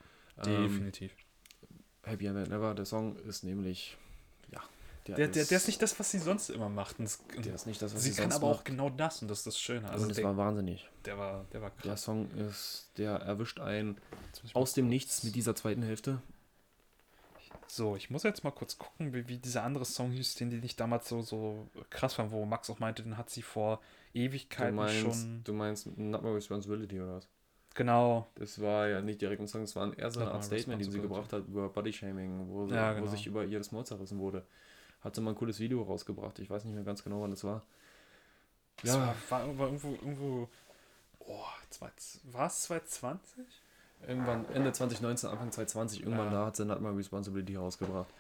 Ähm, 0.46 0.64
definitiv. 0.68 1.16
Happy 2.04 2.26
End 2.28 2.50
Never, 2.50 2.74
der 2.76 2.86
Song 2.86 3.16
ist 3.18 3.44
nämlich, 3.44 3.98
ja, 5.08 5.16
Der, 5.16 5.28
der, 5.28 5.46
der 5.46 5.58
ist 5.58 5.68
nicht 5.68 5.82
das, 5.82 6.00
was 6.00 6.12
sie 6.12 6.20
sonst 6.20 6.50
immer 6.50 6.70
macht. 6.70 7.00
Und 7.00 7.10
der 7.46 7.56
ist 7.56 7.66
nicht 7.68 7.82
das, 7.82 7.94
was 7.94 8.04
sie 8.04 8.12
kann 8.12 8.32
sonst 8.32 8.36
aber 8.36 8.48
auch 8.48 8.56
macht. 8.58 8.66
genau 8.66 8.90
das 8.90 9.22
und 9.22 9.28
das 9.30 9.40
ist 9.40 9.48
das 9.48 9.60
Schöne. 9.60 9.82
Also 9.88 9.94
Also 9.96 10.08
das 10.08 10.16
der, 10.18 10.26
war 10.26 10.38
wahnsinnig. 10.38 10.90
der 11.06 11.18
war, 11.18 11.46
der 11.52 11.62
war 11.62 11.70
Der 11.72 11.92
krass. 11.92 12.04
Song 12.04 12.30
ist, 12.32 12.90
der 12.98 13.12
erwischt 13.16 13.60
einen 13.60 13.98
aus 14.54 14.74
dem 14.74 14.88
Nichts 14.88 15.24
mit 15.24 15.36
dieser 15.36 15.56
zweiten 15.56 15.82
Hälfte. 15.84 16.22
So, 17.68 17.96
ich 17.96 18.10
muss 18.10 18.24
jetzt 18.24 18.44
mal 18.44 18.52
kurz 18.52 18.78
gucken, 18.78 19.14
wie, 19.14 19.28
wie 19.28 19.38
dieser 19.38 19.64
andere 19.64 19.86
Song 19.86 20.12
hieß, 20.12 20.36
den, 20.36 20.52
den 20.52 20.64
ich 20.64 20.76
damals 20.76 21.10
so, 21.10 21.22
so 21.22 21.68
krass 21.90 22.14
fand, 22.14 22.32
wo 22.32 22.46
Max 22.46 22.70
auch 22.70 22.80
meinte, 22.80 23.02
den 23.04 23.18
hat 23.18 23.30
sie 23.30 23.42
vor 23.42 23.80
Du 24.14 24.20
Ewigkeiten 24.20 24.76
meinst, 24.76 25.00
schon. 25.02 25.42
du 25.44 25.54
meinst 25.54 25.98
Not 25.98 26.22
My 26.22 26.30
Responsibility 26.30 27.02
oder 27.02 27.16
was? 27.16 27.28
Genau. 27.74 28.28
Das 28.36 28.62
war 28.62 28.88
ja 28.88 29.02
nicht 29.02 29.20
direkt 29.22 29.42
ein 29.42 29.48
Song, 29.48 29.64
es 29.64 29.76
war 29.76 29.98
eher 29.98 30.12
so 30.12 30.20
eine 30.20 30.32
Art 30.32 30.44
Statement, 30.44 30.84
den 30.84 30.92
sie 30.92 31.02
gebracht 31.02 31.34
hat 31.34 31.48
über 31.48 31.70
Bodyshaming, 31.70 32.48
wo, 32.50 32.68
sie, 32.68 32.76
Ja, 32.76 32.92
wo 32.92 33.00
genau. 33.00 33.10
sich 33.12 33.26
über 33.26 33.44
ihr 33.46 33.58
das 33.58 33.72
Maul 33.72 33.84
zerrissen 33.86 34.20
wurde. 34.20 34.46
Hat 35.04 35.16
sie 35.16 35.22
mal 35.22 35.32
ein 35.32 35.36
cooles 35.36 35.60
Video 35.60 35.82
rausgebracht. 35.82 36.40
Ich 36.40 36.50
weiß 36.50 36.64
nicht 36.66 36.76
mehr 36.76 36.84
ganz 36.84 37.04
genau, 37.04 37.22
wann 37.22 37.32
das 37.32 37.44
war. 37.44 37.62
Ja. 38.84 39.16
war, 39.30 39.58
war, 39.58 39.66
irgendwo, 39.68 39.90
irgendwo. 39.92 40.50
Oh, 41.20 41.44
war 42.32 42.48
es 42.48 42.64
2020? 42.64 43.46
Irgendwann 44.08 44.46
Ende 44.50 44.72
2019, 44.74 45.30
Anfang 45.30 45.52
2020, 45.52 46.02
irgendwann 46.02 46.28
Ja. 46.28 46.32
da 46.42 46.46
hat 46.48 46.56
sie 46.56 46.66
Not 46.66 46.82
My 46.82 46.90
Responsibility 46.90 47.56
rausgebracht. 47.56 48.14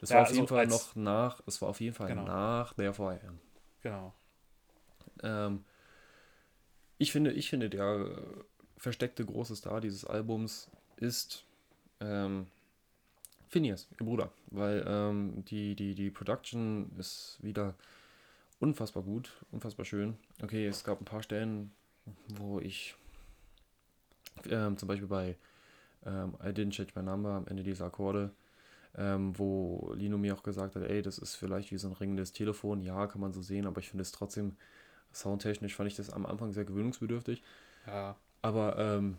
Das 0.00 0.10
Ja, 0.10 0.16
war 0.16 0.22
auf 0.22 0.28
also 0.28 0.40
jeden 0.40 0.48
Fall 0.48 0.66
noch 0.66 0.94
nach, 0.96 1.40
es 1.46 1.60
war 1.62 1.68
auf 1.70 1.80
jeden 1.80 1.94
Fall 1.94 2.08
Genau. 2.08 2.24
nach 2.24 2.72
der 2.74 2.94
VM. 2.94 3.38
Genau. 3.82 4.12
Ähm, 5.22 5.64
ich 6.98 7.10
finde, 7.12 7.32
ich 7.32 7.50
finde, 7.50 7.68
der 7.70 8.06
versteckte 8.76 9.24
große 9.24 9.56
Star 9.56 9.80
dieses 9.80 10.04
Albums 10.04 10.70
ist 10.96 11.44
ähm, 12.00 12.46
Phineas, 13.54 13.86
ihr 14.00 14.04
Bruder. 14.04 14.32
Weil 14.50 14.84
ähm, 14.84 15.44
die, 15.44 15.76
die, 15.76 15.94
die 15.94 16.10
Production 16.10 16.90
ist 16.98 17.38
wieder 17.40 17.76
unfassbar 18.58 19.04
gut, 19.04 19.30
unfassbar 19.52 19.86
schön. 19.86 20.16
Okay, 20.42 20.66
es 20.66 20.82
gab 20.82 21.00
ein 21.00 21.04
paar 21.04 21.22
Stellen, 21.22 21.70
wo 22.26 22.58
ich 22.58 22.96
ähm, 24.50 24.76
zum 24.76 24.88
Beispiel 24.88 25.06
bei 25.06 25.36
ähm, 26.04 26.34
I 26.42 26.48
Didn't 26.48 26.70
Change 26.70 26.94
My 26.96 27.04
Number 27.04 27.30
am 27.30 27.46
Ende 27.46 27.62
dieser 27.62 27.84
Akkorde, 27.84 28.32
ähm, 28.96 29.38
wo 29.38 29.92
Lino 29.94 30.18
mir 30.18 30.34
auch 30.34 30.42
gesagt 30.42 30.74
hat, 30.74 30.82
ey, 30.82 31.00
das 31.00 31.18
ist 31.18 31.36
vielleicht 31.36 31.70
wie 31.70 31.78
so 31.78 31.86
ein 31.86 31.94
ringendes 31.94 32.32
Telefon. 32.32 32.80
Ja, 32.80 33.06
kann 33.06 33.20
man 33.20 33.32
so 33.32 33.40
sehen, 33.40 33.68
aber 33.68 33.78
ich 33.78 33.88
finde 33.88 34.02
es 34.02 34.10
trotzdem 34.10 34.56
soundtechnisch 35.12 35.76
fand 35.76 35.86
ich 35.86 35.94
das 35.94 36.10
am 36.10 36.26
Anfang 36.26 36.50
sehr 36.50 36.64
gewöhnungsbedürftig. 36.64 37.40
Ja. 37.86 38.16
Aber 38.42 38.76
ähm, 38.80 39.18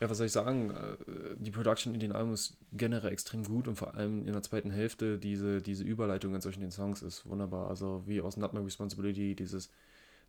ja, 0.00 0.08
was 0.08 0.16
soll 0.18 0.26
ich 0.26 0.32
sagen? 0.32 0.70
Äh, 0.70 1.36
Die 1.36 1.50
Production 1.50 1.94
in 1.94 2.00
den 2.00 2.12
Alben 2.12 2.32
ist 2.32 2.56
generell 2.72 3.12
extrem 3.12 3.44
gut 3.44 3.68
und 3.68 3.76
vor 3.76 3.94
allem 3.94 4.26
in 4.26 4.32
der 4.32 4.42
zweiten 4.42 4.70
Hälfte 4.70 5.18
diese, 5.18 5.60
diese 5.62 5.84
Überleitung 5.84 6.34
in 6.34 6.40
solchen 6.40 6.60
den 6.62 6.70
Songs 6.70 7.02
ist 7.02 7.26
wunderbar. 7.26 7.68
Also 7.68 8.02
wie 8.06 8.20
aus 8.20 8.36
Not 8.36 8.54
My 8.54 8.60
Responsibility 8.60 9.34
dieses 9.34 9.70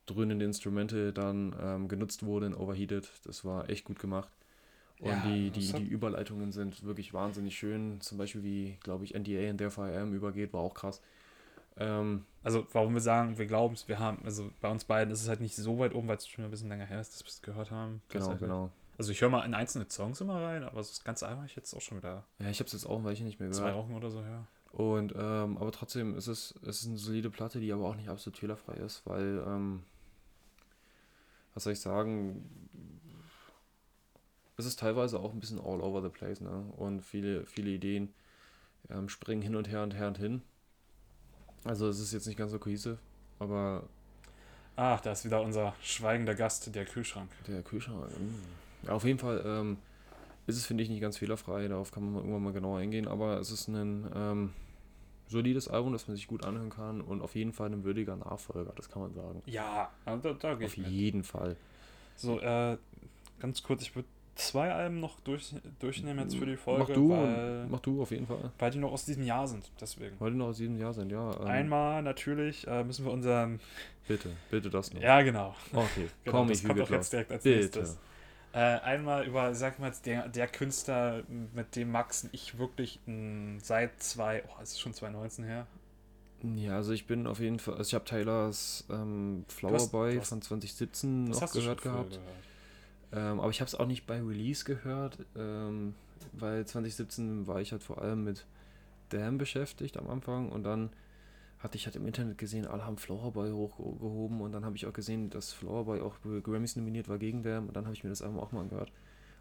dröhnende 0.07 0.45
Instrumente 0.45 1.13
dann 1.13 1.55
ähm, 1.61 1.87
genutzt 1.87 2.23
wurde 2.25 2.47
in 2.47 2.55
Overheated, 2.55 3.09
das 3.25 3.45
war 3.45 3.69
echt 3.69 3.85
gut 3.85 3.99
gemacht. 3.99 4.29
Und 4.99 5.09
Ja, 5.09 5.21
die, 5.25 5.51
die, 5.51 5.73
die 5.73 5.87
Überleitungen 5.87 6.51
sind 6.51 6.83
wirklich 6.83 7.13
wahnsinnig 7.13 7.57
schön. 7.57 8.01
Zum 8.01 8.17
Beispiel 8.17 8.43
wie, 8.43 8.77
glaube 8.83 9.03
ich, 9.05 9.15
NDA 9.15 9.49
in 9.49 9.57
Therefore 9.57 9.91
I 9.91 9.97
Am 9.97 10.13
übergeht, 10.13 10.53
war 10.53 10.61
auch 10.61 10.73
krass. 10.75 11.01
Ähm, 11.77 12.25
Also, 12.43 12.67
warum 12.73 12.93
wir 12.93 13.01
sagen, 13.01 13.37
wir 13.37 13.45
glauben 13.45 13.75
es, 13.75 13.87
wir 13.87 13.99
haben, 13.99 14.23
also 14.25 14.51
bei 14.61 14.69
uns 14.69 14.83
beiden 14.83 15.13
ist 15.13 15.21
es 15.21 15.29
halt 15.29 15.41
nicht 15.41 15.55
so 15.55 15.77
weit 15.79 15.93
oben, 15.93 16.07
weil 16.07 16.17
es 16.17 16.27
schon 16.27 16.43
ein 16.43 16.51
bisschen 16.51 16.69
länger 16.69 16.85
her 16.85 17.01
ist, 17.01 17.13
dass 17.13 17.23
wir 17.23 17.29
es 17.29 17.41
gehört 17.41 17.71
haben. 17.71 18.01
genau, 18.09 18.35
genau. 18.37 18.71
Also, 19.01 19.13
ich 19.13 19.21
höre 19.21 19.29
mal 19.29 19.43
in 19.45 19.55
einzelne 19.55 19.87
Songs 19.89 20.21
immer 20.21 20.43
rein, 20.43 20.63
aber 20.63 20.83
so 20.83 20.91
das 20.91 21.03
ganze 21.03 21.25
Album 21.25 21.39
habe 21.39 21.47
ich 21.49 21.55
jetzt 21.55 21.73
auch 21.73 21.81
schon 21.81 21.97
wieder 21.97 22.23
Ja, 22.37 22.49
ich 22.51 22.59
habe 22.59 22.67
es 22.67 22.73
jetzt 22.73 22.85
auch 22.85 22.99
ein 22.99 23.03
Weilchen 23.03 23.25
nicht 23.25 23.39
mehr 23.39 23.49
zwei 23.49 23.71
gehört. 23.71 23.77
Wochen 23.85 23.95
oder 23.95 24.11
so 24.11 24.21
her. 24.21 24.45
Und 24.73 25.15
ähm, 25.17 25.57
aber 25.57 25.71
trotzdem 25.71 26.15
ist 26.15 26.27
es, 26.27 26.53
es 26.61 26.81
ist 26.81 26.87
eine 26.87 26.97
solide 26.97 27.31
Platte, 27.31 27.59
die 27.59 27.73
aber 27.73 27.85
auch 27.87 27.95
nicht 27.95 28.09
absolut 28.09 28.37
fehlerfrei 28.37 28.75
ist, 28.75 29.01
weil 29.05 29.43
ähm, 29.47 29.81
was 31.55 31.63
soll 31.63 31.73
ich 31.73 31.79
sagen, 31.79 32.47
es 34.57 34.65
ist 34.67 34.77
teilweise 34.77 35.19
auch 35.19 35.33
ein 35.33 35.39
bisschen 35.39 35.59
all 35.59 35.81
over 35.81 36.03
the 36.03 36.09
place, 36.09 36.39
ne? 36.39 36.71
Und 36.77 37.01
viele, 37.01 37.47
viele 37.47 37.71
Ideen 37.71 38.13
ähm, 38.91 39.09
springen 39.09 39.41
hin 39.41 39.55
und 39.55 39.67
her 39.67 39.81
und 39.81 39.95
her 39.95 40.09
und 40.09 40.19
hin. 40.19 40.43
Also 41.63 41.89
es 41.89 41.99
ist 41.99 42.13
jetzt 42.13 42.27
nicht 42.27 42.37
ganz 42.37 42.51
so 42.51 42.59
cohesive, 42.59 42.99
aber 43.39 43.89
Ach, 44.75 45.01
da 45.01 45.13
ist 45.13 45.25
wieder 45.25 45.41
unser 45.41 45.73
schweigender 45.81 46.35
Gast, 46.35 46.75
der 46.75 46.85
Kühlschrank. 46.85 47.31
der 47.47 47.63
Kühlschrank. 47.63 48.07
mm. 48.11 48.60
Ja, 48.83 48.93
auf 48.93 49.03
jeden 49.03 49.19
Fall 49.19 49.43
ähm, 49.45 49.77
ist 50.47 50.57
es, 50.57 50.65
finde 50.65 50.83
ich, 50.83 50.89
nicht 50.89 51.01
ganz 51.01 51.17
fehlerfrei. 51.17 51.67
Darauf 51.67 51.91
kann 51.91 52.03
man 52.05 52.15
irgendwann 52.15 52.43
mal 52.43 52.53
genauer 52.53 52.79
eingehen. 52.79 53.07
Aber 53.07 53.39
es 53.39 53.51
ist 53.51 53.67
ein 53.67 54.07
ähm, 54.15 54.53
solides 55.27 55.67
Album, 55.67 55.93
das 55.93 56.07
man 56.07 56.15
sich 56.15 56.27
gut 56.27 56.45
anhören 56.45 56.69
kann 56.69 57.01
und 57.01 57.21
auf 57.21 57.35
jeden 57.35 57.53
Fall 57.53 57.71
ein 57.71 57.83
würdiger 57.83 58.15
Nachfolger, 58.17 58.73
das 58.75 58.89
kann 58.89 59.01
man 59.01 59.13
sagen. 59.13 59.41
Ja, 59.45 59.89
also 60.05 60.33
da, 60.33 60.33
da 60.33 60.53
Auf 60.53 60.61
ich 60.61 60.77
mit. 60.77 60.87
jeden 60.87 61.23
Fall. 61.23 61.55
So, 62.17 62.39
äh, 62.39 62.77
ganz 63.39 63.63
kurz, 63.63 63.81
ich 63.81 63.95
würde 63.95 64.07
zwei 64.35 64.71
Alben 64.71 64.99
noch 64.99 65.19
durch, 65.21 65.55
durchnehmen 65.79 66.19
jetzt 66.19 66.35
für 66.35 66.45
die 66.45 66.57
Folge, 66.57 66.83
mach 66.87 66.93
du, 66.93 67.09
weil, 67.11 67.67
mach 67.69 67.79
du 67.79 68.01
auf 68.01 68.11
jeden 68.11 68.27
Fall. 68.27 68.51
weil 68.59 68.71
die 68.71 68.79
noch 68.79 68.91
aus 68.91 69.05
diesem 69.05 69.23
Jahr 69.23 69.47
sind. 69.47 69.71
Deswegen. 69.79 70.19
Heute 70.19 70.35
noch 70.35 70.47
aus 70.47 70.57
diesem 70.57 70.77
Jahr 70.77 70.93
sind, 70.93 71.11
ja. 71.11 71.31
Ähm, 71.39 71.47
Einmal 71.47 72.03
natürlich 72.03 72.67
äh, 72.67 72.83
müssen 72.83 73.05
wir 73.05 73.11
unseren. 73.11 73.59
Bitte, 74.07 74.31
bitte 74.49 74.69
das 74.69 74.93
noch. 74.93 75.01
Ja, 75.01 75.21
genau. 75.21 75.55
Okay, 75.71 76.07
genau 76.25 76.37
komm, 76.39 76.47
das 76.49 76.61
ich 76.61 76.67
kommt 76.67 76.81
auch 76.81 76.89
jetzt 76.89 77.13
direkt 77.13 77.31
als 77.31 77.43
Bitte. 77.43 77.57
nächstes. 77.59 77.99
Äh, 78.53 78.57
einmal 78.59 79.25
über, 79.25 79.55
sag 79.55 79.79
mal, 79.79 79.91
der, 80.05 80.27
der 80.27 80.47
Künstler, 80.47 81.23
mit 81.53 81.75
dem 81.75 81.91
Max 81.91 82.23
und 82.25 82.33
ich 82.33 82.57
wirklich 82.57 82.99
mh, 83.05 83.59
seit 83.63 84.01
zwei, 84.03 84.43
oh, 84.47 84.61
es 84.61 84.71
ist 84.71 84.81
schon 84.81 84.93
2019 84.93 85.45
her. 85.45 85.67
Ja, 86.55 86.75
also 86.75 86.91
ich 86.91 87.05
bin 87.07 87.27
auf 87.27 87.39
jeden 87.39 87.59
Fall, 87.59 87.75
also 87.75 87.87
ich 87.87 87.93
habe 87.93 88.03
Taylors 88.05 88.83
ähm, 88.89 89.45
Flower 89.47 89.73
hast- 89.75 89.91
Boy 89.91 90.17
hast- 90.17 90.29
von 90.29 90.41
2017 90.41 91.27
Das 91.29 91.39
noch 91.41 91.53
gehört 91.53 91.81
gehabt. 91.81 92.19
Ähm, 93.13 93.39
aber 93.39 93.49
ich 93.51 93.61
habe 93.61 93.67
es 93.67 93.75
auch 93.75 93.85
nicht 93.85 94.05
bei 94.07 94.15
Release 94.21 94.65
gehört, 94.65 95.17
ähm, 95.35 95.93
weil 96.33 96.65
2017 96.65 97.45
war 97.47 97.61
ich 97.61 97.71
halt 97.71 97.83
vor 97.83 98.01
allem 98.01 98.23
mit 98.23 98.45
Damn 99.09 99.37
beschäftigt 99.37 99.97
am 99.97 100.09
Anfang 100.09 100.49
und 100.49 100.63
dann 100.63 100.89
hatte 101.61 101.77
ich 101.77 101.85
halt 101.85 101.95
im 101.95 102.07
Internet 102.07 102.37
gesehen, 102.37 102.65
alle 102.65 102.85
haben 102.85 102.97
Flower 102.97 103.31
Boy 103.31 103.51
hochgehoben 103.51 104.41
und 104.41 104.51
dann 104.51 104.65
habe 104.65 104.75
ich 104.75 104.85
auch 104.85 104.93
gesehen, 104.93 105.29
dass 105.29 105.53
Flower 105.53 105.85
Boy 105.85 106.01
auch 106.01 106.15
für 106.15 106.41
Grammys 106.41 106.75
nominiert 106.75 107.07
war 107.07 107.17
gegen 107.17 107.43
Damn 107.43 107.67
und 107.67 107.75
dann 107.75 107.85
habe 107.85 107.95
ich 107.95 108.03
mir 108.03 108.09
das 108.09 108.21
Album 108.21 108.39
auch 108.39 108.51
mal 108.51 108.61
angehört. 108.61 108.91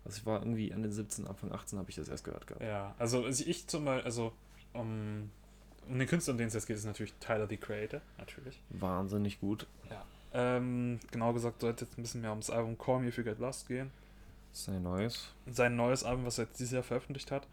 Also 0.05 0.18
ich 0.18 0.27
war 0.27 0.41
irgendwie 0.41 0.71
Ende 0.71 0.91
17, 0.91 1.27
Anfang 1.27 1.53
18 1.53 1.79
habe 1.79 1.91
ich 1.91 1.97
das 1.97 2.09
erst 2.09 2.25
gehört 2.25 2.47
gehabt. 2.47 2.62
Ja, 2.62 2.95
also 2.99 3.27
ich 3.27 3.66
zum 3.66 3.85
Beispiel, 3.85 4.05
also 4.05 4.33
um, 4.73 5.31
um 5.89 5.99
den 5.99 6.09
Künstler, 6.09 6.33
um 6.33 6.39
den 6.39 6.49
es 6.49 6.55
jetzt 6.55 6.66
geht, 6.66 6.77
ist 6.77 6.85
natürlich 6.85 7.12
Tyler 7.21 7.47
the 7.49 7.57
Creator, 7.57 8.01
natürlich. 8.18 8.61
Wahnsinnig 8.71 9.41
gut. 9.41 9.66
Ähm, 10.33 11.01
genau 11.11 11.33
gesagt, 11.33 11.61
sollte 11.61 11.85
jetzt 11.85 11.99
ein 11.99 12.03
bisschen 12.03 12.21
mehr 12.21 12.31
ums 12.31 12.51
Album 12.51 12.79
Call 12.79 13.01
Me 13.01 13.09
If 13.09 13.18
You 13.18 13.25
Get 13.25 13.39
Lost 13.39 13.66
gehen. 13.66 13.91
Sein 14.53 14.83
neues. 14.83 15.33
Sein 15.47 15.77
neues 15.77 16.05
Album, 16.05 16.25
was 16.25 16.39
er 16.39 16.45
jetzt 16.45 16.59
dieses 16.61 16.73
Jahr 16.73 16.83
veröffentlicht 16.83 17.31
hat. 17.31 17.47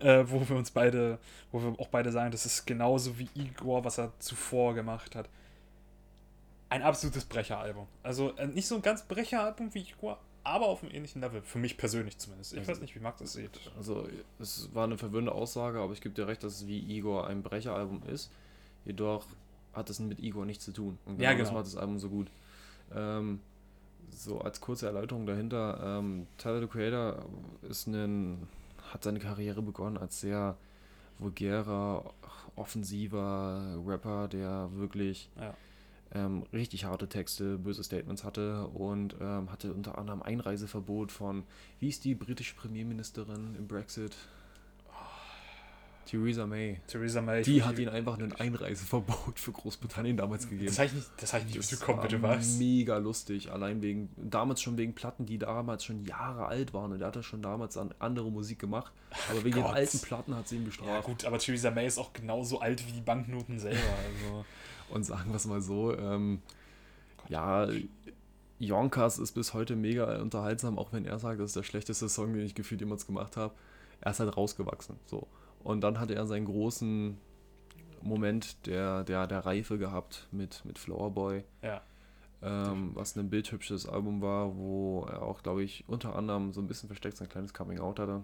Äh, 0.00 0.24
wo 0.30 0.48
wir 0.48 0.56
uns 0.56 0.70
beide, 0.70 1.18
wo 1.50 1.60
wir 1.60 1.74
auch 1.80 1.88
beide 1.88 2.12
sagen, 2.12 2.30
das 2.30 2.46
ist 2.46 2.66
genauso 2.66 3.18
wie 3.18 3.28
Igor, 3.34 3.84
was 3.84 3.98
er 3.98 4.12
zuvor 4.20 4.74
gemacht 4.74 5.16
hat. 5.16 5.28
Ein 6.70 6.82
absolutes 6.82 7.24
Brecheralbum. 7.24 7.86
Also 8.02 8.36
äh, 8.36 8.46
nicht 8.46 8.66
so 8.68 8.76
ein 8.76 8.82
ganz 8.82 9.02
Brecheralbum 9.02 9.72
wie 9.74 9.80
Igor, 9.80 10.18
aber 10.44 10.66
auf 10.66 10.82
einem 10.82 10.92
ähnlichen 10.92 11.20
Level. 11.22 11.42
Für 11.42 11.58
mich 11.58 11.76
persönlich 11.76 12.16
zumindest. 12.18 12.52
Ich 12.52 12.58
Also- 12.60 12.72
weiß 12.72 12.80
nicht, 12.80 12.94
wie 12.94 13.00
Max 13.00 13.18
das 13.20 13.32
sieht. 13.32 13.50
Also, 13.76 14.06
es 14.38 14.68
war 14.74 14.84
eine 14.84 14.98
verwirrende 14.98 15.32
Aussage, 15.32 15.80
aber 15.80 15.92
ich 15.94 16.00
gebe 16.00 16.14
dir 16.14 16.28
recht, 16.28 16.44
dass 16.44 16.54
es 16.60 16.66
wie 16.66 16.78
Igor 16.78 17.26
ein 17.26 17.42
Brecheralbum 17.42 18.02
ist. 18.06 18.30
Jedoch 18.84 19.24
hat 19.72 19.90
es 19.90 19.98
mit 19.98 20.20
Igor 20.20 20.44
nichts 20.46 20.64
zu 20.64 20.72
tun. 20.72 20.98
Und 21.06 21.20
Ja, 21.20 21.30
genau 21.32 21.40
das 21.40 21.48
genau. 21.48 21.58
macht 21.60 21.66
das 21.66 21.76
Album 21.76 21.98
so 21.98 22.08
gut. 22.08 22.28
Ähm, 22.94 23.40
so 24.10 24.40
als 24.40 24.60
kurze 24.60 24.86
Erläuterung 24.86 25.26
dahinter, 25.26 25.98
ähm, 25.98 26.26
Tyler 26.38 26.60
the 26.60 26.66
Creator 26.66 27.24
ist 27.68 27.86
ein, 27.86 28.46
hat 28.92 29.04
seine 29.04 29.18
Karriere 29.18 29.62
begonnen 29.62 29.96
als 29.98 30.20
sehr 30.20 30.56
vulgärer, 31.18 32.14
offensiver 32.56 33.82
Rapper, 33.86 34.28
der 34.28 34.70
wirklich 34.74 35.30
Ja. 35.40 35.54
ähm, 36.14 36.44
richtig 36.52 36.84
harte 36.84 37.08
Texte, 37.08 37.58
böse 37.58 37.82
Statements 37.84 38.24
hatte 38.24 38.66
und 38.68 39.16
ähm, 39.20 39.50
hatte 39.50 39.72
unter 39.74 39.98
anderem 39.98 40.22
Einreiseverbot 40.22 41.12
von, 41.12 41.44
wie 41.80 41.88
ist 41.88 42.04
die 42.04 42.14
britische 42.14 42.54
Premierministerin 42.54 43.54
im 43.56 43.66
Brexit? 43.66 44.16
Theresa 46.08 46.46
May. 46.46 46.80
Theresa 46.86 47.20
May. 47.20 47.42
Die 47.42 47.62
hat 47.62 47.78
ihn 47.78 47.88
einfach 47.88 48.18
ein 48.18 48.32
Einreiseverbot 48.32 49.38
für 49.38 49.52
Großbritannien 49.52 50.16
damals 50.16 50.48
gegeben. 50.48 50.66
Das 50.66 50.78
habe 50.78 50.86
ich 50.86 50.94
nicht, 50.94 51.06
das 51.18 51.32
hab 51.34 51.40
ich 51.40 51.46
nicht 51.46 51.58
Das 51.58 51.70
mitbekommen, 51.70 51.98
war 51.98 52.04
bitte 52.08 52.22
was? 52.22 52.56
Mega 52.56 52.96
lustig, 52.98 53.50
allein 53.52 53.82
wegen, 53.82 54.08
damals 54.16 54.62
schon 54.62 54.78
wegen 54.78 54.94
Platten, 54.94 55.26
die 55.26 55.38
damals 55.38 55.84
schon 55.84 56.04
Jahre 56.04 56.46
alt 56.46 56.72
waren 56.72 56.92
und 56.92 57.00
er 57.00 57.08
hatte 57.08 57.22
schon 57.22 57.42
damals 57.42 57.76
an 57.76 57.94
andere 57.98 58.30
Musik 58.30 58.58
gemacht, 58.58 58.92
aber 59.30 59.44
wegen 59.44 59.56
den 59.56 59.64
Gott. 59.64 59.74
alten 59.74 59.98
Platten 60.00 60.34
hat 60.34 60.48
sie 60.48 60.56
ihn 60.56 60.62
Ja, 60.62 60.66
bestraft. 60.68 61.04
gut, 61.06 61.24
aber 61.26 61.38
Theresa 61.38 61.70
May 61.70 61.86
ist 61.86 61.98
auch 61.98 62.12
genauso 62.14 62.60
alt 62.60 62.86
wie 62.86 62.92
die 62.92 63.00
Banknoten 63.02 63.58
selber. 63.58 63.78
Also. 63.78 64.44
Und 64.90 65.04
sagen 65.04 65.28
wir 65.30 65.36
es 65.36 65.44
mal 65.46 65.60
so, 65.60 65.94
ähm, 65.94 66.40
ja, 67.28 67.68
Yonkers 68.58 69.18
ist 69.18 69.32
bis 69.32 69.54
heute 69.54 69.76
mega 69.76 70.20
unterhaltsam, 70.20 70.78
auch 70.78 70.92
wenn 70.92 71.04
er 71.04 71.18
sagt, 71.18 71.38
das 71.40 71.50
ist 71.50 71.56
der 71.56 71.62
schlechteste 71.62 72.08
Song, 72.08 72.32
den 72.32 72.44
ich 72.46 72.54
gefühlt 72.54 72.80
jemals 72.80 73.06
gemacht 73.06 73.36
habe. 73.36 73.54
Er 74.00 74.10
ist 74.12 74.20
halt 74.20 74.36
rausgewachsen. 74.36 74.96
So. 75.06 75.26
Und 75.62 75.80
dann 75.82 75.98
hatte 76.00 76.14
er 76.14 76.26
seinen 76.26 76.46
großen 76.46 77.18
Moment 78.02 78.66
der, 78.66 79.04
der, 79.04 79.26
der 79.26 79.44
Reife 79.44 79.78
gehabt 79.78 80.28
mit, 80.30 80.64
mit 80.64 80.78
Flower 80.78 81.10
Boy, 81.10 81.44
Ja. 81.62 81.82
ähm, 82.42 82.92
was 82.94 83.16
ein 83.16 83.28
bildhübsches 83.28 83.88
Album 83.88 84.22
war, 84.22 84.56
wo 84.56 85.04
er 85.10 85.22
auch, 85.22 85.42
glaube 85.42 85.62
ich, 85.64 85.84
unter 85.88 86.14
anderem 86.14 86.52
so 86.52 86.60
ein 86.60 86.66
bisschen 86.68 86.88
versteckt 86.88 87.16
sein 87.16 87.28
kleines 87.28 87.52
Coming 87.52 87.80
Out 87.80 87.98
hatte. 87.98 88.22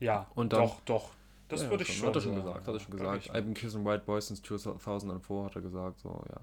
Ja, 0.00 0.26
Und 0.34 0.52
dann- 0.52 0.62
doch, 0.62 0.80
doch. 0.86 1.10
Das 1.48 1.62
Ja, 1.62 1.70
würde 1.70 1.82
ich 1.84 1.96
schon 1.96 2.08
Hat 2.08 2.14
er 2.16 2.20
schon 2.20 2.32
sagen. 2.34 2.44
gesagt, 2.44 2.66
hat 2.66 2.74
er 2.74 2.80
schon 2.80 2.90
gesagt. 2.92 3.24
ich. 3.26 3.30
I've 3.32 3.42
been 3.42 3.54
kissing 3.54 3.84
white 3.84 4.04
boys 4.04 4.26
since 4.26 4.42
2004, 4.42 5.44
hat 5.44 5.56
er 5.56 5.62
gesagt, 5.62 5.98
so, 6.00 6.22
ja. 6.30 6.40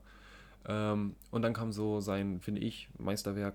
Ähm, 0.93 1.15
und 1.29 1.43
dann 1.43 1.53
kam 1.53 1.71
so 1.71 1.99
sein, 1.99 2.39
finde 2.41 2.61
ich, 2.61 2.89
Meisterwerk 2.97 3.53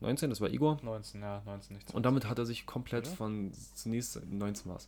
2019, 0.00 0.30
das 0.30 0.40
war 0.40 0.50
Igor. 0.50 0.78
19, 0.82 1.20
ja, 1.20 1.42
19 1.44 1.76
nicht. 1.76 1.94
Und 1.94 2.04
damit 2.06 2.28
hat 2.28 2.38
er 2.38 2.46
sich 2.46 2.66
komplett 2.66 3.06
Ja. 3.06 3.12
von, 3.14 3.52
zunächst 3.74 4.20
19 4.30 4.70
war 4.70 4.78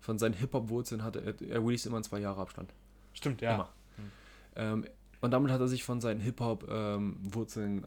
von 0.00 0.16
seinen 0.18 0.34
Hip-Hop-Wurzeln 0.34 1.02
hatte 1.02 1.20
er, 1.20 1.48
er 1.50 1.60
released 1.60 1.86
immer 1.86 1.96
in 1.96 2.04
zwei 2.04 2.20
Jahre 2.20 2.40
Abstand. 2.40 2.72
Stimmt, 3.12 3.40
ja. 3.40 3.54
Immer. 3.54 3.68
Ähm, 4.54 4.86
und 5.20 5.32
damit 5.32 5.50
hat 5.50 5.60
er 5.60 5.66
sich 5.66 5.82
von 5.82 6.00
seinen 6.00 6.20
Hip-Hop-Wurzeln 6.20 7.84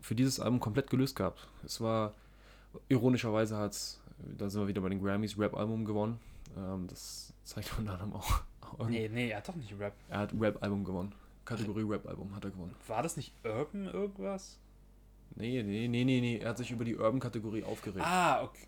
für 0.00 0.14
dieses 0.14 0.40
Album 0.40 0.60
komplett 0.60 0.90
gelöst 0.90 1.16
gehabt. 1.16 1.48
Es 1.64 1.80
war, 1.80 2.12
ironischerweise 2.88 3.56
hat 3.56 3.72
es, 3.72 3.98
da 4.36 4.50
sind 4.50 4.60
wir 4.60 4.68
wieder 4.68 4.82
bei 4.82 4.90
den 4.90 5.02
Grammys, 5.02 5.38
Rap-Album 5.38 5.86
gewonnen. 5.86 6.20
Ähm, 6.56 6.86
das 6.88 7.32
zeigt 7.44 7.78
unter 7.78 7.92
anderem 7.92 8.12
auch. 8.14 8.42
Nee, 8.88 9.08
nee, 9.08 9.30
er 9.30 9.38
hat 9.38 9.48
doch 9.48 9.54
nicht 9.54 9.72
Rap. 9.78 9.94
Er 10.08 10.18
hat 10.18 10.34
Rap-Album 10.38 10.84
gewonnen. 10.84 11.14
Kategorie 11.44 11.82
Rap-Album 11.82 12.34
hat 12.34 12.44
er 12.44 12.50
gewonnen. 12.50 12.74
War 12.88 13.02
das 13.02 13.16
nicht 13.16 13.32
Urban 13.44 13.86
irgendwas? 13.86 14.58
Nee, 15.36 15.62
nee, 15.62 15.88
nee, 15.88 16.04
nee, 16.04 16.20
nee. 16.20 16.38
Er 16.38 16.50
hat 16.50 16.58
sich 16.58 16.70
über 16.70 16.84
die 16.84 16.96
Urban-Kategorie 16.96 17.64
aufgeregt. 17.64 18.04
Ah, 18.06 18.42
okay. 18.44 18.66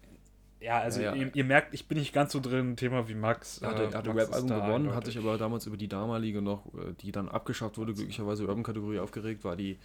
Ja, 0.61 0.79
also 0.81 1.01
Ja, 1.01 1.15
ja. 1.15 1.23
Ihr, 1.23 1.35
ihr 1.37 1.45
merkt, 1.45 1.75
ich 1.75 1.87
bin 1.87 1.99
nicht 1.99 2.13
ganz 2.13 2.33
so 2.33 2.41
drin 2.41 2.61
im 2.61 2.77
Thema 2.77 3.09
wie 3.09 3.15
Max. 3.15 3.59
Er 3.59 3.71
hatte, 3.71 3.85
Äh, 3.85 3.93
hatte 3.93 4.15
Rap-Album 4.15 4.49
gewonnen, 4.49 4.95
hat 4.95 5.05
sich 5.05 5.19
aber 5.19 5.37
damals 5.39 5.67
über 5.67 5.77
die 5.77 5.87
damalige 5.89 6.41
noch, 6.43 6.67
äh, 6.75 6.93
die 7.01 7.13
dann 7.13 7.29
abgeschafft 7.29 7.79
wurde, 7.79 7.93
glücklicherweise 7.95 8.47
Urban-Kategorie 8.47 8.99
aufgeregt, 8.99 9.45
weil 9.45 9.57
die, 9.57 9.79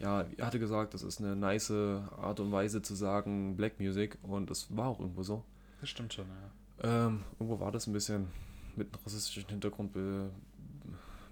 ja, 0.00 0.24
er 0.36 0.46
hatte 0.46 0.58
gesagt, 0.58 0.94
das 0.94 1.02
ist 1.02 1.20
eine 1.20 1.36
nice 1.36 1.70
Art 1.70 2.40
und 2.40 2.50
Weise 2.52 2.82
zu 2.82 2.94
sagen 2.94 3.56
Black 3.56 3.78
Music 3.78 4.16
und 4.22 4.50
das 4.50 4.74
war 4.76 4.88
auch 4.88 4.98
irgendwo 5.00 5.22
so. 5.22 5.44
Das 5.80 5.90
stimmt 5.90 6.14
schon, 6.14 6.26
ja. 6.26 7.06
Ähm, 7.06 7.22
irgendwo 7.38 7.60
war 7.60 7.70
das 7.70 7.86
ein 7.86 7.92
bisschen 7.92 8.28
mit 8.76 8.88
einem 8.92 9.02
rassistischen 9.04 9.48
Hintergrund 9.50 9.92
be, 9.92 10.30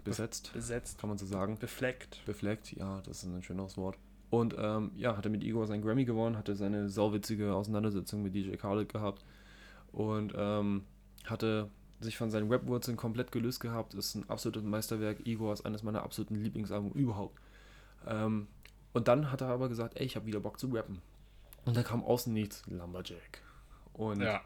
besetzt, 0.04 0.52
Besetzt. 0.52 0.98
kann 0.98 1.08
man 1.08 1.18
so 1.18 1.26
sagen. 1.26 1.58
Befleckt. 1.58 2.24
Befleckt, 2.26 2.72
ja, 2.72 3.00
das 3.02 3.18
ist 3.18 3.24
ein 3.24 3.42
schöneres 3.42 3.76
Wort. 3.76 3.96
Und 4.36 4.54
ähm, 4.58 4.92
ja, 4.96 5.16
hatte 5.16 5.30
mit 5.30 5.42
Igor 5.42 5.66
seinen 5.66 5.82
Grammy 5.82 6.04
gewonnen, 6.04 6.36
hatte 6.36 6.54
seine 6.56 6.90
sauwitzige 6.90 7.54
Auseinandersetzung 7.54 8.22
mit 8.22 8.34
DJ 8.34 8.56
Khaled 8.56 8.92
gehabt 8.92 9.24
und 9.92 10.34
ähm, 10.36 10.84
hatte 11.24 11.70
sich 12.00 12.18
von 12.18 12.30
seinen 12.30 12.50
Rap-Wurzeln 12.50 12.98
komplett 12.98 13.32
gelöst 13.32 13.60
gehabt. 13.60 13.94
Ist 13.94 14.14
ein 14.14 14.28
absolutes 14.28 14.62
Meisterwerk. 14.62 15.26
Igor 15.26 15.54
ist 15.54 15.64
eines 15.64 15.82
meiner 15.82 16.02
absoluten 16.02 16.34
Lieblingsalben 16.34 16.92
überhaupt. 16.92 17.40
Ähm, 18.06 18.46
und 18.92 19.08
dann 19.08 19.32
hat 19.32 19.40
er 19.40 19.48
aber 19.48 19.70
gesagt, 19.70 19.98
ey, 19.98 20.04
ich 20.04 20.16
habe 20.16 20.26
wieder 20.26 20.40
Bock 20.40 20.58
zu 20.58 20.66
rappen. 20.68 21.00
Und 21.64 21.74
da 21.76 21.82
kam 21.82 22.04
außen 22.04 22.32
nichts 22.32 22.62
Lumberjack. 22.66 23.40
Und 23.94 24.20
Ja. 24.20 24.42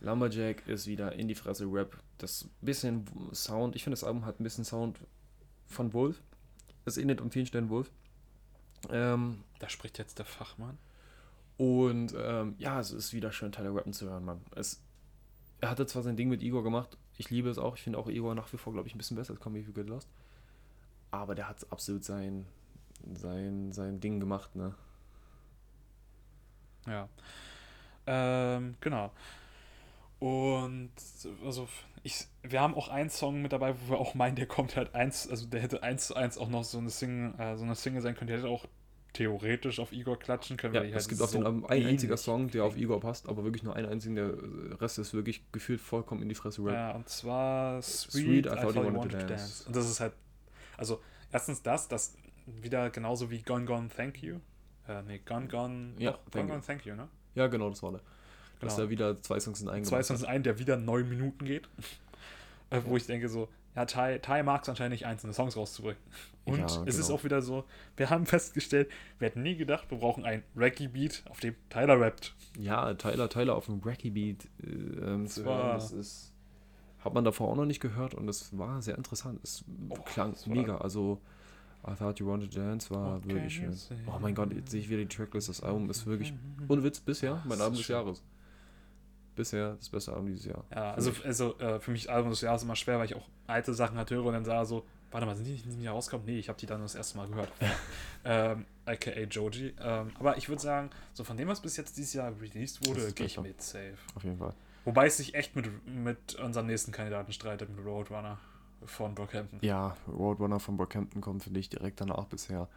Lumberjack 0.00 0.66
ist 0.66 0.88
wieder 0.88 1.12
in 1.12 1.28
die 1.28 1.36
Fresse 1.36 1.66
Rap. 1.70 1.96
Das 2.18 2.48
bisschen 2.60 3.04
Sound, 3.32 3.76
ich 3.76 3.84
finde, 3.84 3.94
das 3.94 4.04
Album 4.04 4.26
hat 4.26 4.40
ein 4.40 4.44
bisschen 4.44 4.64
Sound 4.64 4.98
von 5.68 5.92
Wolf. 5.92 6.20
Es 6.84 6.98
ähnelt 6.98 7.20
um 7.20 7.30
vielen 7.30 7.46
Stellen 7.46 7.68
Wolf. 7.70 7.90
Ähm, 8.90 9.42
Da 9.58 9.68
spricht 9.68 9.98
jetzt 9.98 10.18
der 10.18 10.26
Fachmann. 10.26 10.78
und 11.56 12.14
ähm, 12.18 12.54
ja, 12.58 12.80
es 12.80 12.90
ist 12.90 13.12
wieder 13.12 13.32
schön, 13.32 13.52
Tyler 13.52 13.74
Rappen 13.74 13.92
zu 13.92 14.06
hören, 14.08 14.24
Mann. 14.24 14.40
Es, 14.54 14.80
er 15.60 15.70
hatte 15.70 15.86
zwar 15.86 16.02
sein 16.02 16.16
Ding 16.16 16.28
mit 16.28 16.42
Igor 16.42 16.62
gemacht, 16.62 16.96
ich 17.16 17.30
liebe 17.30 17.48
es 17.48 17.58
auch, 17.58 17.76
ich 17.76 17.82
finde 17.82 17.98
auch 17.98 18.08
Igor 18.08 18.34
nach 18.34 18.52
wie 18.52 18.56
vor, 18.56 18.72
glaube 18.72 18.88
ich, 18.88 18.94
ein 18.94 18.98
bisschen 18.98 19.16
besser 19.16 19.32
als 19.32 19.40
Come 19.40 19.58
If 19.60 19.66
You 19.68 19.72
Get 19.72 19.88
Lost. 19.88 20.08
Aber 21.10 21.34
der 21.36 21.48
hat 21.48 21.64
absolut 21.70 22.04
sein, 22.04 22.46
sein, 23.14 23.72
sein 23.72 24.00
Ding 24.00 24.18
gemacht, 24.18 24.56
ne? 24.56 24.74
Ja. 26.86 27.08
Ähm, 28.06 28.74
genau. 28.80 29.12
Und 30.24 30.90
also 31.44 31.68
ich, 32.02 32.26
wir 32.42 32.62
haben 32.62 32.74
auch 32.74 32.88
einen 32.88 33.10
Song 33.10 33.42
mit 33.42 33.52
dabei, 33.52 33.74
wo 33.78 33.92
wir 33.92 33.98
auch 33.98 34.14
meinen, 34.14 34.36
der 34.36 34.46
kommt 34.46 34.74
halt 34.74 34.94
eins, 34.94 35.28
also 35.28 35.44
der 35.44 35.60
hätte 35.60 35.82
eins 35.82 36.06
zu 36.06 36.16
eins 36.16 36.38
auch 36.38 36.48
noch 36.48 36.64
so 36.64 36.78
eine 36.78 36.88
Single, 36.88 37.38
äh, 37.38 37.58
so 37.58 37.64
eine 37.64 37.74
Single 37.74 38.00
sein 38.00 38.14
können, 38.14 38.28
die 38.28 38.32
hätte 38.32 38.48
auch 38.48 38.64
theoretisch 39.12 39.80
auf 39.80 39.92
Igor 39.92 40.18
klatschen 40.18 40.56
können. 40.56 40.76
Ja, 40.76 40.82
es 40.82 40.94
halt 40.94 41.08
gibt 41.10 41.20
auf 41.20 41.28
so 41.28 41.36
den 41.36 41.46
Album 41.46 41.66
ein 41.66 41.84
einziger 41.84 42.16
Song, 42.16 42.48
der 42.48 42.64
auf. 42.64 42.74
Igor 42.74 43.00
passt, 43.00 43.28
aber 43.28 43.44
wirklich 43.44 43.64
nur 43.64 43.76
einen 43.76 43.86
einzigen, 43.86 44.14
der 44.14 44.32
Rest 44.80 44.98
ist 44.98 45.12
wirklich 45.12 45.42
gefühlt 45.52 45.82
vollkommen 45.82 46.22
in 46.22 46.30
die 46.30 46.34
Fresse 46.34 46.64
Rap. 46.64 46.72
Ja, 46.72 46.92
und 46.92 47.06
zwar 47.06 47.82
Sweet, 47.82 48.12
Sweet, 48.12 48.46
I 48.46 48.48
Thought 48.48 48.76
You 48.76 48.94
Wanted 48.94 49.20
to 49.20 49.26
Dance. 49.26 49.66
Und 49.66 49.76
das 49.76 49.90
ist 49.90 50.00
halt, 50.00 50.14
also 50.78 51.02
erstens 51.32 51.62
das, 51.62 51.86
das 51.86 52.16
wieder 52.46 52.88
genauso 52.88 53.30
wie 53.30 53.42
Gone 53.42 53.66
Gone 53.66 53.90
Thank 53.94 54.22
You. 54.22 54.36
Äh, 54.88 55.02
nee, 55.02 55.18
Gone 55.18 55.48
Gone. 55.48 55.92
Ja, 55.98 56.12
doch, 56.12 56.30
Gone 56.30 56.30
Thank 56.30 56.48
Gone 56.48 56.56
You. 56.56 56.64
Thank 56.64 56.86
You, 56.86 56.94
ne? 56.94 57.08
Ja, 57.34 57.46
genau, 57.48 57.68
das 57.68 57.82
war 57.82 57.92
der. 57.92 58.00
Dass 58.60 58.76
Genau. 58.76 58.86
da 58.86 58.90
wieder 58.90 59.22
zwei 59.22 59.40
Songs 59.40 59.60
in 59.60 59.68
einen 59.68 59.84
Zwei 59.84 60.02
Songs 60.02 60.22
hat. 60.22 60.28
ein, 60.28 60.42
der 60.42 60.58
wieder 60.58 60.76
neun 60.76 61.08
Minuten 61.08 61.44
geht. 61.44 61.68
äh, 62.70 62.80
wo 62.84 62.96
ich 62.96 63.06
denke 63.06 63.28
so, 63.28 63.48
ja, 63.76 63.84
Ty, 63.84 64.20
Ty 64.20 64.42
mag 64.42 64.62
es 64.62 64.68
anscheinend 64.68 64.92
nicht, 64.92 65.04
einzelne 65.06 65.32
Songs 65.34 65.56
rauszubringen. 65.56 65.98
Und 66.44 66.58
Ja, 66.58 66.64
es 66.86 66.96
ist 66.98 67.06
genau. 67.08 67.18
auch 67.18 67.24
wieder 67.24 67.42
so, 67.42 67.64
wir 67.96 68.08
haben 68.10 68.24
festgestellt, 68.26 68.88
wir 69.18 69.26
hätten 69.28 69.42
nie 69.42 69.56
gedacht, 69.56 69.90
wir 69.90 69.98
brauchen 69.98 70.24
ein 70.24 70.42
Reggae-Beat, 70.56 71.24
auf 71.28 71.40
dem 71.40 71.54
Tyler 71.70 72.00
rappt. 72.00 72.34
Ja, 72.58 72.94
Tyler, 72.94 73.28
Tyler 73.28 73.56
auf 73.56 73.66
dem 73.66 73.80
Reggae-Beat 73.80 74.44
äh, 74.62 74.66
ähm, 74.66 75.26
zu 75.26 75.44
war- 75.44 75.64
hören, 75.64 75.74
das 75.74 75.92
ist, 75.92 76.32
hat 77.00 77.14
man 77.14 77.24
davor 77.24 77.48
auch 77.50 77.56
noch 77.56 77.66
nicht 77.66 77.80
gehört 77.80 78.14
und 78.14 78.28
es 78.28 78.56
war 78.56 78.80
sehr 78.80 78.96
interessant. 78.96 79.40
Es 79.42 79.64
Oh, 79.90 79.94
klang 80.04 80.34
mega. 80.46 80.78
Also, 80.78 81.20
I 81.86 81.94
Thought 81.94 82.18
You 82.20 82.26
Wanted 82.26 82.52
to 82.54 82.60
Dance 82.60 82.90
war 82.90 83.20
can 83.20 83.28
wirklich 83.30 83.54
schön. 83.56 83.76
Oh 84.06 84.18
mein 84.20 84.34
Gott, 84.34 84.52
jetzt 84.54 84.70
sehe 84.70 84.80
ich 84.80 84.88
wieder 84.88 85.00
die 85.02 85.08
Tracklist. 85.14 85.48
Das 85.50 85.62
Album 85.62 85.90
ist 85.90 86.06
wirklich, 86.06 86.32
ohne 86.68 86.82
Witz, 86.82 87.00
bisher 87.00 87.42
mein 87.44 87.58
ist 87.60 87.78
des. 87.78 87.88
Jahres. 87.88 88.22
Bisher 89.34 89.74
das 89.74 89.88
beste 89.88 90.12
Album 90.12 90.26
dieses 90.26 90.44
Jahr. 90.44 90.64
Ja, 90.70 90.92
Für 90.92 90.96
also, 90.96 91.12
also 91.24 91.58
äh, 91.58 91.80
für 91.80 91.90
mich 91.90 92.10
Album 92.10 92.30
des 92.30 92.40
Jahres 92.40 92.62
immer 92.62 92.76
schwer, 92.76 92.98
weil 92.98 93.06
ich 93.06 93.16
auch 93.16 93.28
alte 93.46 93.74
Sachen 93.74 93.96
halt 93.98 94.10
höre 94.10 94.24
und 94.24 94.32
dann 94.32 94.44
sah 94.44 94.64
so, 94.64 94.84
warte 95.10 95.26
mal, 95.26 95.34
sind 95.34 95.46
die 95.46 95.52
nicht 95.52 95.64
in 95.64 95.70
diesem 95.70 95.82
Jahr 95.82 95.94
rausgekommen? 95.94 96.26
Nee, 96.26 96.38
ich 96.38 96.48
habe 96.48 96.58
die 96.58 96.66
dann 96.66 96.80
das 96.80 96.94
erste 96.94 97.16
Mal 97.18 97.28
gehört. 97.28 97.50
ähm, 98.24 98.66
AKA 98.86 99.20
Joji. 99.22 99.74
Ähm, 99.80 100.10
aber 100.18 100.36
ich 100.36 100.48
würde 100.48 100.60
sagen, 100.60 100.90
so 101.12 101.24
von 101.24 101.36
dem, 101.36 101.48
was 101.48 101.60
bis 101.60 101.76
jetzt 101.76 101.96
dieses 101.96 102.14
Jahr 102.14 102.32
released 102.40 102.86
wurde, 102.86 103.12
gehe 103.12 103.26
ich 103.26 103.40
mit 103.40 103.62
safe. 103.62 103.94
Auf 104.14 104.24
jeden 104.24 104.38
Fall. 104.38 104.54
Wobei 104.84 105.06
es 105.06 105.16
sich 105.16 105.34
echt 105.34 105.56
mit, 105.56 105.86
mit 105.86 106.34
unserem 106.34 106.66
nächsten 106.66 106.92
Kandidaten 106.92 107.32
streitet, 107.32 107.74
mit 107.74 107.84
Roadrunner 107.84 108.38
von 108.84 109.14
Brockhampton. 109.14 109.58
Ja, 109.62 109.96
Roadrunner 110.08 110.60
von 110.60 110.76
Brockhampton 110.76 111.20
kommt, 111.20 111.42
finde 111.42 111.60
ich, 111.60 111.68
direkt 111.68 112.00
danach 112.00 112.26
bisher. 112.26 112.68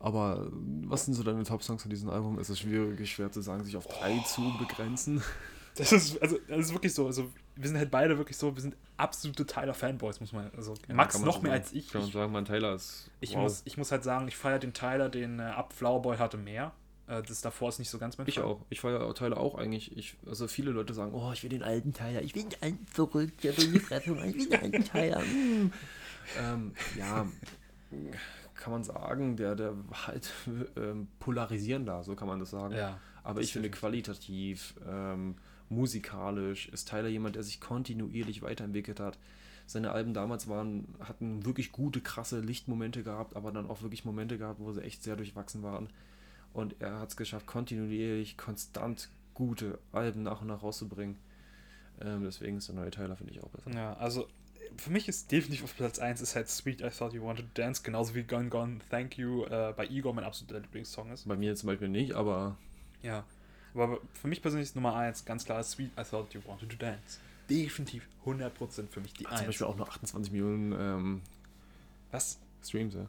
Aber 0.00 0.48
was 0.84 1.04
sind 1.04 1.14
so 1.14 1.22
deine 1.22 1.42
Top-Songs 1.44 1.82
von 1.82 1.90
diesem 1.90 2.08
Album? 2.08 2.38
Es 2.38 2.50
ist 2.50 2.60
schwierig, 2.60 3.10
schwer 3.10 3.30
zu 3.30 3.40
sagen, 3.40 3.64
sich 3.64 3.76
auf 3.76 3.86
drei 3.86 4.18
zu 4.20 4.56
begrenzen. 4.58 5.22
Das 5.76 5.92
ist, 5.92 6.20
also, 6.20 6.38
das 6.48 6.58
ist 6.66 6.72
wirklich 6.72 6.92
so. 6.94 7.06
Also, 7.06 7.30
wir 7.56 7.68
sind 7.68 7.76
halt 7.78 7.90
beide 7.90 8.18
wirklich 8.18 8.36
so, 8.36 8.54
wir 8.54 8.60
sind 8.62 8.76
absolute 8.96 9.46
Tyler-Fanboys, 9.46 10.20
muss 10.20 10.32
man. 10.32 10.50
Also, 10.56 10.74
Max 10.88 11.12
kann 11.14 11.22
man 11.22 11.26
noch 11.28 11.36
so 11.36 11.42
mehr 11.42 11.52
sagen. 11.52 11.62
als 11.64 11.72
ich. 11.72 11.88
Kann 11.90 12.00
man 12.00 12.08
Ich, 12.08 12.14
sagen, 12.14 12.32
mein 12.32 12.44
Taylor 12.44 12.74
ist. 12.74 13.10
ich, 13.20 13.34
wow. 13.34 13.42
muss, 13.42 13.62
ich 13.64 13.76
muss 13.76 13.92
halt 13.92 14.02
sagen, 14.04 14.26
ich 14.28 14.36
feiere 14.36 14.58
den 14.58 14.72
Tyler, 14.72 15.08
den 15.08 15.38
äh, 15.38 15.42
Up 15.42 15.72
Flower 15.72 16.02
Boy 16.02 16.16
hatte, 16.18 16.36
mehr. 16.36 16.72
Äh, 17.06 17.22
das 17.22 17.40
davor 17.40 17.68
ist 17.70 17.78
nicht 17.78 17.90
so 17.90 17.98
ganz 17.98 18.18
mein 18.18 18.26
Ich 18.28 18.34
Fall. 18.36 18.44
auch. 18.44 18.60
Ich 18.70 18.80
feiere 18.80 19.14
Tyler 19.14 19.38
auch 19.38 19.56
eigentlich. 19.56 19.96
Ich, 19.96 20.16
also 20.26 20.46
viele 20.48 20.70
Leute 20.72 20.94
sagen, 20.94 21.14
oh, 21.14 21.30
ich 21.32 21.42
will 21.42 21.50
den 21.50 21.62
alten 21.62 21.92
Tyler, 21.92 22.22
ich 22.22 22.34
will 22.34 22.44
den 22.44 22.60
alten 22.62 22.86
verrückt, 22.86 23.44
der 23.44 23.56
will 23.56 23.72
die 23.72 23.78
Fresse 23.80 24.10
ich 24.26 24.34
will 24.34 24.48
den 24.48 24.60
alten 24.60 24.84
Tyler. 24.92 25.22
ähm, 26.38 26.74
ja, 26.96 27.26
kann 28.54 28.72
man 28.72 28.82
sagen, 28.84 29.36
der, 29.36 29.54
der 29.54 29.72
war 29.88 30.08
halt 30.08 30.30
ähm, 30.76 31.08
polarisierender, 31.20 32.02
so 32.02 32.14
kann 32.14 32.28
man 32.28 32.40
das 32.40 32.50
sagen. 32.50 32.74
Ja. 32.74 32.98
Aber 33.22 33.40
das 33.40 33.46
ich 33.48 33.52
finde 33.52 33.70
qualitativ, 33.70 34.74
ähm, 34.86 35.36
musikalisch 35.70 36.68
ist 36.68 36.88
Tyler 36.88 37.08
jemand, 37.08 37.36
der 37.36 37.42
sich 37.42 37.60
kontinuierlich 37.60 38.42
weiterentwickelt 38.42 39.00
hat. 39.00 39.18
Seine 39.66 39.90
Alben 39.92 40.14
damals 40.14 40.48
waren, 40.48 40.94
hatten 41.00 41.44
wirklich 41.44 41.72
gute, 41.72 42.00
krasse 42.00 42.40
Lichtmomente 42.40 43.02
gehabt, 43.02 43.36
aber 43.36 43.52
dann 43.52 43.68
auch 43.68 43.82
wirklich 43.82 44.04
Momente 44.04 44.38
gehabt, 44.38 44.60
wo 44.60 44.72
sie 44.72 44.82
echt 44.82 45.02
sehr 45.02 45.16
durchwachsen 45.16 45.62
waren. 45.62 45.88
Und 46.54 46.76
er 46.80 47.00
hat 47.00 47.10
es 47.10 47.16
geschafft, 47.16 47.46
kontinuierlich, 47.46 48.38
konstant 48.38 49.10
gute 49.34 49.78
Alben 49.92 50.22
nach 50.22 50.40
und 50.40 50.48
nach 50.48 50.62
rauszubringen. 50.62 51.16
Ähm, 52.00 52.24
deswegen 52.24 52.56
ist 52.58 52.68
der 52.68 52.76
neue 52.76 52.90
Tyler, 52.90 53.16
finde 53.16 53.32
ich, 53.34 53.42
auch 53.42 53.48
besser. 53.48 53.70
Ja, 53.72 53.94
also 53.94 54.26
für 54.76 54.90
mich 54.90 55.08
ist 55.08 55.30
definitiv 55.32 55.64
auf 55.64 55.76
Platz 55.76 55.98
1 55.98 56.20
ist 56.20 56.34
halt 56.36 56.48
Sweet 56.48 56.80
I 56.80 56.90
Thought 56.90 57.12
You 57.12 57.22
Wanted 57.22 57.46
to 57.46 57.60
Dance, 57.60 57.82
genauso 57.82 58.14
wie 58.14 58.22
Gone 58.22 58.48
Gone 58.48 58.78
Thank 58.90 59.18
You 59.18 59.44
äh, 59.44 59.72
bei 59.76 59.86
Igor 59.86 60.14
mein 60.14 60.24
absoluter 60.24 60.60
Lieblingssong 60.60 61.10
ist. 61.12 61.28
Bei 61.28 61.36
mir 61.36 61.54
zum 61.56 61.68
Beispiel 61.68 61.88
nicht, 61.88 62.12
aber 62.14 62.56
Ja. 63.02 63.24
Aber 63.74 63.98
für 64.14 64.28
mich 64.28 64.42
persönlich 64.42 64.68
ist 64.68 64.74
Nummer 64.76 64.94
1 64.96 65.24
ganz 65.24 65.44
klar 65.44 65.62
Sweet 65.62 65.90
I 65.98 66.02
Thought 66.04 66.34
You 66.34 66.40
Wanted 66.46 66.70
to 66.70 66.76
Dance. 66.76 67.18
Definitiv 67.48 68.06
100% 68.26 68.88
für 68.88 69.00
mich 69.00 69.12
die 69.14 69.24
hat 69.26 69.32
zum 69.38 69.38
1. 69.38 69.46
Beispiel 69.46 69.66
auch 69.66 69.76
nur 69.76 69.88
28 69.88 70.32
Millionen 70.32 70.72
ähm, 70.72 71.22
Was? 72.10 72.38
Streams, 72.62 72.94
ja. 72.94 73.06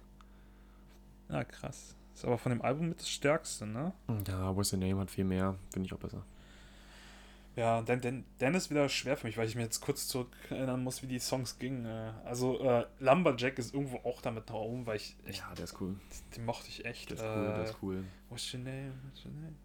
Ja, 1.30 1.44
krass. 1.44 1.96
Ist 2.14 2.26
aber 2.26 2.38
von 2.38 2.52
dem 2.52 2.62
Album 2.62 2.90
mit 2.90 3.00
das 3.00 3.10
stärkste, 3.10 3.66
ne? 3.66 3.94
Ja, 4.28 4.56
What's 4.56 4.74
Your 4.74 4.80
Name 4.80 5.00
hat 5.02 5.12
viel 5.12 5.24
mehr, 5.26 5.56
finde 5.72 5.88
ich 5.88 5.94
auch 5.94 6.00
besser. 6.00 6.24
Ja, 7.56 7.82
dann, 7.82 8.00
dann, 8.00 8.24
dann 8.38 8.56
ist 8.56 8.70
wieder 8.70 8.88
schwer 8.88 9.18
für 9.18 9.28
mich, 9.28 9.38
weil 9.38 9.48
ich 9.48 9.56
mir 9.56 9.64
jetzt 9.64 9.82
kurz 9.82 10.08
zurück 10.08 10.30
erinnern 10.50 10.82
muss, 10.84 11.02
wie 11.04 11.08
die 11.08 11.20
Songs 11.20 11.60
gingen. 11.60 11.86
äh. 11.86 12.12
Also, 12.24 12.60
äh, 12.62 12.86
Lumberjack 13.00 13.58
ist 13.60 13.74
irgendwo 13.74 13.98
auch 14.08 14.22
damit 14.22 14.48
nach 14.48 14.56
oben, 14.56 14.86
weil 14.86 14.96
ich 14.98 15.18
echt, 15.26 15.40
Ja, 15.40 15.54
der 15.56 15.66
ist 15.66 15.80
cool. 15.82 15.96
den 16.38 16.46
mochte 16.46 16.70
ich 16.70 16.86
echt. 16.86 17.10
Der 17.10 17.18
ist 17.18 17.24
cool, 17.24 17.44
der 17.46 17.58
äh, 17.58 17.64
ist 17.66 17.76
cool. 17.82 18.04
What's 18.30 18.54
your 18.54 18.62
name? 18.62 18.94
What's 19.04 19.26
your 19.26 19.34
name? 19.34 19.56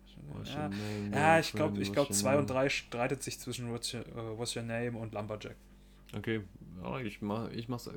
Ja, 1.12 1.39
ich 1.39 1.53
glaube, 1.53 1.81
ich 1.81 1.93
glaube, 1.93 2.11
your 2.11 2.17
2 2.17 2.29
name? 2.31 2.41
und 2.43 2.51
3 2.51 2.69
streitet 2.69 3.23
sich 3.23 3.39
zwischen 3.41 3.71
What's 3.73 3.93
Your, 3.95 4.01
äh, 4.07 4.39
What's 4.39 4.55
your 4.57 4.62
Name 4.62 4.93
und 4.99 5.12
Lumberjack. 5.15 5.57
Okay, 6.17 6.43
ja, 6.83 6.99
ich 7.01 7.23
mach, 7.23 7.51
ich 7.51 7.69
mach's 7.69 7.87
äh, 7.89 7.93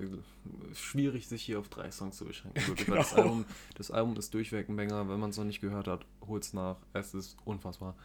schwierig, 0.74 1.28
sich 1.28 1.44
hier 1.44 1.60
auf 1.60 1.70
drei 1.70 1.92
Songs 1.92 2.18
zu 2.18 2.26
beschränken. 2.26 2.66
Wirklich, 2.68 2.86
Genau. 2.88 2.98
das, 2.98 3.14
Album, 3.14 3.46
das 3.76 3.92
Album 3.92 4.16
ist 4.18 4.34
durchweg 4.34 4.70
ein 4.70 4.76
Banger. 4.76 5.08
Wenn 5.10 5.20
man 5.20 5.30
es 5.30 5.38
noch 5.38 5.44
nicht 5.46 5.62
gehört 5.62 5.88
hat, 5.88 6.06
holt's 6.28 6.54
nach. 6.54 6.78
Es 6.94 7.14
ist 7.14 7.38
unfassbar. 7.46 7.96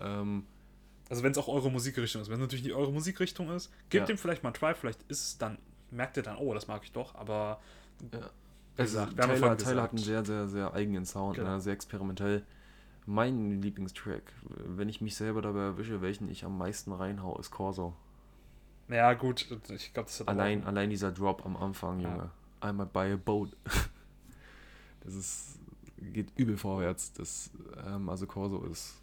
Ähm, 0.00 0.44
Also, 1.08 1.22
wenn 1.22 1.32
es 1.32 1.38
auch 1.38 1.48
eure 1.48 1.70
Musikrichtung 1.70 2.22
ist. 2.22 2.28
Wenn 2.28 2.34
es 2.36 2.40
natürlich 2.40 2.64
nicht 2.64 2.74
eure 2.74 2.92
Musikrichtung 2.92 3.50
ist, 3.50 3.72
gebt 3.90 4.02
Ja. 4.02 4.06
dem 4.06 4.18
vielleicht 4.18 4.42
mal 4.44 4.50
einen 4.50 4.54
Try. 4.54 4.74
Vielleicht 4.74 5.02
ist 5.08 5.22
es 5.22 5.38
dann, 5.38 5.58
merkt 5.90 6.16
ihr 6.18 6.22
dann, 6.22 6.36
oh, 6.36 6.54
das 6.54 6.68
mag 6.68 6.82
ich 6.84 6.92
doch. 6.92 7.14
Aber 7.16 7.60
ja. 8.12 8.30
Es 8.76 8.92
gesagt, 8.92 9.16
Taylor, 9.16 9.56
Taylor 9.56 9.82
hat 9.82 9.90
einen 9.90 9.98
sehr, 9.98 10.24
sehr, 10.24 10.46
sehr 10.46 10.72
eigenen 10.72 11.04
Sound, 11.04 11.36
Genau. 11.36 11.54
ne, 11.54 11.60
sehr 11.60 11.72
experimentell. 11.72 12.44
Mein 13.10 13.62
Lieblingstrack, 13.62 14.34
wenn 14.66 14.90
ich 14.90 15.00
mich 15.00 15.16
selber 15.16 15.40
dabei 15.40 15.60
erwische, 15.60 16.02
welchen 16.02 16.28
ich 16.28 16.44
am 16.44 16.58
meisten 16.58 16.92
reinhau, 16.92 17.38
ist 17.38 17.50
Corso. 17.50 17.94
ja, 18.88 19.14
gut, 19.14 19.40
ich 19.70 19.92
glaube, 19.94 20.06
das 20.08 20.20
hat 20.20 20.28
Allein, 20.28 20.62
auch- 20.62 20.66
allein 20.66 20.90
dieser 20.90 21.10
Drop 21.10 21.44
am 21.46 21.56
Anfang, 21.56 22.00
Ja. 22.00 22.10
Junge. 22.10 22.30
Einmal 22.60 22.86
buy 22.86 23.12
a 23.12 23.16
boat. 23.16 23.56
das 25.00 25.14
ist, 25.14 25.58
geht 26.12 26.32
übel 26.36 26.56
vorwärts. 26.58 27.12
Das, 27.14 27.50
ähm, 27.86 28.08
also 28.10 28.26
Corso 28.26 28.62
ist, 28.64 29.00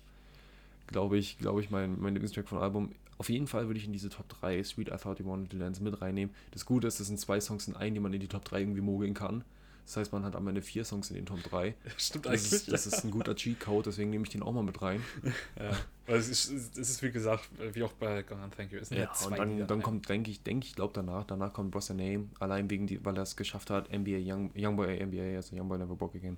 glaube 0.87 1.17
ich, 1.17 1.37
glaube 1.39 1.61
ich, 1.61 1.71
mein, 1.71 1.99
mein 1.99 2.13
Lieblingstrack 2.13 2.47
von 2.47 2.59
Album. 2.59 2.91
Auf 3.17 3.29
jeden 3.29 3.47
Fall 3.47 3.65
würde 3.67 3.79
ich 3.79 3.85
in 3.87 3.93
diese 3.93 4.09
Top 4.09 4.27
3 4.29 4.61
Sweet 4.63 4.89
I 4.89 4.97
Thought 4.97 5.19
You 5.19 5.25
Wanted 5.25 5.49
to 5.51 5.57
Dance 5.57 5.81
mit 5.81 5.99
reinnehmen. 6.01 6.35
Das 6.51 6.65
Gute 6.65 6.85
ist, 6.87 6.99
es 6.99 7.07
sind 7.07 7.19
zwei 7.19 7.39
Songs 7.39 7.67
in 7.67 7.75
einen, 7.75 7.95
die 7.95 8.01
man 8.01 8.13
in 8.13 8.19
die 8.19 8.27
Top 8.27 8.43
3 8.45 8.59
irgendwie 8.59 8.81
mogeln 8.81 9.13
kann. 9.15 9.43
Das 9.85 9.97
heißt, 9.97 10.13
man 10.13 10.23
hat 10.23 10.35
am 10.35 10.47
Ende 10.47 10.61
vier 10.61 10.83
Songs 10.83 11.09
in 11.11 11.15
den 11.15 11.25
Top 11.25 11.43
3. 11.43 11.75
Stimmt 11.97 12.25
Das 12.25 12.33
eigentlich. 12.33 12.53
ist, 12.53 12.71
das 12.71 12.87
ist 12.87 13.03
ein 13.03 13.11
guter 13.11 13.35
Cheat-Code, 13.35 13.89
deswegen 13.89 14.09
nehme 14.09 14.23
ich 14.23 14.31
den 14.31 14.41
auch 14.41 14.51
mal 14.51 14.63
mit 14.63 14.81
rein. 14.81 15.03
ja. 15.59 15.77
Weil 16.07 16.17
es 16.17 16.27
ist, 16.29 16.77
es 16.77 16.89
ist, 16.89 17.03
wie 17.03 17.11
gesagt, 17.11 17.49
wie 17.73 17.83
auch 17.83 17.93
bei 17.93 18.23
Gone 18.23 18.43
on 18.43 18.51
Thank 18.51 18.71
You. 18.71 18.79
Ja, 18.89 19.11
zwei 19.13 19.31
und 19.31 19.37
dann, 19.37 19.67
dann 19.67 19.81
kommt, 19.81 20.09
denke 20.09 20.31
ich, 20.31 20.41
denke 20.41 20.67
ich, 20.67 20.75
glaube 20.75 20.93
danach, 20.93 21.25
danach 21.25 21.53
kommt 21.53 21.71
Boss 21.71 21.89
Your 21.89 21.97
Name, 21.97 22.29
allein 22.39 22.69
wegen 22.69 22.87
die, 22.87 23.03
weil 23.05 23.15
er 23.15 23.23
es 23.23 23.35
geschafft 23.35 23.69
hat, 23.69 23.91
NBA 23.91 24.19
Young, 24.21 24.51
Youngboy 24.55 25.03
NBA, 25.05 25.35
also 25.35 25.55
Youngboy 25.55 25.77
Never 25.77 25.95
Broke 25.95 26.17
Again, 26.17 26.37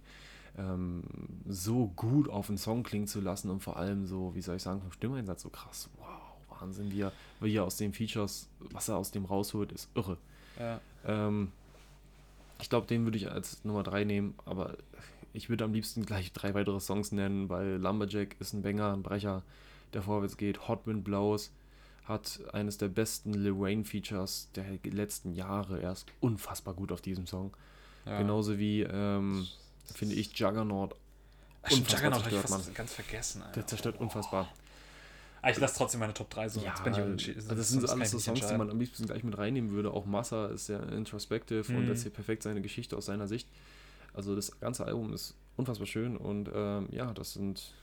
ähm, 0.57 1.03
so 1.47 1.87
gut 1.95 2.29
auf 2.29 2.47
den 2.47 2.57
Song 2.57 2.83
klingen 2.83 3.07
zu 3.07 3.21
lassen 3.21 3.49
und 3.49 3.61
vor 3.61 3.77
allem 3.77 4.05
so, 4.07 4.33
wie 4.35 4.41
soll 4.41 4.57
ich 4.57 4.63
sagen, 4.63 4.81
vom 4.81 4.91
Stimmeinsatz 4.91 5.43
so 5.43 5.49
krass. 5.49 5.89
Wow, 5.97 6.61
Wahnsinn, 6.61 6.91
wie 6.91 7.01
er, 7.01 7.11
wie 7.39 7.55
er 7.55 7.63
aus 7.63 7.77
den 7.77 7.93
Features, 7.93 8.49
was 8.59 8.89
er 8.89 8.97
aus 8.97 9.11
dem 9.11 9.25
rausholt, 9.25 9.71
ist 9.71 9.89
irre. 9.95 10.17
Ja. 10.59 10.81
Ähm, 11.05 11.51
ich 12.59 12.69
glaube, 12.69 12.87
den 12.87 13.03
würde 13.05 13.17
ich 13.17 13.29
als 13.29 13.63
Nummer 13.63 13.83
3 13.83 14.03
nehmen, 14.03 14.35
aber 14.45 14.77
ich 15.33 15.49
würde 15.49 15.63
am 15.63 15.73
liebsten 15.73 16.05
gleich 16.05 16.33
drei 16.33 16.53
weitere 16.53 16.79
Songs 16.79 17.11
nennen, 17.11 17.49
weil 17.49 17.75
Lumberjack 17.75 18.35
ist 18.39 18.53
ein 18.53 18.63
Banger, 18.63 18.93
ein 18.93 19.03
Brecher, 19.03 19.43
der 19.93 20.01
vorwärts 20.01 20.37
geht. 20.37 20.67
Hot 20.67 20.87
Wind 20.87 21.03
Blows 21.03 21.51
hat 22.05 22.39
eines 22.53 22.77
der 22.77 22.87
besten 22.87 23.33
Lil 23.33 23.59
Wayne 23.59 23.83
Features 23.83 24.49
der 24.55 24.65
letzten 24.83 25.33
Jahre. 25.33 25.81
Er 25.81 25.91
ist 25.91 26.07
unfassbar 26.21 26.73
gut 26.73 26.91
auf 26.91 27.01
diesem 27.01 27.27
Song. 27.27 27.55
Ja. 28.05 28.17
Genauso 28.17 28.57
wie, 28.57 28.81
ähm, 28.81 29.45
finde 29.93 30.15
ich, 30.15 30.37
Juggernaut. 30.37 30.95
Ach, 31.61 31.71
unfassbar 31.71 31.99
Juggernaut 31.99 32.19
habe 32.25 32.35
ich 32.35 32.41
zerstört, 32.41 32.61
fast 32.63 32.75
ganz 32.75 32.93
vergessen. 32.93 33.41
Alter. 33.41 33.53
Der 33.53 33.67
zerstört 33.67 33.99
unfassbar. 33.99 34.47
Ah, 35.41 35.49
ich 35.49 35.59
lasse 35.59 35.75
trotzdem 35.77 35.99
meine 35.99 36.13
Top 36.13 36.29
3 36.29 36.49
so. 36.49 36.59
Ja, 36.61 36.69
jetzt 36.69 36.83
bin 36.83 36.93
ich 36.93 36.99
unentschieden. 36.99 37.41
also 37.41 37.55
das 37.55 37.69
sind 37.69 37.81
kann 37.85 37.91
alles 38.01 38.11
so 38.11 38.19
Songs, 38.19 38.47
die 38.47 38.57
man 38.57 38.69
am 38.69 38.79
liebsten 38.79 39.05
gleich 39.05 39.23
mit 39.23 39.37
reinnehmen 39.37 39.71
würde. 39.71 39.91
Auch 39.91 40.05
Massa 40.05 40.47
ist 40.47 40.65
sehr 40.65 40.81
introspective 40.89 41.71
und 41.73 41.83
Mhm. 41.83 41.89
erzählt 41.89 42.13
perfekt 42.13 42.43
seine 42.43 42.61
Geschichte 42.61 42.97
aus 42.97 43.05
seiner 43.05 43.27
Sicht. 43.27 43.47
Also 44.13 44.35
das 44.35 44.59
ganze 44.59 44.85
Album 44.85 45.13
ist 45.13 45.35
unfassbar 45.55 45.85
schön 45.87 46.17
und 46.17 46.49
ähm, 46.53 46.87
ja, 46.91 47.13
das 47.13 47.33
sind 47.33 47.73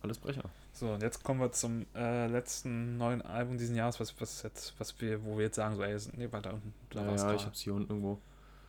alles 0.00 0.18
Brecher. 0.18 0.42
So, 0.72 0.90
und 0.92 1.02
jetzt 1.02 1.22
kommen 1.22 1.38
wir 1.40 1.52
zum 1.52 1.86
äh, 1.94 2.26
letzten 2.26 2.96
neuen 2.96 3.22
Album 3.22 3.58
diesen 3.58 3.76
Jahres, 3.76 4.00
was, 4.00 4.18
was 4.20 4.42
jetzt, 4.42 4.74
was 4.78 5.00
wir, 5.00 5.22
wo 5.24 5.36
wir 5.36 5.44
jetzt 5.44 5.56
sagen, 5.56 5.76
so, 5.76 5.82
ey, 5.82 5.96
nee, 6.16 6.32
weiter 6.32 6.54
unten. 6.54 6.72
Da 6.90 7.04
Ja, 7.04 7.14
ja 7.14 7.34
ich 7.34 7.44
hab's 7.44 7.60
hier 7.60 7.74
unten 7.74 7.90
irgendwo. 7.90 8.18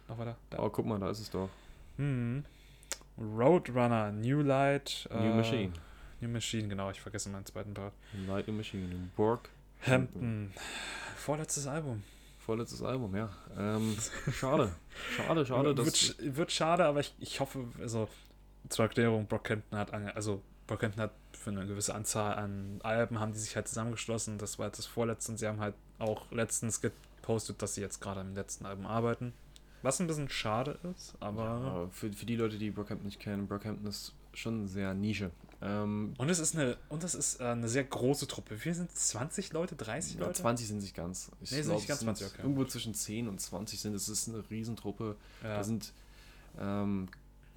Noch 0.09 0.17
weiter. 0.17 0.35
Da. 0.49 0.57
Aber 0.59 0.69
guck 0.69 0.85
mal, 0.85 0.99
da 0.99 1.09
ist 1.09 1.19
es 1.21 1.31
doch. 1.31 1.49
Mhm. 1.97 2.43
Roadrunner, 3.17 4.11
New 4.11 4.41
Light. 4.41 5.07
New 5.11 5.17
äh, 5.17 5.35
Machine. 5.35 5.73
New 6.23 6.29
Machine, 6.29 6.67
genau, 6.67 6.89
ich 6.89 6.99
vergesse 7.01 7.29
meinen 7.29 7.45
zweiten 7.45 7.73
Part. 7.73 7.93
Light 8.27 8.47
New 8.47 8.53
Machine. 8.55 9.09
Borg. 9.15 9.49
Hampton. 9.85 10.51
Vorletztes 11.17 11.67
Album. 11.67 12.03
Vorletztes 12.39 12.81
Album, 12.81 13.15
ja. 13.15 13.29
Ähm, 13.57 13.95
schade. 14.33 14.71
Schade, 15.15 15.45
schade. 15.45 15.67
wird, 15.77 15.79
dass 15.79 15.95
sch- 15.95 16.35
wird 16.35 16.51
schade, 16.51 16.85
aber 16.85 16.99
ich, 16.99 17.13
ich 17.19 17.39
hoffe, 17.39 17.65
also 17.79 18.09
zur 18.69 18.85
Erklärung, 18.85 19.27
Brockhampton 19.27 19.77
hat, 19.77 19.93
ange 19.93 20.15
also 20.15 20.41
Brockhampton 20.67 21.03
hat 21.03 21.11
für 21.33 21.49
eine 21.51 21.65
gewisse 21.65 21.93
Anzahl 21.95 22.35
an 22.35 22.79
Alben, 22.83 23.19
haben 23.19 23.33
die 23.33 23.39
sich 23.39 23.55
halt 23.55 23.67
zusammengeschlossen. 23.67 24.37
Das 24.37 24.59
war 24.59 24.67
jetzt 24.67 24.77
das 24.79 24.85
vorletzte 24.85 25.31
und 25.33 25.37
sie 25.37 25.47
haben 25.47 25.59
halt 25.59 25.75
auch 25.99 26.31
letztens 26.31 26.81
gepostet, 26.81 27.61
dass 27.61 27.75
sie 27.75 27.81
jetzt 27.81 27.99
gerade 28.01 28.21
am 28.21 28.33
letzten 28.35 28.65
Album 28.65 28.85
arbeiten. 28.85 29.33
Was 29.81 29.99
ein 29.99 30.07
bisschen 30.07 30.29
schade 30.29 30.79
ist, 30.95 31.13
aber. 31.19 31.43
Ja, 31.43 31.87
für, 31.91 32.11
für 32.13 32.25
die 32.25 32.37
Leute, 32.37 32.57
die 32.57 32.71
Brockhampton 32.71 33.05
nicht 33.07 33.19
kennen, 33.19 33.47
Brockhampton 33.47 33.87
ist 33.87 34.13
schon 34.33 34.67
sehr 34.67 34.93
Nische. 34.93 35.31
Ähm, 35.65 36.13
und 36.17 36.29
es 36.29 36.39
ist 36.39 36.55
eine 36.55 36.77
und 36.89 37.03
es 37.05 37.15
ist 37.15 37.39
äh, 37.39 37.45
eine 37.45 37.69
sehr 37.69 37.85
große 37.85 38.27
Truppe. 38.27 38.55
Wie 38.55 38.59
viel 38.59 38.73
sind 38.73 38.91
es? 38.91 39.09
20 39.09 39.53
Leute, 39.53 39.75
30 39.75 40.19
Leute? 40.19 40.33
20 40.33 40.67
sind 40.67 40.81
sich 40.81 40.93
ganz. 40.93 41.31
Ich 41.41 41.51
nee, 41.51 41.61
sind 41.61 41.75
nicht 41.75 41.87
ganz 41.87 42.01
20, 42.01 42.27
okay. 42.27 42.41
Irgendwo 42.41 42.65
zwischen 42.65 42.93
10 42.93 43.29
und 43.29 43.39
20 43.39 43.79
sind. 43.79 43.95
Es 43.95 44.09
ist 44.09 44.27
eine 44.27 44.43
Riesentruppe. 44.49 45.15
Ja. 45.41 45.55
Da 45.55 45.63
sind 45.63 45.93
ähm, 46.59 47.07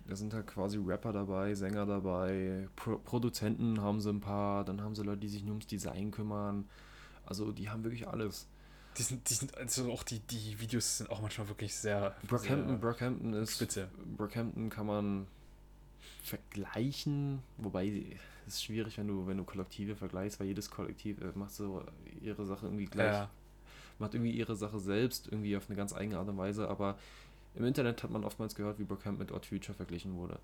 da 0.08 0.14
sind 0.14 0.32
halt 0.34 0.46
quasi 0.46 0.78
Rapper 0.78 1.12
dabei, 1.12 1.54
Sänger 1.54 1.84
dabei, 1.84 2.68
Pro 2.76 2.98
Produzenten 2.98 3.80
haben 3.80 4.00
sie 4.00 4.10
ein 4.10 4.20
paar, 4.20 4.64
dann 4.64 4.80
haben 4.80 4.94
sie 4.94 5.02
Leute, 5.02 5.20
die 5.20 5.28
sich 5.28 5.42
nur 5.42 5.52
ums 5.52 5.66
Design 5.66 6.12
kümmern. 6.12 6.68
Also 7.24 7.50
die 7.50 7.68
haben 7.68 7.82
wirklich 7.82 8.06
alles. 8.06 8.46
Die 8.98 9.02
sind, 9.02 9.28
die 9.28 9.34
sind, 9.34 9.56
also 9.58 9.90
auch 9.90 10.04
die, 10.04 10.20
die 10.20 10.58
Videos 10.60 10.98
sind 10.98 11.10
auch 11.10 11.20
manchmal 11.20 11.48
wirklich 11.48 11.74
sehr. 11.74 12.14
Brockhampton, 12.28 12.68
sehr 12.68 12.78
Brockhampton 12.78 13.32
ist. 13.34 13.54
Spitze. 13.54 13.88
Brockhampton 14.16 14.70
kann 14.70 14.86
man 14.86 15.26
vergleichen, 16.22 17.42
wobei 17.58 18.04
es 18.46 18.54
ist 18.54 18.64
schwierig, 18.64 18.98
wenn 18.98 19.08
du, 19.08 19.26
wenn 19.26 19.36
du 19.36 19.44
Kollektive 19.44 19.96
vergleichst, 19.96 20.38
weil 20.40 20.46
jedes 20.48 20.70
Kollektiv 20.70 21.20
äh, 21.20 21.32
macht 21.34 21.52
so 21.52 21.82
ihre 22.20 22.44
Sache 22.44 22.66
irgendwie 22.66 22.86
gleich. 22.86 23.12
Ja. 23.12 23.30
Macht 23.98 24.14
irgendwie 24.14 24.32
ihre 24.32 24.56
Sache 24.56 24.78
selbst, 24.78 25.28
irgendwie 25.32 25.56
auf 25.56 25.68
eine 25.68 25.76
ganz 25.76 25.94
eigene 25.94 26.18
Art 26.18 26.28
und 26.28 26.36
Weise, 26.36 26.68
aber 26.68 26.98
im 27.54 27.64
Internet 27.64 28.02
hat 28.02 28.10
man 28.10 28.24
oftmals 28.24 28.54
gehört, 28.54 28.78
wie 28.78 28.84
Brockhampton 28.84 29.26
mit 29.26 29.32
Odd 29.32 29.46
Future 29.46 29.74
verglichen 29.74 30.14
wurde. 30.16 30.38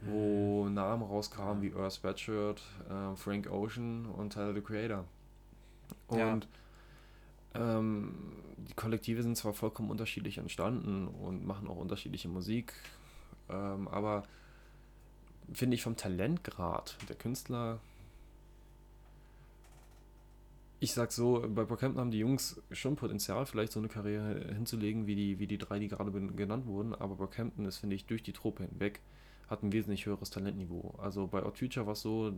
Wo 0.00 0.64
Mhm. 0.64 0.74
Namen 0.74 1.02
rauskamen 1.02 1.62
wie 1.62 1.74
Earth 1.74 1.92
Sweatshirt, 1.92 2.62
äh, 2.88 3.14
Frank 3.16 3.50
Ocean 3.50 4.06
und 4.06 4.32
Tyler 4.32 4.54
the 4.54 4.62
Creator. 4.62 5.04
Ja. 6.10 6.32
Und 6.32 6.48
ähm, 7.54 8.14
die 8.56 8.74
Kollektive 8.74 9.22
sind 9.22 9.36
zwar 9.36 9.52
vollkommen 9.52 9.90
unterschiedlich 9.90 10.38
entstanden 10.38 11.08
und 11.08 11.46
machen 11.46 11.68
auch 11.68 11.76
unterschiedliche 11.76 12.28
Musik, 12.28 12.72
ähm, 13.48 13.88
aber 13.88 14.24
finde 15.52 15.74
ich 15.74 15.82
vom 15.82 15.96
Talentgrad 15.96 16.96
der 17.08 17.16
Künstler. 17.16 17.80
Ich 20.82 20.94
sag 20.94 21.12
so, 21.12 21.44
bei 21.46 21.64
Brockhampton 21.64 22.00
haben 22.00 22.10
die 22.10 22.18
Jungs 22.18 22.60
schon 22.70 22.96
Potenzial, 22.96 23.44
vielleicht 23.44 23.72
so 23.72 23.80
eine 23.80 23.88
Karriere 23.88 24.54
hinzulegen, 24.54 25.06
wie 25.06 25.14
die, 25.14 25.38
wie 25.38 25.46
die 25.46 25.58
drei, 25.58 25.78
die 25.78 25.88
gerade 25.88 26.10
genannt 26.10 26.66
wurden, 26.66 26.94
aber 26.94 27.16
Brockhampton 27.16 27.66
ist, 27.66 27.78
finde 27.78 27.96
ich, 27.96 28.06
durch 28.06 28.22
die 28.22 28.32
Truppe 28.32 28.64
hinweg, 28.64 29.00
hat 29.48 29.62
ein 29.62 29.72
wesentlich 29.72 30.06
höheres 30.06 30.30
Talentniveau. 30.30 30.94
Also 30.96 31.26
bei 31.26 31.44
Odd 31.44 31.58
Future 31.58 31.84
war 31.84 31.92
es 31.92 32.00
so, 32.00 32.32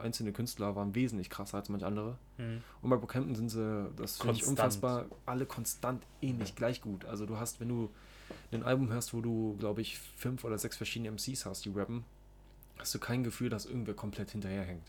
einzelne 0.00 0.32
Künstler 0.32 0.76
waren 0.76 0.94
wesentlich 0.94 1.28
krasser 1.28 1.58
als 1.58 1.68
manch 1.68 1.84
andere. 1.84 2.16
Mhm. 2.38 2.62
Und 2.80 2.90
bei 2.90 2.96
Brockhampton 2.96 3.34
sind 3.34 3.50
sie, 3.50 3.90
das 3.96 4.18
finde 4.18 4.36
ich 4.36 4.46
unfassbar, 4.46 5.06
alle 5.26 5.44
konstant 5.44 6.02
ähnlich, 6.22 6.54
gleich 6.54 6.80
gut. 6.80 7.04
Also 7.04 7.26
du 7.26 7.36
hast, 7.38 7.60
wenn 7.60 7.68
du 7.68 7.90
ein 8.52 8.62
Album 8.62 8.90
hörst, 8.90 9.12
wo 9.14 9.20
du, 9.20 9.56
glaube 9.58 9.80
ich, 9.80 9.98
fünf 9.98 10.44
oder 10.44 10.58
sechs 10.58 10.76
verschiedene 10.76 11.10
MCs 11.10 11.44
hast, 11.46 11.64
die 11.64 11.70
rappen, 11.70 12.04
hast 12.78 12.94
du 12.94 12.98
kein 12.98 13.24
Gefühl, 13.24 13.48
dass 13.50 13.66
irgendwer 13.66 13.94
komplett 13.94 14.30
hinterherhängt. 14.30 14.86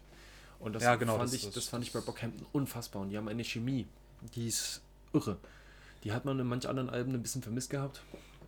Und 0.60 0.74
das, 0.74 0.84
Ja, 0.84 0.96
genau, 0.96 1.18
fand, 1.18 1.34
das- 1.34 1.44
ich, 1.44 1.50
das- 1.52 1.68
fand 1.68 1.84
ich 1.84 1.92
bei 1.92 2.00
Brockhampton 2.00 2.46
unfassbar. 2.54 3.02
Und 3.02 3.10
die 3.10 3.18
haben 3.18 3.28
eine 3.28 3.44
Chemie, 3.44 3.88
die 4.36 4.48
ist 4.48 4.82
irre. 5.14 5.38
Die 6.04 6.12
hat 6.12 6.26
man 6.26 6.40
in 6.40 6.48
manch 6.48 6.68
anderen 6.68 6.90
Alben 6.90 7.14
ein 7.14 7.22
bisschen 7.22 7.42
vermisst 7.42 7.70
gehabt. 7.72 8.02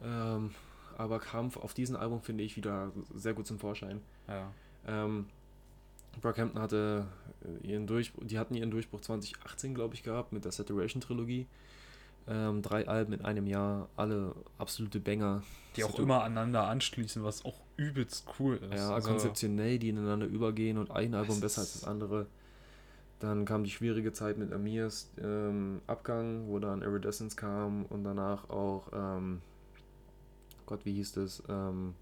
Ähm, 0.03 0.51
aber 0.97 1.19
kam 1.19 1.51
auf 1.55 1.73
diesem 1.73 1.95
Album, 1.95 2.21
finde 2.21 2.43
ich, 2.43 2.55
wieder 2.55 2.91
sehr 3.15 3.33
gut 3.33 3.47
zum 3.47 3.59
Vorschein. 3.59 4.01
Ja. 4.27 4.51
Ähm, 4.87 5.25
Brockhampton 6.21 6.61
hatte 6.61 7.05
äh, 7.63 7.67
ihren 7.67 7.85
Durchbruch, 7.87 8.23
die 8.25 8.39
hatten 8.39 8.55
ihren 8.55 8.71
Durchbruch 8.71 9.01
2018, 9.01 9.75
glaube 9.75 9.93
ich, 9.95 10.01
gehabt 10.03 10.33
mit 10.33 10.45
der 10.45 10.51
Saturation-Trilogie. 10.51 11.45
Ähm, 12.29 12.61
drei 12.61 12.87
Alben 12.87 13.13
in 13.13 13.23
einem 13.23 13.47
Jahr, 13.47 13.87
alle 13.95 14.35
absolute 14.57 14.99
Banger. 14.99 15.43
Die 15.75 15.83
auch 15.83 15.97
immer 15.97 16.23
aneinander 16.23 16.67
anschließen, 16.67 17.23
was 17.23 17.45
auch 17.45 17.61
übelst 17.77 18.27
cool 18.39 18.57
ist. 18.57 18.73
Ja, 18.73 18.93
Also, 18.93 19.09
konzeptionell, 19.11 19.79
die 19.79 19.89
ineinander 19.89 20.25
übergehen 20.25 20.77
und 20.77 20.91
ein 20.91 21.13
Album 21.13 21.35
Es 21.35 21.41
besser 21.41 21.61
als 21.61 21.73
das 21.73 21.83
andere. 21.85 22.27
Dann 23.19 23.45
kam 23.45 23.63
die 23.63 23.71
schwierige 23.71 24.11
Zeit 24.13 24.37
mit 24.37 24.51
Amirs 24.51 25.09
ähm, 25.21 25.81
Abgang, 25.87 26.47
wo 26.47 26.59
dann 26.59 26.81
Iridescence 26.81 27.35
kam 27.35 27.85
und 27.85 28.03
danach 28.03 28.49
auch, 28.49 28.91
ähm, 28.93 29.41
Gott, 30.65 30.85
wie 30.85 30.93
hieß 30.93 31.13
das? 31.13 31.41
Ähm, 31.47 31.95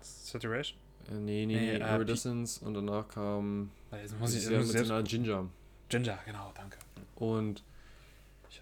Saturation? 0.00 0.78
äh, 1.10 1.14
nee, 1.14 1.46
nee, 1.46 1.54
Nee, 1.56 1.78
nee, 1.78 1.84
äh, 1.84 1.94
Iridescence 1.96 2.58
und 2.58 2.74
danach 2.74 3.08
kam 3.08 3.70
Jetzt 3.90 4.18
muss 4.20 4.34
ich 4.34 4.42
sehr 4.44 4.58
emotional 4.58 5.02
Ginger. 5.02 5.48
Ginger, 5.88 6.18
genau, 6.26 6.52
danke. 6.54 6.78
Und 7.16 7.62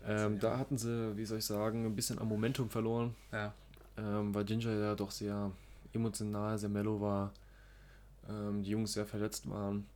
ähm, 0.06 0.38
da 0.38 0.58
hatten 0.58 0.78
sie, 0.78 1.16
wie 1.16 1.24
soll 1.24 1.38
ich 1.38 1.44
sagen, 1.44 1.86
ein 1.86 1.96
bisschen 1.96 2.18
am 2.18 2.28
Momentum 2.28 2.70
verloren, 2.70 3.14
ja. 3.32 3.52
ähm, 3.96 4.34
weil 4.34 4.44
Ginger 4.44 4.72
ja 4.72 4.94
doch 4.94 5.10
sehr 5.10 5.50
emotional, 5.92 6.58
sehr 6.58 6.68
mellow 6.68 7.00
war, 7.00 7.32
ähm, 8.28 8.62
die 8.62 8.70
Jungs 8.70 8.92
sehr 8.92 9.06
verletzt 9.06 9.48
waren. 9.50 9.86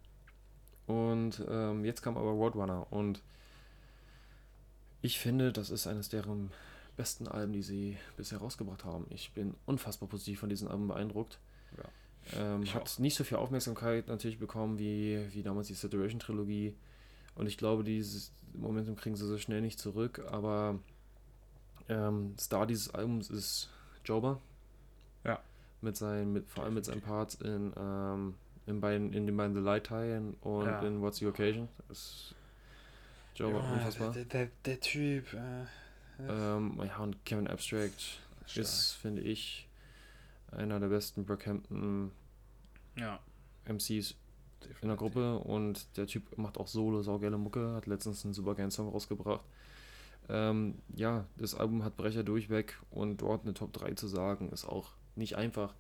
Und 0.86 1.42
ähm, 1.48 1.84
jetzt 1.84 2.02
kam 2.02 2.16
aber 2.16 2.30
Roadrunner 2.30 2.86
und 2.90 3.22
ich 5.00 5.18
finde, 5.18 5.52
das 5.52 5.70
ist 5.70 5.86
eines 5.86 6.08
deren 6.08 6.50
besten 6.96 7.28
Alben, 7.28 7.52
die 7.52 7.62
sie 7.62 7.96
bisher 8.16 8.38
rausgebracht 8.38 8.84
haben. 8.84 9.06
Ich 9.10 9.32
bin 9.32 9.54
unfassbar 9.66 10.08
positiv 10.08 10.40
von 10.40 10.48
diesem 10.48 10.68
Album 10.68 10.88
beeindruckt. 10.88 11.38
Ähm, 12.36 12.62
Ich 12.62 12.74
hat 12.74 12.98
nicht 12.98 13.14
so 13.14 13.24
viel 13.24 13.36
Aufmerksamkeit 13.36 14.08
natürlich 14.08 14.38
bekommen 14.38 14.78
wie, 14.78 15.26
wie 15.32 15.42
damals 15.42 15.66
die 15.66 15.74
Saturation-Trilogie. 15.74 16.74
Und 17.36 17.46
ich 17.46 17.56
glaube, 17.58 17.84
dieses 17.84 18.32
Momentum 18.54 18.96
kriegen 18.96 19.16
sie 19.16 19.26
so 19.26 19.38
schnell 19.38 19.60
nicht 19.60 19.78
zurück. 19.78 20.24
Aber 20.30 20.78
ähm, 21.88 22.34
Star 22.38 22.66
dieses 22.66 22.94
Albums 22.94 23.30
ist 23.30 23.68
Jober. 24.04 24.40
Ja. 25.24 25.40
Mit 25.80 25.96
seinen, 25.96 26.32
mit, 26.32 26.48
vor 26.48 26.64
allem 26.64 26.74
mit 26.74 26.84
seinen 26.84 27.00
Parts 27.02 27.34
in, 27.36 27.72
ähm, 27.76 28.34
in, 28.66 28.80
beiden, 28.80 29.12
in 29.12 29.26
den 29.26 29.36
beiden 29.36 29.54
The 29.54 29.60
Light 29.60 29.84
Tie 29.88 30.20
und 30.42 30.66
Ja. 30.66 30.80
in 30.80 31.00
What's 31.02 31.18
the 31.18 31.26
Occasion. 31.26 31.68
Das 31.88 31.98
ist 31.98 32.34
Jober 33.34 33.58
Junge, 33.58 33.72
unfassbar. 33.74 34.12
Der, 34.12 34.24
der, 34.24 34.48
der 34.64 34.80
Typ. 34.80 35.32
Äh, 35.34 35.64
Ähm, 36.28 36.80
ja, 36.84 36.98
und 36.98 37.24
Kevin 37.24 37.48
Abstract 37.48 38.20
ist, 38.54 38.92
finde 38.92 39.20
ich, 39.22 39.66
einer 40.52 40.78
der 40.78 40.86
besten 40.86 41.24
Brockhampton 41.26 42.12
ja, 42.96 43.18
MCs 43.66 44.14
in 44.80 44.88
der 44.88 44.96
Gruppe 44.96 45.38
und 45.38 45.96
der 45.96 46.06
Typ 46.06 46.36
macht 46.36 46.58
auch 46.58 46.66
Solo, 46.68 47.02
saugeile 47.02 47.38
Mucke, 47.38 47.72
hat 47.74 47.86
letztens 47.86 48.24
einen 48.24 48.34
super 48.34 48.54
geilen 48.54 48.70
Song 48.70 48.88
rausgebracht. 48.88 49.44
Ähm, 50.28 50.76
ja, 50.94 51.24
das 51.36 51.54
Album 51.54 51.84
hat 51.84 51.96
Brecher 51.96 52.22
durchweg 52.22 52.78
und 52.90 53.18
dort 53.20 53.42
eine 53.44 53.54
Top 53.54 53.72
3 53.72 53.92
zu 53.92 54.06
sagen, 54.08 54.48
ist 54.50 54.64
auch 54.66 54.92
nicht 55.16 55.36
einfach. 55.36 55.74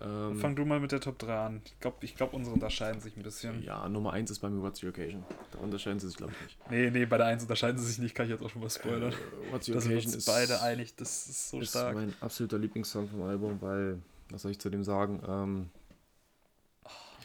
Ähm, 0.00 0.38
Fang 0.38 0.54
du 0.54 0.64
mal 0.64 0.78
mit 0.80 0.92
der 0.92 1.00
Top 1.00 1.18
3 1.18 1.38
an. 1.38 1.60
Ich 1.64 1.80
glaube, 1.80 1.96
ich 2.02 2.14
glaub, 2.14 2.32
unsere 2.32 2.54
unterscheiden 2.54 3.00
sich 3.00 3.16
ein 3.16 3.22
bisschen. 3.22 3.62
ja, 3.64 3.88
Nummer 3.88 4.12
1 4.12 4.30
ist 4.30 4.38
bei 4.38 4.48
mir 4.48 4.62
What's 4.62 4.82
Your 4.82 4.90
Occasion. 4.90 5.24
Da 5.50 5.58
unterscheiden 5.58 5.98
sie 5.98 6.06
sich, 6.06 6.16
glaube 6.16 6.32
ich, 6.32 6.44
nicht. 6.46 6.70
Nee, 6.70 6.90
nee, 6.90 7.04
bei 7.04 7.18
der 7.18 7.26
1 7.26 7.42
unterscheiden 7.42 7.78
sie 7.78 7.86
sich 7.86 7.98
nicht, 7.98 8.14
kann 8.14 8.26
ich 8.26 8.30
jetzt 8.30 8.42
auch 8.42 8.50
schon 8.50 8.62
mal 8.62 8.70
spoilern. 8.70 9.12
Äh, 9.12 9.52
What's 9.52 9.68
Your 9.68 9.74
wir 9.74 9.82
Occasion 9.82 10.04
uns 10.04 10.14
ist, 10.14 10.26
beide 10.26 10.62
einig, 10.62 10.94
das 10.96 11.26
ist 11.26 11.50
so 11.50 11.60
ist 11.60 11.70
stark. 11.70 11.94
mein 11.94 12.14
absoluter 12.20 12.58
Lieblingssong 12.58 13.08
vom 13.08 13.22
Album, 13.22 13.58
weil, 13.60 13.98
was 14.30 14.42
soll 14.42 14.52
ich 14.52 14.60
zu 14.60 14.70
dem 14.70 14.84
sagen? 14.84 15.20
Ähm, 15.28 15.70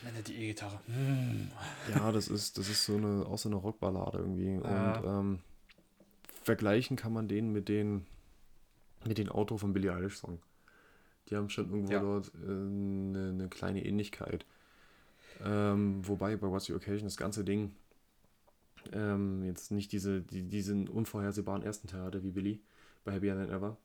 Am 0.04 0.10
Ende 0.10 0.22
die 0.22 0.36
E-Gitarre. 0.36 0.80
Hm. 0.88 1.50
Ja, 1.90 2.12
das 2.12 2.28
ist, 2.28 2.58
das 2.58 2.70
ist 2.70 2.86
so 2.86 2.98
eine, 2.98 3.26
auch 3.26 3.38
so 3.38 3.50
eine 3.50 3.56
Rockballade 3.56 4.18
irgendwie. 4.18 4.56
Ja. 4.56 4.98
Und 4.98 5.06
ähm, 5.06 5.40
vergleichen 6.44 6.98
kann 6.98 7.14
man 7.14 7.28
den 7.28 7.52
mit 7.52 7.70
den 7.70 8.06
mit 9.06 9.18
den 9.18 9.30
Auto 9.30 9.58
von 9.58 9.74
Billie 9.74 9.94
Eilish 9.94 10.18
Song. 10.18 10.40
Die 11.30 11.36
haben 11.36 11.50
schon 11.50 11.70
irgendwo 11.70 11.94
Ja. 11.94 12.00
dort 12.00 12.32
äh, 12.36 12.48
eine, 12.48 13.30
eine 13.30 13.48
kleine 13.50 13.86
Ähnlichkeit. 13.86 14.46
Ähm, 15.44 16.08
wobei 16.08 16.36
bei 16.38 16.48
What's 16.48 16.70
Your 16.70 16.78
Occasion 16.78 17.06
das 17.06 17.18
ganze 17.18 17.44
Ding 17.44 17.76
ähm, 18.92 19.44
jetzt 19.44 19.72
nicht 19.72 19.92
diese, 19.92 20.22
die, 20.22 20.44
diesen 20.44 20.88
unvorhersehbaren 20.88 21.64
ersten 21.64 21.88
Teil 21.88 22.04
hatte 22.04 22.24
wie 22.24 22.32
Billy 22.32 22.62
bei 23.04 23.14
Happier 23.14 23.36
Than 23.36 23.50
Ever. 23.50 23.78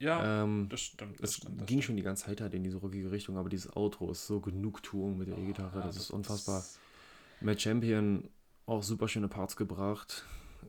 Ja, 0.00 0.42
ähm, 0.42 0.66
das 0.68 0.80
stimmt. 0.80 1.20
Das 1.20 1.30
es 1.30 1.36
stimmt 1.36 1.60
das 1.60 1.66
ging 1.66 1.78
stimmt. 1.78 1.84
schon 1.84 1.96
die 1.96 2.02
ganze 2.02 2.24
Zeit 2.24 2.40
halt 2.40 2.54
in 2.54 2.64
diese 2.64 2.78
rockige 2.78 3.10
Richtung, 3.10 3.36
aber 3.36 3.48
dieses 3.48 3.74
Outro 3.76 4.10
ist 4.10 4.26
so 4.26 4.40
Genugtuung 4.40 5.18
mit 5.18 5.28
der 5.28 5.38
E-Gitarre, 5.38 5.78
Ja, 5.78 5.86
das 5.86 5.96
ist 5.96 6.10
unfassbar. 6.10 6.64
Matt 7.40 7.60
Champion 7.60 8.28
auch 8.66 8.82
super 8.82 9.08
schöne 9.08 9.28
Parts 9.28 9.56
gebracht. 9.56 10.24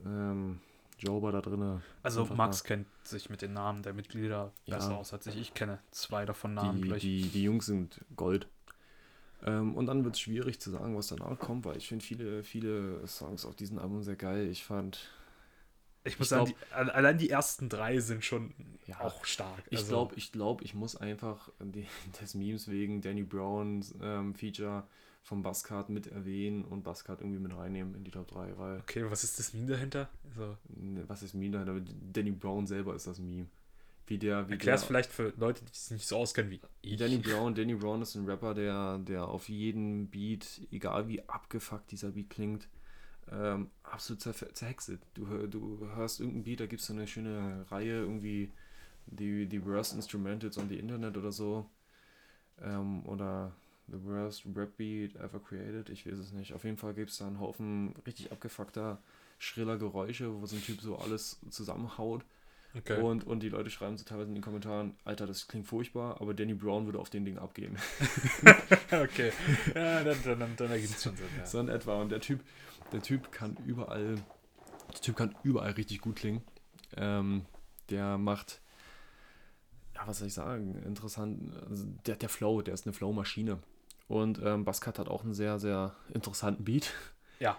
Ähm, 0.06 0.60
Jober 1.00 1.32
da 1.32 1.42
drin. 1.42 1.82
Also. 2.04 2.26
Max 2.26 2.64
kennt 2.64 2.88
sich 3.04 3.30
mit 3.30 3.42
den 3.42 3.54
Namen 3.54 3.82
der 3.84 3.94
Mitglieder 3.94 4.52
Ja. 4.66 4.76
besser 4.76 4.98
aus 4.98 5.14
als 5.14 5.26
ich. 5.28 5.38
Ich 5.38 5.54
kenne 5.54 5.80
zwei 5.92 6.26
davon 6.26 6.54
Namen 6.54 6.82
Die, 6.82 7.00
die, 7.00 7.30
die 7.30 7.44
Jungs 7.44 7.66
sind 7.66 8.02
Gold. 8.16 8.48
Ähm, 9.44 9.76
und 9.76 9.88
dann 9.88 10.04
wird 10.04 10.16
es 10.16 10.22
schwierig 10.22 10.60
zu 10.60 10.70
sagen, 10.70 10.96
was 10.96 11.08
danach 11.08 11.40
kommt, 11.40 11.66
weil 11.66 11.78
ich 11.78 11.88
finde 11.88 12.06
viele, 12.06 12.44
viele 12.44 13.06
Songs 13.08 13.46
auf 13.46 13.56
diesem 13.56 13.80
Album 13.80 14.04
sehr 14.04 14.16
geil. 14.16 14.48
Ich 14.48 14.64
fand 14.64 15.10
Ich 16.04 16.18
muss 16.20 16.30
Ich 16.30 16.30
sagen, 16.30 16.46
die, 16.48 16.56
al- 16.72 16.90
allein 16.90 17.18
die 17.18 17.30
ersten 17.30 17.70
drei 17.70 18.00
sind 18.00 18.24
schon 18.26 18.54
Ja. 18.88 18.98
auch 19.00 19.26
stark. 19.26 19.64
Ich 19.70 19.80
Also, 19.80 19.88
glaube, 19.88 20.16
ich, 20.16 20.32
glaub, 20.32 20.62
ich 20.62 20.74
muss 20.74 20.96
einfach 20.96 21.50
die, 21.60 21.88
des 22.22 22.34
Memes 22.36 22.68
wegen 22.70 23.02
Danny 23.02 23.24
Browns 23.24 23.94
ähm, 24.02 24.34
Feature 24.36 24.88
vom 25.24 25.44
Buzzcard 25.44 25.90
mit 25.90 26.08
erwähnen 26.08 26.66
und 26.66 26.84
Buzzcard 26.84 27.22
irgendwie 27.22 27.40
mit 27.40 27.56
reinnehmen 27.56 27.96
in 27.96 28.04
die 28.04 28.12
Top 28.12 28.28
3, 28.28 28.58
weil 28.58 28.84
Okay, 28.84 29.10
was 29.10 29.24
ist 29.24 29.40
das 29.40 29.54
Meme 29.54 29.68
dahinter? 29.68 30.10
Also, 30.24 30.58
ne, 30.70 31.04
was 31.08 31.24
ist 31.24 31.34
Meme 31.34 31.52
dahinter? 31.64 31.94
Danny 32.12 32.32
Brown 32.32 32.68
selber 32.68 32.96
ist 32.96 33.08
das 33.08 33.20
Meme. 33.20 33.48
Wie 34.08 34.18
der, 34.18 34.50
wie 34.50 34.58
erklär's 34.58 34.84
der, 34.84 34.84
vielleicht 34.84 35.12
für 35.12 35.34
Leute, 35.38 35.64
die 35.66 35.74
sich 35.74 35.92
nicht 35.92 36.08
so 36.08 36.18
auskennen 36.18 36.52
wie 36.52 36.62
ich. 36.82 36.98
Danny 36.98 37.18
Brown, 37.18 37.56
Danny 37.56 37.76
Brown 37.76 38.02
ist 38.02 38.16
ein 38.16 38.26
Rapper, 38.26 38.54
der, 38.54 38.98
der 39.00 39.28
auf 39.28 39.50
jeden 39.50 40.10
Beat, 40.10 40.62
egal 40.72 41.08
wie 41.08 41.28
abgefuckt 41.30 41.92
dieser 41.92 42.12
Beat 42.12 42.30
klingt, 42.30 42.68
ähm, 43.32 43.70
absolut 43.84 44.22
zerfe- 44.22 44.54
zerhexet. 44.54 45.02
Du, 45.14 45.26
du 45.48 45.88
hörst 45.96 46.20
irgendeinen 46.20 46.44
Beat, 46.44 46.60
da 46.62 46.66
gibt 46.66 46.82
es 46.82 46.88
so 46.88 46.94
eine 46.94 47.08
schöne 47.08 47.66
Reihe, 47.70 48.02
irgendwie 48.02 48.52
die, 49.08 49.48
die 49.48 49.66
Worst 49.66 49.94
Instrumentals 49.94 50.58
on 50.58 50.70
the 50.70 50.78
Internet 50.78 51.18
oder 51.18 51.32
so. 51.32 51.66
Ähm, 52.62 53.06
oder 53.06 53.52
The 53.88 54.04
Worst 54.06 54.46
Rap 54.56 54.78
Beat 54.78 55.16
Ever 55.16 55.40
Created, 55.40 55.90
ich 55.90 56.06
weiß 56.06 56.18
es 56.18 56.32
nicht. 56.32 56.54
Auf 56.54 56.64
jeden 56.64 56.78
Fall 56.78 56.94
gibt 56.94 57.12
es 57.12 57.18
da 57.18 57.28
einen 57.28 57.40
Haufen 57.40 57.94
richtig 58.06 58.32
abgefuckter, 58.32 59.02
schriller 59.40 59.78
Geräusche, 59.78 60.40
wo 60.42 60.46
so 60.46 60.56
ein 60.56 60.64
Typ 60.64 60.82
so 60.82 60.98
alles 60.98 61.40
zusammenhaut. 61.50 62.24
Okay. 62.78 63.02
Und, 63.02 63.28
und 63.28 63.42
die 63.42 63.50
Leute 63.50 63.70
schreiben 63.70 63.98
so 63.98 64.06
teilweise 64.06 64.30
in 64.30 64.36
den 64.36 64.44
Kommentaren, 64.44 64.96
Alter, 65.04 65.28
das 65.28 65.48
klingt 65.48 65.68
furchtbar, 65.68 66.22
aber 66.22 66.34
Danny 66.34 66.54
Brown 66.54 66.86
würde 66.86 67.00
auf 67.00 67.10
den 67.10 67.26
Ding 67.26 67.38
abgehen. 67.38 67.78
okay. 68.92 69.34
Ja, 69.76 70.04
dann, 70.04 70.18
dann, 70.24 70.40
dann, 70.40 70.56
dann 70.56 70.72
ergibt 70.72 70.96
es 70.96 71.04
schon 71.04 71.16
Sinn. 71.18 71.26
Ja. 71.38 71.46
so 71.46 71.60
in 71.60 71.68
etwa. 71.68 72.02
Und 72.02 72.10
der 72.10 72.22
Typ, 72.22 72.40
der 72.94 73.02
Typ 73.02 73.32
kann 73.32 73.58
überall, 73.66 74.16
der 74.94 75.02
Typ 75.02 75.18
kann 75.18 75.36
überall 75.44 75.72
richtig 75.72 76.00
gut 76.00 76.16
klingen. 76.16 76.42
Ähm, 76.96 77.46
der 77.90 78.18
macht, 78.18 78.62
ja, 79.94 80.08
was 80.08 80.20
soll 80.20 80.28
ich 80.28 80.34
sagen, 80.34 80.82
interessant, 80.86 81.54
also 81.70 81.86
der, 82.06 82.16
der 82.16 82.30
Flow, 82.30 82.62
der 82.62 82.74
ist 82.74 82.86
eine 82.86 82.94
Flow-Maschine. 82.94 83.60
Und 84.08 84.42
ähm, 84.44 84.66
Buzzcut 84.66 85.00
hat 85.00 85.10
auch 85.10 85.24
einen 85.24 85.34
sehr, 85.34 85.60
sehr 85.60 85.96
interessanten 86.14 86.64
Beat. 86.64 86.94
Ja. 87.40 87.58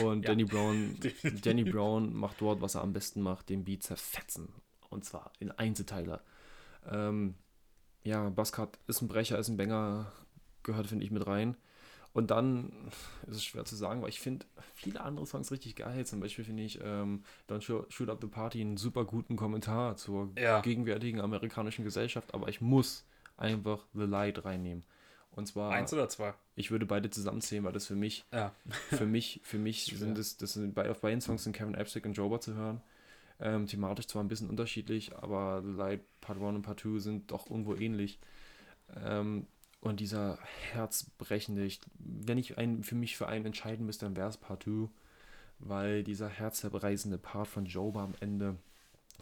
Und 0.00 0.22
Ja. 0.22 0.28
Danny 0.30 0.44
Brown. 0.44 0.96
Danny 1.42 1.64
Brown 1.64 2.14
macht 2.14 2.40
dort, 2.40 2.60
was 2.60 2.74
er 2.74 2.82
am 2.82 2.92
besten 2.92 3.20
macht, 3.22 3.48
den 3.48 3.64
Beat 3.64 3.82
zerfetzen. 3.82 4.48
Und 4.90 5.04
zwar 5.04 5.32
in 5.38 5.50
Einzelteiler. 5.50 6.22
Ähm, 6.90 7.34
ja, 8.04 8.28
Buzzcut 8.30 8.78
ist 8.86 9.00
ein 9.02 9.08
Brecher, 9.08 9.38
ist 9.38 9.48
ein 9.48 9.56
Banger, 9.56 10.10
gehört, 10.62 10.86
finde 10.88 11.04
ich, 11.04 11.10
mit 11.10 11.26
rein. 11.26 11.56
Und 12.12 12.30
dann 12.30 12.72
ist 13.26 13.36
es 13.36 13.44
schwer 13.44 13.64
zu 13.64 13.74
sagen, 13.76 14.02
weil 14.02 14.10
ich 14.10 14.20
finde 14.20 14.44
viele 14.74 15.00
andere 15.00 15.26
Songs 15.26 15.50
richtig 15.50 15.76
geil. 15.76 16.04
Zum 16.04 16.20
Beispiel 16.20 16.44
finde 16.44 16.62
ich 16.62 16.78
ähm, 16.82 17.22
Don't 17.48 17.62
Shoot, 17.62 17.92
Shoot 17.92 18.10
Up 18.10 18.18
the 18.20 18.26
Party 18.26 18.60
einen 18.60 18.76
super 18.76 19.04
guten 19.04 19.36
Kommentar 19.36 19.96
zur 19.96 20.30
Ja. 20.38 20.60
gegenwärtigen 20.60 21.20
amerikanischen 21.20 21.84
Gesellschaft, 21.84 22.34
aber 22.34 22.48
ich 22.48 22.60
muss 22.60 23.04
einfach 23.36 23.86
The 23.94 24.04
Light 24.04 24.44
reinnehmen. 24.44 24.84
Und 25.34 25.46
zwar, 25.46 25.72
Eins 25.72 25.92
oder 25.92 26.08
zwei? 26.08 26.34
ich 26.56 26.70
würde 26.70 26.84
beide 26.86 27.08
zusammenzählen, 27.10 27.64
weil 27.64 27.72
das 27.72 27.86
für 27.86 27.94
mich 27.96 28.24
Ja. 28.32 28.52
für 28.90 29.06
mich, 29.06 29.40
für 29.44 29.58
mich 29.58 29.84
Schwer. 29.86 29.98
sind 29.98 30.18
es, 30.18 30.36
das 30.36 30.52
sind 30.52 30.74
bei, 30.74 30.90
auf 30.90 31.00
beiden 31.00 31.20
Songs 31.20 31.44
sind 31.44 31.54
Kevin 31.56 31.74
Epstick 31.74 32.04
und 32.04 32.12
Jober 32.12 32.40
zu 32.40 32.54
hören. 32.54 32.82
Ähm, 33.40 33.66
thematisch 33.66 34.06
zwar 34.06 34.22
ein 34.22 34.28
bisschen 34.28 34.48
unterschiedlich, 34.50 35.16
aber 35.16 35.62
Light 35.64 36.02
Part 36.20 36.38
1 36.38 36.56
und 36.56 36.62
Part 36.62 36.80
2 36.80 36.98
sind 36.98 37.30
doch 37.30 37.50
irgendwo 37.50 37.74
ähnlich. 37.74 38.20
Ähm, 38.94 39.46
und 39.80 39.98
dieser 39.98 40.38
herzbrechende, 40.72 41.64
ich, 41.64 41.80
wenn 41.98 42.38
ich 42.38 42.58
ein, 42.58 42.82
für 42.84 42.94
mich 42.94 43.16
für 43.16 43.26
einen 43.26 43.46
entscheiden 43.46 43.84
müsste, 43.86 44.04
dann 44.06 44.16
wäre 44.16 44.28
es 44.28 44.36
Part 44.36 44.62
2, 44.64 44.88
weil 45.58 46.04
dieser 46.04 46.28
herzerreißende 46.28 47.18
Part 47.18 47.48
von 47.48 47.64
Jober 47.66 48.00
am 48.02 48.14
Ende, 48.20 48.56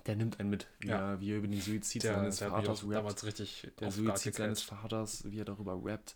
der 0.06 0.16
nimmt 0.16 0.40
einen 0.40 0.50
mit, 0.50 0.66
wie, 0.80 0.88
Ja. 0.88 1.12
er, 1.12 1.20
wie 1.20 1.32
er 1.32 1.38
über 1.38 1.48
den 1.48 1.60
Suizid 1.60 2.02
Der, 2.02 2.14
seines 2.14 2.38
der 2.38 2.50
Vaters 2.50 2.82
rappt 2.84 2.92
damals 2.94 3.24
richtig 3.24 3.68
der 3.80 3.90
Suizid 3.90 4.34
seines. 4.34 4.62
Vaters, 4.62 5.24
wie 5.30 5.38
er 5.40 5.44
darüber 5.44 5.78
rappt. 5.82 6.14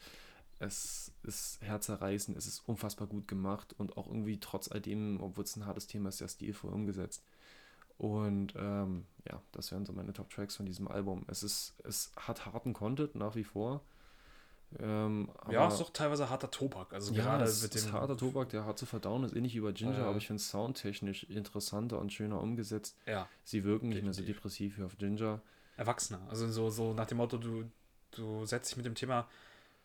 Es 0.61 1.13
ist 1.25 1.61
herzerreißend, 1.63 2.37
es 2.39 2.47
ist 2.47 2.61
unfassbar 2.69 3.07
gut 3.09 3.27
gemacht 3.29 3.75
und 3.77 3.97
auch 3.97 4.07
irgendwie 4.07 4.39
trotz 4.39 4.71
all 4.71 4.81
dem, 4.81 5.21
obwohl 5.21 5.45
es 5.45 5.57
ein 5.57 5.67
hartes 5.67 5.87
Thema 5.87 6.09
ist, 6.11 6.19
sehr 6.19 6.29
stilvoll 6.29 6.73
umgesetzt. 6.73 7.23
Und 7.99 8.55
ähm, 8.57 9.05
ja, 9.31 9.41
das 9.53 9.71
wären 9.71 9.85
so 9.87 9.93
meine 9.93 10.13
Top-Tracks 10.13 10.57
von 10.57 10.67
diesem 10.67 10.89
Album. 10.89 11.25
Es 11.29 11.43
ist, 11.43 11.75
es 11.85 12.13
hat 12.17 12.47
harten 12.47 12.73
Content 12.73 13.15
nach 13.15 13.35
wie 13.37 13.45
vor. 13.45 13.83
Ähm, 14.81 15.29
Ja, 15.51 15.69
ist 15.69 15.81
doch 15.81 15.91
teilweise 15.91 16.29
harter 16.31 16.51
Tobak. 16.51 16.93
Also 16.93 17.15
ja, 17.15 17.23
gerade 17.23 17.45
es 17.45 17.63
mit 17.63 17.75
ist 17.75 17.87
dem. 17.87 17.93
harter 17.93 18.17
Tobak, 18.17 18.49
der 18.51 18.65
hart 18.65 18.79
zu 18.79 18.87
verdauen 18.87 19.25
ist, 19.25 19.35
ähnlich 19.37 19.55
wie 19.55 19.61
bei 19.61 19.73
Ginger, 19.73 19.99
Äh. 19.99 20.03
aber 20.09 20.17
ich 20.19 20.27
finde 20.27 20.41
es 20.41 20.49
soundtechnisch 20.51 21.25
interessanter 21.25 21.99
und 22.01 22.13
schöner 22.13 22.41
umgesetzt. 22.41 22.97
Ja, 23.07 23.29
Sie 23.45 23.65
wirken 23.65 23.89
nicht 23.91 24.03
mehr 24.03 24.13
so 24.15 24.23
depressiv 24.23 24.79
wie 24.79 24.83
auf 24.83 24.97
Ginger. 24.99 25.41
Erwachsener. 25.77 26.21
Also 26.29 26.49
so, 26.49 26.71
so 26.71 26.93
nach 26.95 27.07
dem 27.07 27.19
Motto, 27.19 27.37
du, 27.39 27.65
du 28.13 28.45
setzt 28.47 28.71
dich 28.71 28.77
mit 28.77 28.87
dem 28.87 28.95
Thema 28.95 29.27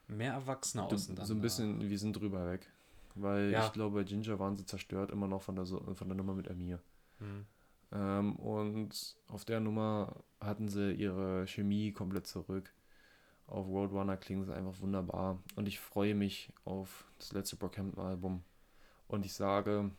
mehr 0.08 0.34
Erwachsener 0.34 0.88
Du, 0.88 0.96
aus. 0.96 1.08
und 1.10 1.18
dann, 1.20 1.26
so 1.26 1.34
ein 1.34 1.40
äh, 1.40 1.42
bisschen, 1.42 1.90
wir 1.90 2.00
sind 2.00 2.14
drüber 2.16 2.50
weg. 2.52 2.68
Weil 3.16 3.52
Ja. 3.52 3.66
ich 3.66 3.74
glaube, 3.74 3.96
bei 4.00 4.04
Ginger 4.04 4.40
waren 4.40 4.56
sie 4.56 4.66
zerstört 4.66 5.12
immer 5.12 5.28
noch 5.28 5.42
von 5.42 5.56
der, 5.56 5.66
so- 5.66 5.82
von 5.96 6.08
der 6.08 6.16
Nummer 6.16 6.34
mit 6.34 6.50
Amir. 6.50 6.80
hm. 7.20 7.46
Ähm, 7.92 8.36
und 8.36 9.16
auf 9.30 9.46
der 9.46 9.60
Nummer 9.60 10.16
hatten 10.40 10.70
sie 10.70 10.92
ihre 10.94 11.48
Chemie 11.48 11.92
komplett 11.92 12.28
zurück. 12.28 12.72
Auf 13.50 13.66
Roadrunner 13.68 14.16
klingen 14.18 14.46
sie 14.46 14.54
einfach 14.56 14.80
wunderbar. 14.80 15.40
Und 15.56 15.68
ich 15.68 15.80
freue 15.80 16.14
mich 16.14 16.52
auf 16.66 17.06
das 17.18 17.32
letzte 17.34 17.56
Brockhampton-Album. 17.56 18.44
Und 19.08 19.26
ich 19.26 19.34
sage, 19.34 19.90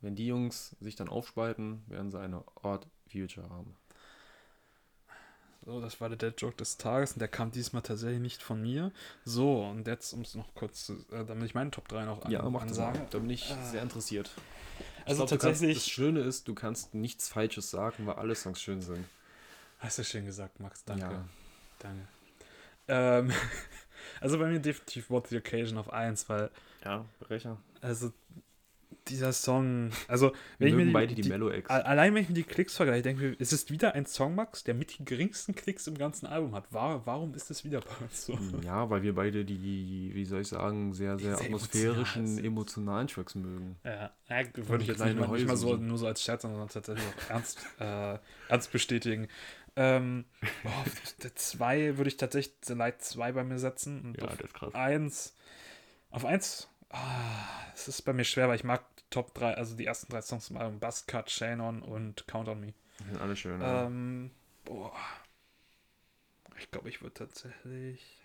wenn 0.00 0.14
die 0.14 0.26
Jungs 0.28 0.76
sich 0.80 0.94
dann 0.94 1.08
aufspalten, 1.08 1.82
werden 1.88 2.10
sie 2.12 2.20
eine 2.20 2.44
Odd 2.62 2.86
Future 3.10 3.48
haben. 3.50 3.74
So, 5.64 5.80
das 5.80 6.00
war 6.00 6.08
der 6.08 6.18
Dead 6.18 6.40
Joke 6.40 6.56
des 6.56 6.76
Tages 6.76 7.12
und 7.12 7.20
der 7.20 7.28
kam 7.28 7.52
diesmal 7.52 7.82
tatsächlich 7.82 8.20
nicht 8.20 8.42
von 8.42 8.60
mir. 8.60 8.90
So, 9.24 9.62
und 9.64 9.86
jetzt, 9.86 10.12
um 10.12 10.22
es 10.22 10.34
noch 10.34 10.52
kurz 10.54 10.86
zu, 10.86 10.94
äh, 11.12 11.24
damit 11.24 11.44
ich 11.44 11.54
meine 11.54 11.70
Top 11.70 11.86
3 11.88 12.04
noch 12.04 12.22
an, 12.22 12.32
Ja, 12.32 12.48
mach 12.48 12.62
ansage. 12.62 13.06
Da 13.10 13.18
bin 13.18 13.30
ich 13.30 13.50
Ah. 13.52 13.64
sehr 13.70 13.82
interessiert. 13.82 14.30
Also 15.04 15.22
ich 15.24 15.28
glaub, 15.28 15.28
du 15.28 15.36
kannst, 15.36 15.42
tatsächlich. 15.60 15.78
das 15.78 15.88
Schöne 15.88 16.20
ist, 16.20 16.48
du 16.48 16.54
kannst 16.54 16.94
nichts 16.94 17.28
Falsches 17.28 17.70
sagen, 17.70 18.06
weil 18.06 18.14
alle 18.16 18.34
Songs 18.34 18.60
schön 18.60 18.80
sind. 18.80 19.04
Hast 19.78 19.98
du 19.98 20.04
schön 20.04 20.26
gesagt, 20.26 20.58
Max. 20.58 20.84
Danke. 20.84 21.02
Ja. 21.04 21.24
Danke. 21.78 22.08
Ähm, 22.88 23.30
also 24.20 24.38
bei 24.38 24.46
mir 24.48 24.60
definitiv 24.60 25.10
What 25.10 25.28
the 25.28 25.38
Occasion 25.38 25.78
auf 25.78 25.92
1, 25.92 26.28
weil, 26.28 26.50
Ja, 26.84 27.04
Brecher. 27.20 27.58
also 27.80 28.12
dieser 29.08 29.32
Song, 29.32 29.90
also 30.06 30.32
wenn 30.60 30.68
ich 30.68 30.74
mir 30.74 30.78
Mögen 30.84 30.88
die, 30.90 30.92
beide 30.92 31.14
die, 31.16 31.22
die, 31.22 31.32
a- 31.32 31.80
allein 31.80 32.14
wenn 32.14 32.22
ich 32.22 32.28
mir 32.28 32.36
die 32.36 32.44
Klicks 32.44 32.76
vergleiche, 32.76 33.02
denke 33.02 33.24
ich, 33.24 33.30
mir, 33.32 33.36
es 33.42 33.52
ist 33.52 33.72
wieder 33.72 33.94
ein 33.96 34.06
Song, 34.06 34.36
Max, 34.36 34.62
der 34.62 34.74
mit 34.74 34.96
den 34.96 35.04
geringsten 35.06 35.56
Klicks 35.56 35.88
im 35.88 35.98
ganzen 35.98 36.26
Album 36.26 36.54
hat. 36.54 36.72
War, 36.72 37.04
warum 37.04 37.34
ist 37.34 37.50
es 37.50 37.64
wieder 37.64 37.80
bei 37.80 37.90
uns 38.04 38.26
so? 38.26 38.38
Ja, 38.64 38.88
weil 38.90 39.02
wir 39.02 39.12
beide 39.16 39.44
die, 39.44 40.12
wie 40.14 40.24
soll 40.24 40.42
ich 40.42 40.48
sagen, 40.48 40.92
sehr, 40.94 41.18
sehr 41.18 41.36
Sehr 41.36 41.46
atmosphärischen, 41.46 42.22
emotional 42.38 42.46
emotionalen 42.46 43.08
Tracks 43.08 43.34
mögen. 43.34 43.76
Ja, 43.82 44.12
ja 44.28 44.42
würde 44.54 44.82
ich 44.84 44.88
jetzt 44.90 45.04
nicht, 45.04 45.18
mal- 45.18 45.28
nicht 45.30 45.48
mal 45.48 45.56
so. 45.56 45.76
nur 45.76 45.98
so 45.98 46.06
als 46.06 46.22
Scherz, 46.22 46.42
sondern 46.42 46.68
tatsächlich 46.68 47.04
auch 47.04 47.30
ernst, 47.30 47.58
äh, 47.80 48.18
ernst 48.48 48.70
bestätigen. 48.70 49.26
Ähm, 49.76 50.24
oh, 50.64 50.68
auf 50.68 51.14
der 51.22 51.34
2 51.34 51.96
würde 51.96 52.08
ich 52.08 52.16
tatsächlich 52.16 52.54
The 52.62 52.74
Light 52.74 53.02
2 53.02 53.32
bei 53.32 53.44
mir 53.44 53.58
setzen. 53.58 54.02
Und 54.02 54.22
auf 54.22 54.38
ist 54.40 54.54
krass. 54.54 54.74
1. 54.74 55.34
Auf 56.10 56.24
1. 56.24 56.68
Ah, 56.90 57.48
es 57.74 57.88
ist 57.88 58.02
bei 58.02 58.12
mir 58.12 58.24
schwer, 58.24 58.48
weil 58.48 58.56
ich 58.56 58.64
mag 58.64 58.84
die 58.96 59.04
Top 59.10 59.32
3, 59.34 59.54
also 59.54 59.74
die 59.76 59.86
ersten 59.86 60.12
drei 60.12 60.20
Songs 60.20 60.50
im 60.50 60.58
Album: 60.58 60.78
Buzzcut, 60.78 61.30
Shane 61.30 61.60
On 61.60 61.82
und 61.82 62.26
Count 62.26 62.48
on 62.48 62.60
Me. 62.60 62.74
Die 63.00 63.04
sind 63.04 63.18
alle 63.20 63.34
schön. 63.34 63.60
ja. 63.60 63.86
Ähm, 63.86 64.30
boah. 64.64 64.92
Ich 66.58 66.70
glaube, 66.70 66.90
ich 66.90 67.00
würde 67.02 67.14
tatsächlich 67.14 68.20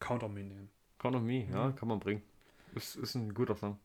Count 0.00 0.22
on 0.22 0.32
Me 0.34 0.42
nehmen. 0.44 0.70
Count 0.98 1.16
on 1.16 1.26
Me, 1.26 1.46
ja, 1.50 1.68
Mhm. 1.68 1.76
kann 1.76 1.88
man 1.88 1.98
bringen. 2.00 2.22
Ist, 2.74 2.96
ist 2.96 3.14
ein 3.14 3.34
guter 3.34 3.56
Song. 3.56 3.78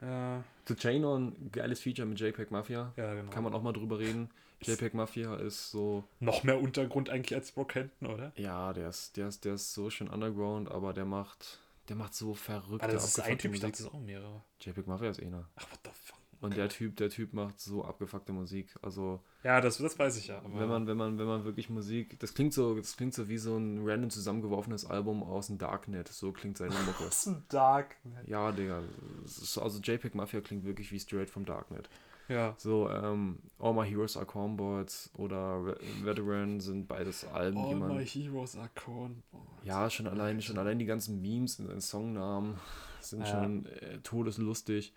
Ja, 0.00 0.44
The 0.68 0.74
Chain 0.74 1.04
On, 1.04 1.50
geiles 1.50 1.80
Feature 1.80 2.06
mit 2.06 2.20
JPEG 2.20 2.50
Mafia. 2.50 2.92
ja 2.96 3.14
genau. 3.14 3.30
Kann 3.30 3.42
man 3.44 3.54
auch 3.54 3.62
mal 3.62 3.72
drüber 3.72 3.98
reden. 3.98 4.30
JPEG 4.62 4.94
Mafia 4.94 5.36
ist 5.36 5.70
so, 5.70 6.04
Noch 6.20 6.42
mehr 6.42 6.60
Untergrund 6.60 7.10
eigentlich 7.10 7.34
als 7.34 7.52
Brockhampton, 7.52 8.08
oder? 8.08 8.32
ja, 8.36 8.72
der 8.72 8.88
ist, 8.88 9.16
der 9.16 9.28
ist, 9.28 9.44
der 9.44 9.54
ist 9.54 9.74
so 9.74 9.90
schön 9.90 10.08
underground, 10.08 10.70
aber 10.70 10.92
der 10.92 11.04
macht, 11.04 11.60
der 11.88 11.96
macht 11.96 12.14
so 12.14 12.34
verrückte, 12.34 12.86
Ah, 12.86 12.90
das 12.90 13.04
ist 13.06 13.20
ein 13.20 13.38
Typ, 13.38 13.52
ich 13.54 13.60
dachte, 13.60 13.70
Musik. 13.72 13.72
das 13.72 13.80
ist 13.80 13.94
auch 13.94 14.00
mehrere. 14.00 14.42
JPEG 14.60 14.86
Mafia 14.86 15.10
ist 15.10 15.20
einer. 15.22 15.48
Ach, 15.56 15.70
what 15.70 15.80
the 15.84 15.90
fuck. 15.92 16.16
Und 16.42 16.54
der 16.56 16.68
Typ, 16.68 16.96
der 16.96 17.08
Typ 17.08 17.32
macht 17.32 17.58
so 17.58 17.82
abgefuckte 17.84 18.30
Musik. 18.32 18.74
Also, 18.82 19.20
Ja, 19.42 19.60
das, 19.62 19.78
das 19.78 19.98
weiß 19.98 20.18
ich 20.18 20.26
ja. 20.28 20.38
Aber 20.38 20.60
wenn 20.60 20.68
man, 20.68 20.86
wenn 20.86 20.96
man, 20.96 21.18
wenn 21.18 21.26
man 21.26 21.44
wirklich 21.44 21.70
Musik, 21.70 22.18
das 22.20 22.34
klingt 22.34 22.52
so, 22.52 22.74
das 22.76 22.96
klingt 22.96 23.14
so 23.14 23.28
wie 23.28 23.38
so 23.38 23.56
ein 23.56 23.80
random 23.82 24.10
zusammengeworfenes 24.10 24.84
Album 24.84 25.22
aus 25.22 25.46
dem 25.46 25.56
Darknet. 25.56 26.08
So 26.08 26.32
klingt 26.32 26.58
seine 26.58 26.74
Mucke. 26.74 27.04
Das 27.04 27.20
ist 27.20 27.26
ein 27.26 27.44
Dark. 27.48 27.96
ja, 28.26 28.52
Digga. 28.52 28.82
Also 29.24 29.80
JPEG 29.82 30.14
Mafia 30.14 30.40
klingt 30.42 30.64
wirklich 30.64 30.92
wie 30.92 31.00
straight 31.00 31.30
vom 31.30 31.46
Darknet. 31.46 31.88
Ja. 32.28 32.54
So, 32.58 32.90
ähm, 32.90 33.38
All 33.58 33.72
My 33.74 33.88
Heroes 33.88 34.16
Are 34.16 34.26
Cornboards 34.26 35.10
oder 35.16 35.64
Ve- 35.64 35.78
Veteran 36.02 36.58
sind 36.60 36.88
beides 36.88 37.24
Alben, 37.24 37.58
All 37.58 37.74
my 37.76 38.04
heroes 38.04 38.56
are 38.56 38.70
corn. 38.74 39.22
Ja, 39.62 39.88
schon 39.90 40.06
allein, 40.08 40.42
schon 40.42 40.58
allein 40.58 40.78
die 40.78 40.86
ganzen 40.86 41.20
Memes 41.22 41.58
in 41.60 41.68
den 41.68 41.80
Songnamen 41.80 42.56
sind 43.00 43.20
Ja. 43.20 43.26
schon 43.26 43.66
äh, 43.66 43.98
todeslustig. 44.00 44.92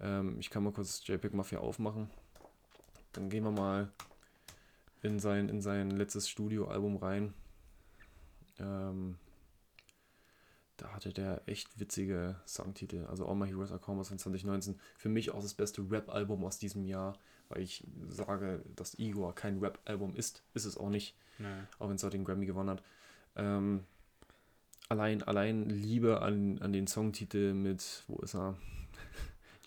Ähm, 0.00 0.38
ich 0.40 0.48
kann 0.50 0.64
mal 0.64 0.72
kurz 0.72 1.06
JPEG 1.06 1.34
Mafia 1.34 1.58
aufmachen. 1.58 2.08
Dann 3.12 3.28
gehen 3.28 3.44
wir 3.44 3.50
mal 3.52 3.92
in 5.02 5.18
sein, 5.18 5.48
in 5.50 5.60
sein 5.60 5.90
letztes 5.90 6.28
Studioalbum 6.28 6.96
rein. 6.96 7.34
Ähm, 8.58 9.16
da 10.82 10.92
hatte 10.92 11.12
der 11.12 11.42
echt 11.46 11.78
witzige 11.78 12.34
Songtitel. 12.44 13.06
Also 13.08 13.28
All 13.28 13.36
My 13.36 13.46
Heroes 13.46 13.70
Are 13.70 13.78
Commas 13.78 14.08
von 14.08 14.18
2019. 14.18 14.80
Für 14.98 15.08
mich 15.08 15.30
auch 15.30 15.40
das 15.40 15.54
beste 15.54 15.88
Rap-Album 15.88 16.44
aus 16.44 16.58
diesem 16.58 16.84
Jahr, 16.84 17.16
weil 17.48 17.62
ich 17.62 17.84
sage, 18.08 18.60
dass 18.74 18.98
Igor 18.98 19.32
kein 19.32 19.60
Rap-Album 19.60 20.16
ist. 20.16 20.42
Ist 20.54 20.64
es 20.64 20.76
auch 20.76 20.90
nicht. 20.90 21.14
Nee. 21.38 21.46
Auch 21.78 21.88
wenn 21.88 21.96
es 21.96 22.02
heute 22.02 22.18
den 22.18 22.24
Grammy 22.24 22.46
gewonnen 22.46 22.70
hat. 22.70 22.82
Ähm, 23.36 23.84
allein, 24.88 25.22
allein 25.22 25.68
Liebe 25.68 26.20
an, 26.20 26.58
an 26.58 26.72
den 26.72 26.88
Songtitel 26.88 27.54
mit, 27.54 28.02
wo 28.08 28.18
ist 28.18 28.34
er? 28.34 28.56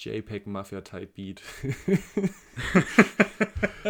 JPEG 0.05 0.47
Mafia 0.47 0.81
Type 0.81 1.09
Beat. 1.15 1.41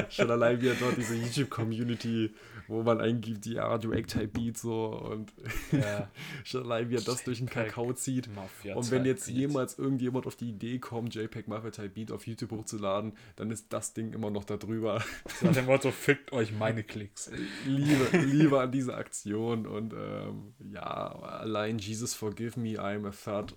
Schon 0.09 0.31
allein 0.31 0.61
wieder 0.61 0.75
dort 0.75 0.97
diese 0.97 1.15
YouTube-Community, 1.15 2.33
wo 2.67 2.83
man 2.83 2.99
eingibt, 2.99 3.45
ja, 3.45 3.77
Drake 3.77 4.07
Type 4.07 4.27
Beat 4.27 4.57
so 4.57 4.87
und 4.87 5.31
Ja. 5.71 6.09
schon 6.43 6.63
allein 6.63 6.89
wie 6.89 6.95
er 6.95 7.01
das 7.01 7.23
durch 7.23 7.39
den 7.39 7.49
Kakao 7.49 7.93
zieht. 7.93 8.29
Und 8.73 8.91
wenn 8.91 9.05
jetzt 9.05 9.27
jemals 9.27 9.77
irgendjemand 9.77 10.27
auf 10.27 10.35
die 10.35 10.49
Idee 10.49 10.79
kommt, 10.79 11.15
JPEG 11.15 11.47
Mafia 11.47 11.71
Type 11.71 11.89
Beat 11.89 12.11
auf 12.11 12.27
YouTube 12.27 12.51
hochzuladen, 12.51 13.13
dann 13.35 13.51
ist 13.51 13.71
das 13.71 13.93
Ding 13.93 14.13
immer 14.13 14.31
noch 14.31 14.45
da 14.45 14.57
drüber. 14.57 15.03
Nach 15.41 15.53
dem 15.53 15.65
Motto, 15.65 15.91
fickt 15.91 16.31
euch 16.31 16.51
meine 16.51 16.83
Klicks. 16.83 17.31
Liebe, 17.65 18.17
Liebe 18.17 18.59
an 18.59 18.71
diese 18.71 18.95
Aktion 18.95 19.67
und 19.67 19.93
ähm, 19.93 20.53
ja, 20.71 20.81
allein 20.81 21.77
Jesus 21.77 22.13
Forgive 22.13 22.59
Me, 22.59 22.79
I'm 22.79 23.07
a 23.07 23.11
Third. 23.11 23.55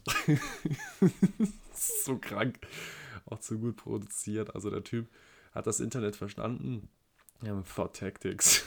so 1.74 2.18
krank. 2.18 2.47
Auch 3.26 3.40
zu 3.40 3.58
gut 3.58 3.76
produziert. 3.76 4.54
Also 4.54 4.70
der 4.70 4.84
Typ 4.84 5.08
hat 5.52 5.66
das 5.66 5.80
Internet 5.80 6.16
verstanden. 6.16 6.88
Ja, 7.42 7.62
Thought 7.62 7.96
Tactics. 7.96 8.64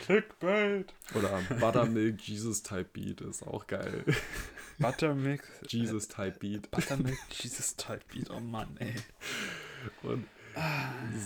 Clickbait. 0.00 0.92
Oder 1.14 1.40
Buttermilk 1.60 2.20
Jesus 2.22 2.62
Type 2.62 2.88
Beat 2.92 3.20
ist 3.20 3.46
auch 3.46 3.66
geil. 3.66 4.04
Buttermilk. 4.78 5.42
Jesus 5.68 6.08
Type 6.08 6.38
Beat. 6.40 6.70
Buttermilk 6.70 7.18
Jesus 7.30 7.76
Type 7.76 8.00
Beat. 8.12 8.30
Oh 8.30 8.40
Mann, 8.40 8.76
ey. 8.78 8.94
Und 10.02 10.26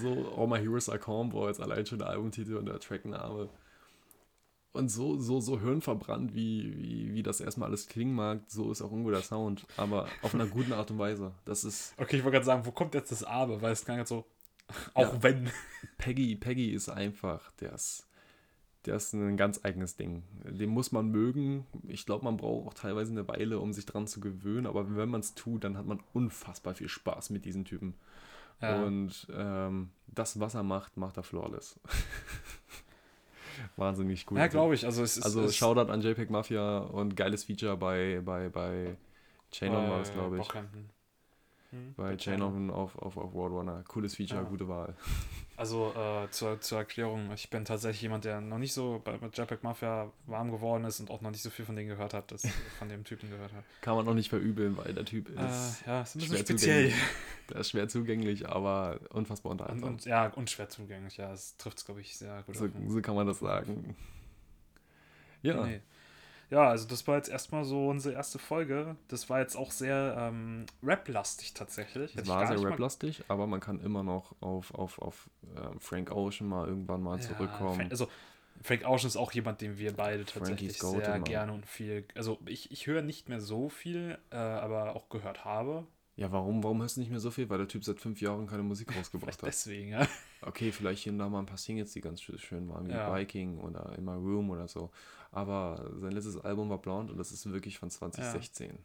so 0.00 0.34
All 0.36 0.48
My 0.48 0.58
Heroes 0.58 0.88
Are 0.88 0.98
Calm 0.98 1.32
jetzt 1.46 1.60
allein 1.60 1.86
schon 1.86 1.98
der 1.98 2.08
Albumtitel 2.08 2.56
und 2.56 2.66
der 2.66 2.80
Trackname. 2.80 3.48
Und 4.74 4.88
so, 4.88 5.16
so, 5.20 5.40
so 5.40 5.60
hirnverbrannt, 5.60 6.34
wie, 6.34 6.76
wie, 6.76 7.14
wie 7.14 7.22
das 7.22 7.40
erstmal 7.40 7.68
alles 7.68 7.86
klingen 7.86 8.12
mag, 8.14 8.40
so 8.48 8.72
ist 8.72 8.82
auch 8.82 8.90
irgendwo 8.90 9.12
der 9.12 9.22
Sound. 9.22 9.64
Aber 9.76 10.08
auf 10.20 10.34
einer 10.34 10.46
guten 10.48 10.72
Art 10.72 10.90
und 10.90 10.98
Weise. 10.98 11.32
Das 11.44 11.62
ist 11.62 11.94
Okay, 11.96 12.16
ich 12.16 12.24
wollte 12.24 12.34
gerade 12.34 12.44
sagen, 12.46 12.66
wo 12.66 12.72
kommt 12.72 12.92
jetzt 12.94 13.12
das 13.12 13.22
Aber? 13.22 13.62
Weil 13.62 13.70
es 13.72 13.84
klang 13.84 13.98
jetzt 13.98 14.08
so, 14.08 14.26
auch 14.94 15.12
Ja. 15.14 15.22
wenn. 15.22 15.48
Peggy, 15.96 16.34
Peggy 16.34 16.70
ist 16.70 16.88
einfach, 16.88 17.52
der 17.60 17.72
ist, 17.72 18.08
der 18.84 18.96
ist 18.96 19.12
ein 19.12 19.36
ganz 19.36 19.60
eigenes 19.64 19.94
Ding. 19.94 20.24
Den 20.42 20.70
muss 20.70 20.90
man 20.90 21.06
mögen. 21.08 21.66
Ich 21.86 22.04
glaube, 22.04 22.24
man 22.24 22.36
braucht 22.36 22.66
auch 22.66 22.74
teilweise 22.74 23.12
eine 23.12 23.28
Weile, 23.28 23.60
um 23.60 23.72
sich 23.72 23.86
dran 23.86 24.08
zu 24.08 24.18
gewöhnen. 24.18 24.66
Aber 24.66 24.96
wenn 24.96 25.08
man 25.08 25.20
es 25.20 25.34
tut, 25.34 25.62
dann 25.62 25.78
hat 25.78 25.86
man 25.86 26.02
unfassbar 26.12 26.74
viel 26.74 26.88
Spaß 26.88 27.30
mit 27.30 27.44
diesen 27.44 27.64
Typen. 27.64 27.94
Ja. 28.60 28.82
Und 28.82 29.28
ähm, 29.32 29.90
das, 30.08 30.40
was 30.40 30.54
er 30.54 30.64
macht, 30.64 30.96
macht 30.96 31.16
er 31.16 31.22
flawless. 31.22 31.78
Wahnsinnig 33.76 34.26
gut. 34.26 34.38
Ja, 34.38 34.46
glaube 34.46 34.74
ich. 34.74 34.84
Also, 34.84 35.02
es 35.02 35.16
ist. 35.16 35.24
Also 35.24 35.42
es, 35.42 35.56
Shoutout 35.56 35.90
an 35.90 36.00
JPEG 36.00 36.30
Mafia 36.30 36.78
und 36.78 37.16
geiles 37.16 37.44
Feature 37.44 37.76
bei, 37.76 38.20
bei, 38.24 38.48
bei 38.48 38.96
Chainon 39.50 39.90
war 39.90 40.00
es, 40.00 40.12
glaube 40.12 40.36
ich. 40.36 40.42
Bockhampton. 40.42 40.88
Hm? 41.74 41.94
Bei 41.96 42.16
Chainon 42.16 42.70
auf, 42.70 42.96
auf, 42.96 43.16
auf 43.16 43.34
Roadrunner. 43.34 43.82
Cooles 43.88 44.14
Feature, 44.14 44.42
Ja. 44.42 44.48
gute 44.48 44.68
Wahl. 44.68 44.94
Also 45.56 45.92
äh, 45.94 46.28
zur, 46.32 46.60
zur 46.60 46.78
Erklärung, 46.78 47.30
ich 47.32 47.48
bin 47.48 47.64
tatsächlich 47.64 48.02
jemand, 48.02 48.24
der 48.24 48.40
noch 48.40 48.58
nicht 48.58 48.72
so 48.72 49.00
bei 49.04 49.16
mit 49.18 49.38
JPEG 49.38 49.62
Mafia 49.62 50.10
warm 50.26 50.50
geworden 50.50 50.82
ist 50.84 50.98
und 50.98 51.12
auch 51.12 51.20
noch 51.20 51.30
nicht 51.30 51.42
so 51.42 51.50
viel 51.50 51.64
von 51.64 51.76
denen 51.76 51.88
gehört 51.88 52.12
hat, 52.12 52.32
das 52.32 52.42
von 52.80 52.88
dem 52.88 53.04
Typen 53.04 53.30
gehört 53.30 53.52
hat. 53.52 53.62
Kann 53.80 53.94
man 53.94 54.04
noch 54.04 54.14
nicht 54.14 54.30
verübeln, 54.30 54.76
weil 54.76 54.92
der 54.94 55.04
Typ 55.04 55.28
ist, 55.28 55.36
Äh, 55.36 55.86
ja, 55.86 56.02
ist 56.02 56.16
ein 56.16 56.18
bisschen 56.18 56.38
speziell. 56.38 56.92
der 57.50 57.58
ist 57.58 57.70
schwer 57.70 57.88
zugänglich, 57.88 58.48
aber 58.48 58.98
unfassbar 59.10 59.52
Und, 59.52 59.60
unterhaltsam. 59.60 59.90
und, 59.90 60.04
ja, 60.06 60.26
und 60.26 60.50
schwer 60.50 60.68
zugänglich, 60.70 61.18
ja, 61.18 61.30
das 61.30 61.56
trifft 61.56 61.78
es, 61.78 61.84
glaube 61.84 62.00
ich, 62.00 62.18
sehr 62.18 62.42
gut. 62.42 62.56
So, 62.56 62.68
so 62.88 63.00
kann 63.00 63.14
man 63.14 63.28
das 63.28 63.38
sagen. 63.38 63.94
Ja, 65.42 65.64
Nee. 65.66 65.80
Ja, 66.50 66.68
also 66.68 66.86
das 66.86 67.06
war 67.08 67.16
jetzt 67.16 67.28
erstmal 67.28 67.64
so 67.64 67.88
unsere 67.88 68.14
erste 68.14 68.38
Folge. 68.38 68.96
Das 69.08 69.28
war 69.30 69.40
jetzt 69.40 69.56
auch 69.56 69.70
sehr 69.70 70.14
ähm, 70.18 70.66
rap-lastig 70.82 71.54
tatsächlich. 71.54 72.14
Es 72.16 72.28
war 72.28 72.46
sehr 72.46 72.62
rap-lastig, 72.62 73.24
aber 73.28 73.46
man 73.46 73.60
kann 73.60 73.80
immer 73.80 74.02
noch 74.02 74.34
auf, 74.40 74.72
auf, 74.74 74.98
auf 75.00 75.28
ähm, 75.56 75.80
Frank 75.80 76.10
Ocean 76.10 76.48
mal 76.48 76.66
irgendwann 76.68 77.02
mal 77.02 77.16
Ja, 77.16 77.22
zurückkommen. 77.22 77.76
Frank, 77.76 77.90
also 77.90 78.08
Frank 78.62 78.84
Ocean 78.86 79.08
ist 79.08 79.16
auch 79.16 79.32
jemand, 79.32 79.60
den 79.60 79.78
wir 79.78 79.92
beide 79.94 80.24
tatsächlich 80.24 80.78
Goat 80.78 81.04
sehr 81.04 81.16
immer. 81.16 81.24
gerne 81.24 81.52
und 81.52 81.66
viel. 81.66 82.06
Also 82.14 82.38
ich, 82.46 82.70
ich 82.70 82.86
höre 82.86 83.02
nicht 83.02 83.28
mehr 83.28 83.40
so 83.40 83.68
viel, 83.68 84.18
äh, 84.30 84.36
aber 84.36 84.94
auch 84.96 85.08
gehört 85.08 85.44
habe. 85.44 85.86
Ja, 86.16 86.30
warum, 86.30 86.62
warum 86.62 86.80
hörst 86.80 86.96
du 86.96 87.00
nicht 87.00 87.10
mehr 87.10 87.18
so 87.18 87.32
viel? 87.32 87.50
Weil 87.50 87.58
der 87.58 87.66
Typ 87.66 87.84
seit 87.84 87.98
fünf 87.98 88.20
Jahren 88.20 88.46
keine 88.46 88.62
Musik 88.62 88.88
rausgebracht 88.96 89.42
hat. 89.42 89.48
deswegen, 89.48 89.88
ja. 89.88 90.06
Okay, 90.42 90.70
vielleicht 90.70 91.02
hier 91.02 91.12
und 91.12 91.18
da 91.18 91.28
mal 91.28 91.40
ein 91.40 91.46
paar 91.46 91.58
Singles, 91.58 91.92
die 91.92 92.00
ganz 92.00 92.22
schön- 92.22 92.38
schön 92.38 92.68
waren, 92.68 92.86
wie 92.86 92.92
Ja. 92.92 93.12
Viking 93.12 93.58
oder 93.58 93.92
In 93.98 94.04
My 94.04 94.12
Room 94.12 94.50
oder 94.50 94.68
so. 94.68 94.90
Aber 95.34 95.90
sein 96.00 96.12
letztes 96.12 96.38
Album 96.38 96.70
war 96.70 96.78
Blonde 96.78 97.12
und 97.12 97.18
das 97.18 97.32
ist 97.32 97.50
wirklich 97.50 97.78
von 97.78 97.90
2016. 97.90 98.78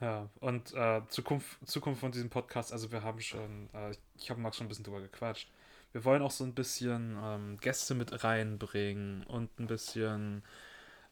Ja, 0.00 0.30
und 0.38 0.72
äh, 0.72 1.02
Zukunft, 1.08 1.58
Zukunft 1.68 2.00
von 2.00 2.12
diesem 2.12 2.30
Podcast, 2.30 2.72
also 2.72 2.90
wir 2.90 3.02
haben 3.02 3.20
schon, 3.20 3.68
äh, 3.74 3.92
ich 4.14 4.30
habe 4.30 4.40
Max 4.40 4.56
schon 4.56 4.66
ein 4.66 4.68
bisschen 4.68 4.84
drüber 4.84 5.00
gequatscht. 5.00 5.50
Wir 5.92 6.04
wollen 6.04 6.22
auch 6.22 6.30
so 6.30 6.44
ein 6.44 6.54
bisschen 6.54 7.18
ähm, 7.22 7.58
Gäste 7.60 7.94
mit 7.94 8.22
reinbringen 8.24 9.24
und 9.24 9.58
ein 9.58 9.66
bisschen, 9.66 10.42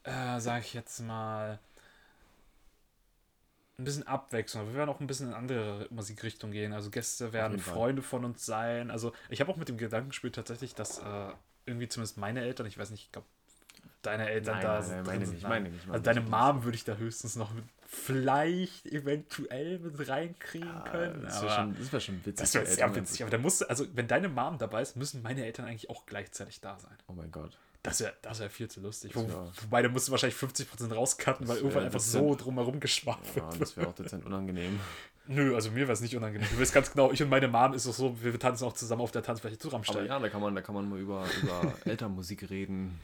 äh, 0.04 0.38
sag 0.38 0.60
ich 0.60 0.72
jetzt 0.72 1.00
mal, 1.00 1.58
ein 3.78 3.84
bisschen 3.84 4.06
Abwechslung. 4.06 4.68
Wir 4.68 4.74
werden 4.74 4.90
auch 4.90 5.00
ein 5.00 5.06
bisschen 5.06 5.28
in 5.28 5.34
andere 5.34 5.86
Musikrichtung 5.90 6.50
gehen. 6.52 6.72
Also 6.72 6.90
Gäste 6.90 7.32
werden. 7.32 7.58
Freunde 7.58 8.02
von 8.02 8.24
uns 8.24 8.46
sein. 8.46 8.90
Also 8.90 9.12
ich 9.28 9.40
habe 9.40 9.50
auch 9.52 9.56
mit 9.56 9.68
dem 9.68 9.76
Gedanken 9.76 10.10
gespielt 10.10 10.36
tatsächlich, 10.36 10.74
dass 10.74 10.98
äh, 10.98 11.32
irgendwie 11.66 11.88
zumindest 11.88 12.16
meine 12.16 12.40
Eltern, 12.40 12.66
ich 12.66 12.78
weiß 12.78 12.90
nicht, 12.90 13.04
ich 13.04 13.12
glaube, 13.12 13.26
deine 14.02 14.28
Eltern 14.28 14.60
da 14.60 14.82
sind. 14.82 15.06
drin 15.06 15.24
sind. 15.26 15.42
Nein. 15.42 15.64
nicht. 15.64 15.88
Also 15.90 16.02
deine 16.02 16.20
Mom 16.20 16.64
würde 16.64 16.76
ich 16.76 16.84
da 16.84 16.94
höchstens 16.96 17.36
noch 17.36 17.52
mit, 17.52 17.64
vielleicht 17.86 18.86
eventuell 18.86 19.78
mit 19.78 20.08
reinkriegen 20.08 20.84
können. 20.84 21.22
Das 21.22 21.42
wäre 21.42 21.52
aber 21.52 21.62
schon, 21.62 21.76
das 21.78 21.92
wär 21.92 22.00
schon 22.00 22.16
witzig. 22.18 22.34
das 22.36 22.54
wäre 22.54 22.66
sehr 22.66 22.94
witzig. 22.94 23.22
Aber 23.22 23.30
da 23.30 23.38
musste, 23.38 23.68
also 23.68 23.86
wenn 23.94 24.06
deine 24.08 24.28
Mom 24.28 24.58
dabei 24.58 24.82
ist, 24.82 24.96
müssen 24.96 25.22
meine 25.22 25.44
Eltern 25.44 25.66
eigentlich 25.66 25.90
auch 25.90 26.06
gleichzeitig 26.06 26.60
da 26.60 26.78
sein. 26.78 26.96
Oh 27.06 27.12
mein 27.14 27.30
Gott. 27.30 27.58
Das 27.82 28.00
wäre 28.00 28.12
das 28.22 28.40
wär 28.40 28.50
viel 28.50 28.68
zu 28.68 28.80
lustig. 28.80 29.12
Wo, 29.14 29.26
wobei, 29.62 29.82
da 29.82 29.88
musst 29.88 30.08
du 30.08 30.12
wahrscheinlich 30.12 30.36
50% 30.38 30.92
rauscutten, 30.92 31.46
weil 31.48 31.58
irgendwann 31.58 31.84
einfach 31.84 32.00
so 32.00 32.34
drumherum 32.34 32.80
geschwafelt 32.80 33.36
Ja, 33.36 33.50
wird. 33.52 33.60
das 33.62 33.76
wäre 33.76 33.86
auch 33.88 33.94
dezent 33.94 34.26
unangenehm. 34.26 34.80
Nö, 35.28 35.54
also 35.54 35.70
mir 35.70 35.80
wäre 35.82 35.92
es 35.92 36.00
nicht 36.00 36.16
unangenehm. 36.16 36.48
Du 36.50 36.60
weißt 36.60 36.72
ganz 36.74 36.90
genau, 36.90 37.12
ich 37.12 37.22
und 37.22 37.28
meine 37.28 37.48
Mom 37.48 37.74
ist 37.74 37.84
es 37.86 37.96
so, 37.96 38.20
wir 38.22 38.38
tanzen 38.38 38.64
auch 38.64 38.72
zusammen 38.72 39.02
auf 39.02 39.12
der 39.12 39.22
Tanzfläche 39.22 39.58
zu 39.58 39.68
Aber 39.68 39.76
Rammstein. 39.76 40.06
ja, 40.06 40.18
da 40.18 40.28
kann 40.28 40.40
man, 40.40 40.54
da 40.54 40.60
kann 40.62 40.74
man 40.74 40.88
mal 40.88 40.98
über, 40.98 41.24
über 41.42 41.74
Elternmusik 41.84 42.50
reden. 42.50 42.98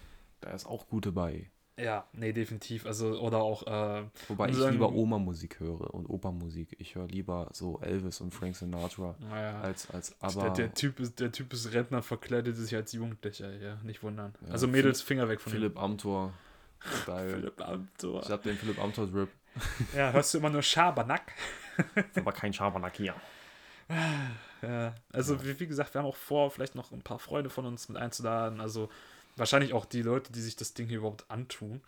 Da 0.45 0.51
ist 0.51 0.67
auch 0.67 0.87
gut 0.89 1.07
dabei. 1.07 1.51
Ja, 1.79 2.07
nee, 2.13 2.33
definitiv. 2.33 2.87
Also, 2.87 3.19
oder 3.19 3.39
auch, 3.39 3.67
äh, 3.67 4.05
Wobei 4.29 4.51
ich 4.51 4.57
lieber 4.57 4.93
Oma-Musik 4.93 5.59
höre 5.59 5.93
und 5.93 6.07
Opermusik. 6.07 6.77
Ich 6.79 6.95
höre 6.95 7.09
lieber 7.09 7.49
so 7.53 7.81
Elvis 7.81 8.21
und 8.21 8.33
Frank 8.33 8.55
Sinatra 8.55 9.17
naja. 9.19 9.61
als, 9.63 9.91
als 9.91 10.17
Der, 10.19 10.29
aber 10.29 10.51
der, 10.51 10.75
typ 10.75 11.01
ist, 11.01 11.19
der 11.19 11.33
Typ 11.33 11.53
ist 11.53 11.73
Rentner, 11.73 12.03
verkleidet 12.03 12.57
sich 12.57 12.77
als 12.77 12.93
Jugendlicher, 12.93 13.53
ja, 13.57 13.77
nicht 13.83 14.03
wundern. 14.03 14.35
Ja, 14.47 14.53
also 14.53 14.69
Mädels, 14.69 15.01
Finger 15.01 15.29
weg 15.29 15.41
von 15.41 15.51
Philipp 15.51 15.77
Amthor. 15.81 16.27
Ihm. 16.27 16.93
Philipp 17.31 17.61
Amthor. 17.67 18.23
Ich 18.23 18.31
hab 18.31 18.43
den 18.43 18.57
Philipp 18.57 18.79
Amthor-Rip. 18.79 19.31
Ja, 19.97 20.13
hörst 20.13 20.35
du 20.35 20.39
immer 20.39 20.51
nur 20.51 20.63
Schabernack? 20.63 21.33
Aber 22.17 22.33
kein 22.33 22.53
Schabernack 22.53 22.97
hier. 22.97 23.15
Ja, 24.63 24.95
also 25.13 25.43
Wie, 25.45 25.59
wie 25.59 25.67
gesagt, 25.67 25.95
wir 25.95 26.01
haben 26.01 26.09
auch 26.09 26.17
vor, 26.17 26.51
vielleicht 26.51 26.75
noch 26.75 26.93
ein 26.93 27.03
paar 27.03 27.19
Freunde 27.19 27.51
von 27.51 27.65
uns 27.65 27.89
mit 27.89 27.97
einzuladen. 27.97 28.61
Also 28.61 28.91
wahrscheinlich 29.37 29.73
auch 29.73 29.85
die 29.85 30.03
Leute, 30.03 30.33
die 30.33 30.41
sich 30.41 30.57
das 30.57 30.75
Ding 30.75 30.89
hier 30.89 30.99
überhaupt 30.99 31.31
antun. 31.31 31.81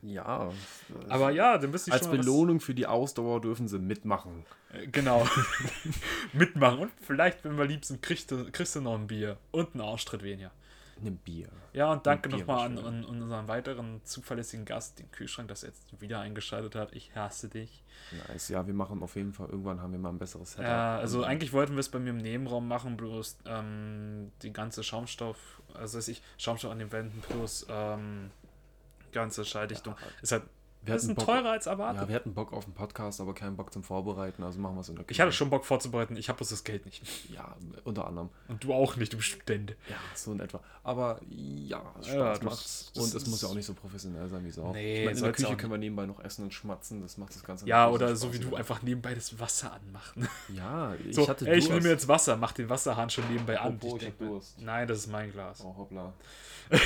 Ja. 0.00 0.52
Aber 1.08 1.30
ja, 1.30 1.58
dann 1.58 1.72
bist 1.72 1.88
du 1.88 1.92
als 1.92 2.02
schon 2.02 2.10
mal 2.12 2.18
was- 2.18 2.24
Belohnung 2.26 2.60
für 2.60 2.74
die 2.74 2.86
Ausdauer 2.86 3.40
dürfen 3.40 3.66
sie 3.68 3.78
mitmachen. 3.78 4.44
Äh, 4.72 4.86
Genau. 4.86 5.26
Mitmachen. 6.32 6.78
Und 6.80 6.92
vielleicht, 7.00 7.44
wenn 7.44 7.56
wir 7.58 7.64
lieb 7.64 7.84
sind, 7.84 8.00
kriegst 8.02 8.30
du, 8.30 8.50
kriegst 8.52 8.76
du 8.76 8.80
noch 8.80 8.94
ein 8.94 9.06
Bier 9.08 9.38
und 9.50 9.74
einen 9.74 9.80
Arschtritt 9.82 10.22
weniger. 10.22 10.52
Ein 11.04 11.16
Bier. 11.18 11.48
Ja, 11.72 11.92
und 11.92 12.06
danke 12.06 12.28
nochmal 12.28 12.66
an, 12.66 12.78
an, 12.78 13.04
unseren 13.04 13.46
weiteren 13.46 14.00
zuverlässigen 14.04 14.64
Gast, 14.64 14.98
den 14.98 15.10
Kühlschrank, 15.12 15.48
das 15.48 15.62
jetzt 15.62 16.00
wieder 16.00 16.20
eingeschaltet 16.20 16.74
hat. 16.74 16.92
Ich 16.92 17.14
hasse 17.14 17.48
dich. 17.48 17.84
Nice. 18.28 18.48
Ja, 18.48 18.66
wir 18.66 18.74
machen 18.74 19.02
auf 19.02 19.14
jeden 19.16 19.32
Fall, 19.32 19.48
irgendwann 19.48 19.80
haben 19.80 19.92
wir 19.92 19.98
mal 19.98 20.08
ein 20.08 20.18
besseres 20.18 20.52
Setup. 20.52 20.64
Ja, 20.66 20.98
also 20.98 21.20
dann- 21.20 21.30
eigentlich 21.30 21.52
wollten 21.52 21.74
wir 21.74 21.80
es 21.80 21.88
bei 21.88 21.98
mir 21.98 22.10
im 22.10 22.16
Nebenraum 22.18 22.66
machen, 22.66 22.96
bloß 22.96 23.38
ähm, 23.46 24.32
die 24.42 24.52
ganze 24.52 24.82
Schaumstoff, 24.82 25.62
also 25.74 25.98
weiß 25.98 26.08
ich, 26.08 26.22
Schaumstoff 26.36 26.72
an 26.72 26.78
den 26.80 26.90
Wänden 26.90 27.20
plus 27.20 27.66
ähm, 27.68 28.30
ganze 29.12 29.44
Schalldichtung 29.44 29.94
Ja. 30.00 30.06
ist 30.22 30.32
halt 30.32 30.42
Wir 30.82 30.94
das 30.94 31.02
ist 31.02 31.08
hatten 31.10 31.16
Bock- 31.16 31.26
teurer 31.26 31.50
als 31.50 31.66
erwartet. 31.66 32.02
Ja, 32.02 32.08
wir 32.08 32.14
hatten 32.14 32.32
Bock 32.34 32.52
auf 32.52 32.64
den 32.64 32.72
Podcast, 32.72 33.20
aber 33.20 33.34
keinen 33.34 33.56
Bock 33.56 33.72
zum 33.72 33.82
Vorbereiten, 33.82 34.42
also 34.42 34.58
machen 34.58 34.76
wir 34.76 34.80
es 34.80 34.88
in 34.88 34.94
der 34.96 35.04
Küche. 35.04 35.16
ich 35.16 35.20
hatte 35.20 35.32
schon 35.32 35.50
Bock 35.50 35.64
vorzubereiten, 35.66 36.16
ich 36.16 36.28
habe 36.28 36.36
bloß 36.38 36.48
das 36.50 36.64
Geld 36.64 36.86
nicht. 36.86 37.02
Ja, 37.30 37.54
unter 37.84 38.06
anderem. 38.06 38.30
Und 38.46 38.62
du 38.64 38.72
auch 38.72 38.96
nicht, 38.96 39.12
du 39.12 39.20
Student. 39.20 39.70
Ja, 39.90 39.96
so 40.14 40.32
in 40.32 40.40
etwa. 40.40 40.60
Aber 40.84 41.20
ja, 41.28 41.80
Spaß 41.96 42.06
Ja, 42.14 42.28
das- 42.30 42.42
macht's. 42.42 42.92
das 42.94 43.04
Und 43.04 43.14
es 43.14 43.26
muss 43.26 43.42
ja 43.42 43.48
auch 43.48 43.54
nicht 43.54 43.66
so 43.66 43.74
professionell 43.74 44.28
sein 44.28 44.44
wie 44.44 44.50
Sau. 44.50 44.72
Nee, 44.72 45.00
ich 45.00 45.04
meine, 45.06 45.18
in 45.18 45.24
der 45.24 45.32
Küche 45.32 45.56
können 45.56 45.72
wir 45.72 45.78
nebenbei 45.78 46.06
noch 46.06 46.20
essen 46.20 46.44
und 46.44 46.54
schmatzen, 46.54 47.02
das 47.02 47.18
macht 47.18 47.34
das 47.34 47.42
Ganze 47.44 47.66
Ja, 47.66 47.88
oder 47.90 48.08
so 48.16 48.28
so 48.28 48.32
wie 48.32 48.38
du 48.38 48.44
spaßiger. 48.44 48.58
einfach 48.58 48.82
nebenbei 48.82 49.14
das 49.14 49.38
Wasser 49.38 49.72
anmachen. 49.72 50.26
Ja, 50.54 50.94
ich 51.06 51.14
So, 51.16 51.28
hatte 51.28 51.46
ey, 51.46 51.58
ich 51.58 51.68
nehme 51.68 51.88
jetzt 51.88 52.08
Wasser, 52.08 52.36
mach 52.36 52.52
den 52.52 52.68
Wasserhahn 52.70 53.10
schon 53.10 53.28
nebenbei 53.30 53.58
an. 53.60 53.74
Apropos, 53.74 54.00
Ich 54.02 54.08
ich 54.08 54.14
Durst. 54.16 54.58
Nein, 54.60 54.88
das 54.88 54.98
ist 54.98 55.08
mein 55.08 55.30
Glas. 55.32 55.60
Oh, 55.62 55.74
hoppla. 55.76 56.12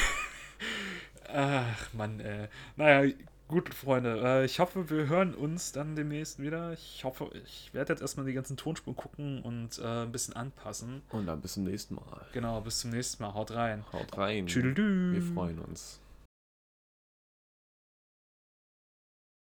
Ach, 1.35 1.93
Mann, 1.93 2.21
äh. 2.21 2.49
Naja, 2.77 3.13
gut, 3.53 3.73
Freunde. 3.73 4.21
Äh, 4.25 4.45
ich 4.45 4.59
hoffe, 4.59 4.91
wir 4.91 5.09
hören 5.09 5.35
uns 5.35 5.73
dann 5.73 5.95
demnächst 5.95 6.41
wieder. 6.41 6.73
Ich 6.73 7.05
hoffe, 7.05 7.31
ich 7.45 7.73
werde 7.73 7.93
jetzt 7.93 8.01
erstmal 8.01 8.27
die 8.27 8.33
ganzen 8.33 8.57
Tonspuren 8.57 8.97
gucken 8.97 9.43
und 9.43 9.79
äh, 9.79 10.03
ein 10.03 10.13
bisschen 10.13 10.35
anpassen. 10.35 11.03
Und 11.11 11.27
dann 11.27 11.41
bis 11.41 11.53
zum 11.53 11.65
nächsten 11.65 11.95
Mal. 11.95 12.27
Genau, 12.33 12.61
bis 12.63 12.81
zum 12.81 12.91
nächsten 12.91 13.23
Mal. 13.23 13.35
Haut 13.35 13.53
rein. 13.53 13.85
Haut 13.93 14.17
rein. 14.19 14.47
Tschüdelü. 14.47 15.13
Wir 15.13 15.23
freuen 15.23 15.59
uns. 15.59 16.02